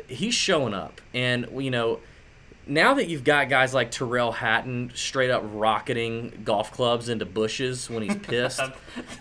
He's 0.09 0.35
showing 0.35 0.73
up, 0.73 1.03
and 1.13 1.47
you 1.55 1.71
know, 1.71 2.01
now 2.67 2.95
that 2.95 3.09
you've 3.09 3.25
got 3.25 3.49
guys 3.49 3.75
like 3.75 3.91
Tyrrell 3.91 4.33
Hatton 4.33 4.93
straight 4.95 5.31
up 5.31 5.43
rocketing 5.53 6.43
golf 6.45 6.73
clubs 6.73 7.09
into 7.09 7.25
bushes 7.27 7.91
when 7.91 8.03
he's 8.03 8.17
pissed, 8.23 8.61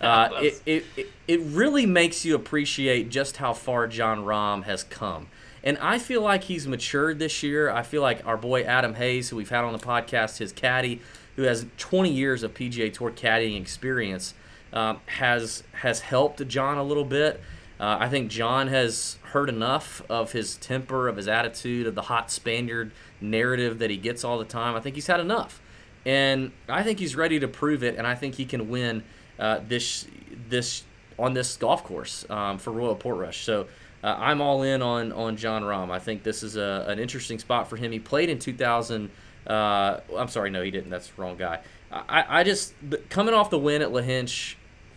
uh, 0.00 0.28
it, 0.34 0.62
it, 0.66 0.84
it, 0.96 1.06
it 1.28 1.40
really 1.40 1.86
makes 1.86 2.24
you 2.24 2.34
appreciate 2.34 3.10
just 3.10 3.36
how 3.38 3.52
far 3.52 3.86
Jon 3.86 4.24
Rahm 4.24 4.64
has 4.64 4.84
come. 4.84 5.28
And 5.62 5.78
I 5.78 5.98
feel 5.98 6.20
like 6.20 6.44
he's 6.44 6.66
matured 6.68 7.18
this 7.18 7.42
year. 7.42 7.70
I 7.70 7.82
feel 7.82 8.02
like 8.02 8.24
our 8.26 8.36
boy 8.36 8.62
Adam 8.64 8.94
Hayes, 8.94 9.30
who 9.30 9.36
we've 9.36 9.48
had 9.48 9.64
on 9.64 9.72
the 9.72 9.78
podcast, 9.78 10.38
his 10.38 10.52
caddy, 10.52 11.00
who 11.36 11.42
has 11.42 11.66
20 11.78 12.10
years 12.10 12.42
of 12.42 12.52
PGA 12.52 12.92
Tour 12.92 13.10
caddying 13.10 13.60
experience, 13.60 14.34
um, 14.74 15.00
has 15.06 15.62
has 15.72 16.00
helped 16.00 16.46
Jon 16.48 16.76
a 16.76 16.82
little 16.82 17.04
bit. 17.04 17.40
Uh, 17.80 17.96
I 18.00 18.08
think 18.08 18.30
Jon 18.30 18.68
has 18.68 19.18
heard 19.34 19.48
enough 19.48 20.00
of 20.08 20.30
his 20.30 20.56
temper, 20.56 21.08
of 21.08 21.16
his 21.16 21.26
attitude, 21.26 21.88
of 21.88 21.96
the 21.96 22.02
hot 22.02 22.30
Spaniard 22.30 22.92
narrative 23.20 23.80
that 23.80 23.90
he 23.90 23.96
gets 23.96 24.22
all 24.22 24.38
the 24.38 24.44
time. 24.44 24.76
I 24.76 24.80
think 24.80 24.94
he's 24.94 25.08
had 25.08 25.18
enough, 25.18 25.60
and 26.06 26.52
I 26.68 26.84
think 26.84 27.00
he's 27.00 27.16
ready 27.16 27.40
to 27.40 27.48
prove 27.48 27.82
it. 27.82 27.96
And 27.96 28.06
I 28.06 28.14
think 28.14 28.36
he 28.36 28.44
can 28.44 28.70
win 28.70 29.02
uh, 29.38 29.60
this 29.66 30.06
this 30.48 30.84
on 31.18 31.34
this 31.34 31.56
golf 31.56 31.82
course 31.82 32.24
um, 32.30 32.58
for 32.58 32.70
Royal 32.70 32.94
Portrush. 32.94 33.44
So 33.44 33.66
uh, 34.04 34.14
I'm 34.18 34.40
all 34.40 34.62
in 34.62 34.80
on 34.80 35.10
on 35.10 35.36
Jon 35.36 35.62
Rahm. 35.62 35.90
I 35.90 35.98
think 35.98 36.22
this 36.22 36.44
is 36.44 36.56
a, 36.56 36.84
an 36.88 37.00
interesting 37.00 37.40
spot 37.40 37.68
for 37.68 37.76
him. 37.76 37.90
He 37.90 37.98
played 37.98 38.30
in 38.30 38.38
2000. 38.38 39.10
Uh, 39.48 40.00
I'm 40.16 40.28
sorry, 40.28 40.50
no, 40.50 40.62
he 40.62 40.70
didn't. 40.70 40.90
That's 40.90 41.08
the 41.08 41.20
wrong 41.20 41.36
guy. 41.36 41.60
I, 41.90 42.40
I 42.40 42.44
just 42.44 42.74
coming 43.08 43.34
off 43.34 43.50
the 43.50 43.58
win 43.58 43.82
at 43.82 43.90
Lahinch, 43.90 44.54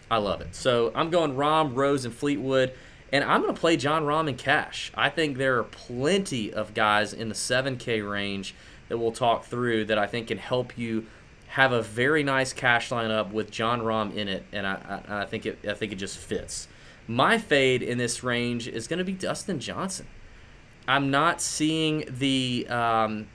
I 0.10 0.18
love 0.18 0.42
it. 0.42 0.56
So 0.56 0.92
I'm 0.96 1.10
going 1.10 1.36
Rahm, 1.36 1.76
Rose, 1.76 2.06
and 2.06 2.14
Fleetwood, 2.14 2.74
and 3.12 3.24
I'm 3.24 3.42
going 3.42 3.54
to 3.54 3.60
play 3.60 3.78
Jon 3.78 4.04
Rahm 4.04 4.28
in 4.28 4.36
cash. 4.36 4.92
I 4.96 5.10
think 5.10 5.38
there 5.38 5.58
are 5.58 5.64
plenty 5.64 6.54
of 6.54 6.74
guys 6.74 7.14
in 7.14 7.30
the 7.30 7.36
7K 7.36 8.08
range 8.10 8.54
that 8.90 8.98
we'll 8.98 9.12
talk 9.12 9.46
through 9.46 9.86
that 9.86 9.98
I 9.98 10.08
think 10.08 10.28
can 10.28 10.38
help 10.38 10.78
you 10.78 11.06
have 11.48 11.72
a 11.72 11.82
very 11.82 12.24
nice 12.24 12.54
cash 12.54 12.90
lineup 12.90 13.32
with 13.32 13.50
Jon 13.50 13.82
Rahm 13.82 14.14
in 14.16 14.28
it, 14.28 14.46
and 14.52 14.68
I, 14.68 15.02
I, 15.08 15.22
I 15.22 15.26
think 15.26 15.46
it 15.46 15.60
I 15.68 15.74
think 15.74 15.92
it 15.92 15.96
just 15.96 16.18
fits. 16.18 16.68
My 17.08 17.38
fade 17.38 17.82
in 17.82 17.98
this 17.98 18.22
range 18.22 18.68
is 18.68 18.88
going 18.88 19.00
to 19.00 19.06
be 19.06 19.14
Dustin 19.14 19.60
Johnson. 19.60 20.08
I'm 20.88 21.10
not 21.10 21.42
seeing 21.42 22.04
the 22.10 22.68
um, 22.70 23.28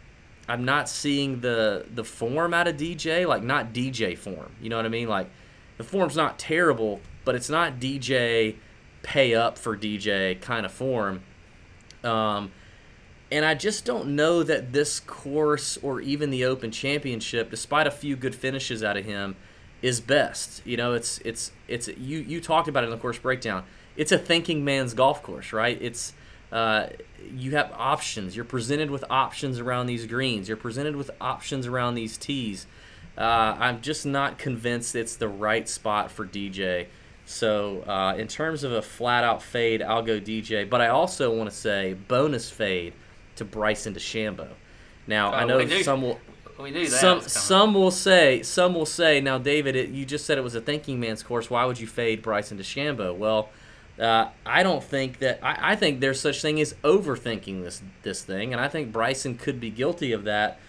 I'm 0.49 0.65
not 0.65 0.89
seeing 0.89 1.41
the 1.41 1.87
the 1.93 2.05
form 2.05 2.53
out 2.53 2.69
of 2.69 2.77
DJ, 2.77 3.27
like 3.27 3.43
not 3.43 3.73
DJ 3.73 4.17
form. 4.17 4.53
You 4.61 4.69
know 4.69 4.77
what 4.77 4.87
I 4.87 4.91
mean? 4.91 5.09
Like 5.09 5.31
the 5.79 5.85
form's 5.85 6.17
not 6.17 6.39
terrible, 6.39 7.01
but 7.25 7.35
it's 7.35 7.49
not 7.49 7.81
DJ 7.81 8.57
pay 9.03 9.35
up 9.35 9.59
for 9.59 9.77
DJ 9.77 10.41
kind 10.41 10.65
of 10.65 10.73
form. 10.73 11.23
Um, 12.05 12.53
and 13.31 13.45
I 13.45 13.55
just 13.55 13.85
don't 13.85 14.15
know 14.15 14.43
that 14.43 14.73
this 14.73 15.01
course 15.01 15.79
or 15.79 16.01
even 16.01 16.31
the 16.31 16.45
Open 16.45 16.71
Championship, 16.71 17.51
despite 17.51 17.87
a 17.87 17.91
few 17.91 18.15
good 18.15 18.35
finishes 18.35 18.85
out 18.85 18.97
of 18.97 19.05
him, 19.05 19.37
is 19.81 20.01
best. 20.01 20.65
You 20.67 20.77
know, 20.77 20.93
it's 20.93 21.19
it's 21.19 21.51
it's 21.67 21.89
you 21.89 22.19
you 22.19 22.41
talked 22.41 22.69
about 22.69 22.85
it 22.85 22.87
in 22.87 22.91
the 22.91 22.99
course 22.99 23.19
breakdown. 23.19 23.65
It's 23.97 24.13
a 24.13 24.19
thinking 24.19 24.65
man's 24.65 24.95
golf 24.95 25.23
course, 25.23 25.53
right? 25.53 25.79
It's 25.81 26.13
uh, 26.53 26.89
you 27.35 27.53
have 27.53 27.73
options. 27.77 28.37
You're 28.37 28.45
presented 28.45 28.91
with 28.91 29.05
options 29.09 29.59
around 29.59 29.87
these 29.87 30.07
greens. 30.07 30.49
You're 30.49 30.57
presented 30.59 30.97
with 30.97 31.11
options 31.21 31.67
around 31.67 31.95
these 31.95 32.19
tees. 32.19 32.67
Uh, 33.17 33.57
I'm 33.59 33.81
just 33.81 34.05
not 34.05 34.39
convinced 34.39 34.95
it's 34.95 35.17
the 35.17 35.29
right 35.29 35.69
spot 35.69 36.11
for 36.11 36.27
DJ. 36.27 36.87
So, 37.33 37.83
uh, 37.87 38.15
in 38.19 38.29
terms 38.29 38.63
of 38.63 38.73
a 38.73 38.83
flat 38.83 39.25
out 39.25 39.43
fade, 39.43 39.81
I'll 39.83 40.03
go 40.03 40.21
DJ. 40.21 40.69
But 40.69 40.81
I 40.83 40.89
also 40.89 41.35
want 41.35 41.49
to 41.51 41.57
say 41.57 41.95
bonus 41.95 42.51
fade 42.51 42.93
to 43.37 43.45
Bryson 43.45 43.95
DeChambeau. 43.95 44.49
Now, 45.07 45.33
I 45.33 45.45
Oh, 45.45 45.47
know 45.47 45.57
we 45.57 45.65
knew- 45.65 45.83
some 45.83 46.03
will 46.03 46.21
We 46.59 46.71
knew 46.71 46.87
that. 46.87 47.01
some 47.01 47.21
some 47.23 47.75
will 47.75 47.91
say 47.91 48.43
some 48.43 48.75
will 48.75 48.87
say 48.87 49.21
now 49.21 49.39
david 49.39 49.75
it, 49.75 49.89
you 49.89 50.05
just 50.05 50.27
said 50.27 50.37
it 50.39 50.43
was 50.45 50.55
a 50.55 50.61
thinking 50.61 51.01
man's 51.01 51.23
course 51.23 51.51
why 51.51 51.65
would 51.65 51.81
you 51.81 51.87
fade 51.89 52.23
bryson 52.23 52.57
DeChambeau? 52.59 53.17
well 53.17 53.49
uh, 53.99 54.27
i 54.47 54.63
don't 54.63 54.85
think 54.85 55.19
that 55.19 55.41
I, 55.43 55.73
I 55.73 55.77
think 55.77 56.01
there's 56.01 56.21
such 56.21 56.41
thing 56.41 56.61
as 56.61 56.75
overthinking 56.85 57.65
this 57.65 57.83
this 58.03 58.23
thing 58.23 58.53
and 58.53 58.61
i 58.61 58.69
think 58.69 58.93
bryson 58.93 59.37
could 59.39 59.59
be 59.59 59.71
guilty 59.71 60.13
of 60.13 60.23
that 60.25 60.61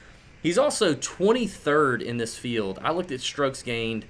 he's 0.42 0.58
also 0.58 0.96
23rd 0.96 2.02
in 2.02 2.18
this 2.18 2.38
field 2.38 2.80
i 2.82 2.90
looked 2.92 3.12
at 3.12 3.20
strokes 3.22 3.62
gained 3.62 4.06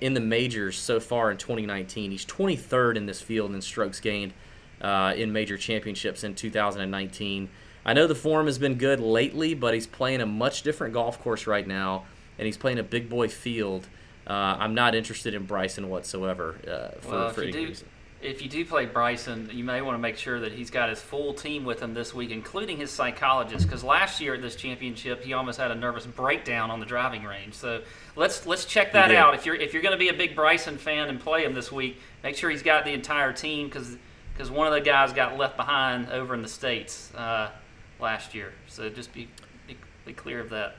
in 0.00 0.14
the 0.14 0.20
majors 0.20 0.76
so 0.76 1.00
far 1.00 1.30
in 1.30 1.36
2019. 1.36 2.10
He's 2.10 2.26
23rd 2.26 2.96
in 2.96 3.06
this 3.06 3.20
field 3.20 3.54
in 3.54 3.60
strokes 3.60 4.00
gained 4.00 4.32
uh, 4.80 5.14
in 5.16 5.32
major 5.32 5.56
championships 5.56 6.24
in 6.24 6.34
2019. 6.34 7.48
I 7.84 7.92
know 7.92 8.06
the 8.06 8.14
form 8.14 8.46
has 8.46 8.58
been 8.58 8.74
good 8.74 9.00
lately, 9.00 9.54
but 9.54 9.74
he's 9.74 9.86
playing 9.86 10.20
a 10.20 10.26
much 10.26 10.62
different 10.62 10.94
golf 10.94 11.20
course 11.20 11.46
right 11.46 11.66
now, 11.66 12.04
and 12.38 12.46
he's 12.46 12.56
playing 12.56 12.78
a 12.78 12.82
big 12.82 13.08
boy 13.08 13.28
field. 13.28 13.86
Uh, 14.26 14.56
I'm 14.58 14.74
not 14.74 14.94
interested 14.94 15.34
in 15.34 15.44
Bryson 15.44 15.88
whatsoever 15.88 16.56
uh, 16.68 17.00
for, 17.00 17.10
well, 17.10 17.30
for 17.30 17.42
any 17.42 17.52
do, 17.52 17.66
reason. 17.66 17.88
If 18.22 18.42
you 18.42 18.48
do 18.48 18.64
play 18.66 18.84
Bryson, 18.84 19.48
you 19.52 19.64
may 19.64 19.80
want 19.80 19.94
to 19.94 19.98
make 19.98 20.18
sure 20.18 20.40
that 20.40 20.52
he's 20.52 20.70
got 20.70 20.90
his 20.90 21.00
full 21.00 21.32
team 21.32 21.64
with 21.64 21.80
him 21.80 21.94
this 21.94 22.14
week, 22.14 22.30
including 22.30 22.76
his 22.76 22.90
psychologist. 22.90 23.66
Because 23.66 23.82
last 23.82 24.20
year 24.20 24.34
at 24.34 24.42
this 24.42 24.56
championship, 24.56 25.24
he 25.24 25.32
almost 25.32 25.58
had 25.58 25.70
a 25.70 25.74
nervous 25.74 26.04
breakdown 26.04 26.70
on 26.70 26.80
the 26.80 26.86
driving 26.86 27.24
range. 27.24 27.54
So 27.54 27.82
let's 28.16 28.46
let's 28.46 28.66
check 28.66 28.92
that 28.92 29.10
out. 29.10 29.34
If 29.34 29.46
you're 29.46 29.54
if 29.54 29.72
you're 29.72 29.82
going 29.82 29.92
to 29.94 29.98
be 29.98 30.08
a 30.08 30.14
big 30.14 30.34
Bryson 30.34 30.76
fan 30.76 31.08
and 31.08 31.18
play 31.18 31.44
him 31.44 31.54
this 31.54 31.72
week, 31.72 31.98
make 32.22 32.36
sure 32.36 32.50
he's 32.50 32.62
got 32.62 32.84
the 32.84 32.92
entire 32.92 33.32
team 33.32 33.68
because 33.68 33.96
because 34.34 34.50
one 34.50 34.66
of 34.66 34.74
the 34.74 34.80
guys 34.80 35.12
got 35.12 35.38
left 35.38 35.56
behind 35.56 36.10
over 36.10 36.34
in 36.34 36.42
the 36.42 36.48
states 36.48 37.14
uh, 37.14 37.50
last 37.98 38.34
year. 38.34 38.52
So 38.68 38.90
just 38.90 39.14
be, 39.14 39.28
be 39.66 39.76
be 40.04 40.12
clear 40.12 40.40
of 40.40 40.50
that. 40.50 40.76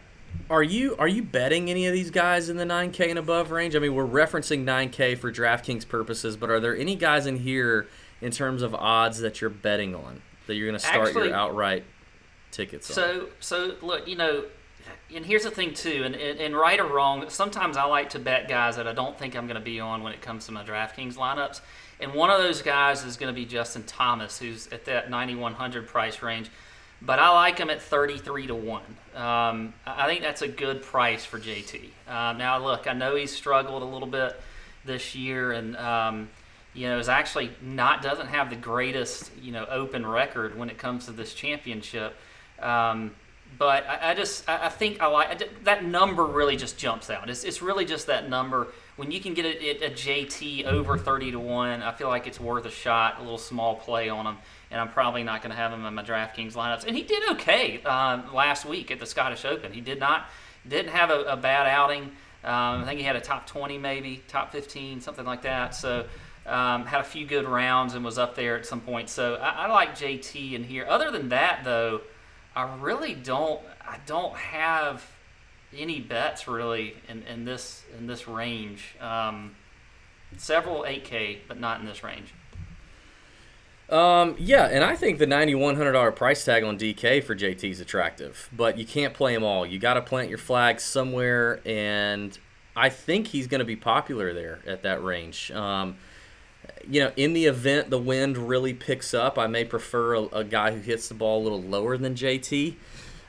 Are 0.49 0.63
you 0.63 0.95
are 0.97 1.07
you 1.07 1.23
betting 1.23 1.69
any 1.69 1.87
of 1.87 1.93
these 1.93 2.11
guys 2.11 2.49
in 2.49 2.57
the 2.57 2.65
9K 2.65 3.09
and 3.09 3.17
above 3.17 3.51
range? 3.51 3.75
I 3.75 3.79
mean, 3.79 3.95
we're 3.95 4.05
referencing 4.05 4.65
9K 4.65 5.17
for 5.17 5.31
DraftKings 5.31 5.87
purposes, 5.87 6.35
but 6.35 6.49
are 6.49 6.59
there 6.59 6.75
any 6.75 6.95
guys 6.95 7.25
in 7.25 7.37
here 7.37 7.87
in 8.19 8.31
terms 8.31 8.61
of 8.61 8.75
odds 8.75 9.19
that 9.19 9.39
you're 9.39 9.49
betting 9.49 9.95
on 9.95 10.21
that 10.47 10.55
you're 10.55 10.67
going 10.67 10.79
to 10.79 10.85
start 10.85 11.09
Actually- 11.09 11.27
your 11.29 11.37
outright 11.37 11.83
tickets 12.51 12.89
on? 12.89 12.95
So, 12.95 13.29
so 13.39 13.75
look, 13.81 14.07
you 14.07 14.17
know, 14.17 14.43
and 15.15 15.25
here's 15.25 15.43
the 15.43 15.51
thing 15.51 15.73
too, 15.73 16.03
and, 16.03 16.15
and, 16.15 16.39
and 16.39 16.55
right 16.55 16.79
or 16.79 16.85
wrong, 16.85 17.29
sometimes 17.29 17.77
I 17.77 17.85
like 17.85 18.09
to 18.11 18.19
bet 18.19 18.49
guys 18.49 18.75
that 18.75 18.87
I 18.87 18.93
don't 18.93 19.17
think 19.17 19.35
I'm 19.35 19.47
going 19.47 19.59
to 19.59 19.63
be 19.63 19.79
on 19.79 20.03
when 20.03 20.11
it 20.11 20.21
comes 20.21 20.45
to 20.47 20.51
my 20.51 20.63
DraftKings 20.63 21.15
lineups. 21.15 21.61
And 21.99 22.13
one 22.13 22.29
of 22.29 22.39
those 22.39 22.61
guys 22.61 23.05
is 23.05 23.15
going 23.15 23.33
to 23.33 23.39
be 23.39 23.45
Justin 23.45 23.83
Thomas, 23.83 24.39
who's 24.39 24.67
at 24.67 24.85
that 24.85 25.09
9100 25.09 25.87
price 25.87 26.21
range. 26.21 26.49
But 27.01 27.19
I 27.19 27.29
like 27.29 27.57
him 27.57 27.69
at 27.69 27.81
33 27.81 28.47
to 28.47 28.55
one. 28.55 28.97
Um, 29.15 29.73
I 29.85 30.07
think 30.07 30.21
that's 30.21 30.41
a 30.41 30.47
good 30.47 30.81
price 30.81 31.25
for 31.25 31.39
JT. 31.39 31.89
Um, 32.07 32.37
now, 32.37 32.57
look, 32.63 32.87
I 32.87 32.93
know 32.93 33.15
he's 33.15 33.31
struggled 33.31 33.81
a 33.81 33.85
little 33.85 34.07
bit 34.07 34.39
this 34.85 35.15
year, 35.15 35.51
and 35.51 35.75
um, 35.77 36.29
you 36.73 36.87
know, 36.87 36.97
is 36.97 37.09
actually 37.09 37.51
not 37.61 38.01
doesn't 38.01 38.27
have 38.27 38.49
the 38.49 38.55
greatest 38.55 39.31
you 39.41 39.51
know 39.51 39.65
open 39.69 40.05
record 40.05 40.57
when 40.57 40.69
it 40.69 40.77
comes 40.77 41.05
to 41.05 41.11
this 41.11 41.33
championship. 41.33 42.15
Um, 42.59 43.11
but 43.57 43.85
I, 43.87 44.11
I 44.11 44.13
just 44.13 44.47
I, 44.49 44.67
I 44.67 44.69
think 44.69 45.01
I 45.01 45.07
like 45.07 45.43
I 45.43 45.47
that 45.63 45.83
number 45.83 46.23
really 46.23 46.55
just 46.55 46.77
jumps 46.77 47.09
out. 47.09 47.29
It's, 47.29 47.43
it's 47.43 47.61
really 47.61 47.85
just 47.85 48.07
that 48.07 48.29
number 48.29 48.67
when 48.97 49.11
you 49.11 49.19
can 49.19 49.33
get 49.33 49.45
a, 49.45 49.89
JT 49.89 50.65
over 50.65 50.97
thirty 50.97 51.31
to 51.31 51.39
one. 51.39 51.81
I 51.81 51.91
feel 51.91 52.07
like 52.07 52.27
it's 52.27 52.39
worth 52.39 52.65
a 52.65 52.71
shot, 52.71 53.19
a 53.19 53.21
little 53.21 53.37
small 53.37 53.75
play 53.75 54.09
on 54.09 54.25
him, 54.25 54.37
and 54.69 54.79
I'm 54.79 54.89
probably 54.89 55.23
not 55.23 55.41
going 55.41 55.51
to 55.51 55.55
have 55.55 55.71
him 55.71 55.85
in 55.85 55.93
my 55.93 56.03
DraftKings 56.03 56.53
lineups. 56.53 56.85
And 56.85 56.95
he 56.95 57.03
did 57.03 57.23
okay 57.31 57.81
um, 57.83 58.33
last 58.33 58.65
week 58.65 58.91
at 58.91 58.99
the 58.99 59.05
Scottish 59.05 59.45
Open. 59.45 59.71
He 59.73 59.81
did 59.81 59.99
not 59.99 60.25
didn't 60.67 60.91
have 60.91 61.09
a, 61.09 61.21
a 61.23 61.37
bad 61.37 61.67
outing. 61.67 62.03
Um, 62.43 62.81
I 62.81 62.85
think 62.85 62.99
he 62.99 63.05
had 63.05 63.15
a 63.15 63.21
top 63.21 63.45
20, 63.47 63.77
maybe 63.77 64.23
top 64.27 64.51
15, 64.51 65.01
something 65.01 65.25
like 65.25 65.43
that. 65.43 65.75
So 65.75 66.05
um, 66.45 66.85
had 66.85 67.01
a 67.01 67.03
few 67.03 67.25
good 67.25 67.47
rounds 67.47 67.93
and 67.93 68.03
was 68.03 68.17
up 68.17 68.35
there 68.35 68.57
at 68.57 68.65
some 68.65 68.81
point. 68.81 69.09
So 69.09 69.35
I, 69.35 69.65
I 69.65 69.67
like 69.67 69.95
JT 69.95 70.53
in 70.53 70.63
here. 70.63 70.85
Other 70.87 71.11
than 71.11 71.29
that, 71.29 71.61
though, 71.63 72.01
I 72.55 72.75
really 72.77 73.13
don't. 73.13 73.61
I 73.81 73.97
don't 74.05 74.35
have 74.35 75.05
any 75.77 75.99
bets 75.99 76.47
really 76.47 76.95
in, 77.07 77.23
in 77.23 77.45
this 77.45 77.83
in 77.97 78.07
this 78.07 78.27
range. 78.27 78.95
Um, 78.99 79.55
several 80.37 80.83
8K, 80.83 81.39
but 81.47 81.59
not 81.59 81.79
in 81.79 81.85
this 81.85 82.03
range. 82.03 82.33
Um, 83.89 84.35
yeah, 84.39 84.67
and 84.67 84.85
I 84.85 84.95
think 84.95 85.19
the 85.19 85.27
ninety-one 85.27 85.75
hundred 85.75 85.91
dollar 85.91 86.13
price 86.13 86.45
tag 86.45 86.63
on 86.63 86.79
DK 86.79 87.21
for 87.21 87.35
JT 87.35 87.69
is 87.69 87.81
attractive, 87.81 88.49
but 88.55 88.77
you 88.77 88.85
can't 88.85 89.13
play 89.13 89.33
them 89.33 89.43
all. 89.43 89.65
You 89.65 89.79
got 89.79 89.95
to 89.95 90.01
plant 90.01 90.29
your 90.29 90.37
flag 90.37 90.79
somewhere, 90.79 91.59
and 91.65 92.37
I 92.73 92.87
think 92.87 93.27
he's 93.27 93.47
going 93.47 93.59
to 93.59 93.65
be 93.65 93.75
popular 93.75 94.33
there 94.33 94.59
at 94.65 94.83
that 94.83 95.03
range. 95.03 95.51
Um, 95.51 95.97
you 96.89 97.01
know, 97.01 97.11
in 97.17 97.33
the 97.33 97.45
event 97.45 97.89
the 97.89 97.97
wind 97.97 98.37
really 98.37 98.73
picks 98.73 99.13
up, 99.13 99.37
I 99.37 99.47
may 99.47 99.65
prefer 99.65 100.15
a, 100.15 100.21
a 100.27 100.43
guy 100.45 100.71
who 100.71 100.79
hits 100.79 101.09
the 101.09 101.13
ball 101.13 101.41
a 101.41 101.43
little 101.43 101.61
lower 101.61 101.97
than 101.97 102.15
JT. 102.15 102.75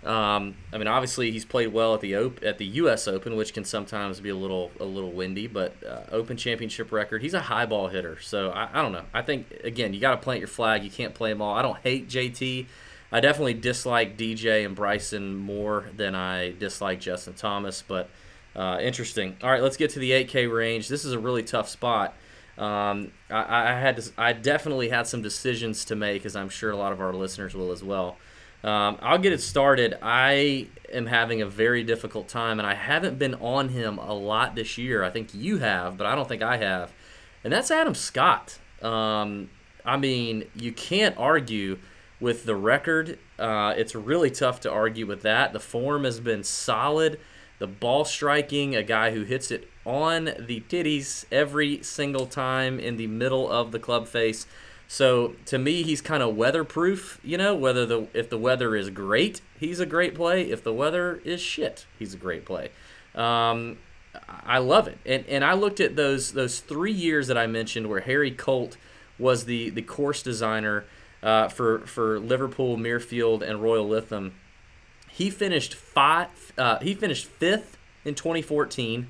Um, 0.05 0.57
I 0.73 0.79
mean, 0.79 0.89
obviously 0.89 1.31
he's 1.31 1.45
played 1.45 1.69
well 1.73 1.95
at 1.95 2.01
the 2.01 2.17
op- 2.17 2.43
at 2.43 2.59
the 2.59 2.65
U.S. 2.65 3.07
Open, 3.07 3.37
which 3.37 3.55
can 3.55 3.65
sometimes 3.65 4.21
be 4.21 4.31
a 4.31 4.35
little 4.35 4.73
a 4.81 4.85
little 4.85 5.13
windy, 5.13 5.47
but 5.47 5.75
uh, 5.85 6.03
Open 6.11 6.37
Championship 6.37 6.91
record. 6.91 7.23
He's 7.23 7.35
a 7.35 7.41
high 7.43 7.67
ball 7.67 7.89
hitter, 7.89 8.21
so 8.21 8.51
I, 8.51 8.69
I 8.73 8.83
don't 8.83 8.93
know. 8.93 9.05
I 9.15 9.23
think 9.23 9.61
again, 9.63 9.95
you 9.95 10.01
got 10.01 10.13
to 10.13 10.17
plant 10.17 10.41
your 10.41 10.49
flag. 10.49 10.83
You 10.83 10.91
can't 10.91 11.15
play 11.15 11.31
them 11.31 11.41
all. 11.41 11.55
I 11.55 11.63
don't 11.63 11.79
hate 11.79 12.09
JT. 12.09 12.67
I 13.13 13.21
definitely 13.21 13.55
dislike 13.55 14.17
DJ 14.17 14.65
and 14.65 14.75
Bryson 14.75 15.37
more 15.37 15.87
than 15.95 16.15
I 16.15 16.53
dislike 16.53 16.99
Justin 16.99 17.35
Thomas, 17.35 17.85
but 17.87 18.09
uh, 18.57 18.79
interesting. 18.81 19.37
All 19.43 19.51
right, 19.51 19.63
let's 19.63 19.77
get 19.77 19.91
to 19.91 19.99
the 19.99 20.11
8K 20.13 20.53
range. 20.53 20.89
This 20.89 21.05
is 21.05 21.13
a 21.13 21.19
really 21.19 21.43
tough 21.43 21.69
spot. 21.69 22.15
Um, 22.57 23.13
I, 23.31 23.73
I 23.73 23.79
had 23.79 23.99
to, 23.99 24.11
I 24.17 24.33
definitely 24.33 24.89
had 24.89 25.07
some 25.07 25.21
decisions 25.21 25.85
to 25.87 25.95
make, 25.95 26.25
as 26.25 26.35
I'm 26.35 26.49
sure 26.49 26.71
a 26.71 26.77
lot 26.77 26.93
of 26.93 27.01
our 27.03 27.13
listeners 27.13 27.55
will 27.55 27.71
as 27.71 27.85
well. 27.85 28.17
Um, 28.65 28.99
I'll 29.01 29.19
get 29.19 29.33
it 29.33 29.41
started. 29.41 29.99
I 30.03 30.69
am 30.93 31.07
having 31.07 31.43
a 31.43 31.47
very 31.47 31.83
difficult 31.83 32.29
time, 32.29 32.59
and 32.59 32.67
I 32.67 32.75
haven't 32.75 33.19
been 33.19 33.35
on 33.37 33.71
him 33.71 33.99
a 33.99 34.13
lot 34.13 34.55
this 34.55 34.79
year. 34.79 35.03
I 35.03 35.11
think 35.11 35.35
you 35.35 35.59
have, 35.59 35.97
but 35.97 36.07
I 36.07 36.15
don't 36.15 36.29
think 36.29 36.43
I 36.43 36.59
have. 36.59 36.93
And 37.43 37.53
that's 37.53 37.71
Adam 37.71 37.95
Scott. 37.95 38.59
Um, 38.81 39.51
I 39.85 39.97
mean, 39.97 40.45
you 40.55 40.73
can't 40.73 41.17
argue 41.19 41.79
with 42.21 42.45
the 42.45 42.55
record. 42.55 43.19
Uh, 43.39 43.75
it's 43.77 43.95
really 43.95 44.31
tough 44.31 44.61
to 44.61 44.71
argue 44.71 45.07
with 45.07 45.23
that. 45.23 45.53
The 45.53 45.61
form 45.61 46.05
has 46.05 46.21
been 46.21 46.45
solid. 46.45 47.19
The 47.59 47.67
ball 47.67 48.05
striking, 48.05 48.77
a 48.77 48.83
guy 48.83 49.11
who 49.11 49.23
hits 49.23 49.51
it 49.51 49.69
on 49.85 50.27
the 50.39 50.63
titties 50.69 51.25
every 51.33 51.83
single 51.83 52.27
time 52.27 52.79
in 52.79 52.97
the 52.97 53.09
middle 53.09 53.51
of 53.51 53.73
the 53.73 53.79
club 53.81 54.07
face. 54.07 54.47
So 54.93 55.37
to 55.47 55.57
me, 55.57 55.85
he's 55.85 56.03
kind 56.03 56.23
of 56.23 56.37
weatherproof. 56.37 57.19
You 57.25 57.39
know, 57.39 57.55
whether 57.55 57.87
the 57.87 58.09
if 58.13 58.29
the 58.29 58.37
weather 58.37 58.77
is 58.77 58.91
great, 58.91 59.41
he's 59.59 59.81
a 59.81 59.87
great 59.87 60.15
play. 60.15 60.51
If 60.51 60.63
the 60.63 60.75
weather 60.75 61.23
is 61.25 61.41
shit, 61.41 61.87
he's 61.99 62.13
a 62.13 62.19
great 62.19 62.45
play. 62.45 62.69
Um, 63.15 63.79
I 64.29 64.59
love 64.59 64.89
it. 64.89 64.99
And 65.07 65.25
and 65.29 65.47
I 65.47 65.55
looked 65.55 65.81
at 65.81 65.97
those 65.97 66.33
those 66.33 66.61
three 66.61 66.93
years 66.93 67.29
that 67.29 67.39
I 67.39 67.47
mentioned 67.47 67.89
where 67.89 68.03
Harry 68.03 68.33
Colt 68.33 68.77
was 69.19 69.47
the 69.47 69.71
the 69.71 69.81
course 69.81 70.23
designer 70.23 70.85
uh, 71.23 71.49
for 71.49 71.87
for 71.87 72.21
Liverpool, 72.21 72.77
Muirfield, 72.77 73.41
and 73.41 73.63
Royal 73.63 73.89
Lytham. 73.89 74.33
He 75.09 75.31
finished 75.31 75.75
five. 75.75 76.53
Uh, 76.59 76.81
he 76.81 76.93
finished 76.93 77.25
fifth 77.25 77.79
in 78.05 78.15
2014, 78.15 79.09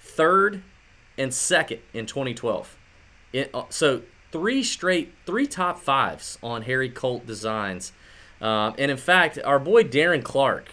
third 0.00 0.64
and 1.16 1.32
second 1.32 1.78
in 1.94 2.06
2012. 2.06 2.76
It, 3.32 3.50
uh, 3.54 3.62
so 3.68 4.02
three 4.32 4.62
straight, 4.62 5.12
three 5.26 5.46
top 5.46 5.78
fives 5.78 6.38
on 6.42 6.62
Harry 6.62 6.88
Colt 6.88 7.26
designs. 7.26 7.92
Um, 8.40 8.74
and 8.78 8.90
in 8.90 8.96
fact, 8.96 9.38
our 9.44 9.58
boy 9.58 9.84
Darren 9.84 10.22
Clarke, 10.22 10.70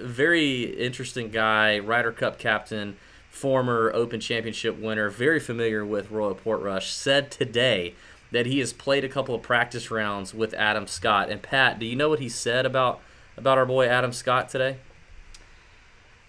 very 0.00 0.62
interesting 0.62 1.30
guy, 1.30 1.78
Ryder 1.78 2.12
Cup 2.12 2.38
captain, 2.38 2.96
former 3.30 3.90
Open 3.94 4.20
Championship 4.20 4.78
winner, 4.78 5.10
very 5.10 5.40
familiar 5.40 5.84
with 5.84 6.10
Royal 6.10 6.34
Portrush, 6.34 6.90
said 6.90 7.30
today 7.30 7.94
that 8.30 8.46
he 8.46 8.58
has 8.58 8.72
played 8.72 9.04
a 9.04 9.08
couple 9.08 9.34
of 9.34 9.42
practice 9.42 9.90
rounds 9.90 10.34
with 10.34 10.54
Adam 10.54 10.86
Scott. 10.86 11.30
And 11.30 11.42
Pat, 11.42 11.78
do 11.78 11.86
you 11.86 11.96
know 11.96 12.08
what 12.08 12.20
he 12.20 12.28
said 12.28 12.66
about 12.66 13.00
about 13.36 13.56
our 13.56 13.66
boy 13.66 13.86
Adam 13.86 14.12
Scott 14.12 14.48
today? 14.48 14.78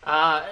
Uh, 0.04 0.46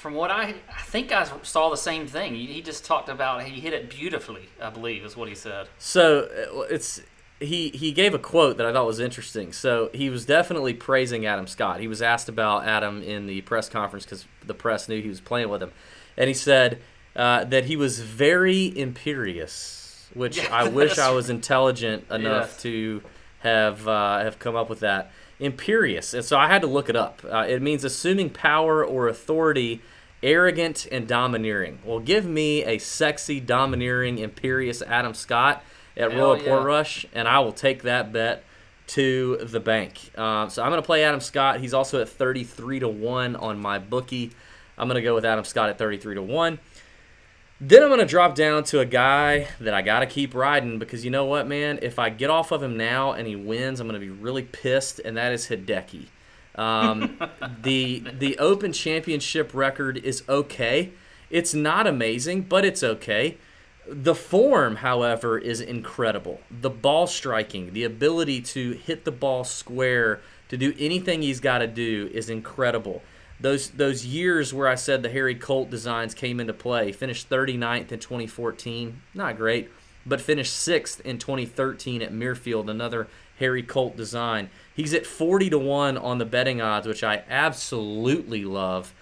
from 0.00 0.14
what 0.14 0.30
I, 0.30 0.54
I 0.74 0.82
think 0.82 1.12
I 1.12 1.24
saw 1.42 1.68
the 1.70 1.76
same 1.76 2.06
thing. 2.06 2.34
He, 2.34 2.46
he 2.46 2.62
just 2.62 2.84
talked 2.84 3.08
about 3.08 3.42
he 3.44 3.60
hit 3.60 3.72
it 3.72 3.90
beautifully. 3.90 4.48
I 4.60 4.70
believe 4.70 5.04
is 5.04 5.16
what 5.16 5.28
he 5.28 5.34
said. 5.34 5.68
So 5.78 6.28
uh, 6.56 6.60
it's 6.62 7.00
he 7.38 7.68
he 7.70 7.92
gave 7.92 8.12
a 8.14 8.18
quote 8.18 8.56
that 8.58 8.66
I 8.66 8.72
thought 8.72 8.86
was 8.86 9.00
interesting. 9.00 9.52
So 9.52 9.90
he 9.92 10.10
was 10.10 10.24
definitely 10.26 10.74
praising 10.74 11.26
Adam 11.26 11.46
Scott. 11.46 11.80
He 11.80 11.88
was 11.88 12.02
asked 12.02 12.28
about 12.28 12.64
Adam 12.66 13.02
in 13.02 13.26
the 13.26 13.40
press 13.42 13.68
conference 13.68 14.04
because 14.04 14.26
the 14.44 14.54
press 14.54 14.88
knew 14.88 15.00
he 15.02 15.08
was 15.08 15.20
playing 15.20 15.48
with 15.48 15.62
him, 15.62 15.72
and 16.16 16.28
he 16.28 16.34
said 16.34 16.80
uh, 17.16 17.44
that 17.44 17.64
he 17.64 17.76
was 17.76 18.00
very 18.00 18.76
imperious, 18.78 20.08
which 20.14 20.36
Yeah, 20.38 20.48
I 20.50 20.68
wish 20.80 20.98
I 20.98 21.10
was 21.10 21.30
intelligent 21.30 22.04
enough 22.10 22.52
Yes. 22.52 22.62
to 22.62 23.02
have 23.40 23.86
uh, 23.88 24.18
have 24.20 24.38
come 24.38 24.56
up 24.56 24.68
with 24.68 24.80
that. 24.80 25.10
Imperious, 25.40 26.14
and 26.14 26.24
so 26.24 26.38
I 26.38 26.48
had 26.48 26.60
to 26.62 26.68
look 26.68 26.88
it 26.88 26.96
up. 26.96 27.22
Uh, 27.28 27.46
it 27.48 27.62
means 27.62 27.82
assuming 27.82 28.30
power 28.30 28.84
or 28.84 29.08
authority, 29.08 29.80
arrogant 30.22 30.86
and 30.92 31.08
domineering. 31.08 31.78
Well, 31.84 31.98
give 31.98 32.26
me 32.26 32.62
a 32.64 32.78
sexy, 32.78 33.40
domineering, 33.40 34.18
imperious 34.18 34.82
Adam 34.82 35.14
Scott 35.14 35.64
at 35.96 36.12
Hell 36.12 36.20
Royal 36.20 36.42
yeah. 36.42 36.48
Portrush, 36.48 37.06
and 37.14 37.26
I 37.26 37.40
will 37.40 37.52
take 37.52 37.82
that 37.82 38.12
bet 38.12 38.44
to 38.88 39.38
the 39.42 39.60
bank. 39.60 40.16
Um, 40.18 40.50
so 40.50 40.62
I'm 40.62 40.70
going 40.70 40.82
to 40.82 40.86
play 40.86 41.04
Adam 41.04 41.20
Scott. 41.20 41.60
He's 41.60 41.72
also 41.72 42.00
at 42.00 42.08
33 42.08 42.80
to 42.80 42.88
one 42.88 43.36
on 43.36 43.58
my 43.58 43.78
bookie. 43.78 44.32
I'm 44.76 44.88
going 44.88 44.96
to 44.96 45.02
go 45.02 45.14
with 45.14 45.24
Adam 45.24 45.44
Scott 45.44 45.68
at 45.68 45.78
33 45.78 46.16
to 46.16 46.22
one. 46.22 46.58
Then 47.62 47.82
I'm 47.82 47.88
going 47.88 48.00
to 48.00 48.06
drop 48.06 48.34
down 48.34 48.64
to 48.64 48.80
a 48.80 48.86
guy 48.86 49.48
that 49.60 49.74
I 49.74 49.82
got 49.82 50.00
to 50.00 50.06
keep 50.06 50.34
riding 50.34 50.78
because 50.78 51.04
you 51.04 51.10
know 51.10 51.26
what, 51.26 51.46
man? 51.46 51.78
If 51.82 51.98
I 51.98 52.08
get 52.08 52.30
off 52.30 52.52
of 52.52 52.62
him 52.62 52.78
now 52.78 53.12
and 53.12 53.28
he 53.28 53.36
wins, 53.36 53.80
I'm 53.80 53.86
going 53.86 54.00
to 54.00 54.04
be 54.04 54.10
really 54.10 54.44
pissed, 54.44 54.98
and 55.00 55.14
that 55.18 55.32
is 55.32 55.48
Hideki. 55.48 56.06
Um, 56.54 57.18
the 57.62 57.98
the 58.18 58.38
Open 58.38 58.72
Championship 58.72 59.52
record 59.52 59.98
is 59.98 60.22
okay. 60.26 60.92
It's 61.28 61.52
not 61.52 61.86
amazing, 61.86 62.42
but 62.42 62.64
it's 62.64 62.82
okay. 62.82 63.36
The 63.86 64.14
form, 64.14 64.76
however, 64.76 65.36
is 65.36 65.60
incredible. 65.60 66.40
The 66.50 66.70
ball 66.70 67.06
striking, 67.06 67.74
the 67.74 67.84
ability 67.84 68.40
to 68.42 68.72
hit 68.72 69.04
the 69.04 69.12
ball 69.12 69.44
square, 69.44 70.20
to 70.48 70.56
do 70.56 70.74
anything 70.78 71.20
he's 71.20 71.40
got 71.40 71.58
to 71.58 71.66
do 71.66 72.10
is 72.12 72.30
incredible. 72.30 73.02
Those 73.40 73.70
those 73.70 74.04
years 74.04 74.52
where 74.52 74.68
I 74.68 74.74
said 74.74 75.02
the 75.02 75.10
Harry 75.10 75.34
Colt 75.34 75.70
designs 75.70 76.14
came 76.14 76.40
into 76.40 76.52
play, 76.52 76.92
finished 76.92 77.30
39th 77.30 77.92
in 77.92 77.98
2014, 77.98 79.00
not 79.14 79.36
great, 79.36 79.70
but 80.04 80.20
finished 80.20 80.52
6th 80.52 81.00
in 81.00 81.18
2013 81.18 82.02
at 82.02 82.12
Muirfield, 82.12 82.68
another 82.68 83.08
Harry 83.38 83.62
Colt 83.62 83.96
design. 83.96 84.50
He's 84.74 84.92
at 84.92 85.06
40 85.06 85.50
to 85.50 85.58
1 85.58 85.96
on 85.96 86.18
the 86.18 86.24
betting 86.26 86.60
odds, 86.60 86.86
which 86.86 87.02
I 87.02 87.24
absolutely 87.28 88.44
love. 88.44 88.92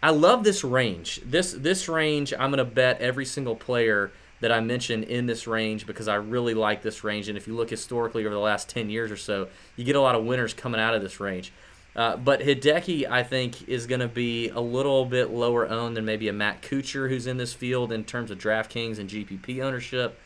I 0.00 0.10
love 0.10 0.44
this 0.44 0.62
range. 0.62 1.20
This 1.24 1.52
this 1.52 1.88
range, 1.88 2.32
I'm 2.32 2.50
going 2.50 2.58
to 2.58 2.64
bet 2.64 3.00
every 3.00 3.24
single 3.24 3.56
player 3.56 4.12
that 4.40 4.52
I 4.52 4.60
mentioned 4.60 5.04
in 5.04 5.26
this 5.26 5.48
range 5.48 5.86
because 5.86 6.06
I 6.06 6.14
really 6.14 6.54
like 6.54 6.82
this 6.82 7.02
range. 7.02 7.28
And 7.28 7.36
if 7.36 7.48
you 7.48 7.56
look 7.56 7.70
historically 7.70 8.24
over 8.24 8.34
the 8.34 8.40
last 8.40 8.68
10 8.68 8.88
years 8.88 9.10
or 9.10 9.16
so, 9.16 9.48
you 9.74 9.84
get 9.84 9.96
a 9.96 10.00
lot 10.00 10.14
of 10.14 10.24
winners 10.24 10.54
coming 10.54 10.80
out 10.80 10.94
of 10.94 11.02
this 11.02 11.18
range. 11.18 11.52
Uh, 11.98 12.16
but 12.16 12.40
Hideki, 12.40 13.10
I 13.10 13.24
think, 13.24 13.68
is 13.68 13.88
going 13.88 13.98
to 14.00 14.06
be 14.06 14.50
a 14.50 14.60
little 14.60 15.04
bit 15.04 15.30
lower 15.30 15.68
owned 15.68 15.96
than 15.96 16.04
maybe 16.04 16.28
a 16.28 16.32
Matt 16.32 16.62
Kuchar, 16.62 17.08
who's 17.08 17.26
in 17.26 17.38
this 17.38 17.52
field 17.52 17.90
in 17.90 18.04
terms 18.04 18.30
of 18.30 18.38
DraftKings 18.38 19.00
and 19.00 19.10
GPP 19.10 19.60
ownership. 19.60 20.16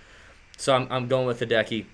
So 0.59 0.77
I'm, 0.77 0.87
I'm 0.91 1.09
going 1.09 1.27
with 1.27 1.41
Hideki. 1.41 1.87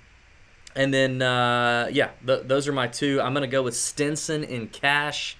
And 0.74 0.92
then, 0.92 1.22
uh, 1.22 1.88
yeah, 1.92 2.10
th- 2.26 2.42
those 2.46 2.66
are 2.66 2.72
my 2.72 2.88
two. 2.88 3.20
I'm 3.20 3.32
going 3.32 3.42
to 3.42 3.46
go 3.46 3.62
with 3.62 3.76
Stenson 3.76 4.42
in 4.42 4.66
cash 4.66 5.36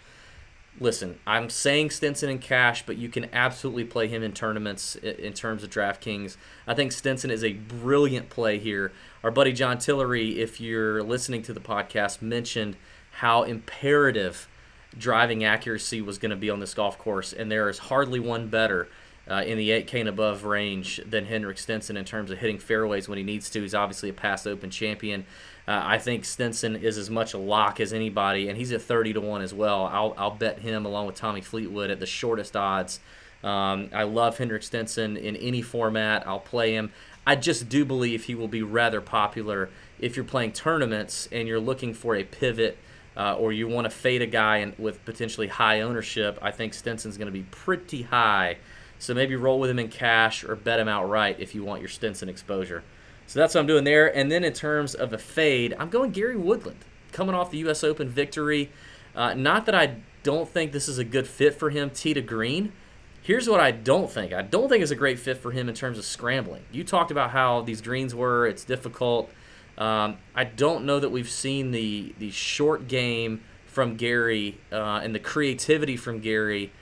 listen, 0.81 1.19
I'm 1.27 1.51
saying 1.51 1.91
Stenson 1.91 2.31
in 2.31 2.39
cash, 2.39 2.85
but 2.87 2.97
you 2.97 3.09
can 3.09 3.29
absolutely 3.33 3.85
play 3.85 4.09
him 4.09 4.23
in 4.23 4.33
tournaments 4.33 4.97
in 4.97 5.33
terms 5.33 5.63
of 5.65 5.71
DraftKings. 5.71 6.37
I 6.67 6.75
think 6.75 6.93
Stenson 6.93 7.31
is 7.31 7.43
a 7.43 7.55
brilliant 7.55 8.31
play 8.31 8.59
here. 8.59 8.93
Our 9.23 9.31
buddy 9.31 9.53
John 9.53 9.79
Tillery, 9.79 10.39
if 10.39 10.61
you're 10.61 11.03
listening 11.03 11.43
to 11.43 11.53
the 11.53 11.61
podcast, 11.61 12.23
mentioned 12.23 12.77
how 13.19 13.43
imperative 13.43 14.49
driving 14.97 15.43
accuracy 15.43 16.01
was 16.01 16.19
going 16.19 16.31
to 16.31 16.37
be 16.37 16.51
on 16.51 16.61
this 16.61 16.73
golf 16.73 16.97
course, 16.99 17.33
and 17.33 17.51
there 17.51 17.69
is 17.69 17.79
hardly 17.79 18.21
one 18.21 18.49
better. 18.49 18.89
Uh, 19.31 19.43
in 19.43 19.59
the 19.59 19.69
8K 19.69 20.01
and 20.01 20.09
above 20.09 20.45
range 20.45 21.03
than 21.05 21.27
Henrik 21.27 21.59
Stenson 21.59 21.99
in 21.99 22.07
terms 22.07 22.31
of 22.31 22.39
hitting 22.39 22.59
fairways 22.59 23.11
when 23.11 23.19
he 23.19 23.25
needs 23.25 23.51
to. 23.51 23.61
He's 23.61 23.75
obviously 23.75 24.09
a 24.09 24.15
past 24.15 24.47
Open 24.47 24.71
champion. 24.71 25.27
Uh, 25.67 25.83
I 25.85 25.99
think 25.99 26.25
Stenson 26.25 26.77
is 26.77 26.97
as 26.97 27.11
much 27.11 27.35
a 27.35 27.39
lock 27.39 27.79
as 27.79 27.93
anybody, 27.93 28.49
and 28.49 28.57
he's 28.57 28.73
at 28.73 28.81
30 28.81 29.13
to 29.13 29.21
1 29.21 29.43
as 29.43 29.53
well. 29.53 29.85
I'll, 29.85 30.15
I'll 30.17 30.31
bet 30.31 30.61
him 30.61 30.87
along 30.87 31.09
with 31.09 31.17
Tommy 31.17 31.43
Fleetwood 31.43 31.91
at 31.91 32.01
the 32.01 32.07
shortest 32.07 32.57
odds. 32.57 33.01
Um, 33.45 33.91
I 33.93 34.05
love 34.05 34.39
Henrik 34.39 34.63
Stenson 34.63 35.19
in 35.19 35.37
any 35.37 35.61
format. 35.61 36.27
I'll 36.27 36.41
play 36.41 36.73
him. 36.73 36.91
I 37.27 37.37
just 37.37 37.69
do 37.69 37.85
believe 37.85 38.25
he 38.25 38.35
will 38.35 38.49
be 38.49 38.63
rather 38.63 39.03
popular 39.03 39.69
if 40.01 40.17
you're 40.17 40.25
playing 40.25 40.53
tournaments 40.53 41.29
and 41.31 41.47
you're 41.47 41.61
looking 41.61 41.93
for 41.93 42.17
a 42.17 42.25
pivot 42.25 42.79
uh, 43.19 43.35
or 43.35 43.53
you 43.53 43.67
want 43.67 43.85
to 43.85 43.91
fade 43.91 44.23
a 44.23 44.27
guy 44.27 44.59
in, 44.59 44.73
with 44.79 45.05
potentially 45.05 45.49
high 45.49 45.81
ownership. 45.81 46.39
I 46.41 46.53
think 46.53 46.73
Stenson's 46.73 47.19
going 47.19 47.27
to 47.27 47.33
be 47.33 47.43
pretty 47.51 48.03
high. 48.03 48.59
So 49.01 49.13
maybe 49.13 49.35
roll 49.37 49.59
with 49.59 49.71
him 49.71 49.79
in 49.79 49.89
cash 49.89 50.45
or 50.45 50.55
bet 50.55 50.79
him 50.79 50.89
outright 50.89 51.37
if 51.41 51.55
you 51.55 51.65
want 51.65 51.81
your 51.81 51.89
Stenson 51.89 52.29
exposure. 52.29 52.85
So 53.27 53.41
that's 53.41 53.55
what 53.55 53.61
I'm 53.61 53.67
doing 53.67 53.85
there. 53.85 54.17
And 54.17 54.31
then 54.31 54.45
in 54.45 54.53
terms 54.53 54.95
of 54.95 55.13
a 55.13 55.19
fade, 55.19 55.75
I'm 55.79 55.91
going 55.91 56.13
Gary 56.13 56.37
Woodland, 56.37 56.85
coming 57.13 57.35
off 57.35 57.51
the 57.51 57.59
U.S. 57.59 57.83
Open 57.83 58.09
victory. 58.09 58.71
Uh, 59.15 59.35
not 59.35 59.67
that 59.67 59.75
I 59.75 59.97
don't 60.23 60.49
think 60.49 60.73
this 60.73 60.89
is 60.89 60.99
a 60.99 61.05
good 61.05 61.27
fit 61.27 61.55
for 61.55 61.71
him, 61.71 61.91
tee 61.91 62.15
to 62.15 62.23
green. 62.23 62.73
Here's 63.21 63.49
what 63.49 63.61
I 63.61 63.73
don't 63.73 64.11
think. 64.11 64.33
I 64.33 64.43
don't 64.43 64.69
think 64.69 64.83
it's 64.83 64.93
a 64.93 64.97
great 64.97 65.19
fit 65.19 65.39
for 65.39 65.51
him 65.51 65.69
in 65.69 65.75
terms 65.75 65.99
of 65.99 66.05
scrambling. 66.05 66.63
You 66.73 66.85
talked 66.85 67.11
about 67.11 67.31
how 67.31 67.63
these 67.63 67.81
greens 67.81 68.15
were. 68.15 68.47
It's 68.47 68.65
difficult. 68.65 69.31
Um, 69.79 70.19
I 70.35 70.45
don't 70.45 70.85
know 70.85 70.99
that 70.99 71.11
we've 71.11 71.31
seen 71.31 71.71
the 71.71 72.15
the 72.19 72.31
short 72.31 72.89
game 72.89 73.43
from 73.67 73.97
Gary 73.97 74.59
uh, 74.73 75.01
and 75.03 75.15
the 75.15 75.21
creativity 75.21 75.97
from 75.97 76.19
Gary 76.19 76.73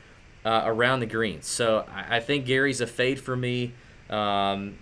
uh, 0.47 0.63
around 0.65 1.01
the 1.01 1.07
greens. 1.07 1.47
So 1.47 1.85
I, 1.93 2.17
I, 2.17 2.21
think 2.21 2.47
Gary's 2.47 2.81
a 2.81 2.87
fade 2.87 3.21
for 3.21 3.37
me. 3.37 3.75
Um, 4.09 4.79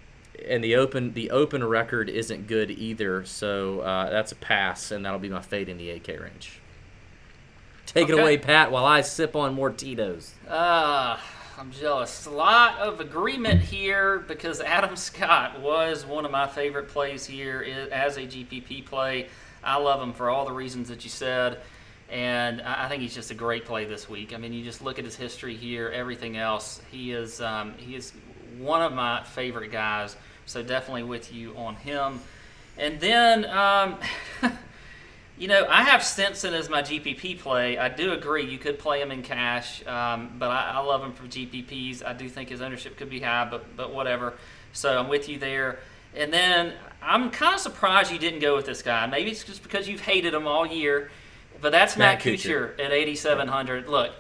and 0.46 0.62
the 0.62 0.76
open 0.76 1.12
the 1.14 1.30
open 1.30 1.64
record 1.64 2.08
isn't 2.08 2.46
good 2.46 2.70
either. 2.70 3.24
So 3.24 3.80
uh, 3.80 4.10
that's 4.10 4.30
a 4.30 4.36
pass, 4.36 4.90
and 4.90 5.04
that'll 5.04 5.18
be 5.18 5.28
my 5.28 5.42
fade 5.42 5.68
in 5.68 5.76
the 5.76 5.88
8K 5.88 6.22
range. 6.22 6.60
Take 7.86 8.04
okay. 8.04 8.12
it 8.12 8.20
away, 8.20 8.38
Pat, 8.38 8.70
while 8.70 8.84
I 8.84 9.00
sip 9.00 9.34
on 9.36 9.54
more 9.54 9.70
Tito's. 9.70 10.34
Ah. 10.48 11.20
I'm 11.57 11.70
jealous. 11.70 12.26
A 12.26 12.30
lot 12.30 12.78
of 12.78 12.98
agreement 12.98 13.61
here 13.61 14.18
because 14.18 14.61
Adam 14.61 14.96
Scott 14.96 15.61
was 15.61 16.05
one 16.05 16.24
of 16.24 16.32
my 16.32 16.48
favorite 16.48 16.88
plays 16.88 17.24
here 17.24 17.88
as 17.92 18.16
a 18.16 18.22
GPP 18.22 18.84
play. 18.84 19.28
I 19.62 19.76
love 19.76 20.02
him 20.02 20.12
for 20.12 20.30
all 20.30 20.44
the 20.44 20.52
reasons 20.52 20.88
that 20.88 21.05
you 21.05 21.11
said, 21.11 21.61
and 22.11 22.61
I 22.61 22.88
think 22.88 23.02
he's 23.02 23.14
just 23.14 23.30
a 23.30 23.34
great 23.34 23.64
play 23.64 23.84
this 23.84 24.09
week. 24.09 24.34
I 24.34 24.36
mean, 24.36 24.52
you 24.52 24.64
just 24.64 24.82
look 24.82 24.98
at 24.98 25.05
his 25.05 25.14
history 25.14 25.55
here, 25.55 25.88
everything 25.90 26.36
else. 26.36 26.82
He 26.90 27.12
is 27.12 27.40
um, 27.40 27.74
he 27.76 27.94
is 27.94 28.12
one 28.59 28.82
of 28.82 28.92
my 28.92 29.22
favorite 29.22 29.70
guys. 29.70 30.16
So 30.46 30.62
definitely 30.62 31.05
with 31.05 31.32
you 31.32 31.57
on 31.57 31.76
him. 31.76 32.20
And 32.76 33.00
then, 33.00 33.44
um, 33.46 33.96
you 35.37 35.49
know, 35.49 35.66
I 35.68 35.82
have 35.82 36.05
Stenson 36.05 36.55
as 36.55 36.68
my 36.68 36.82
GPP 36.82 37.41
play. 37.41 37.76
I 37.76 37.89
do 37.89 38.12
agree 38.12 38.45
you 38.45 38.59
could 38.59 38.78
play 38.78 39.01
him 39.01 39.11
in 39.11 39.22
cash, 39.22 39.85
um, 39.87 40.37
but 40.39 40.51
I, 40.51 40.74
I, 40.76 40.78
love 40.78 41.03
him 41.03 41.12
for 41.12 41.24
GPPs. 41.24 42.05
I 42.07 42.12
do 42.12 42.28
think 42.28 42.51
his 42.51 42.62
ownership 42.62 42.97
could 42.97 43.11
be 43.11 43.20
high, 43.20 43.49
but 43.51 43.76
but 43.76 43.93
whatever. 43.93 44.35
So 44.72 44.97
I'm 44.97 45.09
with 45.09 45.28
you 45.28 45.39
there. 45.39 45.80
And 46.16 46.32
then 46.32 46.72
I'm 47.03 47.30
kind 47.30 47.55
of 47.55 47.61
surprised 47.61 48.12
you 48.12 48.18
didn't 48.18 48.41
go 48.41 48.55
with 48.55 48.66
this 48.66 48.82
guy. 48.82 49.07
Maybe 49.07 49.30
it's 49.30 49.43
just 49.43 49.62
because 49.62 49.89
you've 49.89 50.01
hated 50.01 50.35
him 50.35 50.47
all 50.47 50.64
year, 50.64 51.11
but 51.61 51.72
that's 51.72 51.97
Matt, 51.97 52.24
Matt 52.24 52.35
Kuchar 52.35 52.78
at 52.78 52.93
8,700. 52.93 53.89
Look, 53.89 54.12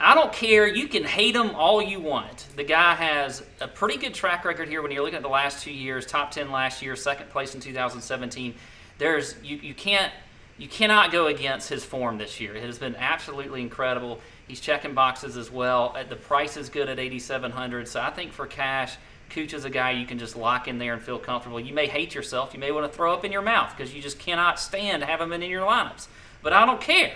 I 0.00 0.14
don't 0.14 0.32
care. 0.32 0.66
You 0.66 0.88
can 0.88 1.04
hate 1.04 1.36
him 1.36 1.54
all 1.54 1.80
you 1.80 2.00
want. 2.00 2.46
The 2.56 2.64
guy 2.64 2.94
has 2.96 3.44
a 3.60 3.68
pretty 3.68 3.98
good 3.98 4.12
track 4.12 4.44
record 4.44 4.68
here 4.68 4.82
when 4.82 4.90
you're 4.90 5.02
looking 5.02 5.16
at 5.16 5.22
the 5.22 5.28
last 5.28 5.62
two 5.62 5.72
years, 5.72 6.04
top 6.04 6.32
10 6.32 6.50
last 6.50 6.82
year, 6.82 6.96
second 6.96 7.30
place 7.30 7.54
in 7.54 7.60
2017. 7.60 8.54
There's 8.98 9.36
you, 9.42 9.56
you 9.58 9.74
can't 9.74 10.12
you 10.58 10.68
cannot 10.68 11.12
go 11.12 11.26
against 11.26 11.68
his 11.68 11.84
form 11.84 12.18
this 12.18 12.40
year. 12.40 12.54
It 12.54 12.62
has 12.62 12.78
been 12.78 12.96
absolutely 12.96 13.60
incredible. 13.60 14.20
He's 14.48 14.60
checking 14.60 14.94
boxes 14.94 15.36
as 15.36 15.50
well. 15.50 15.94
Uh, 15.96 16.04
the 16.04 16.16
price 16.16 16.56
is 16.56 16.68
good 16.68 16.88
at 16.88 16.98
8700 16.98 17.88
so 17.88 18.00
I 18.00 18.10
think 18.10 18.32
for 18.32 18.46
cash, 18.46 18.96
Cooch 19.30 19.52
is 19.52 19.64
a 19.64 19.70
guy 19.70 19.90
you 19.90 20.06
can 20.06 20.18
just 20.18 20.36
lock 20.36 20.68
in 20.68 20.78
there 20.78 20.92
and 20.92 21.02
feel 21.02 21.18
comfortable. 21.18 21.58
You 21.58 21.74
may 21.74 21.88
hate 21.88 22.14
yourself. 22.14 22.54
You 22.54 22.60
may 22.60 22.70
want 22.70 22.90
to 22.90 22.96
throw 22.96 23.12
up 23.12 23.24
in 23.24 23.32
your 23.32 23.42
mouth 23.42 23.74
because 23.76 23.92
you 23.92 24.00
just 24.00 24.18
cannot 24.18 24.60
stand 24.60 25.02
have 25.02 25.20
him 25.20 25.32
in 25.32 25.42
your 25.42 25.66
lineups. 25.66 26.06
But 26.42 26.52
I 26.52 26.64
don't 26.64 26.80
care. 26.80 27.12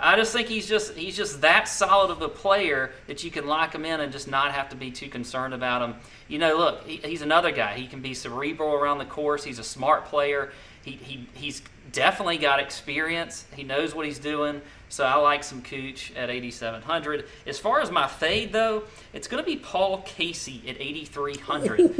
I 0.00 0.16
just 0.16 0.32
think 0.32 0.48
he's 0.48 0.66
just 0.66 0.94
he's 0.94 1.16
just 1.16 1.42
that 1.42 1.68
solid 1.68 2.10
of 2.10 2.22
a 2.22 2.28
player 2.28 2.90
that 3.06 3.22
you 3.22 3.30
can 3.30 3.46
lock 3.46 3.74
him 3.74 3.84
in 3.84 4.00
and 4.00 4.10
just 4.10 4.26
not 4.26 4.50
have 4.52 4.68
to 4.70 4.76
be 4.76 4.90
too 4.90 5.08
concerned 5.08 5.54
about 5.54 5.82
him. 5.82 5.94
You 6.26 6.38
know, 6.38 6.56
look, 6.56 6.84
he, 6.86 6.96
he's 6.96 7.22
another 7.22 7.52
guy. 7.52 7.74
He 7.74 7.86
can 7.86 8.00
be 8.00 8.14
cerebral 8.14 8.74
around 8.74 8.98
the 8.98 9.04
course. 9.04 9.44
He's 9.44 9.60
a 9.60 9.64
smart 9.64 10.06
player. 10.06 10.50
He, 10.82 10.92
he 10.92 11.28
he's 11.34 11.62
definitely 11.90 12.38
got 12.38 12.60
experience. 12.60 13.44
He 13.56 13.64
knows 13.64 13.94
what 13.94 14.06
he's 14.06 14.18
doing. 14.18 14.62
So 14.88 15.04
I 15.04 15.14
like 15.14 15.42
some 15.42 15.62
Cooch 15.62 16.12
at 16.14 16.28
8,700. 16.28 17.24
As 17.46 17.58
far 17.58 17.80
as 17.80 17.90
my 17.90 18.06
fade, 18.06 18.52
though, 18.52 18.84
it's 19.14 19.26
going 19.26 19.42
to 19.42 19.46
be 19.46 19.56
Paul 19.56 20.02
Casey 20.02 20.62
at 20.68 20.76
8,300. 20.78 21.94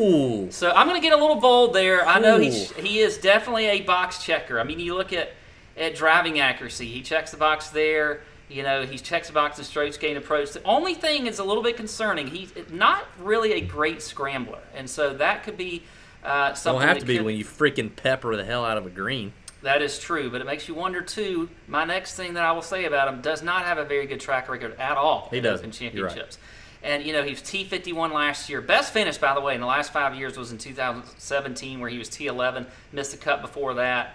So 0.52 0.70
I'm 0.70 0.86
going 0.86 1.00
to 1.00 1.04
get 1.04 1.18
a 1.18 1.20
little 1.20 1.40
bold 1.40 1.74
there. 1.74 2.06
I 2.06 2.18
know 2.18 2.38
he's, 2.38 2.70
he 2.72 2.98
is 2.98 3.16
definitely 3.16 3.66
a 3.66 3.80
box 3.80 4.22
checker. 4.22 4.60
I 4.60 4.64
mean, 4.64 4.78
you 4.78 4.94
look 4.94 5.12
at 5.14 5.32
at 5.76 5.94
driving 5.94 6.38
accuracy. 6.40 6.86
He 6.86 7.00
checks 7.00 7.30
the 7.30 7.36
box 7.36 7.70
there. 7.70 8.20
You 8.48 8.62
know, 8.62 8.84
he 8.84 8.98
checks 8.98 9.28
the 9.28 9.32
box 9.32 9.59
in 9.59 9.64
strokes 9.64 9.96
gained 9.96 10.18
approach. 10.18 10.52
The 10.52 10.62
only 10.64 10.94
thing 10.94 11.26
is 11.26 11.38
a 11.38 11.44
little 11.44 11.62
bit 11.62 11.76
concerning. 11.76 12.26
He's 12.26 12.52
not 12.70 13.06
really 13.18 13.54
a 13.54 13.60
great 13.60 14.02
scrambler, 14.02 14.60
and 14.74 14.88
so 14.88 15.14
that 15.14 15.42
could 15.42 15.56
be 15.56 15.82
uh, 16.22 16.52
something. 16.52 16.80
Don't 16.80 16.88
have 16.88 16.98
to 16.98 17.06
be 17.06 17.20
when 17.20 17.36
you 17.36 17.44
freaking 17.44 17.94
pepper 17.94 18.36
the 18.36 18.44
hell 18.44 18.64
out 18.64 18.76
of 18.76 18.84
a 18.84 18.90
green. 18.90 19.32
That 19.62 19.80
is 19.80 19.98
true, 19.98 20.30
but 20.30 20.40
it 20.40 20.44
makes 20.44 20.66
you 20.68 20.74
wonder 20.74 21.01
too. 21.01 21.48
My 21.68 21.84
next 21.84 22.16
thing 22.16 22.34
that 22.34 22.44
I 22.44 22.52
will 22.52 22.62
say 22.62 22.84
about 22.84 23.09
him 23.09 23.20
does 23.20 23.43
not 23.43 23.64
have 23.64 23.78
a 23.78 23.84
very 23.84 24.06
good 24.06 24.20
track 24.20 24.48
record 24.48 24.78
at 24.78 24.97
all. 24.97 25.28
He 25.30 25.40
does 25.40 25.62
in 25.62 25.70
championships. 25.70 26.39
And 26.82 27.05
you 27.05 27.12
know 27.12 27.22
he 27.22 27.30
was 27.30 27.40
T51 27.40 28.12
last 28.12 28.51
year. 28.51 28.60
Best 28.60 28.93
finish, 28.93 29.16
by 29.18 29.34
the 29.34 29.40
way, 29.40 29.55
in 29.55 29.60
the 29.60 29.66
last 29.66 29.93
five 29.93 30.16
years 30.16 30.36
was 30.36 30.51
in 30.51 30.59
2017, 30.59 31.78
where 31.78 31.89
he 31.89 31.98
was 31.98 32.09
T11. 32.09 32.66
Missed 32.93 33.14
a 33.14 33.16
cut 33.16 33.40
before 33.40 33.74
that 33.74 34.14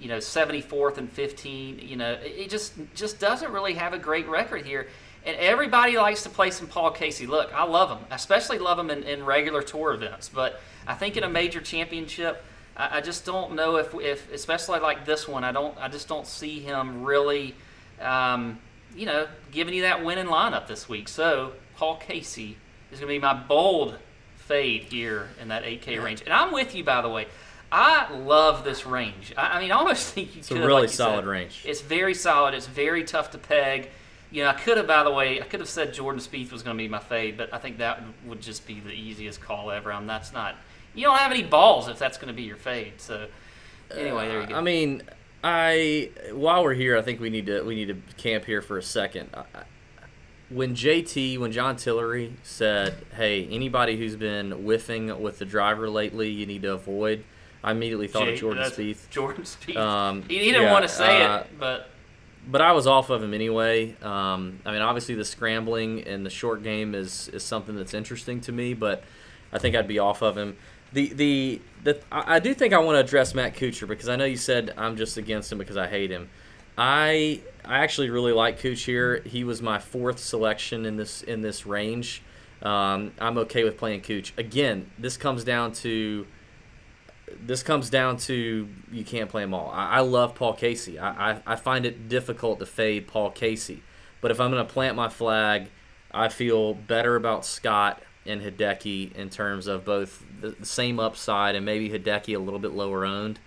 you 0.00 0.08
know 0.08 0.18
74th 0.18 0.96
and 0.96 1.10
15 1.10 1.80
you 1.80 1.96
know 1.96 2.16
it 2.22 2.48
just 2.48 2.74
just 2.94 3.18
doesn't 3.18 3.50
really 3.50 3.74
have 3.74 3.92
a 3.92 3.98
great 3.98 4.28
record 4.28 4.64
here 4.64 4.86
And 5.26 5.36
everybody 5.36 5.96
likes 5.96 6.22
to 6.22 6.30
play 6.30 6.50
some 6.50 6.68
Paul 6.68 6.90
Casey. 6.92 7.26
Look, 7.26 7.52
I 7.52 7.64
love 7.64 7.90
him, 7.90 8.06
especially 8.10 8.58
love 8.58 8.78
him 8.78 8.88
in, 8.88 9.02
in 9.02 9.24
regular 9.24 9.62
tour 9.62 9.92
events. 9.92 10.28
But 10.28 10.60
I 10.86 10.94
think 10.94 11.16
in 11.16 11.24
a 11.24 11.28
major 11.28 11.60
championship, 11.60 12.42
I, 12.78 12.98
I 12.98 13.00
just 13.00 13.24
don't 13.26 13.54
know 13.54 13.76
if, 13.76 13.94
if, 13.94 14.32
especially 14.32 14.80
like 14.80 15.04
this 15.04 15.26
one, 15.28 15.44
I 15.44 15.52
don't, 15.52 15.76
I 15.78 15.88
just 15.88 16.08
don't 16.08 16.26
see 16.26 16.60
him 16.60 17.02
really, 17.04 17.54
um, 18.00 18.58
you 18.96 19.06
know, 19.06 19.26
giving 19.52 19.74
you 19.74 19.82
that 19.82 20.04
winning 20.04 20.26
lineup 20.26 20.66
this 20.66 20.88
week. 20.88 21.08
So 21.08 21.52
Paul 21.76 21.96
Casey 21.96 22.56
is 22.92 23.00
going 23.00 23.08
to 23.12 23.14
be 23.14 23.18
my 23.18 23.34
bold 23.34 23.98
fade 24.36 24.84
here 24.84 25.28
in 25.42 25.48
that 25.48 25.64
8K 25.64 26.02
range. 26.02 26.22
And 26.22 26.32
I'm 26.32 26.52
with 26.52 26.74
you, 26.74 26.84
by 26.84 27.02
the 27.02 27.08
way. 27.08 27.26
I 27.70 28.10
love 28.14 28.64
this 28.64 28.86
range. 28.86 29.34
I, 29.36 29.58
I 29.58 29.60
mean, 29.60 29.70
I 29.72 29.76
almost 29.76 30.06
think 30.14 30.34
you 30.34 30.38
It's 30.38 30.48
could. 30.48 30.58
a 30.58 30.66
really 30.66 30.82
like 30.82 30.90
solid 30.90 31.16
said. 31.22 31.26
range. 31.26 31.62
It's 31.66 31.82
very 31.82 32.14
solid. 32.14 32.54
It's 32.54 32.66
very 32.66 33.04
tough 33.04 33.30
to 33.32 33.38
peg. 33.38 33.90
You 34.30 34.42
know, 34.44 34.50
I 34.50 34.54
could 34.54 34.76
have, 34.76 34.86
by 34.86 35.04
the 35.04 35.10
way, 35.10 35.40
I 35.40 35.44
could 35.44 35.60
have 35.60 35.68
said 35.68 35.92
Jordan 35.94 36.20
Spieth 36.20 36.52
was 36.52 36.62
going 36.62 36.76
to 36.76 36.82
be 36.82 36.88
my 36.88 36.98
fade, 36.98 37.36
but 37.38 37.52
I 37.52 37.58
think 37.58 37.78
that 37.78 38.02
would 38.26 38.40
just 38.40 38.66
be 38.66 38.78
the 38.80 38.92
easiest 38.92 39.40
call 39.40 39.70
ever. 39.70 39.90
Um, 39.92 40.06
that's 40.06 40.32
not. 40.32 40.56
You 40.98 41.04
don't 41.04 41.18
have 41.18 41.30
any 41.30 41.44
balls 41.44 41.88
if 41.88 41.98
that's 41.98 42.18
going 42.18 42.28
to 42.28 42.34
be 42.34 42.42
your 42.42 42.56
fade. 42.56 42.94
So, 42.98 43.28
anyway, 43.96 44.28
there 44.28 44.40
you 44.40 44.46
go. 44.48 44.54
I 44.56 44.60
mean, 44.60 45.02
I 45.44 46.10
while 46.32 46.64
we're 46.64 46.74
here, 46.74 46.98
I 46.98 47.02
think 47.02 47.20
we 47.20 47.30
need 47.30 47.46
to 47.46 47.62
we 47.62 47.74
need 47.74 47.88
to 47.88 48.14
camp 48.16 48.44
here 48.44 48.60
for 48.60 48.78
a 48.78 48.82
second. 48.82 49.30
I- 49.34 49.44
When 50.50 50.74
JT, 50.74 51.38
when 51.38 51.52
John 51.52 51.76
Tillery 51.76 52.32
said, 52.42 52.94
"Hey, 53.14 53.46
anybody 53.50 53.96
who's 53.98 54.16
been 54.16 54.50
whiffing 54.50 55.22
with 55.22 55.38
the 55.38 55.44
driver 55.44 55.90
lately, 55.90 56.30
you 56.30 56.46
need 56.46 56.62
to 56.62 56.72
avoid," 56.72 57.22
I 57.62 57.72
immediately 57.72 58.08
thought 58.08 58.28
of 58.28 58.38
Jordan 58.38 58.64
Spieth. 58.64 59.10
Jordan 59.10 59.44
Spieth. 59.44 59.76
Um, 59.76 60.22
he, 60.22 60.38
he 60.38 60.46
didn't 60.46 60.62
yeah, 60.62 60.72
want 60.72 60.84
to 60.84 60.88
say 60.88 61.22
uh, 61.22 61.40
it, 61.40 61.46
but 61.58 61.90
but 62.50 62.60
I 62.60 62.72
was 62.72 62.86
off 62.86 63.10
of 63.10 63.22
him 63.22 63.34
anyway. 63.34 63.94
Um, 64.02 64.60
I 64.64 64.72
mean, 64.72 64.80
obviously 64.80 65.14
the 65.14 65.24
scrambling 65.24 66.02
and 66.04 66.24
the 66.24 66.30
short 66.30 66.62
game 66.62 66.94
is 66.94 67.28
is 67.28 67.44
something 67.44 67.76
that's 67.76 67.94
interesting 67.94 68.40
to 68.42 68.52
me, 68.52 68.74
but 68.74 69.04
I 69.52 69.58
think 69.58 69.76
I'd 69.76 69.88
be 69.88 69.98
off 69.98 70.22
of 70.22 70.36
him. 70.36 70.56
The 70.92 71.12
the 71.12 71.60
the 71.84 72.00
I 72.10 72.38
do 72.40 72.54
think 72.54 72.72
I 72.72 72.78
want 72.78 72.96
to 72.96 73.00
address 73.00 73.34
Matt 73.34 73.54
Kuchar 73.54 73.86
because 73.86 74.08
I 74.08 74.16
know 74.16 74.24
you 74.24 74.36
said 74.36 74.72
I'm 74.76 74.96
just 74.96 75.16
against 75.16 75.52
him 75.52 75.58
because 75.58 75.76
I 75.76 75.86
hate 75.86 76.10
him. 76.10 76.30
I 76.76 77.40
I 77.64 77.80
actually 77.80 78.10
really 78.10 78.32
like 78.32 78.58
Kuch 78.58 78.84
here. 78.84 79.20
He 79.26 79.44
was 79.44 79.60
my 79.60 79.78
fourth 79.78 80.18
selection 80.18 80.86
in 80.86 80.96
this 80.96 81.22
in 81.22 81.42
this 81.42 81.66
range. 81.66 82.22
Um, 82.62 83.12
I'm 83.20 83.38
okay 83.38 83.64
with 83.64 83.76
playing 83.76 84.00
Cooch. 84.00 84.32
Again, 84.36 84.90
this 84.98 85.16
comes 85.16 85.44
down 85.44 85.72
to 85.74 86.26
this 87.44 87.62
comes 87.62 87.90
down 87.90 88.16
to 88.16 88.68
you 88.90 89.04
can't 89.04 89.28
play 89.28 89.42
them 89.42 89.54
all. 89.54 89.70
I, 89.70 89.96
I 89.96 90.00
love 90.00 90.34
Paul 90.34 90.54
Casey. 90.54 90.98
I, 90.98 91.32
I, 91.32 91.42
I 91.46 91.56
find 91.56 91.84
it 91.84 92.08
difficult 92.08 92.58
to 92.60 92.66
fade 92.66 93.06
Paul 93.06 93.30
Casey. 93.30 93.82
But 94.20 94.30
if 94.30 94.40
I'm 94.40 94.50
going 94.50 94.66
to 94.66 94.72
plant 94.72 94.96
my 94.96 95.08
flag, 95.08 95.68
I 96.10 96.28
feel 96.28 96.74
better 96.74 97.16
about 97.16 97.44
Scott 97.44 98.02
and 98.28 98.42
Hideki 98.42 99.14
in 99.16 99.30
terms 99.30 99.66
of 99.66 99.84
both 99.84 100.24
the, 100.40 100.54
same 100.62 101.00
upside 101.00 101.54
and 101.54 101.64
maybe 101.64 101.90
Hideki 101.90 102.36
a 102.36 102.38
little 102.38 102.60
bit 102.60 102.72
lower 102.72 103.04
owned. 103.04 103.40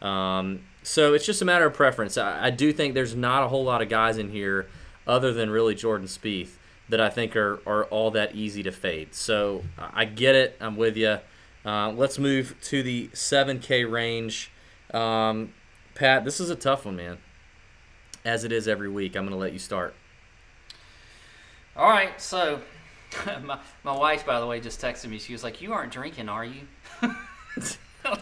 Um, 0.00 0.60
so 0.82 1.12
it's 1.12 1.26
just 1.26 1.42
a 1.42 1.44
matter 1.44 1.66
of 1.66 1.74
preference. 1.74 2.16
I, 2.16 2.46
I 2.46 2.50
do 2.50 2.72
think 2.72 2.94
there's 2.94 3.14
not 3.14 3.42
a 3.42 3.48
whole 3.48 3.64
lot 3.64 3.82
of 3.82 3.88
guys 3.88 4.16
in 4.16 4.30
here 4.30 4.68
other 5.06 5.32
than 5.32 5.50
really 5.50 5.74
Jordan 5.74 6.06
Spieth 6.06 6.50
that 6.88 7.00
I 7.00 7.10
think 7.10 7.36
are, 7.36 7.60
are 7.66 7.84
all 7.86 8.10
that 8.12 8.34
easy 8.34 8.62
to 8.62 8.72
fade. 8.72 9.14
So 9.14 9.64
I 9.78 10.04
get 10.04 10.34
it. 10.34 10.56
I'm 10.60 10.76
with 10.76 10.96
you. 10.96 11.18
Uh, 11.64 11.90
let's 11.90 12.18
move 12.18 12.56
to 12.62 12.82
the 12.82 13.08
7K 13.08 13.90
range. 13.90 14.50
Um, 14.94 15.52
Pat, 15.94 16.24
this 16.24 16.40
is 16.40 16.48
a 16.48 16.56
tough 16.56 16.86
one, 16.86 16.96
man. 16.96 17.18
As 18.24 18.44
it 18.44 18.52
is 18.52 18.68
every 18.68 18.88
week, 18.88 19.16
I'm 19.16 19.24
going 19.24 19.32
to 19.32 19.38
let 19.38 19.52
you 19.52 19.58
start. 19.58 19.94
all 21.76 21.90
right. 21.90 22.18
So, 22.20 22.60
my 23.42 23.58
my 23.84 23.96
wife, 23.96 24.26
by 24.26 24.40
the 24.40 24.46
way, 24.46 24.60
just 24.60 24.80
texted 24.80 25.08
me. 25.08 25.18
She 25.18 25.32
was 25.32 25.42
like, 25.42 25.60
"You 25.60 25.72
aren't 25.72 25.92
drinking, 25.92 26.28
are 26.28 26.44
you?" 26.44 26.62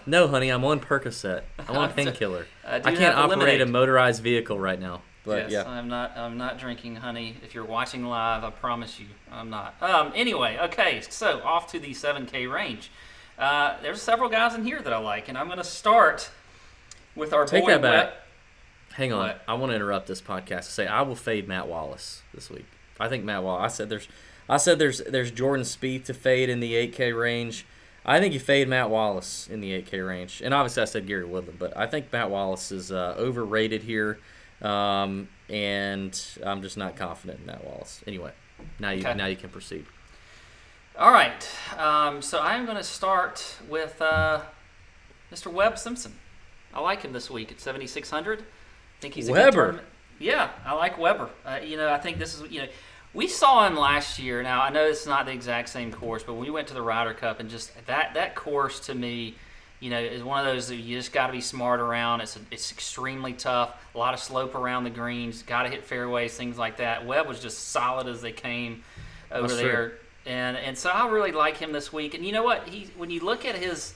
No, 0.05 0.27
honey, 0.27 0.49
I'm 0.49 0.65
on 0.65 0.81
Percocet. 0.81 1.43
I'm 1.69 1.77
on 1.77 1.93
painkiller. 1.95 2.47
I 2.67 2.77
I 2.77 2.95
can't 2.95 3.17
operate 3.17 3.61
a 3.61 3.67
motorized 3.67 4.23
vehicle 4.23 4.59
right 4.59 4.81
now. 4.81 5.03
But 5.25 5.51
yes, 5.51 5.65
yeah. 5.65 5.71
I'm 5.71 5.89
not. 5.89 6.17
I'm 6.17 6.39
not 6.39 6.59
drinking, 6.59 6.97
honey. 6.97 7.37
If 7.45 7.55
you're 7.55 7.65
watching 7.65 8.05
live, 8.05 8.45
I 8.45 8.51
promise 8.51 8.99
you, 8.99 9.07
I'm 9.31 9.51
not. 9.51 9.75
Um. 9.81 10.13
Anyway, 10.15 10.59
okay. 10.63 11.03
So 11.09 11.41
off 11.45 11.71
to 11.73 11.79
the 11.79 11.91
7K 11.91 12.51
range. 12.51 12.91
Uh, 13.39 13.77
there's 13.83 14.01
several 14.01 14.31
guys 14.31 14.55
in 14.55 14.65
here 14.65 14.81
that 14.81 14.93
I 14.93 14.99
like, 14.99 15.29
and 15.29 15.37
I'm 15.37 15.47
going 15.47 15.59
to 15.59 15.65
start 15.65 16.31
with 17.15 17.33
our 17.33 17.45
Take 17.45 17.65
boy 17.65 17.73
that 17.73 17.83
back. 17.83 18.05
Wet- 18.07 18.23
Hang 18.95 19.13
on. 19.13 19.27
What? 19.27 19.43
I 19.47 19.55
want 19.55 19.73
to 19.73 19.77
interrupt 19.77 20.07
this 20.07 20.23
podcast 20.23 20.65
to 20.67 20.73
say 20.73 20.87
I 20.87 21.03
will 21.03 21.17
fade 21.17 21.47
Matt 21.47 21.69
Wallace 21.69 22.23
this 22.33 22.49
week. 22.49 22.65
I 22.99 23.09
think 23.09 23.25
Matt 23.25 23.43
Wallace. 23.43 23.73
I 23.73 23.77
said 23.77 23.91
there's, 23.91 24.09
I 24.49 24.57
said 24.59 24.79
there's 24.79 24.99
there's 25.03 25.31
Jordan 25.31 25.65
Spieth 25.65 26.05
to 26.05 26.15
fade 26.15 26.49
in 26.49 26.61
the 26.61 26.75
8K 26.75 27.19
range. 27.19 27.67
I 28.05 28.21
think 28.21 28.33
you 28.33 28.39
fade 28.41 28.69
Matt 28.69 28.89
Wallace 28.91 29.49
in 29.51 29.61
the 29.61 29.83
8K 29.83 30.07
range, 30.07 30.41
and 30.45 30.55
obviously 30.55 30.83
I 30.83 30.87
said 30.87 31.07
Gary 31.09 31.25
Woodland, 31.25 31.59
but 31.59 31.77
I 31.77 31.87
think 31.87 32.13
Matt 32.13 32.31
Wallace 32.31 32.71
is 32.71 32.93
uh, 32.93 33.17
overrated 33.19 33.83
here, 33.83 34.19
um, 34.63 35.29
and 35.49 36.21
I'm 36.45 36.63
just 36.63 36.77
not 36.77 36.95
confident 36.97 37.41
in 37.41 37.47
Matt 37.47 37.65
Wallace. 37.65 38.05
Anyway, 38.07 38.31
now 38.79 38.91
you 38.91 39.01
Okay. 39.01 39.15
now 39.15 39.27
you 39.27 39.35
can 39.37 39.49
proceed. 39.51 39.87
All 40.99 41.13
right. 41.13 41.49
Um, 41.77 42.23
so 42.23 42.41
I'm 42.41 42.65
going 42.65 42.79
to 42.79 42.85
start 42.85 43.57
with 43.69 44.01
uh, 44.01 44.41
Mr. 45.33 45.53
Webb 45.53 45.77
Simpson. 45.79 46.15
I 46.73 46.81
like 46.81 47.03
him 47.03 47.13
this 47.13 47.31
week 47.31 47.51
at 47.53 47.61
7,600. 47.61 48.41
I 48.41 48.43
think 49.01 49.15
he's 49.15 49.29
a 49.29 49.33
good 49.33 49.55
Weber. 49.55 49.81
Yeah, 50.19 50.51
I 50.65 50.73
like 50.75 50.97
Weber. 50.97 51.29
Uh, 51.45 51.59
you 51.63 51.77
know, 51.77 51.93
I 51.93 51.99
think 51.99 52.19
this 52.19 52.35
is 52.41 52.51
you 52.51 52.63
know. 52.63 52.69
We 53.15 53.29
saw 53.29 53.67
him 53.67 53.77
last 53.77 54.19
year. 54.19 54.43
Now 54.43 54.63
I 54.63 54.71
know 54.71 54.85
it's 54.85 55.07
not 55.07 55.27
the 55.27 55.33
exact 55.33 55.69
same 55.71 55.91
course, 55.91 56.23
but 56.23 56.35
we 56.35 56.51
went 56.51 56.69
to 56.69 56.75
the 56.75 56.83
Ryder 56.83 57.15
Cup 57.15 57.41
and 57.41 57.49
just 57.49 57.73
that 57.87 58.15
that 58.15 58.35
course 58.35 58.81
to 58.81 58.95
me, 58.95 59.35
you 59.81 59.91
know, 59.91 59.99
is 59.99 60.23
one 60.23 60.39
of 60.39 60.53
those 60.53 60.69
that 60.69 60.77
you 60.77 60.97
just 60.97 61.13
got 61.13 61.29
to 61.29 61.33
be 61.33 61.41
smart 61.41 61.81
around. 61.81 62.21
It's 62.21 62.39
it's 62.51 62.71
extremely 62.73 63.33
tough. 63.33 63.75
A 63.95 63.99
lot 63.99 64.13
of 64.13 64.21
slope 64.21 64.55
around 64.55 64.85
the 64.85 64.91
greens. 64.91 65.43
Got 65.43 65.63
to 65.63 65.69
hit 65.71 65.85
fairways, 65.85 66.37
things 66.37 66.59
like 66.59 66.77
that. 66.79 67.07
Webb 67.07 67.27
was 67.27 67.41
just 67.41 67.69
solid 67.69 68.07
as 68.07 68.21
they 68.21 68.33
came 68.33 68.83
over 69.33 69.49
That's 69.49 69.61
true. 69.61 69.69
there, 69.69 69.93
and 70.27 70.57
and 70.57 70.77
so 70.77 70.91
I 70.91 71.09
really 71.09 71.33
like 71.33 71.57
him 71.57 71.73
this 71.73 71.93
week. 71.93 72.15
And 72.15 72.25
you 72.25 72.33
know 72.33 72.43
what? 72.43 72.69
He 72.69 72.91
when 72.97 73.11
you 73.11 73.21
look 73.21 73.45
at 73.47 73.55
his 73.55 73.95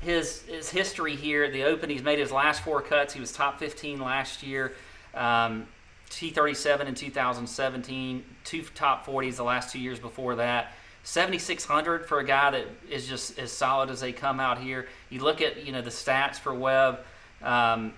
his 0.00 0.42
his 0.42 0.70
history 0.70 1.16
here 1.16 1.44
at 1.44 1.52
the 1.52 1.64
Open, 1.64 1.90
he's 1.90 2.02
made 2.02 2.18
his 2.18 2.30
last 2.30 2.62
four 2.62 2.80
cuts. 2.80 3.12
He 3.12 3.20
was 3.20 3.32
top 3.32 3.58
15 3.58 4.00
last 4.00 4.42
year. 4.42 4.72
Um, 5.14 5.66
T37 6.12 6.86
in 6.86 6.94
2017, 6.94 8.24
two 8.44 8.62
top 8.74 9.06
40s 9.06 9.36
the 9.36 9.44
last 9.44 9.72
two 9.72 9.80
years 9.80 9.98
before 9.98 10.36
that. 10.36 10.72
7600 11.04 12.06
for 12.06 12.20
a 12.20 12.24
guy 12.24 12.50
that 12.52 12.66
is 12.88 13.08
just 13.08 13.38
as 13.38 13.50
solid 13.50 13.90
as 13.90 14.00
they 14.00 14.12
come 14.12 14.38
out 14.38 14.58
here. 14.58 14.86
You 15.10 15.20
look 15.20 15.40
at 15.40 15.66
you 15.66 15.72
know 15.72 15.82
the 15.82 15.90
stats 15.90 16.36
for 16.36 16.54
Webb. 16.54 17.00
Um, 17.42 17.94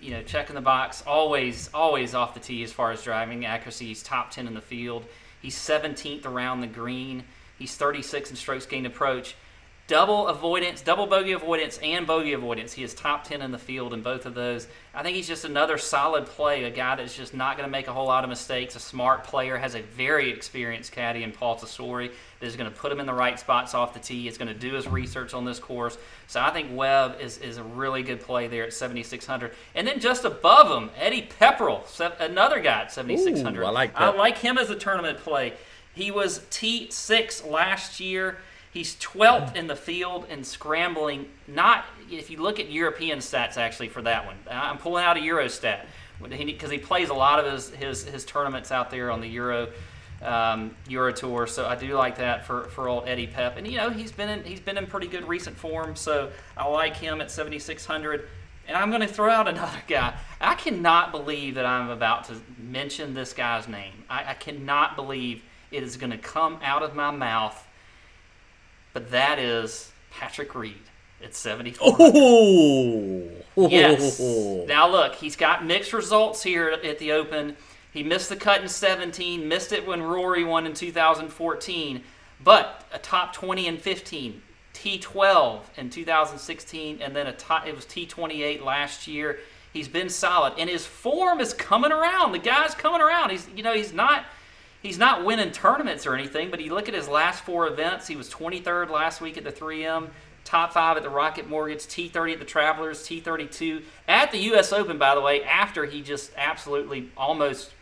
you 0.00 0.12
know, 0.12 0.22
checking 0.22 0.54
the 0.54 0.60
box, 0.60 1.02
always, 1.06 1.70
always 1.74 2.14
off 2.14 2.34
the 2.34 2.40
tee 2.40 2.62
as 2.62 2.72
far 2.72 2.92
as 2.92 3.02
driving 3.02 3.44
accuracy. 3.44 3.86
He's 3.86 4.02
top 4.02 4.30
10 4.30 4.46
in 4.46 4.54
the 4.54 4.60
field. 4.60 5.04
He's 5.42 5.56
17th 5.56 6.24
around 6.24 6.60
the 6.60 6.66
green. 6.66 7.24
He's 7.58 7.74
36 7.74 8.30
in 8.30 8.36
strokes 8.36 8.66
gained 8.66 8.86
approach. 8.86 9.34
Double 9.88 10.28
avoidance, 10.28 10.82
double 10.82 11.06
bogey 11.06 11.32
avoidance, 11.32 11.78
and 11.82 12.06
bogey 12.06 12.34
avoidance. 12.34 12.74
He 12.74 12.82
is 12.82 12.92
top 12.92 13.24
10 13.24 13.40
in 13.40 13.52
the 13.52 13.58
field 13.58 13.94
in 13.94 14.02
both 14.02 14.26
of 14.26 14.34
those. 14.34 14.68
I 14.92 15.02
think 15.02 15.16
he's 15.16 15.26
just 15.26 15.46
another 15.46 15.78
solid 15.78 16.26
play, 16.26 16.64
a 16.64 16.70
guy 16.70 16.96
that's 16.96 17.16
just 17.16 17.32
not 17.32 17.56
going 17.56 17.66
to 17.66 17.70
make 17.70 17.88
a 17.88 17.92
whole 17.94 18.06
lot 18.06 18.22
of 18.22 18.28
mistakes, 18.28 18.76
a 18.76 18.80
smart 18.80 19.24
player, 19.24 19.56
has 19.56 19.74
a 19.74 19.80
very 19.80 20.28
experienced 20.28 20.92
caddy 20.92 21.22
in 21.22 21.32
Paul 21.32 21.56
Tesori 21.56 22.10
that 22.38 22.46
is 22.46 22.54
going 22.54 22.70
to 22.70 22.76
put 22.76 22.92
him 22.92 23.00
in 23.00 23.06
the 23.06 23.14
right 23.14 23.40
spots 23.40 23.72
off 23.72 23.94
the 23.94 23.98
tee. 23.98 24.28
Is 24.28 24.36
going 24.36 24.52
to 24.52 24.54
do 24.54 24.74
his 24.74 24.86
research 24.86 25.32
on 25.32 25.46
this 25.46 25.58
course. 25.58 25.96
So 26.26 26.38
I 26.38 26.50
think 26.50 26.76
Webb 26.76 27.16
is, 27.18 27.38
is 27.38 27.56
a 27.56 27.64
really 27.64 28.02
good 28.02 28.20
play 28.20 28.46
there 28.46 28.64
at 28.64 28.74
7,600. 28.74 29.54
And 29.74 29.86
then 29.86 30.00
just 30.00 30.26
above 30.26 30.70
him, 30.70 30.90
Eddie 30.98 31.30
Pepperell, 31.40 31.82
another 32.20 32.60
guy 32.60 32.82
at 32.82 32.92
7,600. 32.92 33.62
Ooh, 33.62 33.64
I 33.64 33.70
like 33.70 33.94
that. 33.94 34.02
I 34.02 34.14
like 34.14 34.36
him 34.36 34.58
as 34.58 34.68
a 34.68 34.76
tournament 34.76 35.16
play. 35.20 35.54
He 35.94 36.10
was 36.10 36.40
T6 36.50 37.50
last 37.50 38.00
year. 38.00 38.36
He's 38.72 38.96
12th 38.96 39.56
in 39.56 39.66
the 39.66 39.76
field 39.76 40.26
in 40.28 40.44
scrambling. 40.44 41.28
Not 41.46 41.84
if 42.10 42.30
you 42.30 42.38
look 42.38 42.60
at 42.60 42.70
European 42.70 43.18
stats 43.18 43.56
actually 43.56 43.88
for 43.88 44.02
that 44.02 44.26
one. 44.26 44.36
I'm 44.50 44.78
pulling 44.78 45.04
out 45.04 45.16
a 45.16 45.20
Eurostat 45.20 45.86
because 46.22 46.70
he, 46.70 46.78
plays 46.78 47.10
a 47.10 47.14
lot 47.14 47.44
of 47.44 47.50
his, 47.50 47.70
his 47.70 48.04
his 48.04 48.24
tournaments 48.24 48.72
out 48.72 48.90
there 48.90 49.10
on 49.10 49.20
the 49.20 49.28
Euro 49.28 49.68
um, 50.22 50.74
Euro 50.88 51.12
Tour. 51.12 51.46
So 51.46 51.66
I 51.66 51.76
do 51.76 51.94
like 51.94 52.18
that 52.18 52.46
for, 52.46 52.64
for 52.64 52.88
old 52.88 53.08
Eddie 53.08 53.26
Pep. 53.26 53.56
And 53.56 53.66
you 53.66 53.76
know 53.76 53.90
he's 53.90 54.12
been 54.12 54.28
in 54.28 54.44
he's 54.44 54.60
been 54.60 54.76
in 54.78 54.86
pretty 54.86 55.06
good 55.06 55.26
recent 55.26 55.56
form. 55.56 55.96
So 55.96 56.30
I 56.56 56.66
like 56.66 56.96
him 56.96 57.20
at 57.20 57.30
7600. 57.30 58.28
And 58.66 58.76
I'm 58.76 58.90
going 58.90 59.00
to 59.00 59.08
throw 59.08 59.30
out 59.30 59.48
another 59.48 59.82
guy. 59.86 60.14
I 60.40 60.54
cannot 60.54 61.10
believe 61.10 61.54
that 61.54 61.64
I'm 61.64 61.88
about 61.88 62.24
to 62.24 62.36
mention 62.58 63.14
this 63.14 63.32
guy's 63.32 63.66
name. 63.66 64.04
I, 64.10 64.30
I 64.30 64.34
cannot 64.34 64.94
believe 64.94 65.42
it 65.70 65.82
is 65.82 65.96
going 65.96 66.12
to 66.12 66.18
come 66.18 66.58
out 66.62 66.82
of 66.82 66.94
my 66.94 67.10
mouth. 67.10 67.66
But 68.98 69.12
that 69.12 69.38
is 69.38 69.92
Patrick 70.10 70.56
Reed 70.56 70.74
at 71.22 71.32
74. 71.32 71.96
Oh, 72.00 73.28
Yes. 73.68 74.18
Now 74.66 74.88
look, 74.88 75.14
he's 75.14 75.36
got 75.36 75.64
mixed 75.64 75.92
results 75.92 76.42
here 76.42 76.70
at 76.70 76.98
the 76.98 77.12
Open. 77.12 77.56
He 77.92 78.02
missed 78.02 78.28
the 78.28 78.34
cut 78.34 78.60
in 78.60 78.68
17, 78.68 79.46
missed 79.46 79.70
it 79.70 79.86
when 79.86 80.02
Rory 80.02 80.42
won 80.42 80.66
in 80.66 80.74
2014, 80.74 82.02
but 82.42 82.86
a 82.92 82.98
top 82.98 83.32
20 83.34 83.68
in 83.68 83.76
15, 83.76 84.42
T12 84.74 85.60
in 85.76 85.90
2016, 85.90 87.00
and 87.00 87.14
then 87.14 87.28
a 87.28 87.32
top, 87.32 87.68
it 87.68 87.76
was 87.76 87.84
T28 87.84 88.64
last 88.64 89.06
year. 89.06 89.38
He's 89.72 89.86
been 89.86 90.08
solid, 90.08 90.54
and 90.58 90.68
his 90.68 90.84
form 90.84 91.38
is 91.38 91.54
coming 91.54 91.92
around. 91.92 92.32
The 92.32 92.40
guy's 92.40 92.74
coming 92.74 93.00
around. 93.00 93.30
He's 93.30 93.48
you 93.54 93.62
know 93.62 93.74
he's 93.74 93.92
not 93.92 94.24
he's 94.82 94.98
not 94.98 95.24
winning 95.24 95.50
tournaments 95.50 96.06
or 96.06 96.14
anything, 96.14 96.50
but 96.50 96.60
you 96.60 96.74
look 96.74 96.88
at 96.88 96.94
his 96.94 97.08
last 97.08 97.42
four 97.44 97.66
events. 97.66 98.06
He 98.06 98.16
was 98.16 98.28
23rd 98.30 98.90
last 98.90 99.20
week 99.20 99.36
at 99.36 99.44
the 99.44 99.52
3M, 99.52 100.08
top 100.44 100.72
five 100.72 100.96
at 100.96 101.02
the 101.02 101.10
Rocket 101.10 101.48
Mortgage, 101.48 101.80
T30 101.80 102.34
at 102.34 102.38
the 102.38 102.44
Travelers, 102.44 103.02
T32 103.02 103.82
at 104.06 104.30
the 104.30 104.38
U.S. 104.38 104.72
Open. 104.72 104.98
By 104.98 105.14
the 105.14 105.20
way, 105.20 105.42
after 105.44 105.84
he 105.84 106.02
just 106.02 106.32
absolutely 106.36 107.10
almost 107.16 107.72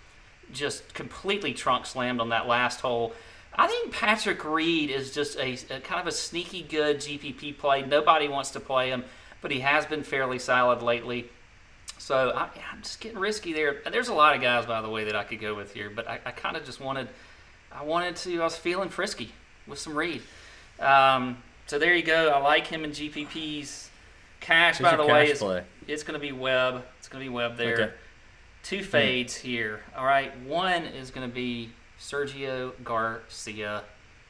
just 0.53 0.95
completely 0.95 1.53
trunk 1.53 1.87
slammed 1.87 2.21
on 2.21 2.29
that 2.31 2.47
last 2.47 2.81
hole. 2.81 3.13
I 3.55 3.67
think 3.67 3.93
Patrick 3.93 4.45
Reed 4.45 4.91
is 4.91 5.13
just 5.13 5.39
a, 5.39 5.59
a, 5.71 5.81
kind 5.81 6.01
of 6.01 6.07
a 6.07 6.13
sneaky 6.13 6.63
good 6.63 6.99
GPP 6.99 7.57
play. 7.57 7.83
Nobody 7.83 8.29
wants 8.29 8.51
to 8.51 8.61
play 8.61 8.91
him, 8.91 9.05
but 9.41 9.51
he 9.51 9.61
has 9.61 9.87
been 9.87 10.03
fairly 10.03 10.39
solid 10.39 10.83
lately. 10.83 11.31
So 11.99 12.31
I, 12.31 12.45
am 12.73 12.83
just 12.83 13.01
getting 13.01 13.19
risky 13.19 13.53
there. 13.53 13.83
There's 13.91 14.09
a 14.09 14.15
lot 14.15 14.37
of 14.37 14.43
guys, 14.43 14.67
by 14.67 14.81
the 14.81 14.89
way, 14.89 15.05
that 15.05 15.17
I 15.17 15.25
could 15.25 15.41
go 15.41 15.55
with 15.55 15.73
here, 15.73 15.91
but 15.91 16.07
I, 16.09 16.21
I 16.25 16.31
kind 16.31 16.57
of 16.57 16.65
just 16.65 16.81
wanted, 16.81 17.09
I 17.73 17.85
wanted 17.85 18.17
to. 18.17 18.41
I 18.41 18.45
was 18.45 18.57
feeling 18.57 18.89
frisky 18.89 19.33
with 19.67 19.79
some 19.79 19.97
Reed. 19.97 20.23
Um, 20.79 21.39
so 21.67 21.79
there 21.79 21.95
you 21.95 22.03
go. 22.03 22.29
I 22.29 22.39
like 22.39 22.67
him 22.67 22.85
in 22.85 22.91
GPPs. 22.91 23.89
Cash, 24.41 24.79
by 24.79 24.95
the 24.97 25.05
way, 25.05 25.31
is 25.31 25.39
play? 25.39 25.65
it's 25.89 26.03
going 26.03 26.19
to 26.19 26.25
be 26.25 26.31
Webb. 26.31 26.85
It's 26.99 27.09
going 27.09 27.25
to 27.25 27.29
be 27.29 27.35
Webb 27.35 27.57
there. 27.57 27.75
Okay. 27.75 27.93
Two 28.63 28.83
fades 28.83 29.35
here. 29.35 29.81
All 29.97 30.05
right. 30.05 30.37
One 30.41 30.85
is 30.85 31.11
going 31.11 31.29
to 31.29 31.35
be 31.35 31.71
Sergio 32.01 32.73
Garcia. 32.85 33.83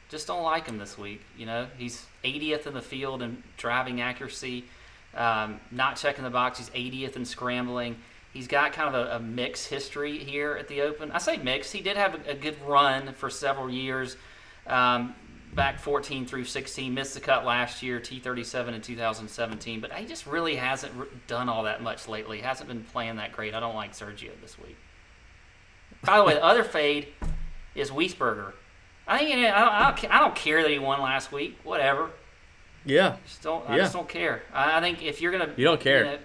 Just 0.08 0.26
don't 0.26 0.42
like 0.42 0.66
him 0.66 0.78
this 0.78 0.96
week. 0.96 1.22
You 1.36 1.46
know, 1.46 1.66
he's 1.76 2.06
80th 2.24 2.66
in 2.66 2.74
the 2.74 2.82
field 2.82 3.22
in 3.22 3.42
driving 3.56 4.00
accuracy. 4.00 4.64
Um, 5.16 5.60
not 5.70 5.96
checking 5.96 6.24
the 6.24 6.30
box. 6.30 6.58
He's 6.58 6.70
80th 6.70 7.16
in 7.16 7.24
scrambling. 7.24 7.96
He's 8.32 8.46
got 8.46 8.74
kind 8.74 8.94
of 8.94 9.06
a, 9.06 9.16
a 9.16 9.18
mixed 9.18 9.68
history 9.68 10.18
here 10.18 10.56
at 10.56 10.68
the 10.68 10.82
Open. 10.82 11.10
I 11.10 11.18
say 11.18 11.38
mixed. 11.38 11.72
He 11.72 11.80
did 11.80 11.96
have 11.96 12.14
a, 12.14 12.32
a 12.32 12.34
good 12.34 12.56
run 12.66 13.14
for 13.14 13.30
several 13.30 13.70
years. 13.70 14.16
Um, 14.66 15.14
back 15.54 15.80
14 15.80 16.26
through 16.26 16.44
16, 16.44 16.92
missed 16.92 17.14
the 17.14 17.20
cut 17.20 17.46
last 17.46 17.82
year, 17.82 17.98
T37 17.98 18.74
in 18.74 18.82
2017, 18.82 19.80
but 19.80 19.92
he 19.94 20.06
just 20.06 20.26
really 20.26 20.56
hasn't 20.56 20.92
done 21.26 21.48
all 21.48 21.62
that 21.62 21.82
much 21.82 22.06
lately. 22.06 22.40
Hasn't 22.40 22.68
been 22.68 22.84
playing 22.84 23.16
that 23.16 23.32
great. 23.32 23.54
I 23.54 23.60
don't 23.60 23.74
like 23.74 23.92
Sergio 23.92 24.30
this 24.42 24.58
week. 24.58 24.76
By 26.04 26.18
the 26.18 26.24
way, 26.24 26.34
the 26.34 26.44
other 26.44 26.62
fade 26.62 27.08
is 27.74 27.90
Wiesberger. 27.90 28.52
I 29.08 29.18
I 29.18 29.90
don't, 29.90 30.14
I 30.14 30.18
don't 30.18 30.34
care 30.34 30.62
that 30.62 30.70
he 30.70 30.78
won 30.78 31.00
last 31.00 31.32
week. 31.32 31.58
Whatever. 31.64 32.10
Yeah. 32.86 33.16
Just 33.26 33.42
don't. 33.42 33.68
I 33.68 33.76
Yeah. 33.76 33.82
just 33.82 33.92
don't 33.92 34.08
care. 34.08 34.42
I, 34.54 34.78
I 34.78 34.80
think 34.80 35.02
if 35.02 35.20
you're 35.20 35.32
gonna, 35.32 35.52
You 35.56 35.64
don't 35.64 35.80
care. 35.80 36.04
know, 36.04 36.18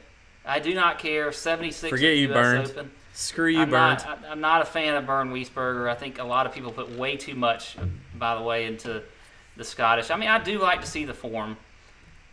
I 0.45 0.59
do 0.59 0.73
not 0.73 0.99
care. 0.99 1.31
76. 1.31 1.89
Forget 1.89 2.15
you 2.15 2.29
US 2.29 2.33
burned. 2.33 2.67
Open. 2.69 2.91
Screw 3.13 3.47
you, 3.47 3.59
I'm 3.61 3.69
burned. 3.69 3.99
Not, 4.05 4.19
I- 4.25 4.27
I'm 4.31 4.39
not 4.41 4.61
a 4.61 4.65
fan 4.65 4.95
of 4.95 5.05
Bernd 5.05 5.31
Wiesberger. 5.33 5.89
I 5.89 5.95
think 5.95 6.17
a 6.19 6.23
lot 6.23 6.45
of 6.45 6.53
people 6.53 6.71
put 6.71 6.89
way 6.97 7.17
too 7.17 7.35
much, 7.35 7.75
by 8.15 8.35
the 8.35 8.41
way, 8.41 8.65
into 8.65 9.03
the 9.57 9.63
Scottish. 9.65 10.09
I 10.09 10.15
mean, 10.15 10.29
I 10.29 10.41
do 10.41 10.59
like 10.59 10.79
to 10.81 10.87
see 10.87 11.03
the 11.03 11.13
form, 11.13 11.57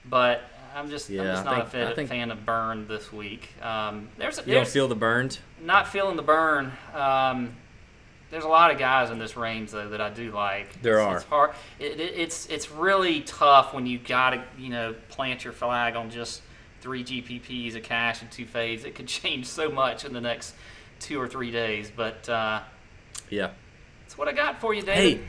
but 0.04 0.42
I'm 0.76 0.88
just, 0.88 1.10
I'm 1.10 1.16
just 1.16 1.44
not 1.44 1.54
think- 1.54 1.66
a 1.66 1.70
fan, 1.70 1.94
think- 1.96 2.08
fan 2.10 2.30
of 2.30 2.46
Burn 2.46 2.86
this 2.86 3.12
week. 3.12 3.48
Um, 3.60 4.08
there's, 4.18 4.38
you 4.46 4.54
don't 4.54 4.68
feel 4.68 4.86
the 4.88 4.94
burned? 4.94 5.38
not 5.60 5.88
feeling 5.88 6.14
the 6.16 6.22
burn. 6.22 6.72
Um, 6.94 7.56
there's 8.30 8.44
a 8.44 8.48
lot 8.48 8.70
of 8.70 8.78
guys 8.78 9.10
in 9.10 9.18
this 9.18 9.36
range 9.36 9.70
though 9.70 9.88
that 9.88 10.00
I 10.00 10.10
do 10.10 10.30
like. 10.32 10.80
There 10.82 10.98
it's, 10.98 11.06
are. 11.06 11.16
It's 11.16 11.26
hard. 11.26 11.50
It, 11.78 12.00
it, 12.00 12.14
it's 12.16 12.46
it's 12.46 12.70
really 12.70 13.22
tough 13.22 13.72
when 13.72 13.86
you 13.86 13.98
gotta 13.98 14.44
you 14.58 14.68
know 14.70 14.94
plant 15.08 15.44
your 15.44 15.52
flag 15.52 15.96
on 15.96 16.10
just 16.10 16.42
three 16.80 17.02
GPPs, 17.02 17.74
a 17.74 17.80
cash, 17.80 18.22
and 18.22 18.30
two 18.30 18.44
fades. 18.46 18.84
It 18.84 18.94
could 18.94 19.06
change 19.08 19.46
so 19.46 19.70
much 19.70 20.04
in 20.04 20.12
the 20.12 20.20
next 20.20 20.54
two 21.00 21.20
or 21.20 21.28
three 21.28 21.50
days. 21.50 21.90
But 21.94 22.28
uh, 22.28 22.60
Yeah. 23.30 23.50
that's 24.02 24.18
what 24.18 24.28
I 24.28 24.32
got 24.32 24.60
for 24.60 24.74
you, 24.74 24.82
David. 24.82 25.18
Hey, 25.18 25.28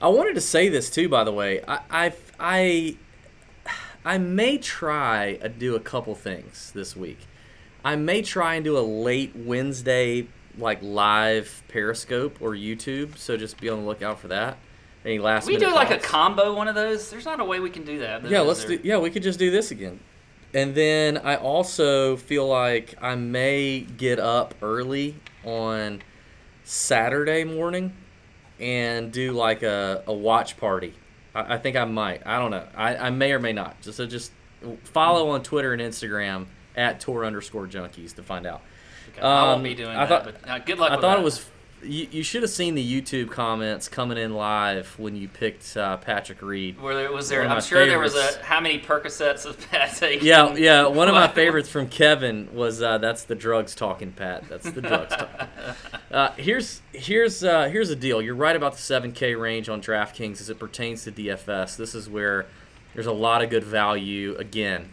I 0.00 0.08
wanted 0.08 0.34
to 0.34 0.40
say 0.40 0.68
this 0.68 0.90
too. 0.90 1.08
By 1.08 1.24
the 1.24 1.32
way, 1.32 1.62
I 1.66 1.80
I 1.90 2.12
I, 2.40 2.96
I 4.04 4.18
may 4.18 4.58
try 4.58 5.38
to 5.42 5.48
do 5.48 5.76
a 5.76 5.80
couple 5.80 6.14
things 6.14 6.72
this 6.74 6.96
week. 6.96 7.18
I 7.84 7.96
may 7.96 8.22
try 8.22 8.54
and 8.54 8.64
do 8.64 8.78
a 8.78 8.80
late 8.80 9.32
Wednesday 9.34 10.28
like 10.58 10.78
live 10.82 11.62
Periscope 11.68 12.38
or 12.40 12.50
YouTube. 12.50 13.16
So 13.16 13.36
just 13.36 13.60
be 13.60 13.68
on 13.68 13.80
the 13.80 13.86
lookout 13.86 14.18
for 14.18 14.28
that. 14.28 14.58
Any 15.04 15.18
last 15.18 15.48
we 15.48 15.56
do 15.56 15.72
like 15.74 15.90
a 15.90 15.98
combo 15.98 16.54
one 16.54 16.68
of 16.68 16.74
those. 16.76 17.10
There's 17.10 17.24
not 17.24 17.40
a 17.40 17.44
way 17.44 17.58
we 17.58 17.70
can 17.70 17.84
do 17.84 17.98
that. 18.00 18.24
Yeah, 18.28 18.40
let's 18.40 18.64
there? 18.64 18.76
do. 18.76 18.88
Yeah, 18.88 18.98
we 18.98 19.10
could 19.10 19.22
just 19.22 19.38
do 19.38 19.50
this 19.50 19.70
again. 19.72 19.98
And 20.54 20.74
then 20.74 21.18
I 21.18 21.36
also 21.36 22.16
feel 22.16 22.46
like 22.46 22.94
I 23.00 23.14
may 23.14 23.80
get 23.80 24.20
up 24.20 24.54
early 24.62 25.16
on 25.44 26.02
Saturday 26.62 27.42
morning 27.42 27.94
and 28.60 29.10
do 29.10 29.32
like 29.32 29.62
a, 29.62 30.04
a 30.06 30.12
watch 30.12 30.56
party. 30.56 30.94
I, 31.34 31.54
I 31.54 31.58
think 31.58 31.76
I 31.76 31.84
might. 31.84 32.24
I 32.26 32.38
don't 32.38 32.50
know. 32.50 32.66
I, 32.76 32.96
I 32.96 33.10
may 33.10 33.32
or 33.32 33.40
may 33.40 33.52
not. 33.52 33.80
Just 33.80 33.96
so 33.96 34.06
just 34.06 34.30
follow 34.84 35.30
on 35.30 35.42
Twitter 35.42 35.72
and 35.72 35.82
Instagram 35.82 36.46
at 36.76 37.00
tour 37.00 37.24
underscore 37.24 37.66
junkies 37.66 38.14
to 38.14 38.22
find 38.22 38.46
out. 38.46 38.62
Okay, 39.12 39.20
I 39.20 39.42
won't 39.44 39.56
Um, 39.58 39.62
be 39.62 39.74
doing 39.74 39.96
I 39.96 40.06
that. 40.06 40.24
thought- 40.24 40.34
but 40.42 40.50
uh, 40.50 40.58
good 40.60 40.78
luck. 40.78 40.92
I 40.92 40.94
thought 40.96 41.16
that. 41.16 41.18
it 41.20 41.24
was. 41.24 41.46
You, 41.84 42.06
you 42.12 42.22
should 42.22 42.42
have 42.42 42.50
seen 42.52 42.76
the 42.76 43.00
YouTube 43.02 43.28
comments 43.32 43.88
coming 43.88 44.16
in 44.16 44.34
live 44.34 44.94
when 45.00 45.16
you 45.16 45.26
picked 45.28 45.76
uh, 45.76 45.96
Patrick 45.96 46.40
Reed. 46.40 46.80
Were 46.80 46.94
there, 46.94 47.10
was 47.10 47.28
there? 47.28 47.42
I'm 47.44 47.60
sure 47.60 47.84
there 47.86 47.98
was 47.98 48.14
a 48.14 48.40
how 48.44 48.60
many 48.60 48.78
Percocets 48.78 49.44
of 49.46 49.58
Pat 49.68 49.92
taking? 49.96 50.24
Yeah, 50.24 50.54
yeah. 50.54 50.86
One 50.86 51.08
of 51.08 51.14
my 51.14 51.26
favorites 51.34 51.68
from 51.68 51.88
Kevin 51.88 52.48
was 52.54 52.80
uh, 52.80 52.98
"That's 52.98 53.24
the 53.24 53.34
drugs 53.34 53.74
talking, 53.74 54.12
Pat. 54.12 54.48
That's 54.48 54.70
the 54.70 54.80
drugs 54.82 55.16
talking." 55.16 55.48
Uh, 56.12 56.30
here's 56.36 56.82
here's 56.92 57.42
uh, 57.42 57.64
here's 57.70 57.88
the 57.88 57.96
deal. 57.96 58.20
You're 58.20 58.34
right 58.34 58.54
about 58.54 58.72
the 58.74 58.78
7K 58.78 59.40
range 59.40 59.70
on 59.70 59.80
DraftKings 59.80 60.42
as 60.42 60.50
it 60.50 60.58
pertains 60.58 61.04
to 61.04 61.10
DFS. 61.12 61.76
This 61.78 61.94
is 61.94 62.06
where 62.06 62.44
there's 62.92 63.06
a 63.06 63.12
lot 63.12 63.42
of 63.42 63.48
good 63.48 63.64
value. 63.64 64.36
Again, 64.36 64.92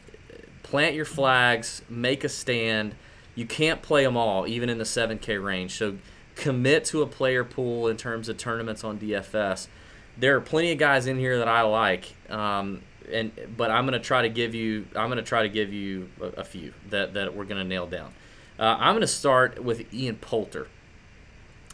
plant 0.64 0.96
your 0.96 1.04
flags, 1.04 1.82
make 1.90 2.24
a 2.24 2.30
stand. 2.30 2.96
You 3.40 3.46
can't 3.46 3.82
play 3.82 4.04
them 4.04 4.18
all, 4.18 4.46
even 4.46 4.68
in 4.68 4.80
the 4.80 4.84
7K 4.84 5.42
range. 5.42 5.78
So 5.78 5.98
commit 6.36 6.84
to 6.86 7.02
a 7.02 7.08
player 7.08 7.46
pool 7.46 7.88
in 7.88 7.96
terms 7.96 8.28
of 8.28 8.36
tournaments 8.36 8.84
on 8.84 9.00
DFS. 9.00 9.70
There 10.18 10.36
are 10.36 10.42
plenty 10.42 10.74
of 10.74 10.78
guys 10.78 11.08
in 11.08 11.18
here 11.18 11.38
that 11.38 11.48
I 11.48 11.62
like, 11.62 12.16
um, 12.30 12.82
and 13.10 13.32
but 13.56 13.72
I'm 13.72 13.86
gonna 13.86 13.98
try 13.98 14.24
to 14.24 14.30
give 14.30 14.54
you 14.54 14.88
I'm 14.94 15.08
gonna 15.08 15.22
try 15.22 15.44
to 15.44 15.48
give 15.48 15.72
you 15.72 16.10
a, 16.20 16.26
a 16.26 16.44
few 16.44 16.74
that, 16.90 17.14
that 17.14 17.34
we're 17.34 17.46
gonna 17.46 17.64
nail 17.64 17.88
down. 17.88 18.12
Uh, 18.60 18.76
I'm 18.78 18.94
gonna 18.94 19.08
start 19.08 19.64
with 19.64 19.94
Ian 19.94 20.18
Poulter 20.18 20.68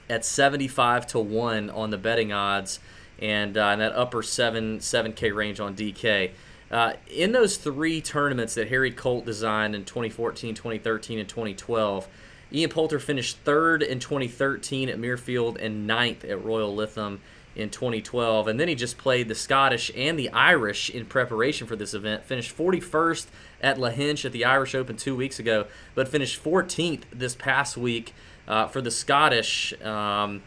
at 0.08 0.24
75 0.24 1.08
to 1.08 1.20
one 1.20 1.72
on 1.72 1.90
the 1.90 1.98
betting 1.98 2.32
odds, 2.32 2.80
and 3.18 3.58
uh, 3.58 3.72
in 3.74 3.80
that 3.80 3.94
upper 3.94 4.22
seven 4.22 4.78
7K 4.78 5.34
range 5.34 5.60
on 5.60 5.76
DK. 5.76 6.30
Uh, 6.72 6.94
in 7.08 7.32
those 7.32 7.58
three 7.58 8.02
tournaments 8.02 8.56
that 8.56 8.70
Harry 8.70 8.92
Colt 8.92 9.26
designed 9.26 9.76
in 9.76 9.86
2014, 9.86 10.56
2013, 10.56 11.20
and 11.20 11.30
2012, 11.30 12.08
Ian 12.52 12.70
Poulter 12.70 13.00
finished 13.00 13.38
third 13.40 13.84
in 13.84 14.00
2013 14.00 14.90
at 14.90 14.98
Muirfield 14.98 15.58
and 15.64 15.88
ninth 15.88 16.24
at 16.24 16.44
Royal 16.44 16.76
Lytham 16.76 17.20
in 17.56 17.70
2012. 17.70 18.48
And 18.48 18.60
then 18.60 18.68
he 18.68 18.76
just 18.76 18.98
played 18.98 19.28
the 19.28 19.36
Scottish 19.36 19.92
and 19.96 20.20
the 20.20 20.30
Irish 20.30 20.90
in 20.90 21.06
preparation 21.06 21.68
for 21.68 21.76
this 21.76 21.94
event. 21.94 22.24
Finished 22.26 22.56
41st 22.56 23.28
at 23.62 23.78
Lahinch 23.78 24.26
at 24.26 24.32
the 24.32 24.46
Irish 24.46 24.76
Open 24.76 24.98
two 24.98 25.16
weeks 25.16 25.40
ago, 25.40 25.66
but 25.96 26.08
finished 26.08 26.44
14th 26.44 27.04
this 27.12 27.36
past 27.36 27.78
week 27.78 28.14
uh, 28.48 28.68
for 28.68 28.82
the 28.82 28.92
Scottish. 28.92 29.74
Um, 29.82 30.44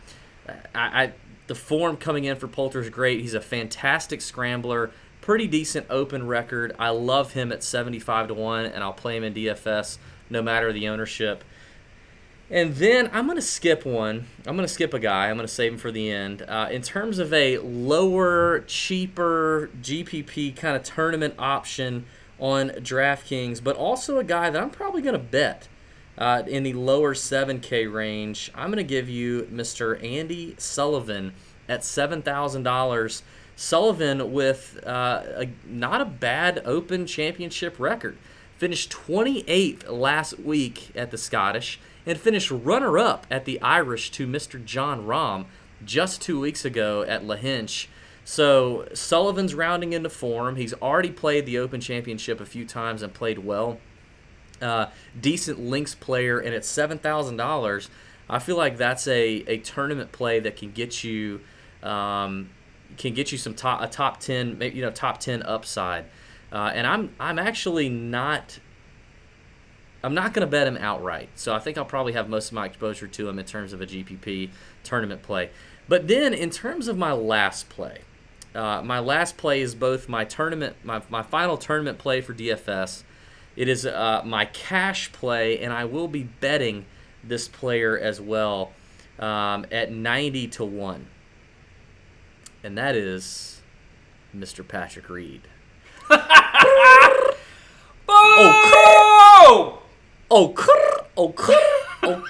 I, 0.74 1.04
I 1.04 1.12
the 1.48 1.54
form 1.54 1.96
coming 1.96 2.24
in 2.24 2.36
for 2.36 2.46
Poulter 2.46 2.80
is 2.80 2.90
great. 2.90 3.20
He's 3.20 3.32
a 3.32 3.40
fantastic 3.40 4.20
scrambler, 4.20 4.90
pretty 5.28 5.46
decent 5.46 5.84
open 5.90 6.26
record. 6.26 6.74
I 6.78 6.88
love 6.88 7.34
him 7.34 7.52
at 7.52 7.62
75 7.62 8.28
to 8.28 8.34
1 8.34 8.64
and 8.64 8.82
I'll 8.82 8.94
play 8.94 9.14
him 9.14 9.24
in 9.24 9.34
DFS 9.34 9.98
no 10.30 10.40
matter 10.40 10.72
the 10.72 10.88
ownership. 10.88 11.44
And 12.48 12.76
then 12.76 13.10
I'm 13.12 13.26
going 13.26 13.36
to 13.36 13.42
skip 13.42 13.84
one. 13.84 14.24
I'm 14.46 14.56
going 14.56 14.66
to 14.66 14.72
skip 14.72 14.94
a 14.94 14.98
guy. 14.98 15.28
I'm 15.28 15.36
going 15.36 15.46
to 15.46 15.52
save 15.52 15.74
him 15.74 15.78
for 15.78 15.92
the 15.92 16.10
end. 16.10 16.40
Uh, 16.48 16.68
in 16.70 16.80
terms 16.80 17.18
of 17.18 17.30
a 17.34 17.58
lower, 17.58 18.60
cheaper 18.60 19.68
GPP 19.82 20.56
kind 20.56 20.74
of 20.74 20.82
tournament 20.82 21.34
option 21.38 22.06
on 22.38 22.70
DraftKings, 22.70 23.62
but 23.62 23.76
also 23.76 24.18
a 24.18 24.24
guy 24.24 24.48
that 24.48 24.62
I'm 24.62 24.70
probably 24.70 25.02
going 25.02 25.12
to 25.12 25.18
bet 25.18 25.68
uh, 26.16 26.44
in 26.46 26.62
the 26.62 26.72
lower 26.72 27.12
7K 27.12 27.92
range, 27.92 28.50
I'm 28.54 28.68
going 28.68 28.78
to 28.78 28.82
give 28.82 29.10
you 29.10 29.46
Mr. 29.52 30.02
Andy 30.02 30.54
Sullivan 30.56 31.34
at 31.68 31.82
$7,000. 31.82 33.22
Sullivan 33.58 34.32
with 34.32 34.78
uh, 34.86 35.24
a, 35.34 35.48
not 35.66 36.00
a 36.00 36.04
bad 36.04 36.62
Open 36.64 37.06
Championship 37.06 37.80
record. 37.80 38.16
Finished 38.56 38.92
28th 38.92 39.90
last 39.90 40.38
week 40.38 40.92
at 40.94 41.10
the 41.10 41.18
Scottish 41.18 41.80
and 42.06 42.16
finished 42.16 42.52
runner 42.52 42.96
up 42.98 43.26
at 43.28 43.46
the 43.46 43.60
Irish 43.60 44.12
to 44.12 44.28
Mr. 44.28 44.64
Jon 44.64 45.06
Rahm 45.06 45.46
just 45.84 46.22
two 46.22 46.38
weeks 46.38 46.64
ago 46.64 47.02
at 47.02 47.24
Lahinch. 47.24 47.88
So 48.24 48.86
Sullivan's 48.94 49.56
rounding 49.56 49.92
into 49.92 50.08
form. 50.08 50.54
He's 50.54 50.74
already 50.74 51.10
played 51.10 51.44
the 51.44 51.58
Open 51.58 51.80
Championship 51.80 52.40
a 52.40 52.46
few 52.46 52.64
times 52.64 53.02
and 53.02 53.12
played 53.12 53.40
well. 53.40 53.80
Uh, 54.62 54.86
decent 55.20 55.58
links 55.58 55.96
player, 55.96 56.38
and 56.38 56.54
at 56.54 56.64
seven 56.64 56.98
thousand 56.98 57.38
dollars, 57.38 57.90
I 58.30 58.38
feel 58.38 58.56
like 58.56 58.76
that's 58.76 59.08
a, 59.08 59.42
a 59.48 59.58
tournament 59.58 60.12
play 60.12 60.38
that 60.38 60.56
can 60.56 60.70
get 60.70 61.02
you 61.02 61.40
um, 61.82 62.50
can 62.98 63.14
get 63.14 63.32
you 63.32 63.38
some 63.38 63.54
top 63.54 63.80
a 63.80 63.86
top 63.86 64.20
ten 64.20 64.58
maybe 64.58 64.76
you 64.76 64.82
know 64.82 64.90
top 64.90 65.18
ten 65.18 65.42
upside. 65.42 66.04
Uh, 66.52 66.70
and 66.74 66.86
I'm 66.86 67.14
I'm 67.18 67.38
actually 67.38 67.88
not 67.88 68.58
I'm 70.02 70.14
not 70.14 70.32
going 70.32 70.46
to 70.46 70.50
bet 70.50 70.66
him 70.66 70.76
outright. 70.76 71.30
So 71.34 71.54
I 71.54 71.58
think 71.58 71.76
I'll 71.76 71.84
probably 71.84 72.12
have 72.12 72.28
most 72.28 72.48
of 72.48 72.52
my 72.54 72.66
exposure 72.66 73.06
to 73.06 73.28
him 73.28 73.38
in 73.38 73.44
terms 73.44 73.72
of 73.72 73.80
a 73.80 73.86
GPP 73.86 74.50
tournament 74.84 75.22
play. 75.22 75.50
But 75.88 76.06
then 76.06 76.32
in 76.34 76.50
terms 76.50 76.86
of 76.86 76.96
my 76.96 77.12
last 77.12 77.68
play, 77.68 78.02
uh, 78.54 78.82
my 78.82 78.98
last 78.98 79.36
play 79.36 79.60
is 79.60 79.74
both 79.74 80.08
my 80.08 80.24
tournament, 80.24 80.76
my, 80.84 81.02
my 81.08 81.22
final 81.22 81.56
tournament 81.56 81.98
play 81.98 82.20
for 82.20 82.32
DFS. 82.32 83.02
It 83.56 83.68
is 83.68 83.84
uh, 83.84 84.22
my 84.24 84.44
cash 84.44 85.10
play, 85.12 85.58
and 85.58 85.72
I 85.72 85.84
will 85.84 86.08
be 86.08 86.22
betting 86.22 86.84
this 87.24 87.48
player 87.48 87.98
as 87.98 88.20
well 88.20 88.72
um, 89.18 89.66
at 89.72 89.90
90 89.90 90.46
to 90.48 90.64
1. 90.64 91.06
And 92.68 92.76
that 92.76 92.94
is 92.94 93.62
Mr. 94.36 94.62
Patrick 94.68 95.08
Reed. 95.08 95.48
oh, 96.10 97.32
oh, 98.06 99.80
oh, 100.30 100.52
oh, 101.16 102.22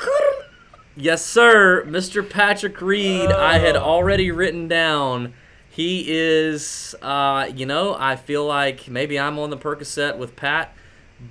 yes, 0.97 1.27
sir, 1.27 1.85
Mr. 1.89 2.31
Patrick 2.31 2.81
Reed. 2.81 3.33
I 3.33 3.59
had 3.59 3.75
already 3.75 4.31
written 4.31 4.69
down. 4.69 5.35
He 5.69 6.05
is, 6.07 6.95
uh, 7.03 7.51
you 7.53 7.67
know, 7.67 7.97
I 7.99 8.15
feel 8.15 8.47
like 8.47 8.87
maybe 8.87 9.19
I'm 9.19 9.41
on 9.41 9.51
the 9.51 9.59
Percocet 9.59 10.19
with 10.19 10.37
Pat, 10.37 10.73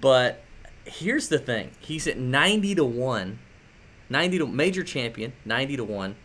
but 0.02 0.44
here's 0.84 1.30
the 1.30 1.40
thing: 1.40 1.72
he's 1.80 2.08
at 2.08 2.18
90 2.20 2.76
to 2.76 2.84
one, 2.84 3.40
90 4.10 4.40
to 4.40 4.48
major 4.48 4.84
champion, 4.84 5.32
90 5.46 5.78
to 5.78 5.84
one. 5.86 6.18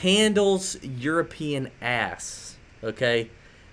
Handles 0.00 0.76
European 0.82 1.70
ass. 1.80 2.56
Okay, 2.82 3.30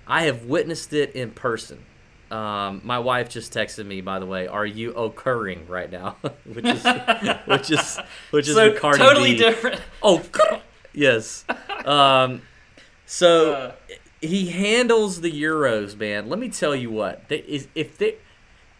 I 0.08 0.24
have 0.24 0.46
witnessed 0.46 0.94
it 0.94 1.16
in 1.16 1.32
person. 1.32 1.86
Um, 2.30 2.82
my 2.84 3.00
wife 3.00 3.30
just 3.30 3.52
texted 3.54 3.86
me, 3.88 4.02
by 4.02 4.20
the 4.20 4.26
way. 4.26 4.46
Are 4.48 4.66
you 4.66 4.94
occurring 4.94 5.66
right 5.68 5.90
now? 5.92 6.18
which 6.46 6.66
is 6.66 6.84
which 7.46 7.72
is 7.72 8.00
which 8.32 8.48
is 8.48 8.56
so 8.56 8.72
totally 8.74 9.32
B. 9.32 9.38
different. 9.38 9.82
Oh, 10.04 10.24
yes. 10.94 11.46
Um, 11.86 12.42
so 13.06 13.54
Uh. 13.54 13.72
he 14.22 14.50
handles 14.50 15.22
the 15.22 15.32
Euros, 15.32 15.98
man. 15.98 16.30
Let 16.30 16.38
me 16.38 16.50
tell 16.50 16.76
you 16.76 16.92
what. 16.92 17.28
They, 17.30 17.38
is, 17.40 17.68
if 17.74 17.98
they, 17.98 18.16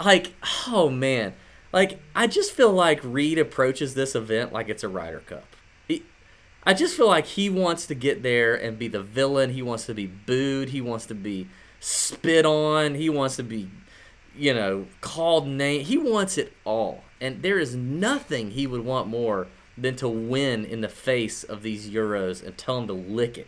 like, 0.04 0.34
oh 0.68 0.90
man, 0.90 1.34
like 1.74 2.00
I 2.14 2.28
just 2.28 2.52
feel 2.52 2.72
like 2.72 3.00
Reed 3.04 3.40
approaches 3.40 3.96
this 3.96 4.14
event 4.14 4.54
like 4.54 4.70
it's 4.70 4.84
a 4.84 4.90
Ryder 4.90 5.22
Cup. 5.22 5.49
I 6.64 6.74
just 6.74 6.96
feel 6.96 7.08
like 7.08 7.26
he 7.26 7.50
wants 7.50 7.88
to 7.88 7.96
get 7.96 8.22
there 8.22 8.54
and 8.56 8.78
be 8.78 8.88
the 8.88 9.02
villain. 9.02 9.52
He 9.52 9.62
wants 9.62 9.86
to 9.86 9.94
be 9.94 10.08
booed. 10.08 10.70
He 10.70 10.82
wants 10.82 11.06
to 11.08 11.16
be 11.16 11.48
spit 11.80 12.46
on. 12.46 12.96
He 12.96 13.10
wants 13.10 13.38
to 13.38 13.44
be, 13.44 13.70
you 14.36 14.54
know, 14.54 14.88
called 15.02 15.48
name. 15.48 15.86
He 15.86 15.98
wants 15.98 16.38
it 16.38 16.54
all. 16.66 17.04
And 17.22 17.42
there 17.42 17.60
is 17.60 17.76
nothing 17.76 18.52
he 18.52 18.68
would 18.68 18.84
want 18.84 19.08
more 19.08 19.48
than 19.78 19.96
to 19.98 20.08
win 20.10 20.66
in 20.66 20.82
the 20.82 20.90
face 20.90 21.44
of 21.44 21.64
these 21.64 21.90
Euros 21.90 22.46
and 22.46 22.58
tell 22.58 22.76
them 22.76 22.88
to 22.88 22.94
lick 22.94 23.38
it. 23.38 23.48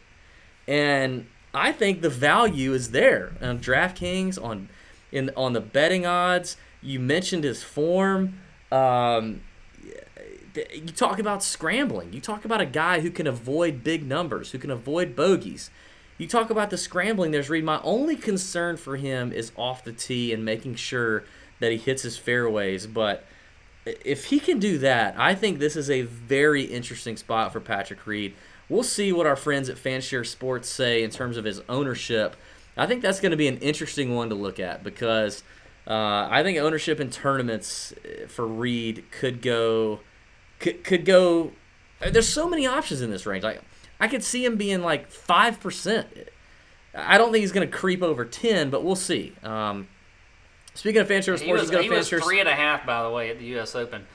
And 0.68 1.28
I 1.54 1.72
think 1.72 2.02
the 2.02 2.10
value 2.10 2.74
is 2.74 2.92
there 2.92 3.34
on 3.42 3.60
DraftKings 3.60 4.42
on 4.42 4.70
in 5.12 5.32
on 5.36 5.54
the 5.54 5.62
betting 5.62 6.06
odds. 6.06 6.56
You 6.82 7.00
mentioned 7.00 7.44
his 7.44 7.64
form. 7.64 8.40
Um, 8.72 9.42
you 10.56 10.88
talk 10.88 11.20
about 11.20 11.44
scrambling. 11.44 12.14
You 12.14 12.22
talk 12.22 12.46
about 12.46 12.62
a 12.62 12.66
guy 12.66 13.00
who 13.02 13.12
can 13.12 13.28
avoid 13.28 13.84
big 13.84 14.06
numbers, 14.06 14.52
who 14.52 14.58
can 14.58 14.72
avoid 14.72 15.16
bogeys. 15.16 15.70
You 16.18 16.28
talk 16.28 16.50
about 16.50 16.70
the 16.70 16.78
scrambling. 16.78 17.32
There's 17.32 17.50
Reed. 17.50 17.64
My 17.64 17.82
only 17.84 18.16
concern 18.16 18.78
for 18.78 18.98
him 18.98 19.32
is 19.32 19.52
off 19.56 19.84
the 19.84 19.92
tee 19.94 20.34
and 20.34 20.46
making 20.46 20.76
sure 20.76 21.24
that 21.60 21.72
he 21.72 21.78
hits 21.78 22.04
his 22.04 22.18
fairways. 22.18 22.86
But 22.86 23.26
if 23.86 24.26
he 24.26 24.40
can 24.40 24.60
do 24.60 24.78
that, 24.80 25.16
I 25.18 25.34
think 25.34 25.60
this 25.60 25.76
is 25.76 25.90
a 25.90 26.04
very 26.04 26.64
interesting 26.64 27.18
spot 27.18 27.52
for 27.52 27.60
Patrick 27.60 28.06
Reed. 28.06 28.36
We'll 28.70 28.84
see 28.84 29.12
what 29.12 29.26
our 29.26 29.36
friends 29.36 29.68
at 29.70 29.78
Fanshare 29.78 30.26
Sports 30.26 30.70
say 30.70 31.04
in 31.04 31.10
terms 31.10 31.38
of 31.38 31.46
his 31.46 31.62
ownership. 31.68 32.36
I 32.78 32.86
think 32.86 33.02
that's 33.02 33.20
going 33.20 33.32
to 33.32 33.38
be 33.38 33.48
an 33.48 33.58
interesting 33.58 34.16
one 34.16 34.30
to 34.30 34.36
look 34.36 34.60
at 34.60 34.84
because 34.84 35.44
uh, 35.88 36.28
I 36.30 36.42
think 36.44 36.58
ownership 36.58 37.00
in 37.00 37.10
tournaments 37.10 37.94
uh, 37.94 38.28
for 38.28 38.46
Reed 38.48 39.06
could 39.12 39.42
go 39.42 40.00
could, 40.62 40.84
could 40.84 41.06
go. 41.06 41.52
There's 42.00 42.30
so 42.30 42.48
many 42.50 42.66
options 42.66 43.02
in 43.02 43.12
this 43.12 43.26
range. 43.26 43.44
Like 43.44 43.62
I 44.00 44.08
could 44.08 44.24
see 44.24 44.46
him 44.46 44.56
being 44.56 44.82
like 44.82 45.10
five 45.10 45.60
percent. 45.60 46.08
I 46.96 47.18
don't 47.18 47.32
think 47.32 47.42
he's 47.42 47.52
going 47.52 47.70
to 47.70 47.78
creep 47.78 48.02
over 48.02 48.24
ten, 48.24 48.70
but 48.70 48.84
we'll 48.84 48.96
see. 48.96 49.34
Um, 49.44 49.88
speaking 50.74 51.02
of 51.02 51.08
Fanshare 51.08 51.38
Sports, 51.38 51.42
He 51.42 51.52
was, 51.52 51.62
he's 51.62 51.72
going 51.72 51.84
he 51.84 51.90
to 51.90 51.96
was 51.96 52.10
Fanshare 52.10 52.24
three 52.24 52.40
and 52.40 52.50
a 52.50 52.56
half, 52.56 52.86
by 52.86 53.04
the 53.04 53.10
way, 53.10 53.30
at 53.30 53.40
the 53.40 53.46
U.S. 53.46 53.76
Open. 53.76 54.06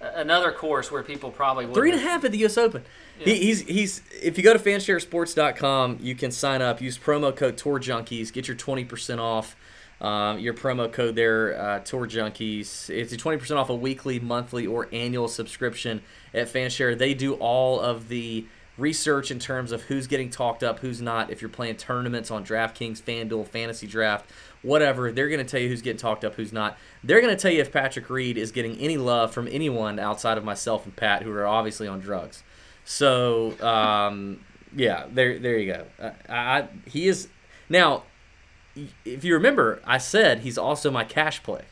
Another 0.00 0.50
course 0.50 0.90
where 0.90 1.02
people 1.02 1.30
probably 1.30 1.66
would 1.66 1.74
Three 1.74 1.90
and 1.90 2.00
a 2.00 2.02
half 2.02 2.24
at 2.24 2.32
the 2.32 2.38
U.S. 2.38 2.56
Open. 2.56 2.84
He, 3.18 3.34
he's 3.36 3.60
he's. 3.62 4.02
If 4.22 4.38
you 4.38 4.44
go 4.44 4.54
to 4.54 4.58
fansharesports.com, 4.58 5.98
you 6.00 6.14
can 6.14 6.30
sign 6.30 6.62
up. 6.62 6.80
Use 6.80 6.98
promo 6.98 7.36
code 7.36 7.58
Tour 7.58 7.78
Junkies. 7.78 8.32
Get 8.32 8.48
your 8.48 8.56
twenty 8.56 8.84
percent 8.84 9.20
off. 9.20 9.56
Um, 10.00 10.38
your 10.38 10.54
promo 10.54 10.90
code 10.90 11.14
there, 11.14 11.60
uh, 11.60 11.80
Tour 11.80 12.06
Junkies. 12.06 12.88
It's 12.88 13.12
a 13.12 13.18
twenty 13.18 13.36
percent 13.36 13.60
off 13.60 13.68
a 13.68 13.74
weekly, 13.74 14.18
monthly, 14.18 14.66
or 14.66 14.88
annual 14.92 15.28
subscription 15.28 16.00
at 16.32 16.50
Fanshare. 16.50 16.96
They 16.96 17.12
do 17.12 17.34
all 17.34 17.78
of 17.80 18.08
the 18.08 18.46
research 18.78 19.30
in 19.30 19.38
terms 19.38 19.72
of 19.72 19.82
who's 19.82 20.06
getting 20.06 20.30
talked 20.30 20.62
up, 20.62 20.78
who's 20.78 21.02
not. 21.02 21.30
If 21.30 21.42
you're 21.42 21.50
playing 21.50 21.76
tournaments 21.76 22.30
on 22.30 22.46
DraftKings, 22.46 23.02
FanDuel, 23.02 23.46
Fantasy 23.46 23.86
Draft, 23.86 24.30
whatever, 24.62 25.12
they're 25.12 25.28
going 25.28 25.44
to 25.44 25.50
tell 25.50 25.60
you 25.60 25.68
who's 25.68 25.82
getting 25.82 25.98
talked 25.98 26.24
up, 26.24 26.34
who's 26.36 26.52
not. 26.52 26.78
They're 27.04 27.20
going 27.20 27.36
to 27.36 27.40
tell 27.40 27.52
you 27.52 27.60
if 27.60 27.70
Patrick 27.70 28.08
Reed 28.08 28.38
is 28.38 28.52
getting 28.52 28.78
any 28.78 28.96
love 28.96 29.34
from 29.34 29.48
anyone 29.48 29.98
outside 29.98 30.38
of 30.38 30.44
myself 30.44 30.86
and 30.86 30.96
Pat, 30.96 31.24
who 31.24 31.32
are 31.32 31.46
obviously 31.46 31.86
on 31.88 32.00
drugs. 32.00 32.42
So, 32.86 33.60
um, 33.60 34.40
yeah, 34.74 35.04
there, 35.12 35.38
there 35.38 35.58
you 35.58 35.74
go. 35.74 35.84
Uh, 36.00 36.12
I, 36.26 36.68
he 36.86 37.06
is 37.06 37.28
now. 37.68 38.04
If 39.04 39.24
you 39.24 39.34
remember, 39.34 39.80
I 39.84 39.98
said 39.98 40.40
he's 40.40 40.58
also 40.58 40.90
my 40.90 41.04
cash 41.04 41.42
play. 41.42 41.62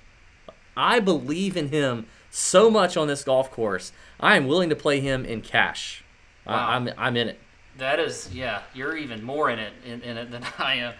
I 0.77 1.01
believe 1.01 1.57
in 1.57 1.69
him 1.69 2.07
so 2.31 2.71
much 2.71 2.97
on 2.97 3.09
this 3.09 3.25
golf 3.25 3.51
course. 3.51 3.93
I 4.21 4.37
am 4.37 4.47
willing 4.47 4.69
to 4.71 4.77
play 4.77 5.01
him 5.01 5.25
in 5.25 5.41
cash. 5.41 6.05
Wow. 6.47 6.55
I, 6.55 6.77
I'm, 6.77 6.91
I'm 6.97 7.17
in 7.17 7.29
it. 7.29 7.39
That 7.79 8.01
is, 8.01 8.31
yeah, 8.33 8.63
you're 8.75 8.97
even 8.97 9.23
more 9.23 9.51
in 9.51 9.59
it 9.59 9.73
in, 9.85 10.03
in 10.03 10.17
it 10.17 10.31
than 10.31 10.45
I 10.59 10.75
am. 10.77 10.95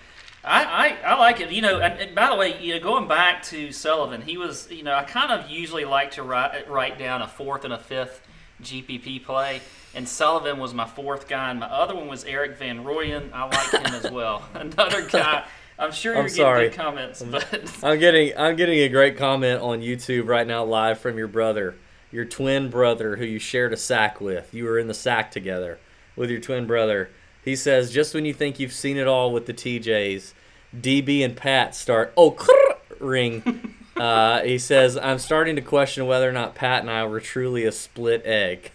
I, 0.45 0.65
I, 0.65 1.13
I 1.13 1.19
like 1.19 1.41
it, 1.41 1.51
you 1.51 1.63
know. 1.63 1.81
And, 1.81 2.01
and 2.01 2.15
by 2.15 2.31
the 2.31 2.37
way, 2.37 2.61
you 2.63 2.75
know, 2.75 2.81
going 2.81 3.09
back 3.09 3.43
to 3.45 3.73
Sullivan, 3.73 4.23
he 4.23 4.37
was, 4.37 4.71
you 4.71 4.83
know, 4.83 4.95
I 4.95 5.03
kind 5.03 5.33
of 5.33 5.51
usually 5.51 5.85
like 5.85 6.13
to 6.13 6.23
write 6.23 6.69
write 6.71 6.99
down 6.99 7.23
a 7.23 7.29
fourth 7.29 7.65
and 7.65 7.73
a 7.73 7.79
fifth 7.79 8.23
GPP 8.63 9.25
play, 9.25 9.61
and 9.95 10.09
Sullivan 10.09 10.59
was 10.59 10.73
my 10.73 10.87
fourth 10.87 11.29
guy, 11.29 11.51
and 11.51 11.61
my 11.61 11.67
other 11.67 11.95
one 11.95 12.09
was 12.09 12.25
Erik 12.25 12.57
van 12.57 12.85
Rooyen. 12.85 13.33
I 13.33 13.45
like 13.45 13.71
him 13.85 13.95
as 13.95 14.11
well. 14.11 14.45
Another 14.55 15.07
guy. 15.07 15.45
I'm 15.79 15.93
sure 15.93 16.13
you're 16.15 16.23
I'm 16.23 16.27
getting 16.29 16.37
sorry. 16.43 16.69
good 16.71 16.77
comments, 16.79 17.23
but 17.23 17.47
I'm 17.85 17.99
getting 17.99 18.33
I'm 18.37 18.57
getting 18.57 18.79
a 18.81 18.89
great 18.89 19.17
comment 19.17 19.61
on 19.63 19.81
YouTube 19.81 20.27
right 20.29 20.47
now 20.47 20.65
live 20.65 20.99
from 20.99 21.17
your 21.19 21.29
brother, 21.29 21.77
your 22.11 22.25
twin 22.25 22.69
brother 22.71 23.17
who 23.17 23.25
you 23.25 23.39
shared 23.39 23.73
a 23.73 23.77
sack 23.77 24.21
with. 24.21 24.53
You 24.53 24.65
were 24.65 24.79
in 24.79 24.89
the 24.89 24.95
sack 24.95 25.31
together 25.31 25.79
with 26.17 26.31
your 26.31 26.41
twin 26.41 26.67
brother. 26.67 27.11
He 27.45 27.55
says 27.57 27.93
just 27.93 28.13
when 28.15 28.25
you 28.25 28.35
think 28.35 28.59
you've 28.59 28.73
seen 28.73 28.97
it 28.97 29.07
all 29.07 29.33
with 29.33 29.47
the 29.47 29.55
TJs, 29.55 30.33
DB 30.77 31.25
and 31.25 31.37
Pat 31.37 31.75
start 31.75 32.13
oh 32.17 32.37
ring. 33.01 33.75
Uh, 33.99 34.43
he 34.45 34.59
says 34.59 34.97
I'm 34.97 35.19
starting 35.19 35.57
to 35.57 35.61
question 35.61 36.07
whether 36.07 36.29
or 36.29 36.33
not 36.33 36.55
Pat 36.55 36.83
and 36.83 36.89
I 36.91 37.05
were 37.05 37.19
truly 37.19 37.65
a 37.65 37.73
split 37.73 38.23
egg. 38.25 38.71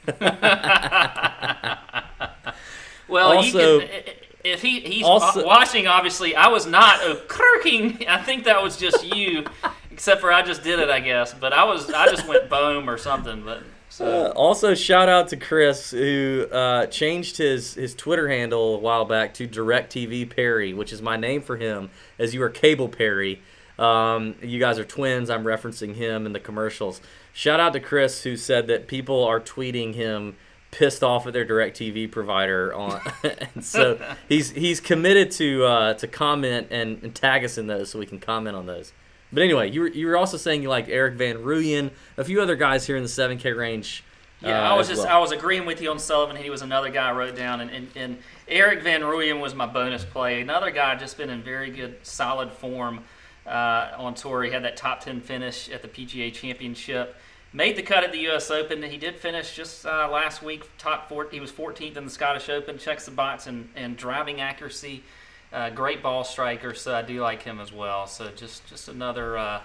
well, 3.07 3.37
Also- 3.37 3.79
you 3.79 3.87
can, 3.87 4.03
if 4.43 4.61
he 4.61 4.79
he's 4.81 5.05
Also- 5.05 5.45
watching, 5.45 5.87
obviously, 5.87 6.35
I 6.35 6.47
was 6.47 6.65
not 6.65 7.01
a 7.01 7.15
kirking. 7.27 8.07
I 8.07 8.21
think 8.21 8.43
that 8.45 8.61
was 8.61 8.77
just 8.77 9.03
you, 9.15 9.45
except 9.91 10.21
for 10.21 10.31
I 10.31 10.41
just 10.41 10.63
did 10.63 10.79
it, 10.79 10.89
I 10.89 10.99
guess. 10.99 11.33
But 11.33 11.53
I 11.53 11.63
was 11.63 11.89
I 11.91 12.07
just 12.07 12.27
went 12.27 12.49
boom 12.49 12.89
or 12.89 12.97
something. 12.97 13.43
But 13.43 13.63
so 13.89 14.05
Uh, 14.05 14.29
also, 14.35 14.73
shout 14.73 15.07
out 15.09 15.27
to 15.29 15.37
Chris 15.37 15.91
who 15.91 16.47
uh, 16.51 16.87
changed 16.87 17.37
his 17.37 17.75
his 17.75 17.93
Twitter 17.95 18.27
handle 18.27 18.75
a 18.75 18.79
while 18.79 19.05
back 19.05 19.33
to 19.35 19.47
DirecTV 19.47 20.29
Perry, 20.35 20.73
which 20.73 20.91
is 20.91 21.01
my 21.01 21.15
name 21.17 21.41
for 21.41 21.57
him, 21.57 21.89
as 22.19 22.33
you 22.33 22.41
are 22.43 22.49
Cable 22.49 22.89
Perry. 22.89 23.41
Um, 23.79 24.35
you 24.41 24.59
guys 24.59 24.77
are 24.77 24.83
twins. 24.85 25.29
I'm 25.31 25.43
referencing 25.43 25.95
him 25.95 26.25
in 26.27 26.33
the 26.33 26.39
commercials. 26.39 27.01
Shout 27.33 27.59
out 27.59 27.73
to 27.73 27.79
Chris 27.79 28.21
who 28.23 28.37
said 28.37 28.67
that 28.67 28.87
people 28.87 29.23
are 29.23 29.39
tweeting 29.39 29.95
him 29.95 30.35
pissed 30.73 31.03
off 31.03 31.27
at 31.27 31.33
their 31.33 31.45
DirecTV 31.45 32.11
provider 32.11 32.73
on, 32.73 32.99
and 33.53 33.63
so 33.63 33.99
he's 34.27 34.51
he's 34.51 34.79
committed 34.79 35.31
to 35.31 35.63
uh, 35.63 35.93
to 35.95 36.07
comment 36.07 36.67
and, 36.71 37.01
and 37.03 37.13
tag 37.13 37.45
us 37.45 37.57
in 37.57 37.67
those 37.67 37.91
so 37.91 37.99
we 37.99 38.05
can 38.05 38.19
comment 38.19 38.55
on 38.55 38.65
those. 38.65 38.91
But 39.31 39.43
anyway, 39.43 39.71
you 39.71 39.81
were 39.81 39.87
you 39.87 40.07
were 40.07 40.17
also 40.17 40.37
saying 40.37 40.63
you 40.63 40.69
like 40.69 40.89
Erik 40.89 41.15
van 41.15 41.37
Rooyen, 41.37 41.91
a 42.17 42.23
few 42.23 42.41
other 42.41 42.55
guys 42.55 42.85
here 42.85 42.97
in 42.97 43.03
the 43.03 43.09
7K 43.09 43.55
range. 43.55 44.03
Yeah, 44.41 44.61
uh, 44.61 44.73
I 44.73 44.77
was 44.77 44.89
as 44.89 44.97
just 44.97 45.07
well. 45.07 45.17
I 45.17 45.21
was 45.21 45.31
agreeing 45.31 45.65
with 45.65 45.81
you 45.81 45.89
on 45.89 45.99
Sullivan. 45.99 46.35
He 46.35 46.49
was 46.49 46.61
another 46.61 46.89
guy 46.89 47.09
I 47.09 47.13
wrote 47.13 47.35
down, 47.35 47.61
and, 47.61 47.71
and, 47.71 47.87
and 47.95 48.17
Erik 48.47 48.83
van 48.83 49.01
Rooyen 49.01 49.39
was 49.39 49.55
my 49.55 49.65
bonus 49.65 50.03
play. 50.03 50.41
Another 50.41 50.69
guy 50.69 50.95
just 50.95 51.17
been 51.17 51.29
in 51.29 51.41
very 51.41 51.71
good, 51.71 51.95
solid 52.05 52.51
form 52.51 53.03
uh, 53.47 53.91
on 53.97 54.15
tour. 54.15 54.43
He 54.43 54.51
had 54.51 54.63
that 54.65 54.75
top 54.75 54.99
ten 55.01 55.21
finish 55.21 55.69
at 55.69 55.81
the 55.81 55.87
PGA 55.87 56.33
Championship. 56.33 57.15
Made 57.55 57.75
the 57.75 57.83
cut 57.83 58.03
at 58.03 58.11
the 58.11 58.17
U.S. 58.21 58.49
Open. 58.49 58.81
He 58.81 58.97
did 58.97 59.15
finish 59.15 59.55
just 59.55 59.85
uh, 59.85 60.09
last 60.11 60.41
week, 60.41 60.67
top 60.79 61.07
four. 61.07 61.27
He 61.29 61.39
was 61.39 61.51
14th 61.51 61.95
in 61.95 62.03
the 62.05 62.09
Scottish 62.09 62.49
Open. 62.49 62.79
Checks 62.79 63.05
the 63.05 63.11
box 63.11 63.45
and, 63.45 63.69
and 63.75 63.95
driving 63.95 64.41
accuracy. 64.41 65.03
Uh, 65.51 65.69
great 65.69 66.01
ball 66.01 66.23
striker, 66.23 66.73
so 66.73 66.95
I 66.95 67.03
do 67.03 67.21
like 67.21 67.43
him 67.43 67.59
as 67.59 67.71
well. 67.71 68.07
So 68.07 68.31
just 68.35 68.65
just 68.65 68.87
another 68.87 69.37
uh, 69.37 69.61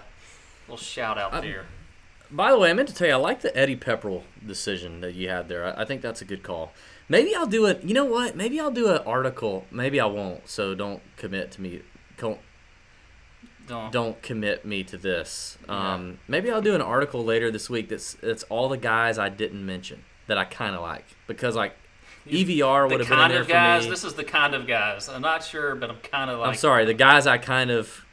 little 0.67 0.77
shout 0.77 1.17
out 1.17 1.33
I'm- 1.33 1.43
there. 1.43 1.65
By 2.31 2.51
the 2.51 2.59
way, 2.59 2.69
I 2.69 2.73
meant 2.73 2.87
to 2.89 2.93
tell 2.93 3.07
you, 3.07 3.13
I 3.13 3.17
like 3.17 3.41
the 3.41 3.57
Eddie 3.57 3.75
Pepperell 3.75 4.21
decision 4.45 5.01
that 5.01 5.15
you 5.15 5.29
had 5.29 5.49
there. 5.49 5.65
I, 5.65 5.81
I 5.81 5.85
think 5.85 6.03
that's 6.03 6.21
a 6.21 6.25
good 6.25 6.43
call. 6.43 6.73
Maybe 7.07 7.33
I'll 7.33 7.47
do 7.47 7.65
it. 7.65 7.83
You 7.83 7.95
know 7.95 8.05
what? 8.05 8.35
Maybe 8.35 8.59
I'll 8.59 8.69
do 8.69 8.87
an 8.89 8.99
article. 8.99 9.65
Maybe 9.71 9.99
I 9.99 10.05
won't. 10.05 10.47
So 10.47 10.75
don't 10.75 11.01
commit 11.17 11.49
to 11.53 11.61
me. 11.61 11.81
Don't 12.17 12.37
Don't. 13.69 13.91
don't 13.91 14.21
commit 14.23 14.65
me 14.65 14.83
to 14.85 14.97
this. 14.97 15.59
Um, 15.69 16.17
maybe 16.27 16.49
I'll 16.49 16.61
do 16.61 16.73
an 16.73 16.81
article 16.81 17.23
later 17.23 17.51
this 17.51 17.69
week 17.69 17.87
that's 17.87 18.15
that's 18.15 18.41
all 18.43 18.67
the 18.67 18.77
guys 18.77 19.19
I 19.19 19.29
didn't 19.29 19.63
mention 19.63 20.03
that 20.25 20.39
I 20.39 20.45
kind 20.45 20.75
of 20.75 20.81
like 20.81 21.05
because 21.27 21.55
like 21.55 21.75
EVR 22.27 22.89
would 22.89 22.99
have 22.99 23.07
been 23.07 23.19
in 23.19 23.27
kind 23.27 23.33
of 23.33 23.47
guys. 23.47 23.87
This 23.87 24.03
is 24.03 24.15
the 24.15 24.23
kind 24.23 24.55
of 24.55 24.65
guys. 24.65 25.07
I'm 25.07 25.21
not 25.21 25.43
sure, 25.43 25.75
but 25.75 25.91
I'm 25.91 25.99
kind 25.99 26.31
of 26.31 26.39
like. 26.39 26.49
I'm 26.49 26.55
sorry, 26.55 26.85
the 26.85 26.95
guys 26.95 27.27
I 27.27 27.37
kind 27.37 27.69
of 27.69 28.05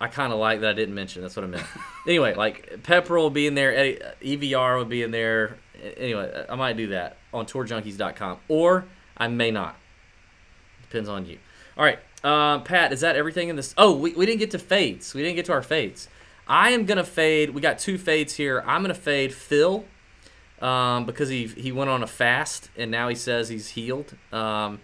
I 0.00 0.08
kind 0.08 0.32
of 0.32 0.40
like 0.40 0.62
that 0.62 0.70
I 0.70 0.72
didn't 0.72 0.96
mention. 0.96 1.22
That's 1.22 1.36
what 1.36 1.44
I 1.44 1.48
meant. 1.48 1.66
anyway, 2.08 2.34
like 2.34 2.82
Pepperell 2.82 3.22
will 3.22 3.30
be 3.30 3.46
in 3.46 3.54
there, 3.54 3.72
Eddie, 3.72 4.00
EVR 4.20 4.78
will 4.78 4.84
be 4.84 5.04
in 5.04 5.12
there. 5.12 5.58
Anyway, 5.96 6.44
I 6.48 6.56
might 6.56 6.76
do 6.76 6.88
that 6.88 7.18
on 7.32 7.46
tourjunkies.com 7.46 8.38
or 8.48 8.84
I 9.16 9.28
may 9.28 9.52
not. 9.52 9.76
Depends 10.82 11.08
on 11.08 11.24
you. 11.24 11.38
All 11.76 11.84
right, 11.84 12.00
uh, 12.24 12.60
Pat, 12.60 12.92
is 12.92 13.00
that 13.00 13.16
everything 13.16 13.48
in 13.48 13.56
this? 13.56 13.74
Oh, 13.76 13.96
we, 13.96 14.12
we 14.12 14.26
didn't 14.26 14.38
get 14.38 14.50
to 14.52 14.58
fades. 14.58 15.14
We 15.14 15.22
didn't 15.22 15.36
get 15.36 15.46
to 15.46 15.52
our 15.52 15.62
fades. 15.62 16.08
I 16.46 16.70
am 16.70 16.86
gonna 16.86 17.04
fade. 17.04 17.50
We 17.50 17.60
got 17.60 17.78
two 17.78 17.98
fades 17.98 18.34
here. 18.34 18.62
I'm 18.66 18.82
gonna 18.82 18.94
fade 18.94 19.32
Phil 19.32 19.84
um, 20.60 21.06
because 21.06 21.28
he 21.28 21.46
he 21.46 21.72
went 21.72 21.90
on 21.90 22.02
a 22.02 22.06
fast 22.06 22.70
and 22.76 22.90
now 22.90 23.08
he 23.08 23.14
says 23.14 23.48
he's 23.48 23.70
healed. 23.70 24.16
Um, 24.32 24.80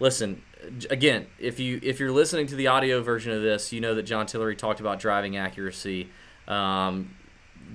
listen, 0.00 0.42
again, 0.90 1.26
if 1.38 1.58
you 1.58 1.80
if 1.82 2.00
you're 2.00 2.12
listening 2.12 2.46
to 2.48 2.56
the 2.56 2.66
audio 2.66 3.02
version 3.02 3.32
of 3.32 3.42
this, 3.42 3.72
you 3.72 3.80
know 3.80 3.94
that 3.94 4.04
John 4.04 4.26
Tillery 4.26 4.56
talked 4.56 4.80
about 4.80 5.00
driving 5.00 5.36
accuracy. 5.36 6.08
Um, 6.48 7.14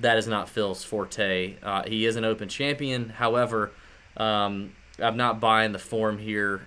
that 0.01 0.17
is 0.17 0.27
not 0.27 0.49
Phil's 0.49 0.83
forte. 0.83 1.55
Uh, 1.63 1.83
he 1.83 2.05
is 2.05 2.15
an 2.15 2.25
Open 2.25 2.49
champion. 2.49 3.09
However, 3.09 3.71
um, 4.15 4.73
I'm 4.99 5.17
not 5.17 5.39
buying 5.39 5.71
the 5.71 5.79
form 5.79 6.17
here. 6.17 6.61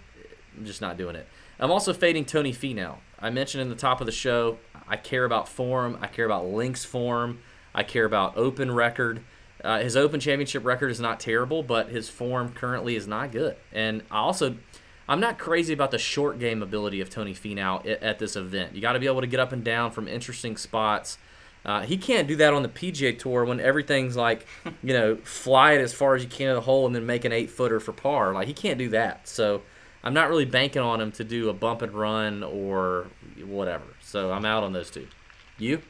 I'm 0.57 0.65
just 0.65 0.81
not 0.81 0.97
doing 0.97 1.17
it. 1.17 1.27
I'm 1.61 1.71
also 1.71 1.93
fading 1.93 2.25
Tony 2.25 2.53
Finau. 2.53 2.97
I 3.19 3.29
mentioned 3.29 3.61
in 3.61 3.69
the 3.69 3.75
top 3.75 4.01
of 4.01 4.07
the 4.07 4.13
show, 4.13 4.57
I 4.89 4.97
care 4.97 5.27
about 5.27 5.47
form. 5.47 5.99
I 6.01 6.07
care 6.07 6.25
about 6.25 6.47
links 6.47 6.87
form. 6.87 7.41
I 7.75 7.83
care 7.83 8.07
about 8.07 8.37
open 8.39 8.73
record. 8.73 9.23
Uh, 9.63 9.81
his 9.81 9.95
Open 9.95 10.21
Championship 10.21 10.65
record 10.65 10.89
is 10.89 11.01
not 11.01 11.21
terrible, 11.21 11.63
but 11.63 11.91
his 11.91 12.09
form 12.09 12.53
currently 12.53 12.97
is 12.97 13.07
not 13.07 13.31
good. 13.31 13.57
And 13.73 14.03
I 14.11 14.21
also, 14.21 14.57
I'm 15.07 15.21
not 15.21 15.39
crazy 15.39 15.75
about 15.75 15.91
the 15.91 15.99
short 15.99 16.39
game 16.39 16.63
ability 16.63 17.03
of 17.03 17.11
Tony 17.11 17.35
Finau 17.35 17.87
at, 18.01 18.19
this 18.19 18.37
event. 18.37 18.75
You 18.75 18.81
got 18.81 18.95
to 18.95 18.99
be 18.99 19.07
able 19.07 19.21
to 19.21 19.27
get 19.27 19.39
up 19.39 19.53
and 19.53 19.63
down 19.63 19.91
from 19.91 20.09
interesting 20.09 20.57
spots. 20.57 21.19
Uh, 21.63 21.83
he 21.83 21.99
can't 21.99 22.27
do 22.27 22.37
that 22.37 22.55
on 22.55 22.63
the 22.63 22.71
PGA 22.71 23.19
Tour 23.19 23.45
when 23.45 23.61
everything's 23.61 24.17
like, 24.17 24.47
you 24.83 24.95
know, 24.95 25.17
fly 25.25 25.73
it 25.73 25.83
as 25.83 25.93
far 25.93 26.15
as 26.15 26.23
you 26.23 26.29
can 26.31 26.49
to 26.49 26.55
the 26.55 26.63
hole 26.63 26.87
and 26.87 26.95
then 26.95 27.05
make 27.05 27.27
an 27.27 27.33
eight 27.33 27.51
footer 27.51 27.81
for 27.81 27.93
par. 27.93 28.33
Like 28.33 28.49
he 28.49 28.55
can't 28.55 28.79
do 28.79 28.89
that. 28.89 29.29
So 29.29 29.61
I'm 30.03 30.15
not 30.15 30.29
really 30.31 30.45
banking 30.47 30.83
on 30.83 31.01
him 31.01 31.13
to 31.13 31.25
do 31.25 31.49
a 31.51 31.53
bump 31.53 31.83
and 31.83 31.93
run 31.93 32.43
or 32.43 33.07
whatever. 33.45 33.85
So 34.03 34.33
I'm 34.33 34.45
out 34.45 34.63
on 34.63 34.73
those 34.73 34.91
two. 34.91 35.07
You? 35.59 35.83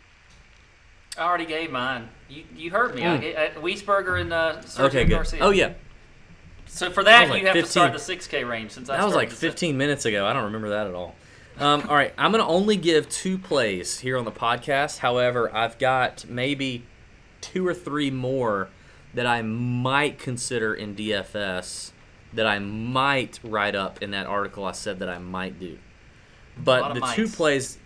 I 1.16 1.22
already 1.22 1.46
gave 1.46 1.70
mine. 1.70 2.08
You 2.28 2.44
you 2.56 2.70
heard 2.70 2.94
me. 2.94 3.02
Mm. 3.02 3.10
I, 3.10 3.18
ga- 3.18 3.36
uh, 3.36 3.50
Wiesberger 3.60 4.20
and 4.20 4.32
uh, 4.32 4.56
Sergio 4.62 4.80
Okay, 4.86 5.04
good. 5.04 5.14
Garcia. 5.14 5.40
Oh 5.42 5.50
yeah, 5.50 5.72
So 6.66 6.90
for 6.90 7.04
that, 7.04 7.28
like 7.28 7.42
you 7.42 7.46
have 7.48 7.56
to 7.56 7.66
start 7.66 7.92
the 7.92 7.98
6K 7.98 8.48
range 8.48 8.72
since 8.72 8.88
I 8.88 8.96
that 8.96 9.04
was 9.04 9.14
like 9.14 9.30
started 9.30 9.48
the 9.48 9.52
15 9.52 9.76
minutes 9.76 10.04
ago. 10.04 10.26
I 10.26 10.32
don't 10.32 10.44
remember 10.44 10.70
that 10.70 10.86
at 10.86 10.94
all. 10.94 11.14
Um, 11.58 11.82
all 11.88 11.94
right, 11.96 12.14
I'm 12.16 12.30
gonna 12.30 12.46
only 12.46 12.76
give 12.76 13.08
two 13.08 13.36
plays 13.38 13.98
here 14.00 14.16
on 14.16 14.24
the 14.24 14.32
podcast. 14.32 14.98
However, 14.98 15.54
I've 15.54 15.78
got 15.78 16.24
maybe 16.28 16.86
two 17.40 17.66
or 17.66 17.74
three 17.74 18.10
more 18.10 18.68
that 19.12 19.26
I 19.26 19.42
might 19.42 20.18
consider 20.18 20.72
in 20.74 20.94
DFS 20.94 21.90
that 22.32 22.46
I 22.46 22.58
might 22.58 23.40
write 23.42 23.74
up 23.74 24.02
in 24.02 24.12
that 24.12 24.26
article 24.26 24.64
I 24.64 24.72
said 24.72 25.00
that 25.00 25.08
I 25.08 25.18
might 25.18 25.58
do. 25.58 25.78
But 26.62 26.94
the 26.94 27.00
two 27.14 27.28
plays, 27.28 27.78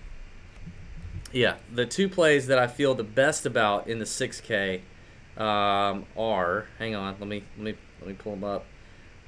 yeah, 1.32 1.56
the 1.72 1.86
two 1.86 2.08
plays 2.08 2.46
that 2.48 2.58
I 2.58 2.66
feel 2.66 2.94
the 2.94 3.04
best 3.04 3.46
about 3.46 3.86
in 3.86 3.98
the 3.98 4.04
6K 4.04 4.80
um, 5.36 6.06
are. 6.16 6.66
Hang 6.78 6.94
on, 6.94 7.16
let 7.18 7.28
me 7.28 7.44
let 7.56 7.64
me 7.64 7.74
let 8.00 8.08
me 8.08 8.14
pull 8.14 8.32
them 8.32 8.44
up. 8.44 8.66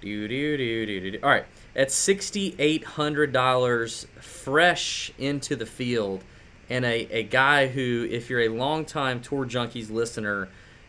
Do 0.01 0.28
do 0.28 0.56
do 0.56 0.86
do 0.86 1.10
do. 1.12 1.18
All 1.22 1.30
right, 1.30 1.47
at 1.74 1.90
sixty 1.90 2.55
eight 2.59 2.84
hundred 2.84 3.32
dollars, 3.32 4.06
fresh 4.20 5.10
into 5.18 5.56
the 5.56 5.66
field, 5.66 6.22
and 6.68 6.84
a, 6.84 7.09
a 7.10 7.22
guy 7.22 7.68
who, 7.68 8.06
if 8.10 8.28
you're 8.28 8.43
a 8.43 8.48
longtime 8.48 9.20
Tour 9.22 9.47
Junkies 9.47 9.90
listener, 9.90 10.48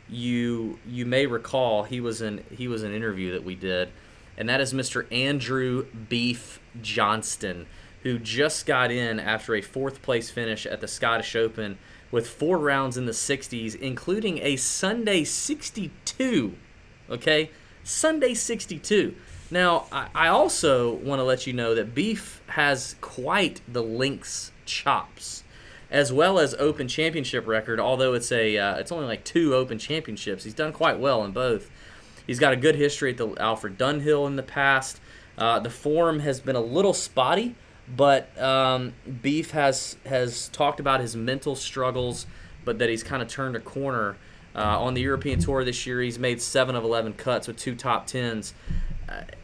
you 0.09 0.77
you 0.85 1.05
may 1.05 1.25
recall 1.25 1.83
he 1.83 2.01
was 2.01 2.21
in 2.21 2.43
he 2.51 2.67
was 2.67 2.83
an 2.83 2.93
interview 2.93 3.31
that 3.31 3.43
we 3.43 3.55
did, 3.55 3.89
and 4.37 4.47
that 4.47 4.61
is 4.61 4.73
Mr. 4.73 5.11
Andrew 5.11 5.85
Beef 6.09 6.59
Johnston, 6.81 7.65
who 8.03 8.19
just 8.19 8.65
got 8.65 8.91
in 8.91 9.19
after 9.19 9.55
a 9.55 9.61
fourth 9.61 10.01
place 10.01 10.29
finish 10.29 10.65
at 10.65 10.79
the 10.79 10.87
Scottish 10.87 11.35
Open 11.35 11.77
with 12.11 12.29
four 12.29 12.57
rounds 12.57 12.97
in 12.97 13.05
the 13.05 13.11
60s, 13.11 13.75
including 13.75 14.37
a 14.39 14.55
Sunday 14.55 15.23
62. 15.23 16.55
Okay, 17.09 17.51
Sunday 17.83 18.33
62. 18.33 19.15
Now, 19.49 19.85
I, 19.91 20.27
also 20.27 20.93
want 20.93 21.19
to 21.19 21.23
let 21.23 21.47
you 21.47 21.53
know 21.53 21.73
that 21.73 21.95
Beef 21.95 22.41
has 22.47 22.97
quite 22.99 23.61
the 23.67 23.81
links 23.81 24.51
chops, 24.65 25.43
as 25.89 26.11
well 26.11 26.37
as 26.37 26.53
Open 26.55 26.89
Championship 26.89 27.47
record. 27.47 27.79
Although 27.79 28.13
it's 28.13 28.29
a 28.31 28.57
uh, 28.57 28.75
it's 28.75 28.91
only 28.91 29.05
like 29.05 29.23
two 29.23 29.55
Open 29.55 29.77
Championships, 29.77 30.43
he's 30.43 30.53
done 30.53 30.73
quite 30.73 30.99
well 30.99 31.23
in 31.23 31.31
both. 31.31 31.69
He's 32.27 32.39
got 32.39 32.53
a 32.53 32.57
good 32.57 32.75
history 32.75 33.11
at 33.11 33.17
the 33.17 33.33
Alfred 33.39 33.77
Dunhill 33.77 34.27
in 34.27 34.35
the 34.35 34.43
past. 34.43 34.99
Uh, 35.37 35.59
the 35.59 35.69
form 35.69 36.19
has 36.19 36.39
been 36.39 36.55
a 36.55 36.61
little 36.61 36.93
spotty, 36.93 37.55
but 37.95 38.37
um, 38.41 38.93
Beef 39.21 39.51
has 39.51 39.97
has 40.05 40.49
talked 40.49 40.79
about 40.79 40.99
his 40.99 41.15
mental 41.15 41.55
struggles, 41.55 42.27
but 42.65 42.79
that 42.79 42.89
he's 42.89 43.03
kind 43.03 43.21
of 43.21 43.29
turned 43.29 43.55
a 43.55 43.59
corner 43.59 44.17
uh, 44.55 44.79
on 44.79 44.93
the 44.93 45.01
European 45.01 45.39
Tour 45.39 45.63
this 45.63 45.87
year. 45.87 46.01
He's 46.01 46.19
made 46.19 46.41
seven 46.41 46.75
of 46.75 46.83
eleven 46.83 47.13
cuts 47.13 47.47
with 47.47 47.57
two 47.57 47.75
top 47.75 48.07
tens. 48.07 48.53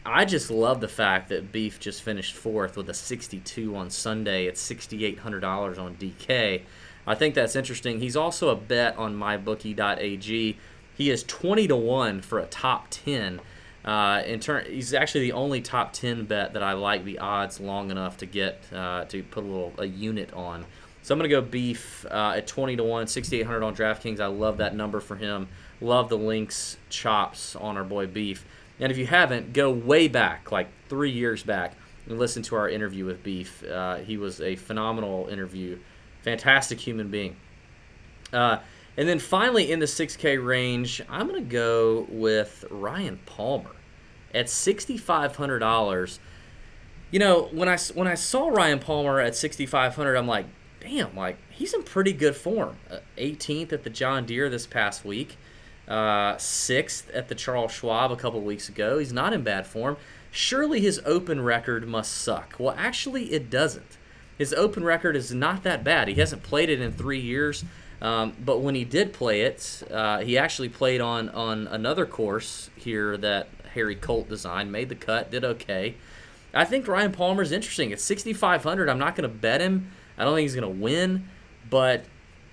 I 0.04 0.26
just 0.26 0.50
love 0.50 0.80
the 0.80 0.88
fact 0.88 1.30
that 1.30 1.50
Beef 1.50 1.80
just 1.80 2.02
finished 2.02 2.34
fourth 2.34 2.76
with 2.76 2.90
a 2.90 2.94
62 2.94 3.74
on 3.74 3.88
Sunday 3.88 4.46
at 4.46 4.54
$6,800 4.56 5.78
on 5.78 5.94
DK. 5.94 6.62
I 7.06 7.14
think 7.14 7.34
that's 7.34 7.56
interesting. 7.56 8.00
He's 8.00 8.16
also 8.16 8.50
a 8.50 8.56
bet 8.56 8.96
on 8.98 9.14
mybookie.ag. 9.14 10.58
He 10.96 11.10
is 11.10 11.24
20 11.24 11.68
to 11.68 11.76
1 11.76 12.20
for 12.22 12.38
a 12.38 12.46
top 12.46 12.86
10. 12.90 13.40
Uh, 13.84 14.22
in 14.24 14.40
turn, 14.40 14.64
he's 14.66 14.94
actually 14.94 15.22
the 15.22 15.32
only 15.32 15.60
top 15.60 15.92
10 15.92 16.24
bet 16.24 16.54
that 16.54 16.62
I 16.62 16.72
like 16.72 17.04
the 17.04 17.18
odds 17.18 17.60
long 17.60 17.90
enough 17.90 18.16
to 18.18 18.26
get 18.26 18.62
uh, 18.72 19.04
to 19.06 19.22
put 19.22 19.44
a 19.44 19.46
little 19.46 19.72
a 19.78 19.84
unit 19.84 20.32
on. 20.32 20.64
So 21.02 21.14
I'm 21.14 21.18
going 21.18 21.28
to 21.28 21.36
go 21.36 21.42
beef 21.42 22.06
uh, 22.10 22.32
at 22.36 22.46
20 22.46 22.76
to 22.76 22.82
1, 22.82 23.08
6,800 23.08 23.62
on 23.62 23.76
DraftKings. 23.76 24.20
I 24.20 24.26
love 24.26 24.56
that 24.56 24.74
number 24.74 25.00
for 25.00 25.16
him. 25.16 25.48
Love 25.82 26.08
the 26.08 26.16
links 26.16 26.78
chops 26.88 27.54
on 27.56 27.76
our 27.76 27.84
boy 27.84 28.06
Beef. 28.06 28.46
And 28.80 28.90
if 28.90 28.96
you 28.96 29.06
haven't, 29.06 29.52
go 29.52 29.70
way 29.70 30.08
back, 30.08 30.50
like 30.50 30.68
three 30.88 31.10
years 31.10 31.42
back, 31.42 31.74
and 32.08 32.18
listen 32.18 32.42
to 32.44 32.56
our 32.56 32.70
interview 32.70 33.04
with 33.04 33.22
Beef. 33.22 33.62
Uh, 33.62 33.96
he 33.96 34.16
was 34.16 34.40
a 34.40 34.56
phenomenal 34.56 35.28
interview, 35.28 35.78
fantastic 36.22 36.80
human 36.80 37.10
being. 37.10 37.36
Uh, 38.32 38.60
and 38.96 39.08
then 39.08 39.18
finally, 39.18 39.72
in 39.72 39.80
the 39.80 39.86
6K 39.86 40.44
range, 40.44 41.02
I'm 41.08 41.28
going 41.28 41.42
to 41.42 41.50
go 41.50 42.06
with 42.08 42.64
Ryan 42.70 43.18
Palmer 43.26 43.72
at 44.32 44.46
$6,500. 44.46 46.18
You 47.10 47.18
know, 47.18 47.48
when 47.52 47.68
I 47.68 47.76
when 47.94 48.08
I 48.08 48.14
saw 48.14 48.48
Ryan 48.48 48.78
Palmer 48.78 49.20
at 49.20 49.36
6,500, 49.36 50.16
I'm 50.16 50.26
like, 50.26 50.46
damn, 50.80 51.14
like 51.16 51.38
he's 51.50 51.74
in 51.74 51.82
pretty 51.82 52.12
good 52.12 52.36
form. 52.36 52.76
Uh, 52.90 52.98
18th 53.16 53.72
at 53.72 53.84
the 53.84 53.90
John 53.90 54.26
Deere 54.26 54.48
this 54.48 54.66
past 54.66 55.04
week, 55.04 55.36
uh, 55.88 56.36
sixth 56.38 57.10
at 57.10 57.28
the 57.28 57.34
Charles 57.34 57.72
Schwab 57.72 58.10
a 58.10 58.16
couple 58.16 58.40
weeks 58.40 58.68
ago. 58.68 58.98
He's 58.98 59.12
not 59.12 59.32
in 59.32 59.42
bad 59.42 59.66
form. 59.66 59.96
Surely 60.30 60.80
his 60.80 61.00
open 61.04 61.40
record 61.40 61.86
must 61.86 62.12
suck. 62.12 62.56
Well, 62.58 62.74
actually, 62.76 63.32
it 63.32 63.50
doesn't. 63.50 63.98
His 64.36 64.52
open 64.52 64.82
record 64.82 65.14
is 65.14 65.32
not 65.32 65.62
that 65.62 65.84
bad. 65.84 66.08
He 66.08 66.14
hasn't 66.14 66.42
played 66.42 66.68
it 66.68 66.80
in 66.80 66.90
three 66.90 67.20
years. 67.20 67.64
Um, 68.04 68.36
but 68.44 68.58
when 68.58 68.74
he 68.74 68.84
did 68.84 69.14
play 69.14 69.40
it, 69.40 69.82
uh, 69.90 70.18
he 70.18 70.36
actually 70.36 70.68
played 70.68 71.00
on 71.00 71.30
on 71.30 71.66
another 71.68 72.04
course 72.04 72.68
here 72.76 73.16
that 73.16 73.48
Harry 73.72 73.96
Colt 73.96 74.28
designed, 74.28 74.70
made 74.70 74.90
the 74.90 74.94
cut, 74.94 75.30
did 75.30 75.42
okay. 75.42 75.94
I 76.52 76.66
think 76.66 76.86
Ryan 76.86 77.12
Palmer 77.12 77.42
is 77.42 77.50
interesting. 77.50 77.94
At 77.94 78.00
6,500, 78.00 78.90
I'm 78.90 78.98
not 78.98 79.16
going 79.16 79.28
to 79.28 79.34
bet 79.34 79.62
him. 79.62 79.90
I 80.18 80.24
don't 80.24 80.34
think 80.34 80.44
he's 80.44 80.54
going 80.54 80.70
to 80.70 80.82
win, 80.82 81.28
but 81.70 82.04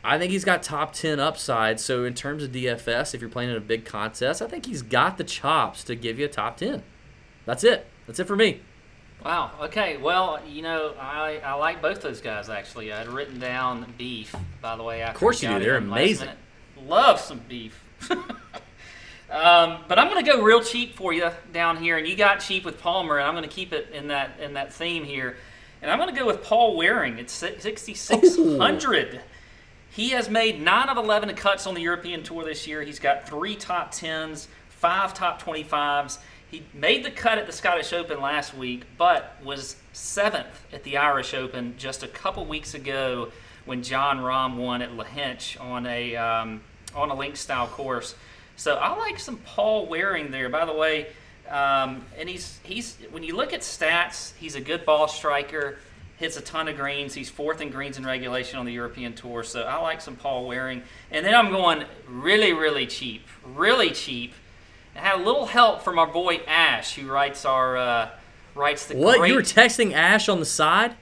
I 0.05 0.17
think 0.17 0.31
he's 0.31 0.45
got 0.45 0.63
top 0.63 0.93
10 0.93 1.19
upside. 1.19 1.81
So 1.81 2.05
in 2.05 2.13
terms 2.13 2.43
of 2.43 2.53
DFS, 2.53 3.13
if 3.13 3.19
you're 3.19 3.29
playing 3.29 3.49
in 3.49 3.57
a 3.57 3.59
big 3.59 3.83
contest, 3.83 4.41
I 4.41 4.47
think 4.47 4.65
he's 4.65 4.81
got 4.81 5.17
the 5.17 5.25
chops 5.25 5.83
to 5.83 5.95
give 5.95 6.17
you 6.17 6.25
a 6.25 6.29
top 6.29 6.57
10. 6.57 6.81
That's 7.45 7.65
it. 7.65 7.87
That's 8.07 8.19
it 8.19 8.25
for 8.25 8.37
me. 8.37 8.61
Wow. 9.23 9.51
Okay. 9.61 9.97
Well, 9.97 10.39
you 10.47 10.61
know, 10.61 10.93
I, 10.99 11.39
I 11.43 11.53
like 11.53 11.81
both 11.81 12.01
those 12.01 12.21
guys 12.21 12.49
actually. 12.49 12.91
I 12.91 12.99
had 12.99 13.07
written 13.07 13.39
down 13.39 13.93
beef, 13.97 14.35
by 14.61 14.75
the 14.75 14.83
way. 14.83 15.01
After 15.01 15.15
of 15.15 15.19
course 15.19 15.43
you 15.43 15.49
do. 15.49 15.59
They're 15.59 15.77
amazing. 15.77 16.29
Love 16.85 17.19
some 17.19 17.39
beef. 17.47 17.83
um, 18.09 19.83
but 19.87 19.99
I'm 19.99 20.09
going 20.09 20.23
to 20.23 20.31
go 20.31 20.41
real 20.41 20.63
cheap 20.63 20.95
for 20.95 21.13
you 21.13 21.29
down 21.53 21.77
here, 21.77 21.97
and 21.97 22.07
you 22.07 22.15
got 22.15 22.39
cheap 22.39 22.65
with 22.65 22.79
Palmer, 22.79 23.19
and 23.19 23.27
I'm 23.27 23.35
going 23.35 23.47
to 23.47 23.55
keep 23.55 23.73
it 23.73 23.89
in 23.93 24.07
that 24.07 24.39
in 24.39 24.53
that 24.53 24.73
theme 24.73 25.03
here. 25.03 25.37
And 25.81 25.89
I'm 25.89 25.99
going 25.99 26.13
to 26.13 26.19
go 26.19 26.27
with 26.27 26.43
Paul 26.43 26.77
Waring 26.77 27.19
at 27.19 27.29
6,600. 27.29 29.21
He 29.89 30.09
has 30.09 30.29
made 30.29 30.61
9 30.61 30.89
of 30.89 30.97
11 30.97 31.35
cuts 31.35 31.65
on 31.65 31.73
the 31.73 31.81
European 31.81 32.23
Tour 32.23 32.45
this 32.45 32.67
year. 32.67 32.83
He's 32.83 32.99
got 32.99 33.27
three 33.27 33.55
top 33.55 33.91
10s, 33.91 34.47
five 34.69 35.13
top 35.13 35.41
25s. 35.41 36.19
He 36.51 36.65
made 36.73 37.05
the 37.05 37.11
cut 37.11 37.37
at 37.37 37.45
the 37.45 37.53
Scottish 37.53 37.93
Open 37.93 38.19
last 38.19 38.53
week, 38.53 38.83
but 38.97 39.37
was 39.41 39.77
seventh 39.93 40.65
at 40.73 40.83
the 40.83 40.97
Irish 40.97 41.33
Open 41.33 41.75
just 41.77 42.03
a 42.03 42.09
couple 42.09 42.45
weeks 42.45 42.73
ago 42.73 43.31
when 43.63 43.81
Jon 43.81 44.19
Rahm 44.19 44.57
won 44.57 44.81
at 44.81 44.91
Lahinch 44.91 45.59
on 45.61 45.85
a 45.85 46.17
um, 46.17 46.61
on 46.93 47.09
a 47.09 47.15
link 47.15 47.37
style 47.37 47.67
course. 47.67 48.15
So 48.57 48.75
I 48.75 48.93
like 48.97 49.17
some 49.17 49.37
Paul 49.37 49.85
Waring 49.85 50.29
there. 50.29 50.49
By 50.49 50.65
the 50.65 50.73
way, 50.73 51.07
um, 51.49 52.03
and 52.19 52.27
he's 52.27 52.59
he's 52.63 52.97
when 53.11 53.23
you 53.23 53.37
look 53.37 53.53
at 53.53 53.61
stats, 53.61 54.33
he's 54.35 54.55
a 54.55 54.61
good 54.61 54.83
ball 54.85 55.07
striker. 55.07 55.79
Hits 56.17 56.35
a 56.35 56.41
ton 56.41 56.67
of 56.67 56.75
greens. 56.75 57.13
He's 57.13 57.29
fourth 57.29 57.61
in 57.61 57.71
greens 57.71 57.97
in 57.97 58.05
regulation 58.05 58.59
on 58.59 58.65
the 58.65 58.73
European 58.73 59.13
Tour. 59.13 59.43
So 59.43 59.63
I 59.63 59.77
like 59.77 60.01
some 60.01 60.15
Paul 60.15 60.45
Waring. 60.45 60.83
And 61.09 61.25
then 61.25 61.33
I'm 61.33 61.49
going 61.49 61.85
really, 62.07 62.53
really 62.53 62.85
cheap, 62.85 63.25
really 63.43 63.89
cheap 63.89 64.33
had 65.01 65.19
a 65.19 65.23
little 65.23 65.47
help 65.47 65.81
from 65.81 65.99
our 65.99 66.07
boy 66.07 66.37
Ash, 66.47 66.95
who 66.95 67.07
writes 67.07 67.43
our 67.45 67.75
uh, 67.77 68.09
writes 68.55 68.85
the. 68.85 68.95
What 68.95 69.19
great, 69.19 69.29
you 69.29 69.35
were 69.35 69.41
texting 69.41 69.93
Ash 69.93 70.29
on 70.29 70.39
the 70.39 70.45
side? 70.45 70.95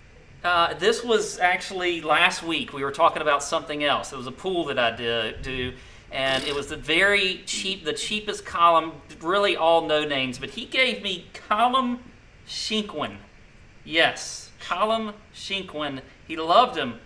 Uh, 0.43 0.73
this 0.75 1.03
was 1.03 1.37
actually 1.39 2.01
last 2.01 2.41
week. 2.43 2.71
We 2.71 2.83
were 2.83 2.91
talking 2.91 3.21
about 3.21 3.43
something 3.43 3.83
else. 3.83 4.13
It 4.13 4.17
was 4.17 4.27
a 4.27 4.31
pool 4.31 4.65
that 4.65 4.79
I 4.79 4.95
did 4.95 5.41
do, 5.41 5.73
and 6.11 6.43
it 6.45 6.55
was 6.55 6.67
the 6.67 6.77
very 6.77 7.43
cheap, 7.45 7.83
the 7.83 7.93
cheapest 7.93 8.45
column. 8.45 8.93
Really, 9.21 9.57
all 9.57 9.85
no 9.85 10.05
names, 10.05 10.39
but 10.39 10.51
he 10.51 10.65
gave 10.65 11.03
me 11.03 11.27
Callum 11.33 11.99
Shinkwin. 12.47 13.17
Yes, 13.83 14.51
Callum 14.59 15.13
Shinkwin. 15.33 16.01
He 16.25 16.37
loved 16.37 16.77
him. 16.77 16.99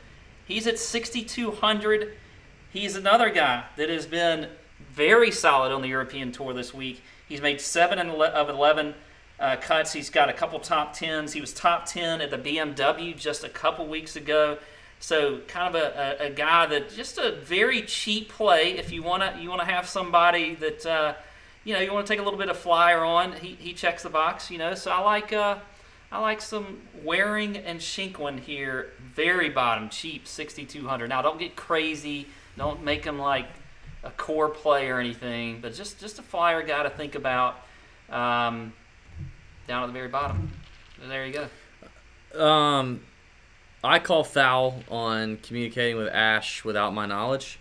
He's 0.45 0.68
at 0.68 0.78
6,200. 0.78 2.14
He's 2.72 2.95
another 2.95 3.30
guy 3.30 3.65
that 3.78 3.90
has 3.90 4.06
been 4.06 4.49
very 4.94 5.32
solid 5.32 5.72
on 5.72 5.82
the 5.82 5.88
European 5.88 6.32
Tour 6.32 6.53
this 6.53 6.74
week. 6.74 7.02
He's 7.28 7.41
made 7.41 7.60
seven 7.60 7.99
of 7.99 8.49
11 8.49 8.94
uh, 9.40 9.56
cuts. 9.57 9.91
He's 9.94 10.10
got 10.10 10.30
a 10.30 10.34
couple 10.34 10.60
top 10.60 10.94
tens. 10.94 11.34
He 11.34 11.41
was 11.41 11.53
top 11.53 11.86
10 11.86 12.22
at 12.22 12.30
the 12.30 12.38
BMW 12.38 13.18
just 13.18 13.44
a 13.44 13.49
couple 13.49 13.88
weeks 13.88 14.15
ago. 14.15 14.57
So 14.99 15.40
kind 15.48 15.76
of 15.76 15.82
a, 15.82 16.22
a, 16.22 16.28
a 16.28 16.30
guy 16.30 16.65
that 16.68 16.90
just 16.91 17.18
a 17.18 17.32
very 17.32 17.82
cheap 17.82 18.30
play 18.30 18.78
if 18.78 18.91
you 18.91 19.03
want 19.03 19.22
to 19.22 19.41
you 19.41 19.49
want 19.49 19.60
to 19.60 19.68
have 19.68 19.86
somebody 19.90 20.56
that 20.56 20.86
uh, 20.86 21.15
you 21.65 21.74
know 21.74 21.82
you 21.82 21.91
want 21.91 22.07
to 22.07 22.14
take 22.14 22.22
a 22.22 22.24
little 22.24 22.40
bit 22.40 22.48
of 22.48 22.57
flyer 22.57 23.03
on. 23.03 23.34
He, 23.34 23.57
he 23.60 23.74
checks 23.74 24.03
the 24.03 24.10
box, 24.10 24.49
you 24.49 24.57
know. 24.57 24.76
So 24.76 24.91
I 24.91 25.02
like 25.02 25.34
uh, 25.34 25.57
I 26.10 26.22
like 26.22 26.40
some 26.40 26.84
Waring 27.03 27.57
and 27.57 27.82
Shinkwin 27.82 28.40
here. 28.40 28.94
Very 29.14 29.49
bottom, 29.49 29.90
cheap, 29.90 30.26
6,200. 30.26 31.10
Now 31.10 31.22
don't 31.22 31.40
get 31.40 31.57
crazy. 31.57 32.28
Don't 32.57 32.82
make 32.82 33.03
them 33.03 33.20
like 33.20 33.48
a 34.03 34.11
core 34.11 34.49
play 34.49 34.89
or 34.89 34.99
anything, 34.99 35.59
but 35.61 35.73
just 35.73 35.99
just 35.99 36.19
a 36.19 36.21
flyer 36.21 36.61
guy 36.61 36.84
to 36.84 36.89
think 36.89 37.15
about 37.15 37.55
um, 38.09 38.73
down 39.67 39.84
at 39.84 39.88
the 39.88 39.93
very 39.93 40.09
bottom. 40.09 40.51
There 41.07 41.25
you 41.25 41.34
go. 41.34 42.43
Um, 42.43 43.01
I 43.84 43.99
call 43.99 44.23
foul 44.23 44.84
on 44.89 45.38
communicating 45.38 45.97
with 45.97 46.07
Ash 46.07 46.63
without 46.63 46.93
my 46.93 47.05
knowledge. 47.05 47.59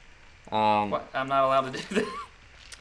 Um, 0.51 0.90
what? 0.90 1.09
I'm 1.14 1.28
not 1.28 1.44
allowed 1.44 1.73
to 1.73 1.78
do 1.81 1.94
that. 1.97 2.12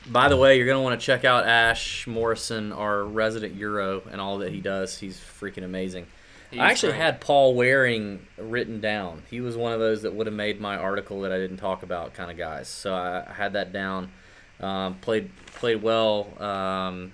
By 0.08 0.30
the 0.30 0.38
way, 0.38 0.58
you're 0.58 0.66
gonna 0.66 0.82
want 0.82 1.00
to 1.00 1.06
check 1.06 1.26
out 1.26 1.46
Ash 1.46 2.08
Morrison, 2.08 2.72
our 2.72 3.04
resident 3.04 3.56
Euro, 3.56 4.02
and 4.12 4.20
all 4.20 4.40
that 4.40 4.52
he 4.52 4.60
does. 4.60 4.98
He's 4.98 5.18
freaking 5.18 5.64
amazing. 5.64 6.08
He's 6.52 6.60
I 6.60 6.70
actually 6.70 6.92
great. 6.92 7.02
had 7.02 7.22
Paul 7.22 7.56
Waring 7.56 8.28
written 8.38 8.82
down. 8.82 9.24
He 9.30 9.40
was 9.40 9.56
one 9.56 9.72
of 9.72 9.80
those 9.80 10.02
that 10.02 10.14
would 10.14 10.28
have 10.28 10.36
made 10.36 10.60
my 10.60 10.76
article 10.76 11.22
that 11.22 11.32
I 11.32 11.38
didn't 11.38 11.58
talk 11.58 11.82
about 11.82 12.14
kind 12.14 12.30
of 12.30 12.38
guys. 12.38 12.68
So 12.68 12.94
I, 12.94 13.32
had 13.32 13.54
that 13.54 13.72
down. 13.72 14.12
Um, 14.60 14.96
played 14.96 15.32
played 15.56 15.82
well, 15.82 16.28
um, 16.44 17.14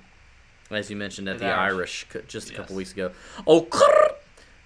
as 0.72 0.90
you 0.90 0.96
mentioned 0.96 1.30
at 1.30 1.38
the, 1.38 1.46
the 1.46 1.52
Irish. 1.52 2.08
Irish. 2.14 2.28
just 2.28 2.50
a 2.50 2.52
yes. 2.52 2.58
couple 2.58 2.76
weeks 2.76 2.92
ago. 2.92 3.12
Oh, 3.46 3.68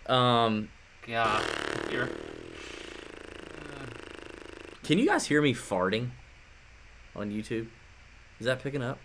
um, 0.07 0.69
yeah, 1.05 1.43
you're. 1.91 2.09
Can 4.83 4.97
you 4.97 5.05
guys 5.05 5.27
hear 5.27 5.41
me 5.41 5.53
farting 5.53 6.09
on 7.15 7.29
YouTube? 7.29 7.67
Is 8.39 8.45
that 8.45 8.63
picking 8.63 8.81
up? 8.81 8.99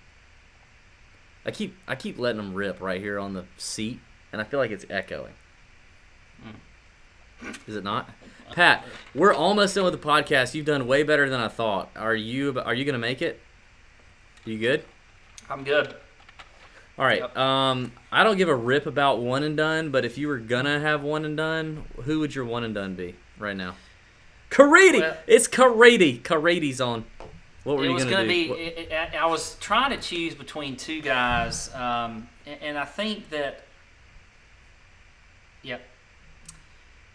I 1.45 1.51
keep 1.51 1.77
I 1.89 1.97
keep 1.97 2.19
letting 2.19 2.41
them 2.41 2.55
rip 2.55 2.81
right 2.81 3.01
here 3.01 3.19
on 3.19 3.35
the 3.35 3.45
seat, 3.59 3.99
and 4.33 4.41
I 4.41 4.45
feel 4.45 4.61
like 4.61 4.71
it's 4.71 4.87
echoing. 4.89 5.35
Is 7.67 7.77
it 7.77 7.85
not? 7.85 8.09
Pat, 8.53 8.85
we're 9.15 9.35
almost 9.35 9.75
done 9.75 9.85
with 9.85 9.93
the 9.93 10.07
podcast. 10.07 10.55
You've 10.55 10.67
done 10.67 10.87
way 10.87 11.03
better 11.03 11.29
than 11.29 11.41
I 11.41 11.49
thought. 11.49 11.91
Are 11.97 12.15
you 12.15 12.61
are 12.61 12.75
you 12.75 12.85
going 12.85 12.95
to 12.95 12.99
make 12.99 13.21
it? 13.23 13.41
You 14.45 14.59
good? 14.59 14.85
I'm 15.51 15.65
good. 15.65 15.95
All 16.99 17.05
right. 17.05 17.21
Yep. 17.21 17.37
Um, 17.37 17.93
I 18.11 18.25
don't 18.25 18.39
give 18.39 18.49
a 18.49 18.55
rip 18.55 18.87
about 18.87 19.21
one 19.21 19.43
and 19.43 19.57
done, 19.57 19.91
but 19.91 20.05
if 20.05 20.17
you 20.17 20.29
were 20.29 20.39
gonna 20.39 20.81
have 20.81 21.03
one 21.03 21.25
and 21.25 21.37
done, 21.37 21.85
who 22.05 22.21
would 22.21 22.35
your 22.35 22.47
one 22.47 22.65
and 22.65 22.75
done 22.75 22.95
be 22.95 23.15
right 23.39 23.57
now? 23.57 23.75
Caridi. 24.51 25.01
Well, 25.01 25.17
it's 25.27 25.47
Caridi. 25.47 26.23
Caridi's 26.23 26.81
on. 26.81 27.05
What 27.65 27.77
were 27.77 27.85
you 27.85 27.99
gonna, 27.99 28.11
gonna 28.11 28.29
be? 28.29 28.51
It, 28.51 28.91
it, 28.91 29.15
I 29.15 29.27
was 29.27 29.57
trying 29.59 29.91
to 29.91 29.99
choose 29.99 30.35
between 30.35 30.77
two 30.77 31.03
guys, 31.03 31.75
um, 31.75 32.29
and, 32.47 32.63
and 32.63 32.79
I 32.79 32.85
think 32.85 33.29
that. 33.31 33.63
Yep. 35.63 35.83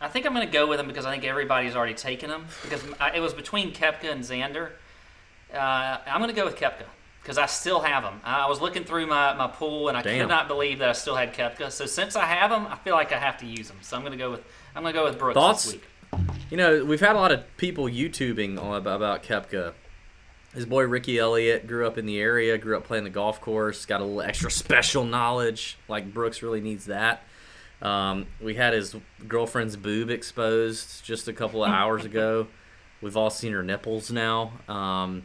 I 0.02 0.08
think 0.08 0.26
I'm 0.26 0.34
going 0.34 0.46
to 0.46 0.52
go 0.52 0.68
with 0.68 0.80
him 0.80 0.88
because 0.88 1.06
I 1.06 1.12
think 1.12 1.24
everybody's 1.24 1.76
already 1.76 1.94
taken 1.94 2.30
him. 2.30 2.46
Because 2.64 2.84
I, 3.00 3.12
it 3.12 3.20
was 3.20 3.34
between 3.34 3.72
Koepka 3.72 4.12
and 4.12 4.24
Xander. 4.24 4.72
Uh, 5.54 5.98
I'm 6.08 6.20
going 6.20 6.34
to 6.34 6.36
go 6.36 6.46
with 6.46 6.56
Koepka 6.56 6.86
because 7.22 7.38
I 7.38 7.46
still 7.46 7.82
have 7.82 8.04
him. 8.04 8.20
I 8.24 8.50
was 8.50 8.60
looking 8.60 8.84
through 8.84 9.06
my, 9.06 9.34
my 9.36 9.48
pool 9.48 9.90
and 9.90 9.98
I 9.98 10.02
Damn. 10.02 10.22
could 10.22 10.30
not 10.30 10.48
believe 10.48 10.80
that 10.80 10.90
I 10.90 10.94
still 10.94 11.16
had 11.16 11.34
Koepka. 11.34 11.72
So 11.72 11.86
since 11.86 12.16
I 12.16 12.26
have 12.26 12.52
him, 12.52 12.66
I 12.68 12.78
feel 12.78 12.96
like 12.96 13.12
I 13.12 13.20
have 13.20 13.38
to 13.40 13.46
use 13.46 13.70
him. 13.70 13.78
So 13.82 13.96
I'm 13.96 14.02
going 14.02 14.14
to 14.14 14.18
go 14.18 14.32
with 14.32 14.44
I'm 14.76 14.82
going 14.84 14.94
to 14.94 15.00
go 15.00 15.06
with 15.06 15.20
Brooks 15.20 15.36
Thoughts? 15.36 15.66
this 15.66 15.74
week. 15.74 15.84
You 16.50 16.58
know, 16.58 16.84
we've 16.84 17.00
had 17.00 17.16
a 17.16 17.20
lot 17.20 17.32
of 17.32 17.46
people 17.58 17.86
YouTubing 17.86 18.54
about, 18.58 18.96
about 18.96 19.24
Koepka. 19.24 19.74
His 20.54 20.66
boy 20.66 20.84
Ricky 20.84 21.18
Elliott 21.18 21.68
grew 21.68 21.88
up 21.88 21.98
in 21.98 22.06
the 22.06 22.20
area, 22.20 22.58
grew 22.58 22.76
up 22.76 22.84
playing 22.86 23.06
the 23.06 23.10
golf 23.10 23.40
course, 23.40 23.86
got 23.86 24.02
a 24.02 24.04
little 24.04 24.22
extra 24.22 24.52
special 24.52 25.06
knowledge. 25.06 25.78
Like 25.88 26.14
Brooks 26.14 26.42
really 26.42 26.60
needs 26.60 26.86
that. 26.86 27.24
Um, 27.82 28.28
we 28.40 28.56
had 28.56 28.74
his 28.74 28.96
girlfriend's 29.28 29.76
boob 29.76 30.10
exposed 30.10 31.04
just 31.04 31.28
a 31.28 31.34
couple 31.34 31.64
of 31.64 31.72
hours 31.74 32.06
ago. 32.06 32.48
We've 33.02 33.18
all 33.18 33.30
seen 33.30 33.54
her 33.54 33.64
nipples 33.64 34.12
now. 34.12 34.52
Um, 34.68 35.24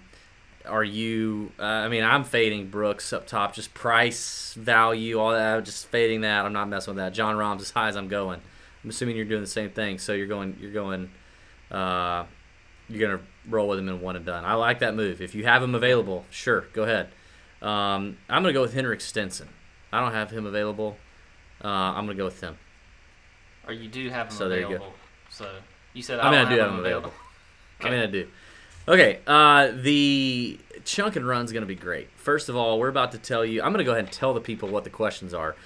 are 0.64 0.84
you? 0.84 1.52
Uh, 1.58 1.62
I 1.62 1.88
mean, 1.88 2.02
I'm 2.02 2.24
fading 2.24 2.68
Brooks 2.68 3.12
up 3.12 3.26
top. 3.26 3.54
Just 3.54 3.74
price, 3.74 4.54
value, 4.54 5.18
all 5.18 5.32
that. 5.32 5.64
Just 5.64 5.86
fading 5.86 6.22
that. 6.22 6.44
I'm 6.44 6.52
not 6.52 6.68
messing 6.68 6.94
with 6.94 7.04
that. 7.04 7.12
Jon 7.12 7.36
Rahm's 7.36 7.62
as 7.62 7.70
high 7.70 7.88
as 7.88 7.96
I'm 7.96 8.08
going. 8.08 8.40
I'm 8.82 8.90
assuming 8.90 9.16
you're 9.16 9.24
doing 9.26 9.42
the 9.42 9.46
same 9.46 9.70
thing. 9.70 9.98
So 9.98 10.12
you're 10.12 10.26
going. 10.26 10.56
You're 10.60 10.72
going. 10.72 11.10
Uh, 11.70 12.24
you're 12.88 13.08
gonna 13.08 13.22
roll 13.48 13.68
with 13.68 13.78
him 13.78 13.88
in 13.88 14.00
one 14.00 14.16
and 14.16 14.24
done. 14.24 14.44
I 14.44 14.54
like 14.54 14.78
that 14.80 14.94
move. 14.94 15.20
If 15.20 15.34
you 15.34 15.44
have 15.44 15.62
him 15.62 15.74
available, 15.74 16.24
sure, 16.30 16.66
go 16.72 16.84
ahead. 16.84 17.08
Um, 17.60 18.16
I'm 18.28 18.42
gonna 18.42 18.52
go 18.52 18.62
with 18.62 18.74
Henrik 18.74 19.00
Stenson. 19.00 19.48
I 19.92 20.00
don't 20.00 20.12
have 20.12 20.30
him 20.30 20.46
available. 20.46 20.96
Uh, 21.62 21.68
I'm 21.68 22.06
gonna 22.06 22.14
go 22.14 22.24
with 22.26 22.40
him. 22.40 22.56
Or 23.66 23.72
you 23.72 23.88
do 23.88 24.08
have 24.10 24.28
them 24.28 24.38
so 24.38 24.46
available. 24.46 24.92
So 25.30 25.50
You 25.92 26.02
said 26.02 26.20
I 26.20 26.30
mean, 26.30 26.46
I 26.46 26.48
do 26.48 26.60
have 26.60 26.68
them 26.68 26.76
them 26.76 26.86
available. 26.86 27.12
I 27.80 27.90
mean, 27.90 28.00
I 28.00 28.06
do. 28.06 28.28
Okay, 28.88 29.18
uh, 29.26 29.72
the 29.74 30.60
chunk 30.84 31.16
and 31.16 31.26
run's 31.26 31.50
going 31.50 31.62
to 31.62 31.66
be 31.66 31.74
great. 31.74 32.08
First 32.16 32.48
of 32.48 32.54
all, 32.54 32.78
we're 32.78 32.88
about 32.88 33.10
to 33.12 33.18
tell 33.18 33.44
you. 33.44 33.60
I'm 33.60 33.72
going 33.72 33.78
to 33.78 33.84
go 33.84 33.90
ahead 33.90 34.04
and 34.04 34.12
tell 34.12 34.32
the 34.32 34.40
people 34.40 34.68
what 34.68 34.84
the 34.84 34.90
questions 34.90 35.34
are. 35.34 35.56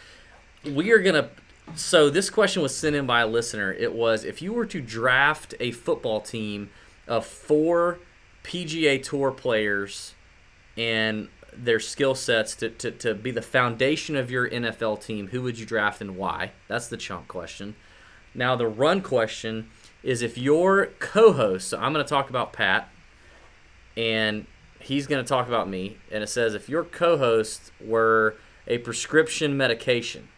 We 0.65 0.91
are 0.93 1.01
going 1.01 1.15
to. 1.17 1.29
So 1.75 2.09
this 2.09 2.31
question 2.31 2.63
was 2.63 2.75
sent 2.75 2.97
in 2.97 3.07
by 3.07 3.21
a 3.21 3.27
listener. 3.27 3.73
It 3.73 3.93
was 3.93 4.25
if 4.25 4.41
you 4.41 4.55
were 4.55 4.67
to 4.67 4.81
draft 4.81 5.55
a 5.61 5.71
football 5.71 6.21
team 6.21 6.71
of 7.07 7.27
four 7.27 7.99
PGA 8.43 9.03
Tour 9.03 9.31
players 9.31 10.15
and 10.77 11.29
their 11.57 11.81
skill 11.81 12.15
sets 12.15 12.55
to, 12.57 12.71
to, 12.71 12.91
to 12.91 13.15
be 13.15 13.31
the 13.31 13.43
foundation 13.43 14.17
of 14.17 14.31
your 14.31 14.49
NFL 14.49 15.05
team, 15.05 15.29
who 15.29 15.43
would 15.43 15.59
you 15.59 15.67
draft 15.67 16.01
and 16.01 16.17
why? 16.17 16.53
That's 16.69 16.89
the 16.89 16.97
chunk 16.97 17.29
question. 17.29 17.77
Now, 18.35 18.57
the 18.57 18.67
run 18.67 19.01
question 19.01 19.71
is 20.03 20.23
if 20.23 20.39
your 20.39 20.87
co 20.99 21.33
host, 21.33 21.69
so 21.69 21.79
I'm 21.79 21.93
going 21.93 22.05
to 22.05 22.09
talk 22.09 22.31
about 22.31 22.53
Pat, 22.53 22.89
and 23.97 24.47
he's 24.81 25.07
going 25.07 25.23
to 25.23 25.29
talk 25.29 25.49
about 25.49 25.69
me, 25.69 25.99
and 26.11 26.23
it 26.23 26.29
says 26.29 26.55
if 26.55 26.69
your 26.69 26.85
co 26.85 27.19
host 27.19 27.73
were 27.81 28.37
a 28.67 28.79
prescription 28.79 29.57
medication, 29.57 30.29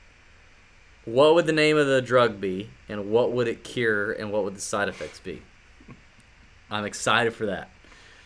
what 1.05 1.34
would 1.34 1.47
the 1.47 1.52
name 1.52 1.76
of 1.76 1.86
the 1.86 2.01
drug 2.01 2.40
be, 2.40 2.70
and 2.89 3.10
what 3.10 3.32
would 3.32 3.48
it 3.48 3.64
cure, 3.64 4.12
and 4.12 4.32
what 4.32 4.44
would 4.44 4.56
the 4.56 4.60
side 4.60 4.89
effects 4.89 5.20
be? 5.20 5.43
I'm 6.70 6.84
excited 6.84 7.34
for 7.34 7.47
that. 7.47 7.68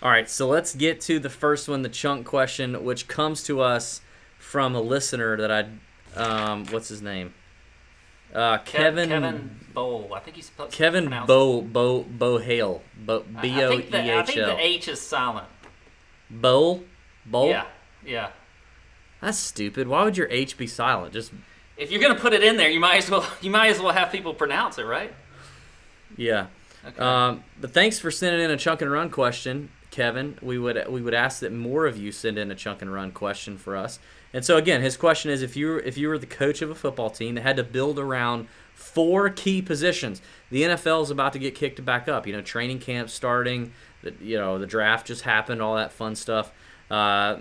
All 0.07 0.13
right, 0.13 0.31
so 0.31 0.47
let's 0.47 0.73
get 0.73 1.01
to 1.01 1.19
the 1.19 1.29
first 1.29 1.69
one, 1.69 1.83
the 1.83 1.89
chunk 1.89 2.27
question, 2.29 2.85
which 2.85 3.09
comes 3.09 3.43
to 3.43 3.61
us 3.61 4.03
from 4.39 4.77
a 4.77 4.81
listener 4.81 5.37
that 5.37 5.51
I, 5.51 6.17
um, 6.17 6.65
what's 6.67 6.87
his 6.87 7.03
name? 7.03 7.35
Uh, 8.33 8.59
Kevin. 8.59 9.09
Kevin 9.09 9.59
Bowl. 9.75 10.13
I 10.15 10.21
think 10.21 10.37
he's 10.37 10.47
supposed 10.47 10.71
to 10.71 10.77
Kevin 10.77 11.07
pronounce 11.07 11.27
Bo 11.27 11.61
Bo 11.61 12.05
Bohale. 12.05 12.83
Bo 12.97 13.25
I- 13.37 13.41
B 13.43 13.51
I 13.51 13.65
O 13.65 13.73
E 13.73 13.81
the- 13.83 13.99
I 13.99 14.21
H 14.21 14.27
think 14.27 14.39
the 14.39 14.53
L. 14.53 14.57
H 14.61 14.87
is 14.87 15.01
silent. 15.01 15.49
Bowl. 16.31 16.85
Bowl. 17.25 17.49
Yeah, 17.49 17.65
yeah. 18.05 18.29
That's 19.21 19.39
stupid. 19.39 19.89
Why 19.89 20.05
would 20.05 20.17
your 20.17 20.29
H 20.31 20.57
be 20.57 20.69
silent? 20.69 21.15
Just 21.15 21.33
If 21.77 21.91
you're 21.91 22.01
gonna 22.01 22.15
put 22.15 22.33
it 22.33 22.45
in 22.45 22.57
there, 22.57 22.71
you 22.71 22.79
might 22.79 22.99
as 22.99 23.11
well 23.11 23.27
you 23.41 23.51
might 23.51 23.71
as 23.71 23.81
well 23.81 23.93
have 23.93 24.13
people 24.13 24.35
pronounce 24.35 24.79
it, 24.79 24.85
right? 24.85 25.13
yeah. 26.17 26.47
Okay. 26.87 26.97
Um, 27.01 27.43
but 27.61 27.73
thanks 27.73 27.99
for 27.99 28.13
sending 28.13 28.41
in 28.45 28.53
a 28.53 28.57
chunk 28.57 28.81
and 28.83 28.93
run 28.93 29.11
question, 29.11 29.71
Kevin. 29.97 30.37
We 30.43 30.59
would 30.59 30.87
we 30.91 31.01
would 31.01 31.15
ask 31.15 31.41
that 31.41 31.55
more 31.55 31.87
of 31.87 31.97
you 31.97 32.13
send 32.13 32.37
in 32.37 32.51
a 32.51 32.55
chunk 32.55 32.83
and 32.83 32.93
run 32.93 33.13
question 33.13 33.57
for 33.57 33.75
us. 33.75 33.99
And 34.35 34.45
so 34.45 34.59
again, 34.59 34.83
his 34.83 34.95
question 34.95 35.31
is: 35.31 35.41
if 35.41 35.57
you 35.57 35.69
were, 35.69 35.81
if 35.81 35.97
you 35.97 36.09
were 36.09 36.19
the 36.19 36.27
coach 36.27 36.61
of 36.61 36.69
a 36.69 36.75
football 36.75 37.09
team 37.09 37.35
that 37.37 37.41
had 37.41 37.57
to 37.57 37.65
build 37.65 37.99
around 37.99 38.47
four 38.75 39.31
key 39.31 39.63
positions, 39.63 40.21
the 40.51 40.65
NFL 40.65 41.05
is 41.05 41.11
about 41.11 41.33
to 41.33 41.39
get 41.39 41.55
kicked 41.55 41.83
back 41.83 42.09
up. 42.09 42.27
You 42.27 42.35
know, 42.35 42.43
training 42.43 42.81
camp 42.81 43.09
starting. 43.09 43.73
The, 44.03 44.13
you 44.21 44.37
know, 44.37 44.59
the 44.59 44.67
draft 44.67 45.07
just 45.07 45.23
happened. 45.23 45.63
All 45.63 45.77
that 45.77 45.93
fun 45.93 46.15
stuff. 46.15 46.53
Uh, 46.91 47.39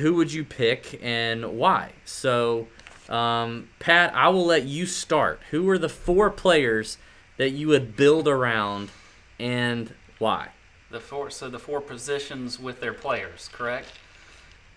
who 0.00 0.14
would 0.14 0.32
you 0.32 0.42
pick 0.42 0.98
and 1.00 1.56
why? 1.56 1.92
So, 2.04 2.66
um, 3.08 3.68
Pat, 3.78 4.12
I 4.16 4.30
will 4.30 4.44
let 4.44 4.64
you 4.64 4.84
start. 4.84 5.40
Who 5.52 5.68
are 5.70 5.78
the 5.78 5.88
four 5.88 6.28
players 6.28 6.98
that 7.36 7.50
you 7.50 7.68
would 7.68 7.94
build 7.94 8.26
around, 8.26 8.90
and 9.38 9.94
why? 10.18 10.48
The 10.92 11.00
four 11.00 11.30
so 11.30 11.48
the 11.48 11.58
four 11.58 11.80
positions 11.80 12.60
with 12.60 12.80
their 12.80 12.92
players, 12.94 13.48
correct? 13.52 13.88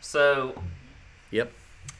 So 0.01 0.55
Yep. 1.31 1.51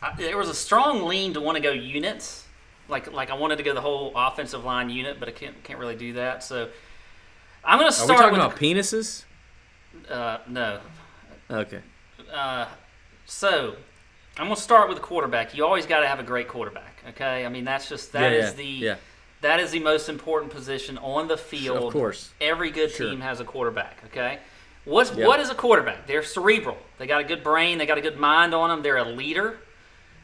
I, 0.02 0.16
there 0.16 0.38
was 0.38 0.50
a 0.50 0.54
strong 0.56 1.04
lean 1.06 1.34
to 1.34 1.42
want 1.42 1.58
to 1.58 1.62
go 1.62 1.72
units, 1.72 2.46
like 2.88 3.12
like 3.12 3.30
I 3.30 3.36
wanted 3.36 3.58
to 3.58 3.64
go 3.64 3.74
the 3.74 3.82
whole 3.82 4.12
offensive 4.16 4.64
line 4.64 4.90
unit, 4.90 5.20
but 5.20 5.28
I 5.30 5.32
can't 5.32 5.62
can't 5.64 5.80
really 5.80 5.96
do 5.96 6.14
that. 6.14 6.44
So 6.44 6.70
I'm 7.64 7.78
gonna 7.80 7.90
Are 7.90 7.92
start 7.92 8.10
we 8.10 8.16
talking 8.16 8.32
with 8.34 8.46
about 8.46 8.58
penises? 8.58 9.26
uh, 10.10 10.40
no. 10.48 10.80
Okay. 11.50 11.82
Uh, 12.32 12.68
so 13.26 13.76
I'm 14.38 14.46
gonna 14.46 14.56
start 14.56 14.88
with 14.90 14.98
the 14.98 15.04
quarterback. 15.04 15.56
You 15.56 15.66
always 15.66 15.86
got 15.86 16.00
to 16.02 16.08
have 16.08 16.20
a 16.20 16.24
great 16.24 16.48
quarterback. 16.48 17.04
Okay, 17.10 17.46
I 17.46 17.50
mean 17.50 17.66
that's 17.66 17.90
just 17.90 18.12
that 18.14 18.32
yeah, 18.32 18.38
is 18.38 18.46
yeah, 18.52 18.52
the 18.52 18.66
yeah. 18.66 18.96
That 19.46 19.60
is 19.60 19.72
the 19.72 19.80
most 19.80 20.10
important 20.10 20.52
position 20.52 20.98
on 20.98 21.28
the 21.28 21.38
field. 21.38 21.78
Of 21.84 21.94
course. 21.94 22.32
Every 22.42 22.72
good 22.72 22.92
Sure. 22.92 23.10
team 23.12 23.22
has 23.22 23.40
a 23.40 23.46
quarterback. 23.46 23.98
Okay. 24.08 24.40
What's 24.86 25.12
Yeah. 25.12 25.28
what 25.28 25.40
is 25.40 25.50
a 25.50 25.56
quarterback? 25.56 26.08
They're 26.08 26.24
cerebral. 26.24 26.78
They 26.98 27.06
got 27.08 27.22
a 27.22 27.24
good 27.24 27.44
brain. 27.44 27.78
They 27.78 27.86
got 27.86 27.98
a 27.98 28.02
good 28.02 28.18
mind 28.18 28.54
on 28.56 28.70
them. 28.70 28.82
They're 28.82 28.98
a 28.98 29.04
leader. 29.04 29.58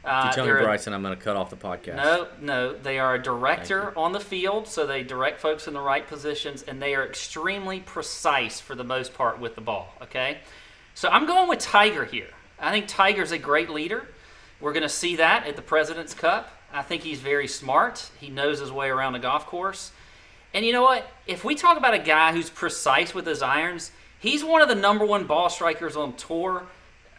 Uh, 0.03 0.23
If 0.30 0.35
you 0.38 0.43
tell 0.43 0.56
me 0.56 0.64
Bryson, 0.64 0.93
I'm 0.93 1.03
going 1.03 1.15
to 1.15 1.23
cut 1.23 1.35
off 1.35 1.52
the 1.52 1.56
podcast. 1.56 1.95
no, 1.98 2.27
no, 2.39 2.73
they 2.73 2.98
are 2.98 3.14
a 3.14 3.22
director 3.22 3.93
on 3.95 4.14
the 4.14 4.19
field, 4.19 4.68
so 4.68 4.88
they 4.88 5.03
direct 5.03 5.39
folks 5.39 5.68
in 5.68 5.76
the 5.76 5.80
right 5.80 6.07
positions, 6.07 6.64
and 6.64 6.81
they 6.81 6.95
are 6.95 7.06
extremely 7.06 7.80
precise 7.81 8.60
for 8.60 8.73
the 8.73 8.84
most 8.84 9.14
part 9.14 9.38
with 9.39 9.53
the 9.53 9.61
ball. 9.61 9.93
Okay, 10.02 10.39
so 10.95 11.07
I'm 11.10 11.27
going 11.27 11.48
with 11.48 11.60
Tiger 11.60 12.06
here. 12.06 12.30
I 12.60 12.72
think 12.72 12.88
Tiger's 12.88 13.31
a 13.31 13.38
great 13.38 13.69
leader. 13.69 14.07
We're 14.60 14.73
going 14.73 14.81
to 14.81 14.89
see 14.89 15.18
that 15.18 15.45
at 15.45 15.56
the 15.56 15.61
President's 15.61 16.15
Cup. 16.15 16.52
I 16.73 16.81
think 16.81 17.03
he's 17.03 17.19
very 17.19 17.48
smart. 17.48 18.10
He 18.19 18.30
knows 18.30 18.60
his 18.60 18.72
way 18.72 18.89
around 18.89 19.15
a 19.15 19.19
golf 19.19 19.45
course. 19.45 19.91
And 20.53 20.65
you 20.65 20.73
know 20.73 20.81
what? 20.81 21.07
If 21.27 21.43
we 21.43 21.56
talk 21.56 21.77
about 21.77 21.93
a 21.93 21.99
guy 21.99 22.34
who's 22.34 22.49
precise 22.49 23.14
with 23.14 23.26
his 23.26 23.41
irons, 23.41 23.91
he's 24.19 24.43
one 24.43 24.61
of 24.61 24.68
the 24.68 24.76
number 24.76 25.06
one 25.06 25.26
ball 25.26 25.49
strikers 25.49 25.95
on 25.95 26.14
tour. 26.14 26.64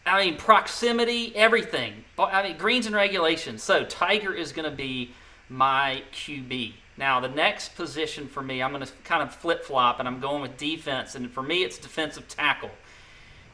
I 0.05 0.25
mean, 0.25 0.37
proximity, 0.37 1.35
everything. 1.37 2.05
I 2.19 2.43
mean, 2.43 2.59
greens 2.59 2.87
and 2.87 2.95
regulations. 2.95 3.63
So 3.63 3.85
Tiger 3.85 4.33
is 4.35 4.53
going 4.53 4.69
to 4.69 4.77
be 4.77 5.13
my 5.49 6.03
QB. 6.13 6.75
Now, 6.97 7.21
the 7.21 7.29
next 7.29 7.75
position 7.75 8.27
for 8.27 8.43
me, 8.43 8.63
I'm 8.63 8.73
going 8.73 8.85
to 8.85 8.93
kind 9.05 9.23
of 9.23 9.35
flip 9.35 9.65
flop, 9.65 9.99
and 9.99 10.07
I'm 10.07 10.21
going 10.21 10.43
with 10.43 10.57
defense. 10.57 11.15
And 11.15 11.31
for 11.31 11.43
me, 11.43 11.63
it's 11.63 11.79
defensive 11.79 12.29
tackle. 12.29 12.71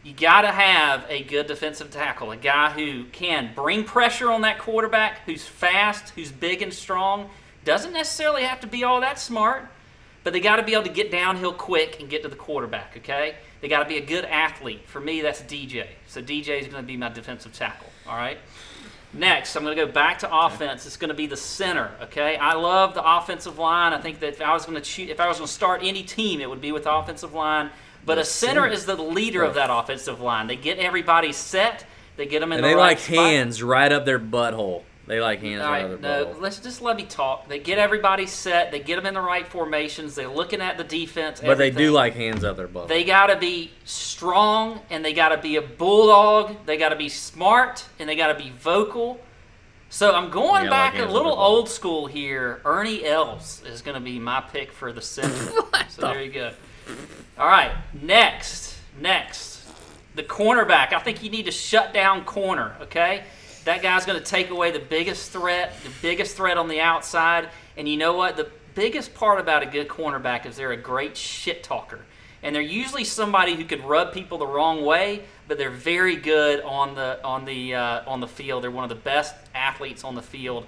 You 0.08 0.14
got 0.14 0.40
to 0.40 0.50
have 0.50 1.04
a 1.10 1.22
good 1.22 1.48
defensive 1.48 1.90
tackle, 1.90 2.30
a 2.30 2.36
guy 2.38 2.70
who 2.70 3.04
can 3.12 3.52
bring 3.54 3.84
pressure 3.84 4.30
on 4.30 4.40
that 4.40 4.58
quarterback, 4.58 5.18
who's 5.26 5.44
fast, 5.44 6.14
who's 6.14 6.32
big 6.32 6.62
and 6.62 6.72
strong. 6.72 7.28
Doesn't 7.66 7.92
necessarily 7.92 8.44
have 8.44 8.58
to 8.60 8.66
be 8.66 8.84
all 8.84 9.02
that 9.02 9.18
smart, 9.18 9.68
but 10.24 10.32
they 10.32 10.40
got 10.40 10.56
to 10.56 10.62
be 10.62 10.72
able 10.72 10.84
to 10.84 10.88
get 10.88 11.10
downhill 11.10 11.52
quick 11.52 12.00
and 12.00 12.08
get 12.08 12.22
to 12.22 12.28
the 12.30 12.36
quarterback, 12.36 12.94
okay? 12.96 13.34
They 13.60 13.68
got 13.68 13.82
to 13.82 13.84
be 13.84 13.98
a 13.98 14.00
good 14.00 14.24
athlete. 14.24 14.88
For 14.88 14.98
me, 14.98 15.20
that's 15.20 15.42
DJ. 15.42 15.88
So 16.06 16.22
DJ 16.22 16.58
is 16.58 16.68
going 16.68 16.82
to 16.82 16.86
be 16.86 16.96
my 16.96 17.10
defensive 17.10 17.52
tackle, 17.52 17.90
all 18.08 18.16
right? 18.16 18.38
Next, 19.12 19.56
I'm 19.56 19.62
going 19.62 19.76
to 19.76 19.84
go 19.84 19.92
back 19.92 20.20
to 20.20 20.34
offense. 20.34 20.86
It's 20.86 20.96
going 20.96 21.10
to 21.10 21.14
be 21.14 21.26
the 21.26 21.36
center. 21.36 21.90
Okay, 22.04 22.36
I 22.38 22.54
love 22.54 22.94
the 22.94 23.04
offensive 23.04 23.58
line. 23.58 23.92
I 23.92 24.00
think 24.00 24.20
that 24.20 24.28
if 24.28 24.40
I 24.40 24.54
was 24.54 24.64
going 24.64 24.76
to 24.76 24.80
choose, 24.80 25.10
if 25.10 25.20
I 25.20 25.28
was 25.28 25.36
going 25.36 25.48
to 25.48 25.52
start 25.52 25.82
any 25.84 26.02
team, 26.02 26.40
it 26.40 26.48
would 26.48 26.62
be 26.62 26.72
with 26.72 26.86
offensive 26.86 27.34
line. 27.34 27.68
But 28.08 28.18
a 28.18 28.24
center 28.24 28.66
is 28.66 28.86
the 28.86 28.96
leader 28.96 29.42
of 29.44 29.54
that 29.54 29.70
offensive 29.70 30.20
line. 30.20 30.46
They 30.48 30.56
get 30.56 30.78
everybody 30.78 31.32
set. 31.32 31.84
They 32.16 32.26
get 32.26 32.40
them 32.40 32.50
in 32.52 32.56
And 32.58 32.64
the 32.64 32.68
they 32.68 32.74
right 32.74 32.80
like 32.88 32.98
spot. 32.98 33.16
hands 33.16 33.62
right 33.62 33.92
up 33.92 34.04
their 34.04 34.18
butthole. 34.18 34.82
They 35.06 35.20
like 35.20 35.40
hands 35.40 35.62
All 35.62 35.70
right, 35.70 35.84
right, 35.84 35.92
up 35.92 36.00
their 36.02 36.20
no, 36.24 36.26
butthole. 36.26 36.40
let's 36.40 36.58
just 36.58 36.82
let 36.82 36.96
me 36.96 37.04
talk. 37.04 37.48
They 37.48 37.58
get 37.58 37.78
everybody 37.78 38.26
set. 38.26 38.70
They 38.72 38.80
get 38.80 38.96
them 38.96 39.06
in 39.06 39.14
the 39.14 39.20
right 39.20 39.46
formations. 39.46 40.14
They're 40.14 40.28
looking 40.28 40.60
at 40.60 40.76
the 40.78 40.84
defense. 40.84 41.40
But 41.40 41.56
they 41.58 41.70
do 41.70 41.92
like 41.92 42.14
hands 42.14 42.44
up 42.44 42.56
their 42.56 42.68
butthole. 42.68 42.88
They 42.88 43.04
got 43.04 43.28
to 43.28 43.36
be 43.36 43.70
strong 43.84 44.80
and 44.90 45.04
they 45.04 45.12
got 45.12 45.28
to 45.30 45.38
be 45.38 45.56
a 45.56 45.62
bulldog. 45.62 46.56
They 46.66 46.76
got 46.76 46.88
to 46.90 46.96
be 46.96 47.08
smart 47.08 47.84
and 47.98 48.08
they 48.08 48.16
got 48.16 48.28
to 48.36 48.42
be 48.42 48.50
vocal. 48.58 49.20
So 49.90 50.14
I'm 50.14 50.30
going 50.30 50.64
Yeah, 50.64 50.70
back 50.70 50.94
like 50.94 51.02
a 51.02 51.06
little 51.10 51.32
up 51.32 51.38
their 51.38 51.44
butthole. 51.46 51.48
old 51.48 51.68
school 51.70 52.06
here. 52.06 52.60
Ernie 52.64 53.06
Els 53.06 53.62
is 53.64 53.80
going 53.80 53.94
to 53.94 54.00
be 54.02 54.18
my 54.18 54.40
pick 54.42 54.72
for 54.72 54.92
the 54.92 55.00
center. 55.00 55.52
so 55.88 56.02
there 56.02 56.22
you 56.22 56.30
go. 56.32 56.52
All 57.38 57.46
right, 57.46 57.72
next, 58.02 58.76
next, 59.00 59.68
the 60.14 60.22
cornerback. 60.22 60.92
I 60.92 60.98
think 60.98 61.22
you 61.22 61.30
need 61.30 61.44
to 61.44 61.52
shut 61.52 61.94
down 61.94 62.24
corner. 62.24 62.76
Okay, 62.82 63.24
that 63.64 63.82
guy's 63.82 64.04
going 64.04 64.18
to 64.18 64.24
take 64.24 64.50
away 64.50 64.70
the 64.70 64.78
biggest 64.78 65.30
threat, 65.30 65.74
the 65.84 65.90
biggest 66.02 66.36
threat 66.36 66.56
on 66.56 66.68
the 66.68 66.80
outside. 66.80 67.48
And 67.76 67.88
you 67.88 67.96
know 67.96 68.14
what? 68.14 68.36
The 68.36 68.48
biggest 68.74 69.14
part 69.14 69.40
about 69.40 69.62
a 69.62 69.66
good 69.66 69.88
cornerback 69.88 70.46
is 70.46 70.56
they're 70.56 70.72
a 70.72 70.76
great 70.76 71.16
shit 71.16 71.62
talker. 71.62 72.00
And 72.42 72.54
they're 72.54 72.62
usually 72.62 73.04
somebody 73.04 73.54
who 73.56 73.64
can 73.64 73.82
rub 73.82 74.12
people 74.12 74.38
the 74.38 74.46
wrong 74.46 74.84
way, 74.84 75.22
but 75.48 75.58
they're 75.58 75.70
very 75.70 76.16
good 76.16 76.60
on 76.62 76.94
the 76.94 77.18
on 77.24 77.44
the 77.44 77.74
uh, 77.74 78.02
on 78.06 78.20
the 78.20 78.28
field. 78.28 78.62
They're 78.62 78.70
one 78.70 78.84
of 78.84 78.90
the 78.90 78.94
best 78.94 79.34
athletes 79.54 80.04
on 80.04 80.14
the 80.14 80.22
field, 80.22 80.66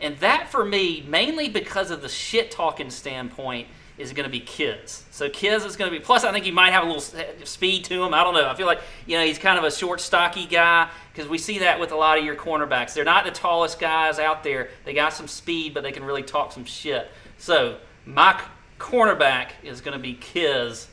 and 0.00 0.16
that 0.18 0.48
for 0.48 0.64
me, 0.64 1.04
mainly 1.08 1.48
because 1.48 1.90
of 1.90 2.02
the 2.02 2.08
shit 2.08 2.52
talking 2.52 2.88
standpoint, 2.90 3.66
is 3.98 4.12
going 4.12 4.24
to 4.24 4.30
be 4.30 4.40
Kiz. 4.40 5.04
So 5.10 5.28
Kiz 5.28 5.64
is 5.64 5.76
going 5.76 5.90
to 5.90 5.98
be. 5.98 6.02
Plus, 6.02 6.24
I 6.24 6.32
think 6.32 6.44
he 6.44 6.50
might 6.50 6.72
have 6.72 6.84
a 6.84 6.86
little 6.86 7.02
speed 7.44 7.84
to 7.86 8.02
him. 8.02 8.14
I 8.14 8.22
don't 8.24 8.34
know. 8.34 8.48
I 8.48 8.54
feel 8.54 8.66
like 8.66 8.80
you 9.06 9.18
know 9.18 9.24
he's 9.24 9.38
kind 9.38 9.58
of 9.58 9.64
a 9.64 9.70
short, 9.70 10.00
stocky 10.00 10.46
guy 10.46 10.88
because 11.12 11.28
we 11.28 11.38
see 11.38 11.58
that 11.60 11.80
with 11.80 11.92
a 11.92 11.96
lot 11.96 12.18
of 12.18 12.24
your 12.24 12.36
cornerbacks. 12.36 12.94
They're 12.94 13.04
not 13.04 13.24
the 13.24 13.30
tallest 13.30 13.78
guys 13.80 14.18
out 14.18 14.44
there. 14.44 14.70
They 14.84 14.94
got 14.94 15.12
some 15.12 15.26
speed, 15.28 15.74
but 15.74 15.82
they 15.82 15.92
can 15.92 16.04
really 16.04 16.22
talk 16.22 16.52
some 16.52 16.64
shit. 16.64 17.10
So 17.38 17.78
my 18.06 18.38
c- 18.38 18.44
cornerback 18.78 19.50
is 19.62 19.80
going 19.80 19.96
to 19.96 20.02
be 20.02 20.14
Kiz. 20.14 20.86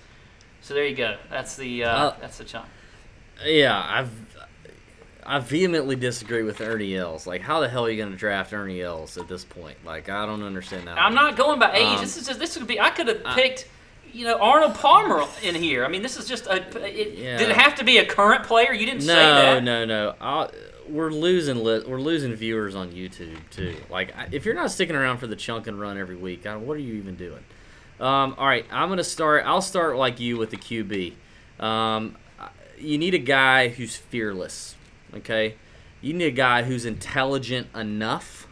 So 0.62 0.74
there 0.74 0.86
you 0.86 0.96
go. 0.96 1.18
That's 1.30 1.56
the 1.56 1.84
uh, 1.84 1.90
Uh, 2.08 2.16
that's 2.20 2.38
the 2.40 2.44
chunk. 2.44 2.66
Yeah, 3.46 3.86
I've 3.88 4.10
I 5.26 5.40
vehemently 5.40 5.96
disagree 5.96 6.44
with 6.44 6.62
Ernie 6.62 6.96
Els. 6.96 7.26
Like, 7.26 7.42
how 7.42 7.60
the 7.60 7.68
hell 7.68 7.86
are 7.86 7.90
you 7.90 7.98
going 7.98 8.12
to 8.12 8.18
draft 8.18 8.54
Ernie 8.54 8.82
Els 8.82 9.18
at 9.18 9.28
this 9.28 9.44
point? 9.44 9.78
Like, 9.84 10.08
I 10.10 10.26
don't 10.26 10.44
understand 10.44 10.88
that. 10.88 10.98
I'm 11.00 11.16
not 11.16 11.36
going 11.36 11.60
by 11.60 11.74
age. 11.74 11.84
Um, 11.96 12.02
this 12.02 12.16
is 12.18 12.28
just 12.28 12.40
this 12.40 12.58
would 12.58 12.68
be. 12.68 12.80
I 12.80 12.92
could 12.92 13.08
have 13.08 13.24
picked, 13.36 13.68
you 14.14 14.26
know, 14.26 14.38
Arnold 14.40 14.76
Palmer 14.76 15.24
in 15.42 15.56
here. 15.56 15.84
I 15.84 15.88
mean, 15.88 16.02
this 16.04 16.18
is 16.18 16.28
just 16.28 16.46
a. 16.48 16.58
It, 16.86 17.18
Yeah. 17.18 17.38
Did 17.38 17.50
it 17.50 17.58
have 17.58 17.76
to 17.76 17.84
be 17.84 17.98
a 17.98 18.06
current 18.06 18.44
player? 18.44 18.72
You 18.72 18.86
didn't 18.86 19.02
say 19.02 19.14
No, 19.16 19.36
that. 19.56 19.64
no, 19.64 19.86
no. 19.86 20.14
I'll, 20.22 20.52
we're 20.88 21.10
losing 21.10 21.64
li- 21.64 21.84
we're 21.88 22.00
losing 22.00 22.34
viewers 22.36 22.76
on 22.76 22.92
YouTube 22.92 23.40
too. 23.50 23.76
Like, 23.90 24.16
I- 24.16 24.28
if 24.32 24.46
you're 24.46 24.54
not 24.54 24.70
sticking 24.70 24.96
around 24.96 25.18
for 25.18 25.26
the 25.28 25.36
chunk 25.36 25.66
and 25.66 25.80
run 25.82 25.98
every 25.98 26.16
week, 26.16 26.46
I, 26.46 26.56
what 26.58 26.78
are 26.78 26.82
you 26.82 26.94
even 26.96 27.16
doing? 27.16 27.44
Um, 28.00 28.36
all 28.38 28.46
right, 28.46 28.66
I'm 28.72 28.90
gonna 28.90 29.04
start. 29.04 29.44
I'll 29.48 29.62
start 29.62 29.98
like 29.98 30.20
you 30.20 30.38
with 30.38 30.52
the 30.52 30.58
QB. 30.58 31.14
Um, 31.64 32.16
you 32.78 32.98
need 33.00 33.14
a 33.16 33.20
guy 33.20 33.70
who's 33.70 33.96
fearless. 33.96 34.75
Okay, 35.18 35.56
you 36.02 36.14
need 36.14 36.26
a 36.26 36.32
guy 36.32 36.64
who's 36.64 36.86
intelligent 36.86 37.68
enough, 37.76 38.48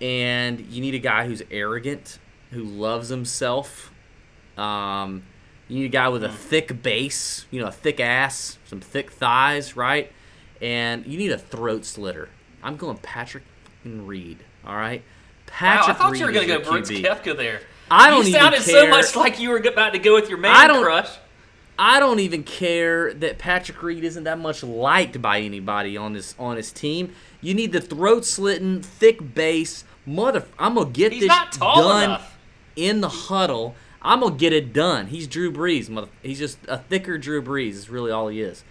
and 0.00 0.60
you 0.60 0.80
need 0.80 0.94
a 0.94 0.98
guy 0.98 1.26
who's 1.26 1.42
arrogant, 1.50 2.18
who 2.50 2.62
loves 2.62 3.08
himself. 3.08 3.92
Um, 4.56 5.22
you 5.68 5.78
need 5.80 5.86
a 5.86 5.88
guy 5.90 6.08
with 6.08 6.24
a 6.24 6.28
thick 6.32 6.82
base, 6.82 7.46
you 7.50 7.60
know, 7.60 7.68
a 7.68 7.72
thick 7.72 8.00
ass, 8.00 8.58
some 8.66 8.80
thick 8.80 9.10
thighs, 9.10 9.76
right? 9.76 10.10
And 10.60 11.06
you 11.06 11.18
need 11.18 11.30
a 11.30 11.38
throat 11.38 11.84
slitter. 11.84 12.28
I'm 12.62 12.76
going 12.76 12.96
Patrick 12.98 13.44
Reed. 13.84 14.38
All 14.66 14.74
right, 14.74 15.02
Wow, 15.02 15.44
Patrick 15.46 15.96
I 15.96 15.98
thought 15.98 16.10
Reed 16.12 16.20
you 16.20 16.26
were 16.26 16.32
going 16.32 16.46
to 16.48 16.54
go 16.54 16.58
your 16.60 16.70
Brooks 16.72 16.90
QB. 16.90 17.36
There. 17.36 17.60
I 17.90 18.10
don't 18.10 18.26
you 18.26 18.32
sounded 18.32 18.62
care. 18.62 18.84
so 18.84 18.88
much 18.88 19.14
like 19.16 19.38
you 19.38 19.50
were 19.50 19.58
about 19.58 19.92
to 19.92 19.98
go 19.98 20.14
with 20.14 20.28
your 20.28 20.38
man 20.38 20.54
I 20.54 20.66
don't- 20.66 20.82
crush. 20.82 21.08
I 21.78 22.00
don't 22.00 22.18
even 22.20 22.42
care 22.42 23.14
that 23.14 23.38
Patrick 23.38 23.80
Reed 23.82 24.02
isn't 24.02 24.24
that 24.24 24.38
much 24.38 24.62
liked 24.64 25.22
by 25.22 25.40
anybody 25.40 25.96
on 25.96 26.12
this 26.12 26.34
on 26.38 26.56
his 26.56 26.72
team. 26.72 27.12
You 27.40 27.54
need 27.54 27.72
the 27.72 27.80
throat 27.80 28.24
slitting, 28.24 28.82
thick 28.82 29.34
base, 29.34 29.84
mother. 30.04 30.44
I'm 30.58 30.74
gonna 30.74 30.90
get 30.90 31.12
He's 31.12 31.22
this 31.28 31.58
done 31.58 32.04
enough. 32.04 32.36
in 32.74 33.00
the 33.00 33.08
huddle. 33.08 33.76
I'm 34.02 34.20
gonna 34.20 34.34
get 34.34 34.52
it 34.52 34.72
done. 34.72 35.06
He's 35.06 35.28
Drew 35.28 35.52
Brees, 35.52 35.88
mother. 35.88 36.08
He's 36.22 36.38
just 36.40 36.58
a 36.66 36.78
thicker 36.78 37.16
Drew 37.16 37.40
Brees. 37.42 37.70
Is 37.70 37.88
really 37.88 38.10
all 38.10 38.28
he 38.28 38.40
is. 38.40 38.64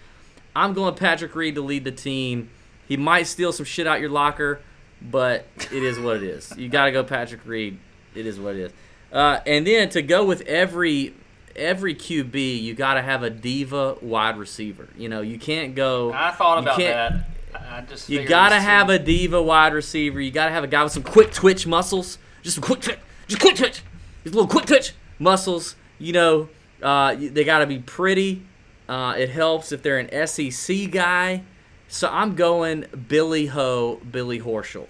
I'm 0.54 0.74
going 0.74 0.96
Patrick 0.96 1.34
Reed 1.36 1.56
to 1.56 1.62
lead 1.62 1.86
the 1.86 1.92
team. 1.92 2.50
He 2.88 2.98
might 2.98 3.24
steal 3.28 3.52
some 3.54 3.66
shit 3.66 3.86
out 3.88 4.00
your 4.02 4.10
locker, 4.10 4.60
but 5.02 5.46
it 5.72 5.84
is 5.84 6.00
what 6.00 6.18
it 6.18 6.24
is. 6.24 6.52
You 6.58 6.68
got 6.68 6.86
to 6.86 6.92
go 6.92 7.04
Patrick 7.04 7.46
Reed. 7.46 7.78
It 8.16 8.26
is 8.26 8.40
what 8.40 8.56
it 8.56 8.62
is. 8.62 8.72
Uh, 9.14 9.40
and 9.46 9.68
then 9.68 9.90
to 9.90 10.02
go 10.02 10.26
with 10.26 10.42
every 10.42 11.14
every 11.58 11.96
QB, 11.96 12.62
you 12.62 12.74
got 12.74 12.96
to 12.96 13.02
have 13.02 13.24
a 13.24 13.30
diva 13.30 13.98
wide 14.02 14.38
receiver. 14.38 14.90
You 14.98 15.10
know, 15.10 15.22
you 15.22 15.38
can't 15.40 15.76
go. 15.76 16.12
I 16.14 16.32
thought 16.32 16.60
about 16.60 16.78
that. 16.78 17.30
I 17.54 17.82
just 17.82 18.10
You 18.10 18.26
got 18.26 18.50
to 18.50 18.60
have 18.60 18.90
a 18.90 19.00
diva 19.00 19.42
wide 19.42 19.74
receiver. 19.74 20.22
You 20.22 20.32
got 20.32 20.46
to 20.46 20.52
have 20.52 20.64
a 20.64 20.68
guy 20.68 20.84
with 20.84 20.94
some 20.94 21.04
quick 21.04 21.32
twitch 21.32 21.66
muscles. 21.66 22.18
Just 22.44 22.56
some 22.56 22.64
quick 22.64 22.82
twitch. 22.82 23.00
Just 23.28 23.42
quick 23.42 23.56
twitch. 23.56 23.82
Just 24.24 24.36
little 24.36 24.48
quick 24.48 24.66
twitch 24.66 24.94
muscles. 25.20 25.76
You 26.00 26.14
know, 26.14 26.50
uh, 26.82 27.16
they 27.16 27.44
got 27.44 27.60
to 27.60 27.66
be 27.66 27.80
pretty. 27.80 28.44
Uh, 28.88 29.16
it 29.18 29.30
helps 29.30 29.72
if 29.72 29.82
they're 29.82 30.00
an 30.00 30.28
SEC 30.28 30.92
guy. 30.92 31.44
So 31.88 32.10
I'm 32.10 32.36
going 32.36 32.86
Billy 33.08 33.48
Ho, 33.48 34.00
Billy 34.10 34.40
Horschel. 34.40 34.88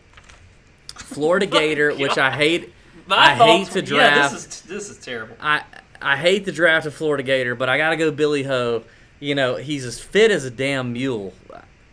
Florida 0.95 1.45
Gator, 1.47 1.95
which 1.95 2.17
I 2.17 2.31
hate. 2.31 2.73
My 3.07 3.17
I 3.17 3.33
hate 3.35 3.67
to 3.69 3.81
draft. 3.81 4.15
Yeah, 4.15 4.27
this 4.27 4.45
is 4.45 4.61
this 4.61 4.89
is 4.89 4.97
terrible. 4.97 5.37
I 5.39 5.63
I 6.01 6.17
hate 6.17 6.45
the 6.45 6.51
draft 6.51 6.85
of 6.85 6.93
Florida 6.93 7.23
Gator, 7.23 7.55
but 7.55 7.69
I 7.69 7.77
got 7.77 7.89
to 7.91 7.97
go 7.97 8.11
Billy 8.11 8.43
Ho. 8.43 8.83
You 9.19 9.35
know, 9.35 9.55
he's 9.55 9.85
as 9.85 9.99
fit 9.99 10.31
as 10.31 10.45
a 10.45 10.51
damn 10.51 10.93
mule. 10.93 11.33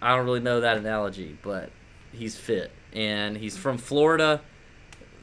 I 0.03 0.15
don't 0.15 0.27
really 0.27 0.41
know 0.41 0.61
that 0.61 0.77
analogy, 0.77 1.39
but 1.43 1.71
he's 2.13 2.37
fit, 2.37 2.71
and 2.93 3.37
he's 3.37 3.57
from 3.57 3.79
Florida. 3.79 4.43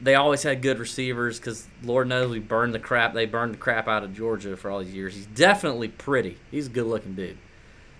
They 0.00 0.16
always 0.16 0.42
had 0.42 0.62
good 0.62 0.80
receivers 0.80 1.38
because 1.38 1.68
Lord 1.84 2.08
knows 2.08 2.28
we 2.28 2.40
burned 2.40 2.74
the 2.74 2.80
crap. 2.80 3.14
They 3.14 3.26
burned 3.26 3.54
the 3.54 3.58
crap 3.58 3.86
out 3.86 4.02
of 4.02 4.12
Georgia 4.12 4.56
for 4.56 4.68
all 4.68 4.80
these 4.80 4.92
years. 4.92 5.14
He's 5.14 5.26
definitely 5.26 5.86
pretty. 5.86 6.38
He's 6.50 6.66
a 6.66 6.70
good-looking 6.70 7.14
dude. 7.14 7.38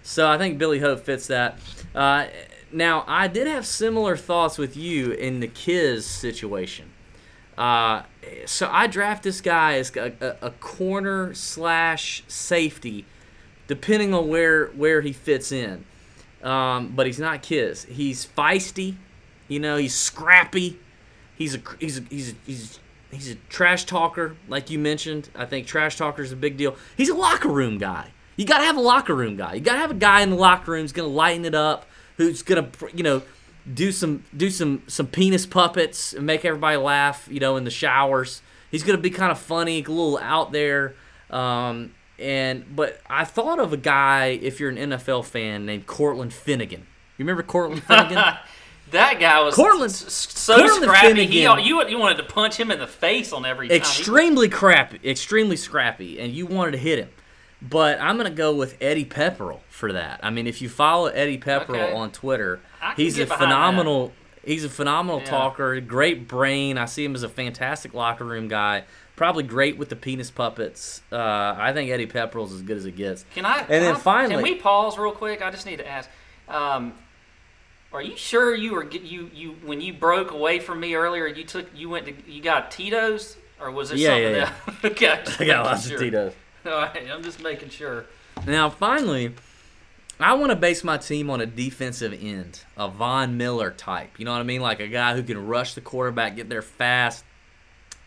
So 0.03 0.29
I 0.29 0.37
think 0.37 0.59
Billy 0.59 0.81
Hope 0.81 1.05
fits 1.05 1.29
that. 1.29 1.61
Uh, 1.95 2.27
now 2.73 3.05
I 3.07 3.29
did 3.29 3.47
have 3.47 3.65
similar 3.65 4.17
thoughts 4.17 4.59
with 4.59 4.77
you 4.77 5.13
in 5.13 5.39
the 5.39 5.47
Kiz 5.47 6.05
situation. 6.05 6.91
Uh, 7.57 8.03
so 8.47 8.69
I 8.70 8.87
draft 8.87 9.23
this 9.23 9.41
guy 9.41 9.74
as 9.74 9.95
a, 9.97 10.37
a, 10.41 10.51
corner 10.53 11.35
slash 11.35 12.24
safety, 12.27 13.05
depending 13.66 14.15
on 14.15 14.29
where 14.29 14.69
where 14.69 15.03
he 15.03 15.12
fits 15.12 15.53
in. 15.53 15.85
Um, 16.43 16.93
but 16.97 17.07
he's 17.07 17.19
not 17.19 17.43
Kiz. 17.43 17.85
He's 17.85 18.27
feisty, 18.27 18.97
you 19.49 19.61
know. 19.61 19.77
He's 19.77 19.95
scrappy. 19.95 20.79
He's 21.37 21.55
a 21.55 21.61
he's 21.79 21.99
a, 21.99 22.03
he's 22.09 22.33
a, 22.33 22.35
he's 22.47 22.81
he's 23.11 23.31
a 23.31 23.35
trash 23.49 23.85
talker, 23.85 24.37
like 24.49 24.70
you 24.70 24.79
mentioned. 24.79 25.29
I 25.35 25.45
think 25.45 25.66
trash 25.66 25.97
talker 25.97 26.23
is 26.23 26.33
a 26.33 26.37
big 26.37 26.57
deal. 26.57 26.77
He's 26.97 27.11
a 27.11 27.15
locker 27.15 27.49
room 27.49 27.79
guy. 27.79 28.12
You 28.37 28.47
gotta 28.47 28.65
have 28.65 28.77
a 28.77 28.81
locker 28.81 29.15
room 29.15 29.37
guy. 29.37 29.55
You 29.55 29.61
gotta 29.61 29.79
have 29.79 29.91
a 29.91 29.95
guy 29.95 30.23
in 30.23 30.31
the 30.31 30.37
locker 30.37 30.73
room 30.73 30.83
who's 30.83 30.93
gonna 30.93 31.09
lighten 31.09 31.45
it 31.45 31.55
up, 31.55 31.87
who's 32.16 32.43
gonna 32.43 32.69
you 32.95 33.03
know 33.03 33.23
do 33.72 33.93
some 33.93 34.24
do 34.36 34.51
some 34.51 34.82
some 34.86 35.06
penis 35.06 35.47
puppets 35.47 36.12
and 36.12 36.26
make 36.26 36.44
everybody 36.44 36.76
laugh. 36.76 37.28
You 37.30 37.40
know, 37.40 37.56
in 37.56 37.64
the 37.64 37.70
showers. 37.70 38.43
He's 38.70 38.82
gonna 38.82 38.98
be 38.98 39.10
kind 39.10 39.30
of 39.30 39.39
funny, 39.39 39.78
a 39.78 39.89
little 39.89 40.18
out 40.18 40.52
there. 40.52 40.94
Um, 41.30 41.93
and 42.18 42.74
but 42.74 43.01
I 43.09 43.24
thought 43.24 43.59
of 43.59 43.72
a 43.72 43.76
guy, 43.76 44.39
if 44.43 44.60
you're 44.60 44.70
an 44.70 44.76
NFL 44.76 45.24
fan, 45.26 45.66
named 45.66 45.86
Cortland 45.86 46.32
Finnegan. 46.32 46.80
You 47.18 47.24
remember 47.24 47.43
Cortland 47.43 47.82
Finnegan? 47.84 48.22
That 48.90 49.18
guy 49.18 49.40
was 49.43 49.55
Cortland- 49.55 49.90
so 49.90 50.55
Cortland 50.55 50.82
scrappy. 50.84 51.06
He, 51.24 51.43
Finnegan- 51.44 51.64
you 51.64 51.89
you 51.89 51.98
wanted 51.98 52.18
to 52.18 52.24
punch 52.24 52.59
him 52.60 52.70
in 52.70 52.78
the 52.78 52.86
face 52.86 53.32
on 53.32 53.47
every 53.47 53.68
time. 53.68 53.76
Extremely 53.78 54.51
crappy, 54.51 55.01
extremely 55.02 55.56
scrappy, 55.56 56.20
and 56.20 56.30
you 56.30 56.44
wanted 56.44 56.72
to 56.72 56.76
hit 56.78 56.98
him. 56.98 57.09
But 57.62 57.98
I'm 58.02 58.18
gonna 58.18 58.28
go 58.28 58.55
with 58.55 58.76
Eddie 58.82 59.06
Pepperell 59.06 59.60
for 59.70 59.94
that. 59.94 60.20
I 60.22 60.28
mean, 60.28 60.47
if 60.47 60.60
you 60.60 60.68
follow 60.68 61.06
Eddie 61.06 61.39
Pepperell 61.39 61.84
Okay. 61.86 61.93
on 61.94 62.10
Twitter, 62.10 62.60
he's 62.97 63.19
a 63.19 63.27
phenomenal. 63.27 64.13
He's 64.45 64.65
a 64.65 64.69
phenomenal 64.69 65.21
Yeah. 65.21 65.27
talker, 65.27 65.81
great 65.81 66.27
brain. 66.27 66.77
I 66.77 66.87
see 66.87 67.05
him 67.05 67.15
as 67.15 67.23
a 67.23 67.29
fantastic 67.29 67.95
locker 67.95 68.25
room 68.25 68.49
guy. 68.49 68.85
Probably 69.15 69.45
great 69.45 69.77
with 69.79 69.89
the 69.89 69.95
penis 69.95 70.31
puppets. 70.33 71.01
Uh, 71.13 71.55
I 71.57 71.73
think 71.73 71.91
Eddie 71.91 72.07
Pepperell's 72.09 72.53
as 72.53 72.63
good 72.63 72.77
as 72.77 72.85
it 72.87 72.97
gets. 72.97 73.25
Can 73.35 73.45
I? 73.47 73.59
And 73.59 73.67
can 73.69 73.81
then 73.83 73.95
I- 73.95 73.99
finally, 73.99 74.35
can 74.35 74.43
we 74.43 74.55
pause 74.57 74.99
real 74.99 75.13
quick? 75.13 75.43
I 75.43 75.51
just 75.53 75.65
need 75.67 75.77
to 75.79 75.89
ask. 75.89 76.11
Um, 76.49 76.95
are 77.93 78.03
you 78.03 78.17
sure 78.17 78.55
you 78.55 78.73
were 78.73 78.91
you 78.91 79.31
you 79.33 79.51
when 79.65 79.81
you 79.81 79.93
broke 79.93 80.33
away 80.33 80.59
from 80.59 80.81
me 80.81 80.95
earlier? 80.95 81.27
You 81.27 81.45
took 81.45 81.67
you 81.75 81.89
went 81.89 82.07
to 82.07 82.15
you 82.27 82.43
got 82.43 82.71
Tito's 82.73 83.37
or 83.61 83.71
was 83.71 83.93
it 83.93 83.99
Yeah, 83.99 84.09
something 84.09 84.35
yeah, 84.35 84.53
else? 84.67 84.85
okay, 84.85 85.21
I 85.39 85.47
got 85.47 85.67
lots 85.67 85.87
sure. 85.87 85.97
of 85.97 86.03
Tito's. 86.03 86.33
All 86.67 86.73
right, 86.73 87.09
I'm 87.13 87.23
just 87.23 87.41
making 87.41 87.69
sure. 87.69 88.07
Now, 88.47 88.71
finally, 88.71 89.35
I 90.24 90.35
want 90.35 90.51
to 90.51 90.57
base 90.57 90.85
my 90.85 90.99
team 90.99 91.31
on 91.31 91.40
a 91.40 91.47
defensive 91.47 92.12
end, 92.12 92.61
a 92.77 92.89
Von 92.89 93.36
Miller 93.36 93.70
type. 93.70 94.19
You 94.19 94.24
know 94.24 94.32
what 94.32 94.40
I 94.40 94.44
mean? 94.44 94.61
Like 94.61 94.81
a 94.81 94.89
guy 94.89 95.15
who 95.15 95.23
can 95.23 95.47
rush 95.47 95.74
the 95.74 95.81
quarterback, 95.81 96.36
get 96.36 96.49
there 96.49 96.62
fast, 96.62 97.24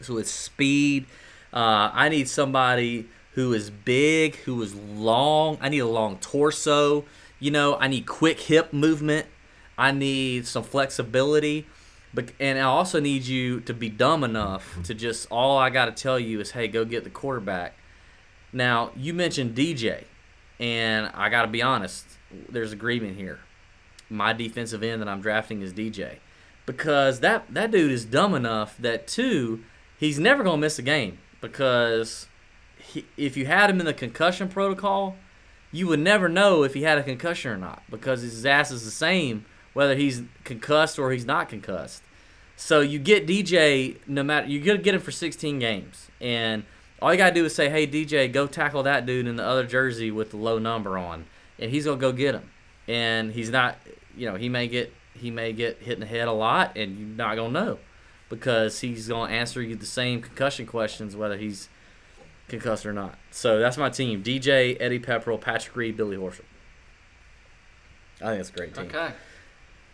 so 0.02 0.16
with 0.16 0.28
speed. 0.28 1.08
Uh, 1.54 1.90
I 1.94 2.10
need 2.10 2.28
somebody 2.28 3.08
who 3.32 3.54
is 3.54 3.70
big, 3.70 4.36
who 4.38 4.62
is 4.62 4.74
long. 4.76 5.58
I 5.62 5.70
need 5.70 5.80
a 5.80 5.88
long 5.88 6.18
torso. 6.20 7.06
You 7.40 7.52
know, 7.52 7.76
I 7.76 7.88
need 7.88 8.06
quick 8.06 8.40
hip 8.40 8.72
movement. 8.72 9.28
I 9.78 9.92
need 9.92 10.48
some 10.48 10.64
flexibility. 10.64 11.68
But, 12.14 12.32
and 12.40 12.58
I 12.58 12.64
also 12.64 13.02
need 13.02 13.26
you 13.26 13.60
to 13.62 13.74
be 13.74 13.90
dumb 13.90 14.24
enough 14.24 14.78
to 14.86 14.94
just, 14.94 15.28
all 15.30 15.58
I 15.58 15.70
got 15.70 15.86
to 15.86 15.92
tell 15.92 16.18
you 16.18 16.40
is, 16.40 16.52
hey, 16.52 16.70
go 16.70 16.86
get 16.86 17.04
the 17.04 17.10
quarterback. 17.10 17.74
Now, 18.54 18.92
you 18.96 19.14
mentioned 19.14 19.54
DJ, 19.54 20.06
and 20.60 21.11
I 21.14 21.30
got 21.30 21.44
to 21.44 21.48
be 21.48 21.61
honest, 21.61 22.06
there's 22.49 22.72
agreement 22.72 23.18
here. 23.18 23.40
My 24.10 24.34
defensive 24.34 24.84
end 24.84 25.02
that 25.02 25.07
I'm 25.07 25.22
drafting 25.22 25.61
is 25.61 25.73
DJ 25.73 26.18
because 26.65 27.19
that 27.19 27.53
that 27.53 27.72
dude 27.72 27.91
is 27.91 28.06
dumb 28.06 28.34
enough 28.34 28.77
that 28.77 29.07
two, 29.07 29.64
he's 29.98 30.19
never 30.19 30.44
to 30.44 30.57
miss 30.57 30.80
a 30.80 30.82
game 30.82 31.18
because 31.41 32.27
he, 32.77 33.06
if 33.18 33.36
you 33.38 33.45
had 33.45 33.69
him 33.69 33.80
in 33.80 33.86
the 33.86 33.94
concussion 33.94 34.48
protocol, 34.48 35.15
you 35.72 35.88
would 35.88 35.99
never 35.99 36.30
know 36.30 36.64
if 36.64 36.73
he 36.73 36.84
had 36.84 36.98
a 36.98 37.03
concussion 37.03 37.52
or 37.52 37.57
not 37.57 37.84
because 37.90 38.22
his 38.22 38.45
ass 38.45 38.72
is 38.72 38.86
the 38.86 38.91
same 38.91 39.45
whether 39.73 39.95
he's 39.95 40.23
concussed 40.44 40.98
or 40.98 41.11
he's 41.11 41.26
not 41.26 41.49
concussed. 41.49 42.02
So 42.56 42.80
you 42.80 42.98
get 42.99 43.27
DJ 43.27 43.98
no 44.07 44.23
matter 44.23 44.48
you 44.48 44.61
gotta 44.61 44.77
get 44.77 44.95
him 44.95 45.02
for 45.02 45.11
16 45.11 45.60
games, 45.60 46.10
and 46.22 46.64
all 47.02 47.14
you 47.14 47.18
gotta 47.18 47.34
do 47.34 47.46
is 47.46 47.56
say, 47.56 47.70
"Hey 47.70 47.86
DJ, 47.86 48.32
go 48.32 48.48
tackle 48.48 48.84
that 48.84 49.06
dude 49.06 49.28
in 49.28 49.36
the 49.36 49.46
other 49.46 49.66
jersey 49.66 50.12
with 50.12 50.32
the 50.32 50.38
low 50.38 50.60
number 50.60 50.98
on," 50.98 51.26
and 51.60 51.72
he's 51.72 51.86
gonna 51.86 51.98
go 51.98 52.12
get 52.12 52.36
him. 52.36 52.50
And 52.88 53.32
he's 53.32 53.50
not, 53.50 53.78
you 54.16 54.30
know, 54.30 54.36
he 54.36 54.50
may 54.50 54.68
get 54.68 54.94
he 55.14 55.32
may 55.32 55.54
get 55.54 55.80
hit 55.80 55.94
in 55.94 56.00
the 56.00 56.06
head 56.06 56.28
a 56.28 56.32
lot, 56.32 56.78
and 56.78 56.98
you're 56.98 57.08
not 57.08 57.36
gonna 57.36 57.52
know 57.52 57.80
because 58.30 58.80
he's 58.82 59.08
gonna 59.08 59.32
answer 59.32 59.62
you 59.62 59.76
the 59.76 59.86
same 59.86 60.22
concussion 60.22 60.66
questions 60.66 61.16
whether 61.16 61.38
he's 61.38 61.70
concussed 62.48 62.86
or 62.86 62.94
not. 62.94 63.18
So 63.32 63.60
that's 63.60 63.78
my 63.78 63.90
team: 63.90 64.24
DJ, 64.24 64.78
Eddie 64.80 65.00
Pepperell, 65.00 65.40
Patrick 65.40 65.76
Reed, 65.76 65.98
Billy 65.98 66.18
Horschel. 66.18 66.42
I 68.22 68.30
think 68.30 68.40
it's 68.40 68.50
a 68.50 68.54
great 68.54 68.74
team. 68.74 68.86
Okay. 68.86 69.12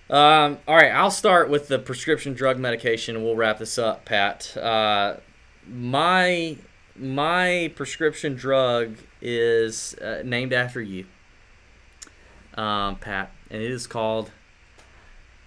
Um, 0.10 0.60
all 0.68 0.76
right, 0.76 0.92
I'll 0.92 1.10
start 1.10 1.50
with 1.50 1.70
the 1.70 1.80
prescription 1.80 2.34
drug 2.34 2.60
medication, 2.60 3.16
and 3.16 3.24
we'll 3.24 3.38
wrap 3.38 3.60
this 3.60 3.78
up, 3.78 4.04
Pat. 4.04 4.56
Uh, 4.58 5.16
my 5.66 6.58
my 7.02 7.72
prescription 7.76 8.36
drug 8.36 8.96
is 9.22 9.96
uh, 9.96 10.22
named 10.24 10.54
after 10.54 10.82
you, 10.82 11.06
um, 12.54 12.96
Pat, 12.98 13.32
and 13.50 13.62
it 13.62 13.72
is 13.72 13.88
called. 13.88 14.32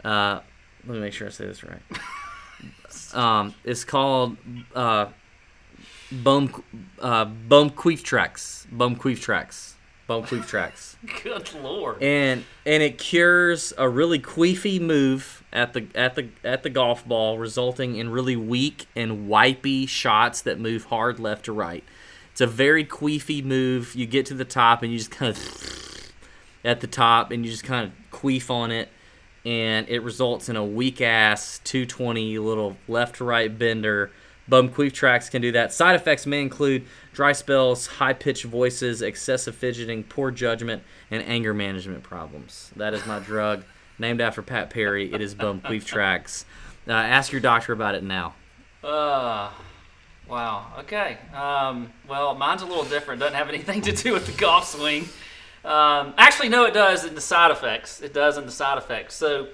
Uh, 0.04 0.40
let 0.86 0.94
me 0.94 1.00
make 1.00 1.12
sure 1.12 1.28
I 1.28 1.30
say 1.30 1.46
this 1.46 1.62
right. 1.64 1.80
um, 3.14 3.54
it's 3.64 3.84
called 3.84 4.36
uh, 4.74 5.06
Bum 6.10 6.64
uh, 7.00 7.24
Bum 7.24 7.70
Queef 7.70 8.02
Tracks. 8.02 8.66
Bum 8.70 8.96
Tracks. 10.06 10.30
Queef 10.30 10.46
Tracks 10.46 10.96
Good 11.22 11.54
lord. 11.62 12.02
and 12.02 12.44
and 12.66 12.82
it 12.82 12.98
cures 12.98 13.72
a 13.78 13.88
really 13.88 14.18
queefy 14.18 14.80
move 14.80 15.42
at 15.52 15.72
the 15.72 15.86
at 15.94 16.14
the 16.14 16.28
at 16.42 16.62
the 16.62 16.70
golf 16.70 17.06
ball, 17.06 17.38
resulting 17.38 17.96
in 17.96 18.10
really 18.10 18.36
weak 18.36 18.86
and 18.94 19.28
wipey 19.28 19.88
shots 19.88 20.42
that 20.42 20.58
move 20.58 20.84
hard 20.84 21.18
left 21.18 21.44
to 21.46 21.52
right. 21.52 21.84
It's 22.32 22.40
a 22.40 22.46
very 22.46 22.84
queefy 22.84 23.44
move. 23.44 23.94
You 23.94 24.06
get 24.06 24.26
to 24.26 24.34
the 24.34 24.44
top 24.44 24.82
and 24.82 24.90
you 24.92 24.98
just 24.98 25.10
kind 25.10 25.30
of 25.36 26.12
at 26.64 26.80
the 26.80 26.86
top 26.86 27.30
and 27.30 27.44
you 27.44 27.50
just 27.50 27.64
kind 27.64 27.86
of 27.86 28.18
queef 28.18 28.50
on 28.50 28.70
it, 28.70 28.88
and 29.44 29.88
it 29.88 30.00
results 30.00 30.48
in 30.48 30.56
a 30.56 30.64
weak 30.64 31.00
ass 31.00 31.60
220 31.64 32.38
little 32.38 32.76
left 32.88 33.16
to 33.16 33.24
right 33.24 33.56
bender. 33.58 34.10
Bum 34.46 34.68
queef 34.68 34.92
tracks 34.92 35.30
can 35.30 35.40
do 35.40 35.52
that. 35.52 35.72
Side 35.72 35.96
effects 35.96 36.26
may 36.26 36.42
include 36.42 36.84
dry 37.12 37.32
spells, 37.32 37.86
high 37.86 38.12
pitched 38.12 38.44
voices, 38.44 39.00
excessive 39.00 39.54
fidgeting, 39.54 40.04
poor 40.04 40.30
judgment, 40.30 40.82
and 41.10 41.22
anger 41.22 41.54
management 41.54 42.02
problems. 42.02 42.70
That 42.76 42.92
is 42.92 43.06
my 43.06 43.20
drug, 43.20 43.64
named 43.98 44.20
after 44.20 44.42
Pat 44.42 44.70
Perry. 44.70 45.12
It 45.12 45.20
is 45.22 45.34
Bum 45.34 45.60
queef 45.60 45.84
tracks. 45.84 46.44
Uh, 46.86 46.92
ask 46.92 47.32
your 47.32 47.40
doctor 47.40 47.72
about 47.72 47.94
it 47.94 48.02
now. 48.02 48.34
Uh, 48.82 49.50
wow. 50.28 50.66
Okay. 50.80 51.16
Um, 51.34 51.90
well, 52.06 52.34
mine's 52.34 52.60
a 52.60 52.66
little 52.66 52.84
different. 52.84 53.20
Doesn't 53.20 53.36
have 53.36 53.48
anything 53.48 53.80
to 53.82 53.92
do 53.92 54.12
with 54.12 54.26
the 54.26 54.32
golf 54.32 54.68
swing. 54.68 55.08
Um, 55.64 56.12
actually, 56.18 56.50
no, 56.50 56.66
it 56.66 56.74
does 56.74 57.06
in 57.06 57.14
the 57.14 57.22
side 57.22 57.50
effects. 57.50 58.02
It 58.02 58.12
does 58.12 58.36
in 58.36 58.44
the 58.44 58.52
side 58.52 58.76
effects. 58.76 59.14
So, 59.14 59.48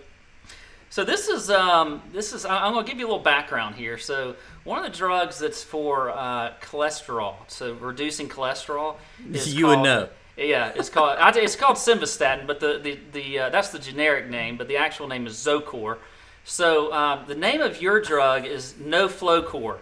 so 0.91 1.05
this 1.05 1.29
is 1.29 1.49
um, 1.51 2.03
this 2.13 2.33
is. 2.35 2.45
I'm 2.45 2.73
going 2.75 2.85
to 2.85 2.91
give 2.91 2.99
you 3.01 3.07
a 3.07 3.11
little 3.11 3.23
background 3.23 3.77
here. 3.77 3.97
So, 3.97 4.37
one 4.65 4.85
of 4.85 4.91
the 4.91 4.97
drugs 4.97 5.39
that's 5.39 5.63
for 5.65 6.11
uh, 6.11 6.53
cholesterol, 6.61 7.37
so 7.49 7.73
reducing 7.75 8.29
cholesterol, 8.29 8.97
is 9.33 9.55
You 9.55 9.67
would 9.69 9.75
called- 9.77 9.85
know. 9.85 10.09
Yeah, 10.37 10.73
it's 10.75 10.89
called 10.89 11.19
it's 11.37 11.57
called 11.57 11.77
simvastatin, 11.77 12.47
but 12.47 12.61
the 12.61 12.79
the, 12.83 12.99
the 13.13 13.39
uh, 13.39 13.49
that's 13.51 13.71
the 13.71 13.79
generic 13.79 14.29
name, 14.31 14.57
but 14.57 14.69
the 14.69 14.77
actual 14.79 15.07
name 15.07 15.27
is 15.27 15.35
Zocor. 15.35 15.99
So 16.45 16.93
um, 16.93 17.25
the 17.27 17.35
name 17.35 17.61
of 17.61 17.81
your 17.83 18.01
drug 18.01 18.47
is 18.47 18.75
No 18.79 19.07
Flow 19.09 19.43
Core. 19.43 19.79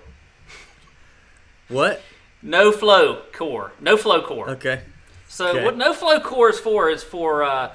What? 1.68 2.01
No 2.43 2.72
Flow 2.72 3.22
Core. 3.32 3.72
No 3.80 3.97
Flow 3.97 4.22
Core. 4.22 4.51
Okay. 4.51 4.80
So 5.28 5.48
Okay. 5.48 5.64
what 5.64 5.76
No 5.76 5.93
Flow 5.93 6.18
Core 6.20 6.51
is 6.51 6.59
for 6.59 6.90
is 6.90 7.05
for 7.05 7.44
uh, 7.44 7.74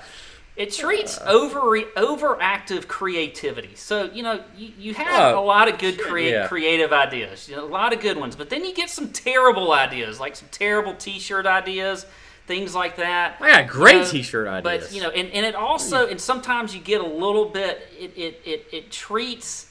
it 0.56 0.72
treats 0.72 1.20
over 1.26 1.60
overactive 1.98 2.88
creativity. 2.88 3.76
So 3.76 4.06
you 4.14 4.24
know 4.24 4.44
you, 4.56 4.72
you 4.78 4.94
have 4.94 5.34
Oh, 5.36 5.40
a 5.40 5.46
lot 5.46 5.68
of 5.68 5.80
good 5.80 6.00
crea- 6.00 6.32
yeah. 6.32 6.48
creative 6.48 6.94
ideas, 6.94 7.50
you 7.50 7.56
know, 7.56 7.64
a 7.66 7.68
lot 7.68 7.94
of 7.94 8.00
good 8.00 8.18
ones, 8.18 8.36
but 8.36 8.50
then 8.50 8.64
you 8.64 8.74
get 8.74 8.90
some 8.90 9.10
terrible 9.10 9.72
ideas, 9.72 10.20
like 10.20 10.36
some 10.36 10.48
terrible 10.52 10.94
T-shirt 10.96 11.46
ideas, 11.48 12.06
things 12.46 12.76
like 12.76 12.98
that. 12.98 13.38
I 13.42 13.64
got 13.64 13.68
great 13.68 13.94
You 13.96 14.00
know, 14.02 14.10
t-shirt 14.12 14.48
ideas. 14.48 14.84
But 14.88 14.94
you 14.96 15.02
know, 15.02 15.10
and, 15.10 15.30
and 15.32 15.46
it 15.46 15.56
also 15.56 16.08
and 16.08 16.20
sometimes 16.22 16.76
you 16.76 16.82
get 16.82 17.02
a 17.02 17.08
little 17.08 17.46
bit. 17.50 17.82
It 18.00 18.12
it 18.16 18.42
it, 18.46 18.68
it 18.72 18.92
treats 18.92 19.70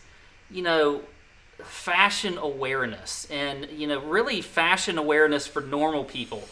you 0.50 0.62
know 0.62 1.02
fashion 1.62 2.38
awareness 2.38 3.26
and 3.30 3.68
you 3.70 3.86
know 3.86 4.00
really 4.00 4.40
fashion 4.40 4.98
awareness 4.98 5.46
for 5.46 5.62
normal 5.62 6.02
people 6.02 6.42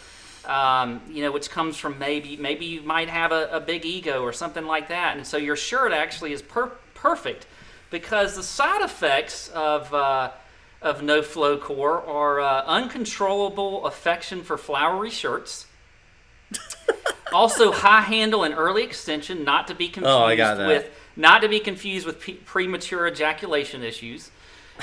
um, 0.50 1.00
you 1.08 1.22
know 1.22 1.30
which 1.30 1.48
comes 1.48 1.76
from 1.76 1.96
maybe 1.98 2.36
maybe 2.36 2.64
you 2.64 2.82
might 2.82 3.08
have 3.08 3.30
a, 3.30 3.48
a 3.52 3.60
big 3.60 3.86
ego 3.86 4.20
or 4.22 4.32
something 4.32 4.66
like 4.66 4.88
that 4.88 5.16
and 5.16 5.24
so 5.26 5.36
your 5.36 5.54
shirt 5.56 5.92
actually 5.92 6.32
is 6.32 6.42
per- 6.42 6.72
perfect 6.94 7.46
because 7.90 8.34
the 8.34 8.42
side 8.42 8.82
effects 8.82 9.48
of 9.54 9.94
uh, 9.94 10.30
of 10.82 11.02
no 11.02 11.22
flow 11.22 11.56
core 11.56 12.04
are 12.04 12.40
uh, 12.40 12.64
uncontrollable 12.64 13.86
affection 13.86 14.42
for 14.42 14.58
flowery 14.58 15.10
shirts 15.10 15.66
also 17.32 17.70
high 17.70 18.00
handle 18.00 18.42
and 18.42 18.54
early 18.54 18.82
extension 18.82 19.44
not 19.44 19.68
to 19.68 19.74
be 19.74 19.88
confused 19.88 20.12
Oh, 20.32 20.36
got 20.36 20.56
that. 20.56 20.66
with 20.66 20.90
not 21.16 21.42
to 21.42 21.48
be 21.48 21.60
confused 21.60 22.06
with 22.06 22.18
premature 22.44 23.06
ejaculation 23.06 23.84
issues 23.84 24.30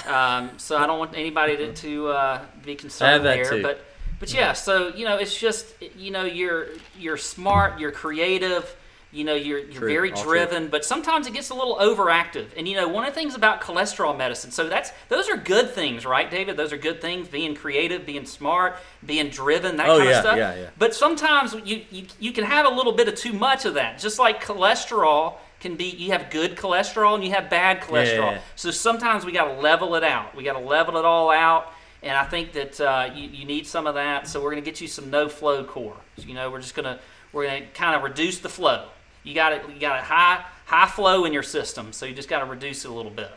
um, 0.07 0.51
so 0.57 0.77
i 0.77 0.87
don't 0.87 0.99
want 0.99 1.13
anybody 1.15 1.57
to, 1.57 1.73
to 1.73 2.07
uh, 2.07 2.41
be 2.63 2.75
concerned 2.75 3.25
that 3.25 3.35
there 3.35 3.49
too. 3.49 3.61
but 3.61 3.83
but 4.19 4.33
yeah 4.33 4.53
so 4.53 4.89
you 4.89 5.05
know 5.05 5.15
it's 5.17 5.37
just 5.37 5.65
you 5.97 6.11
know 6.11 6.23
you're 6.25 6.67
you're 6.97 7.17
smart 7.17 7.79
you're 7.79 7.91
creative 7.91 8.75
you 9.11 9.23
know 9.23 9.33
you're 9.35 9.59
you're 9.59 9.71
True, 9.71 9.87
very 9.89 10.11
all 10.11 10.21
true. 10.21 10.31
driven 10.33 10.67
but 10.67 10.83
sometimes 10.83 11.27
it 11.27 11.33
gets 11.33 11.49
a 11.49 11.53
little 11.53 11.77
overactive 11.77 12.47
and 12.57 12.67
you 12.67 12.75
know 12.75 12.87
one 12.89 13.05
of 13.07 13.13
the 13.13 13.19
things 13.19 13.35
about 13.35 13.61
cholesterol 13.61 14.15
medicine 14.17 14.51
so 14.51 14.67
that's 14.67 14.91
those 15.07 15.29
are 15.29 15.37
good 15.37 15.69
things 15.69 16.05
right 16.05 16.29
david 16.29 16.57
those 16.57 16.73
are 16.73 16.77
good 16.77 16.99
things 17.01 17.27
being 17.29 17.55
creative 17.55 18.05
being 18.05 18.25
smart 18.25 18.75
being 19.05 19.29
driven 19.29 19.77
that 19.77 19.87
Oh, 19.89 19.97
kind 19.97 20.09
yeah, 20.09 20.15
of 20.17 20.21
stuff 20.21 20.37
yeah, 20.37 20.55
yeah. 20.55 20.69
but 20.77 20.93
sometimes 20.93 21.55
you, 21.63 21.83
you 21.89 22.05
you 22.19 22.31
can 22.33 22.43
have 22.43 22.65
a 22.65 22.69
little 22.69 22.91
bit 22.93 23.07
of 23.07 23.15
too 23.15 23.31
much 23.33 23.63
of 23.65 23.75
that. 23.75 23.97
Just 23.97 24.19
like 24.19 24.43
cholesterol 24.43 25.35
can 25.59 25.75
be, 25.75 25.85
you 25.85 26.11
have 26.11 26.29
good 26.29 26.55
cholesterol 26.55 27.15
and 27.15 27.23
you 27.23 27.31
have 27.31 27.49
bad 27.49 27.81
cholesterol. 27.81 28.33
yeah. 28.33 28.41
So 28.55 28.69
sometimes 28.69 29.25
we 29.25 29.31
got 29.31 29.45
to 29.45 29.53
level 29.59 29.95
it 29.95 30.03
out. 30.03 30.35
We 30.35 30.43
got 30.43 30.53
to 30.53 30.59
level 30.59 30.97
it 30.97 31.05
all 31.05 31.31
out. 31.31 31.73
And 32.03 32.15
I 32.15 32.23
think 32.25 32.53
that 32.53 32.79
uh, 32.79 33.09
you, 33.13 33.27
you 33.29 33.45
need 33.45 33.65
some 33.65 33.87
of 33.87 33.95
that. 33.95 34.27
So 34.27 34.39
we're 34.41 34.51
going 34.51 34.63
to 34.63 34.69
get 34.69 34.81
you 34.81 34.87
some 34.87 35.09
no 35.09 35.27
flow 35.27 35.63
core. 35.63 35.97
So, 36.17 36.25
you 36.27 36.33
know, 36.33 36.51
we're 36.51 36.61
just 36.61 36.75
going 36.75 36.85
to 36.85 36.99
we're 37.33 37.45
going 37.45 37.63
to 37.63 37.69
kind 37.69 37.95
of 37.95 38.03
reduce 38.03 38.39
the 38.39 38.49
flow. 38.49 38.87
You 39.23 39.33
got 39.33 39.53
it. 39.53 39.63
You 39.67 39.79
got 39.79 39.99
a 39.99 40.03
high 40.03 40.45
high 40.65 40.87
flow 40.87 41.25
in 41.25 41.33
your 41.33 41.43
system. 41.43 41.93
So 41.93 42.05
you 42.05 42.13
just 42.13 42.29
got 42.29 42.39
to 42.39 42.45
reduce 42.45 42.85
it 42.85 42.91
a 42.91 42.93
little 42.93 43.11
bit. 43.11 43.31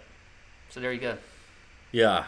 So 0.68 0.80
there 0.80 0.92
you 0.92 1.00
go. 1.00 1.16
Yeah. 1.92 2.24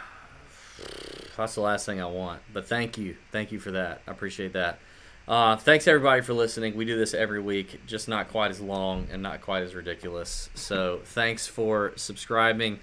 That's 1.36 1.54
the 1.54 1.60
last 1.60 1.86
thing 1.86 2.00
I 2.00 2.06
want. 2.06 2.40
But 2.52 2.66
thank 2.66 2.98
you. 2.98 3.16
Thank 3.30 3.52
you 3.52 3.60
for 3.60 3.70
that. 3.72 4.02
I 4.06 4.10
appreciate 4.10 4.52
that. 4.54 4.78
Uh, 5.26 5.56
thanks 5.56 5.86
everybody 5.86 6.20
for 6.20 6.34
listening. 6.34 6.76
We 6.76 6.84
do 6.84 6.98
this 6.98 7.14
every 7.14 7.40
week, 7.40 7.80
just 7.86 8.08
not 8.08 8.28
quite 8.28 8.50
as 8.50 8.60
long 8.60 9.06
and 9.12 9.22
not 9.22 9.40
quite 9.40 9.62
as 9.62 9.74
ridiculous. 9.74 10.50
So 10.54 11.00
thanks 11.04 11.46
for 11.46 11.92
subscribing. 11.96 12.80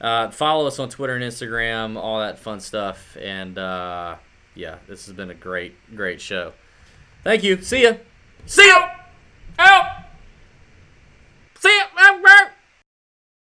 Uh, 0.00 0.30
follow 0.30 0.66
us 0.66 0.78
on 0.78 0.88
Twitter 0.88 1.14
and 1.14 1.22
Instagram, 1.22 1.96
all 1.96 2.20
that 2.20 2.38
fun 2.38 2.60
stuff. 2.60 3.16
And 3.20 3.58
uh, 3.58 4.16
yeah, 4.54 4.78
this 4.88 5.06
has 5.06 5.14
been 5.14 5.30
a 5.30 5.34
great, 5.34 5.74
great 5.94 6.20
show. 6.20 6.52
Thank 7.22 7.42
you. 7.42 7.60
See 7.62 7.82
ya. 7.82 7.94
See 8.46 8.66
ya. 8.66 8.88
Out. 9.58 10.04
See 11.58 11.68
ya. 11.68 12.50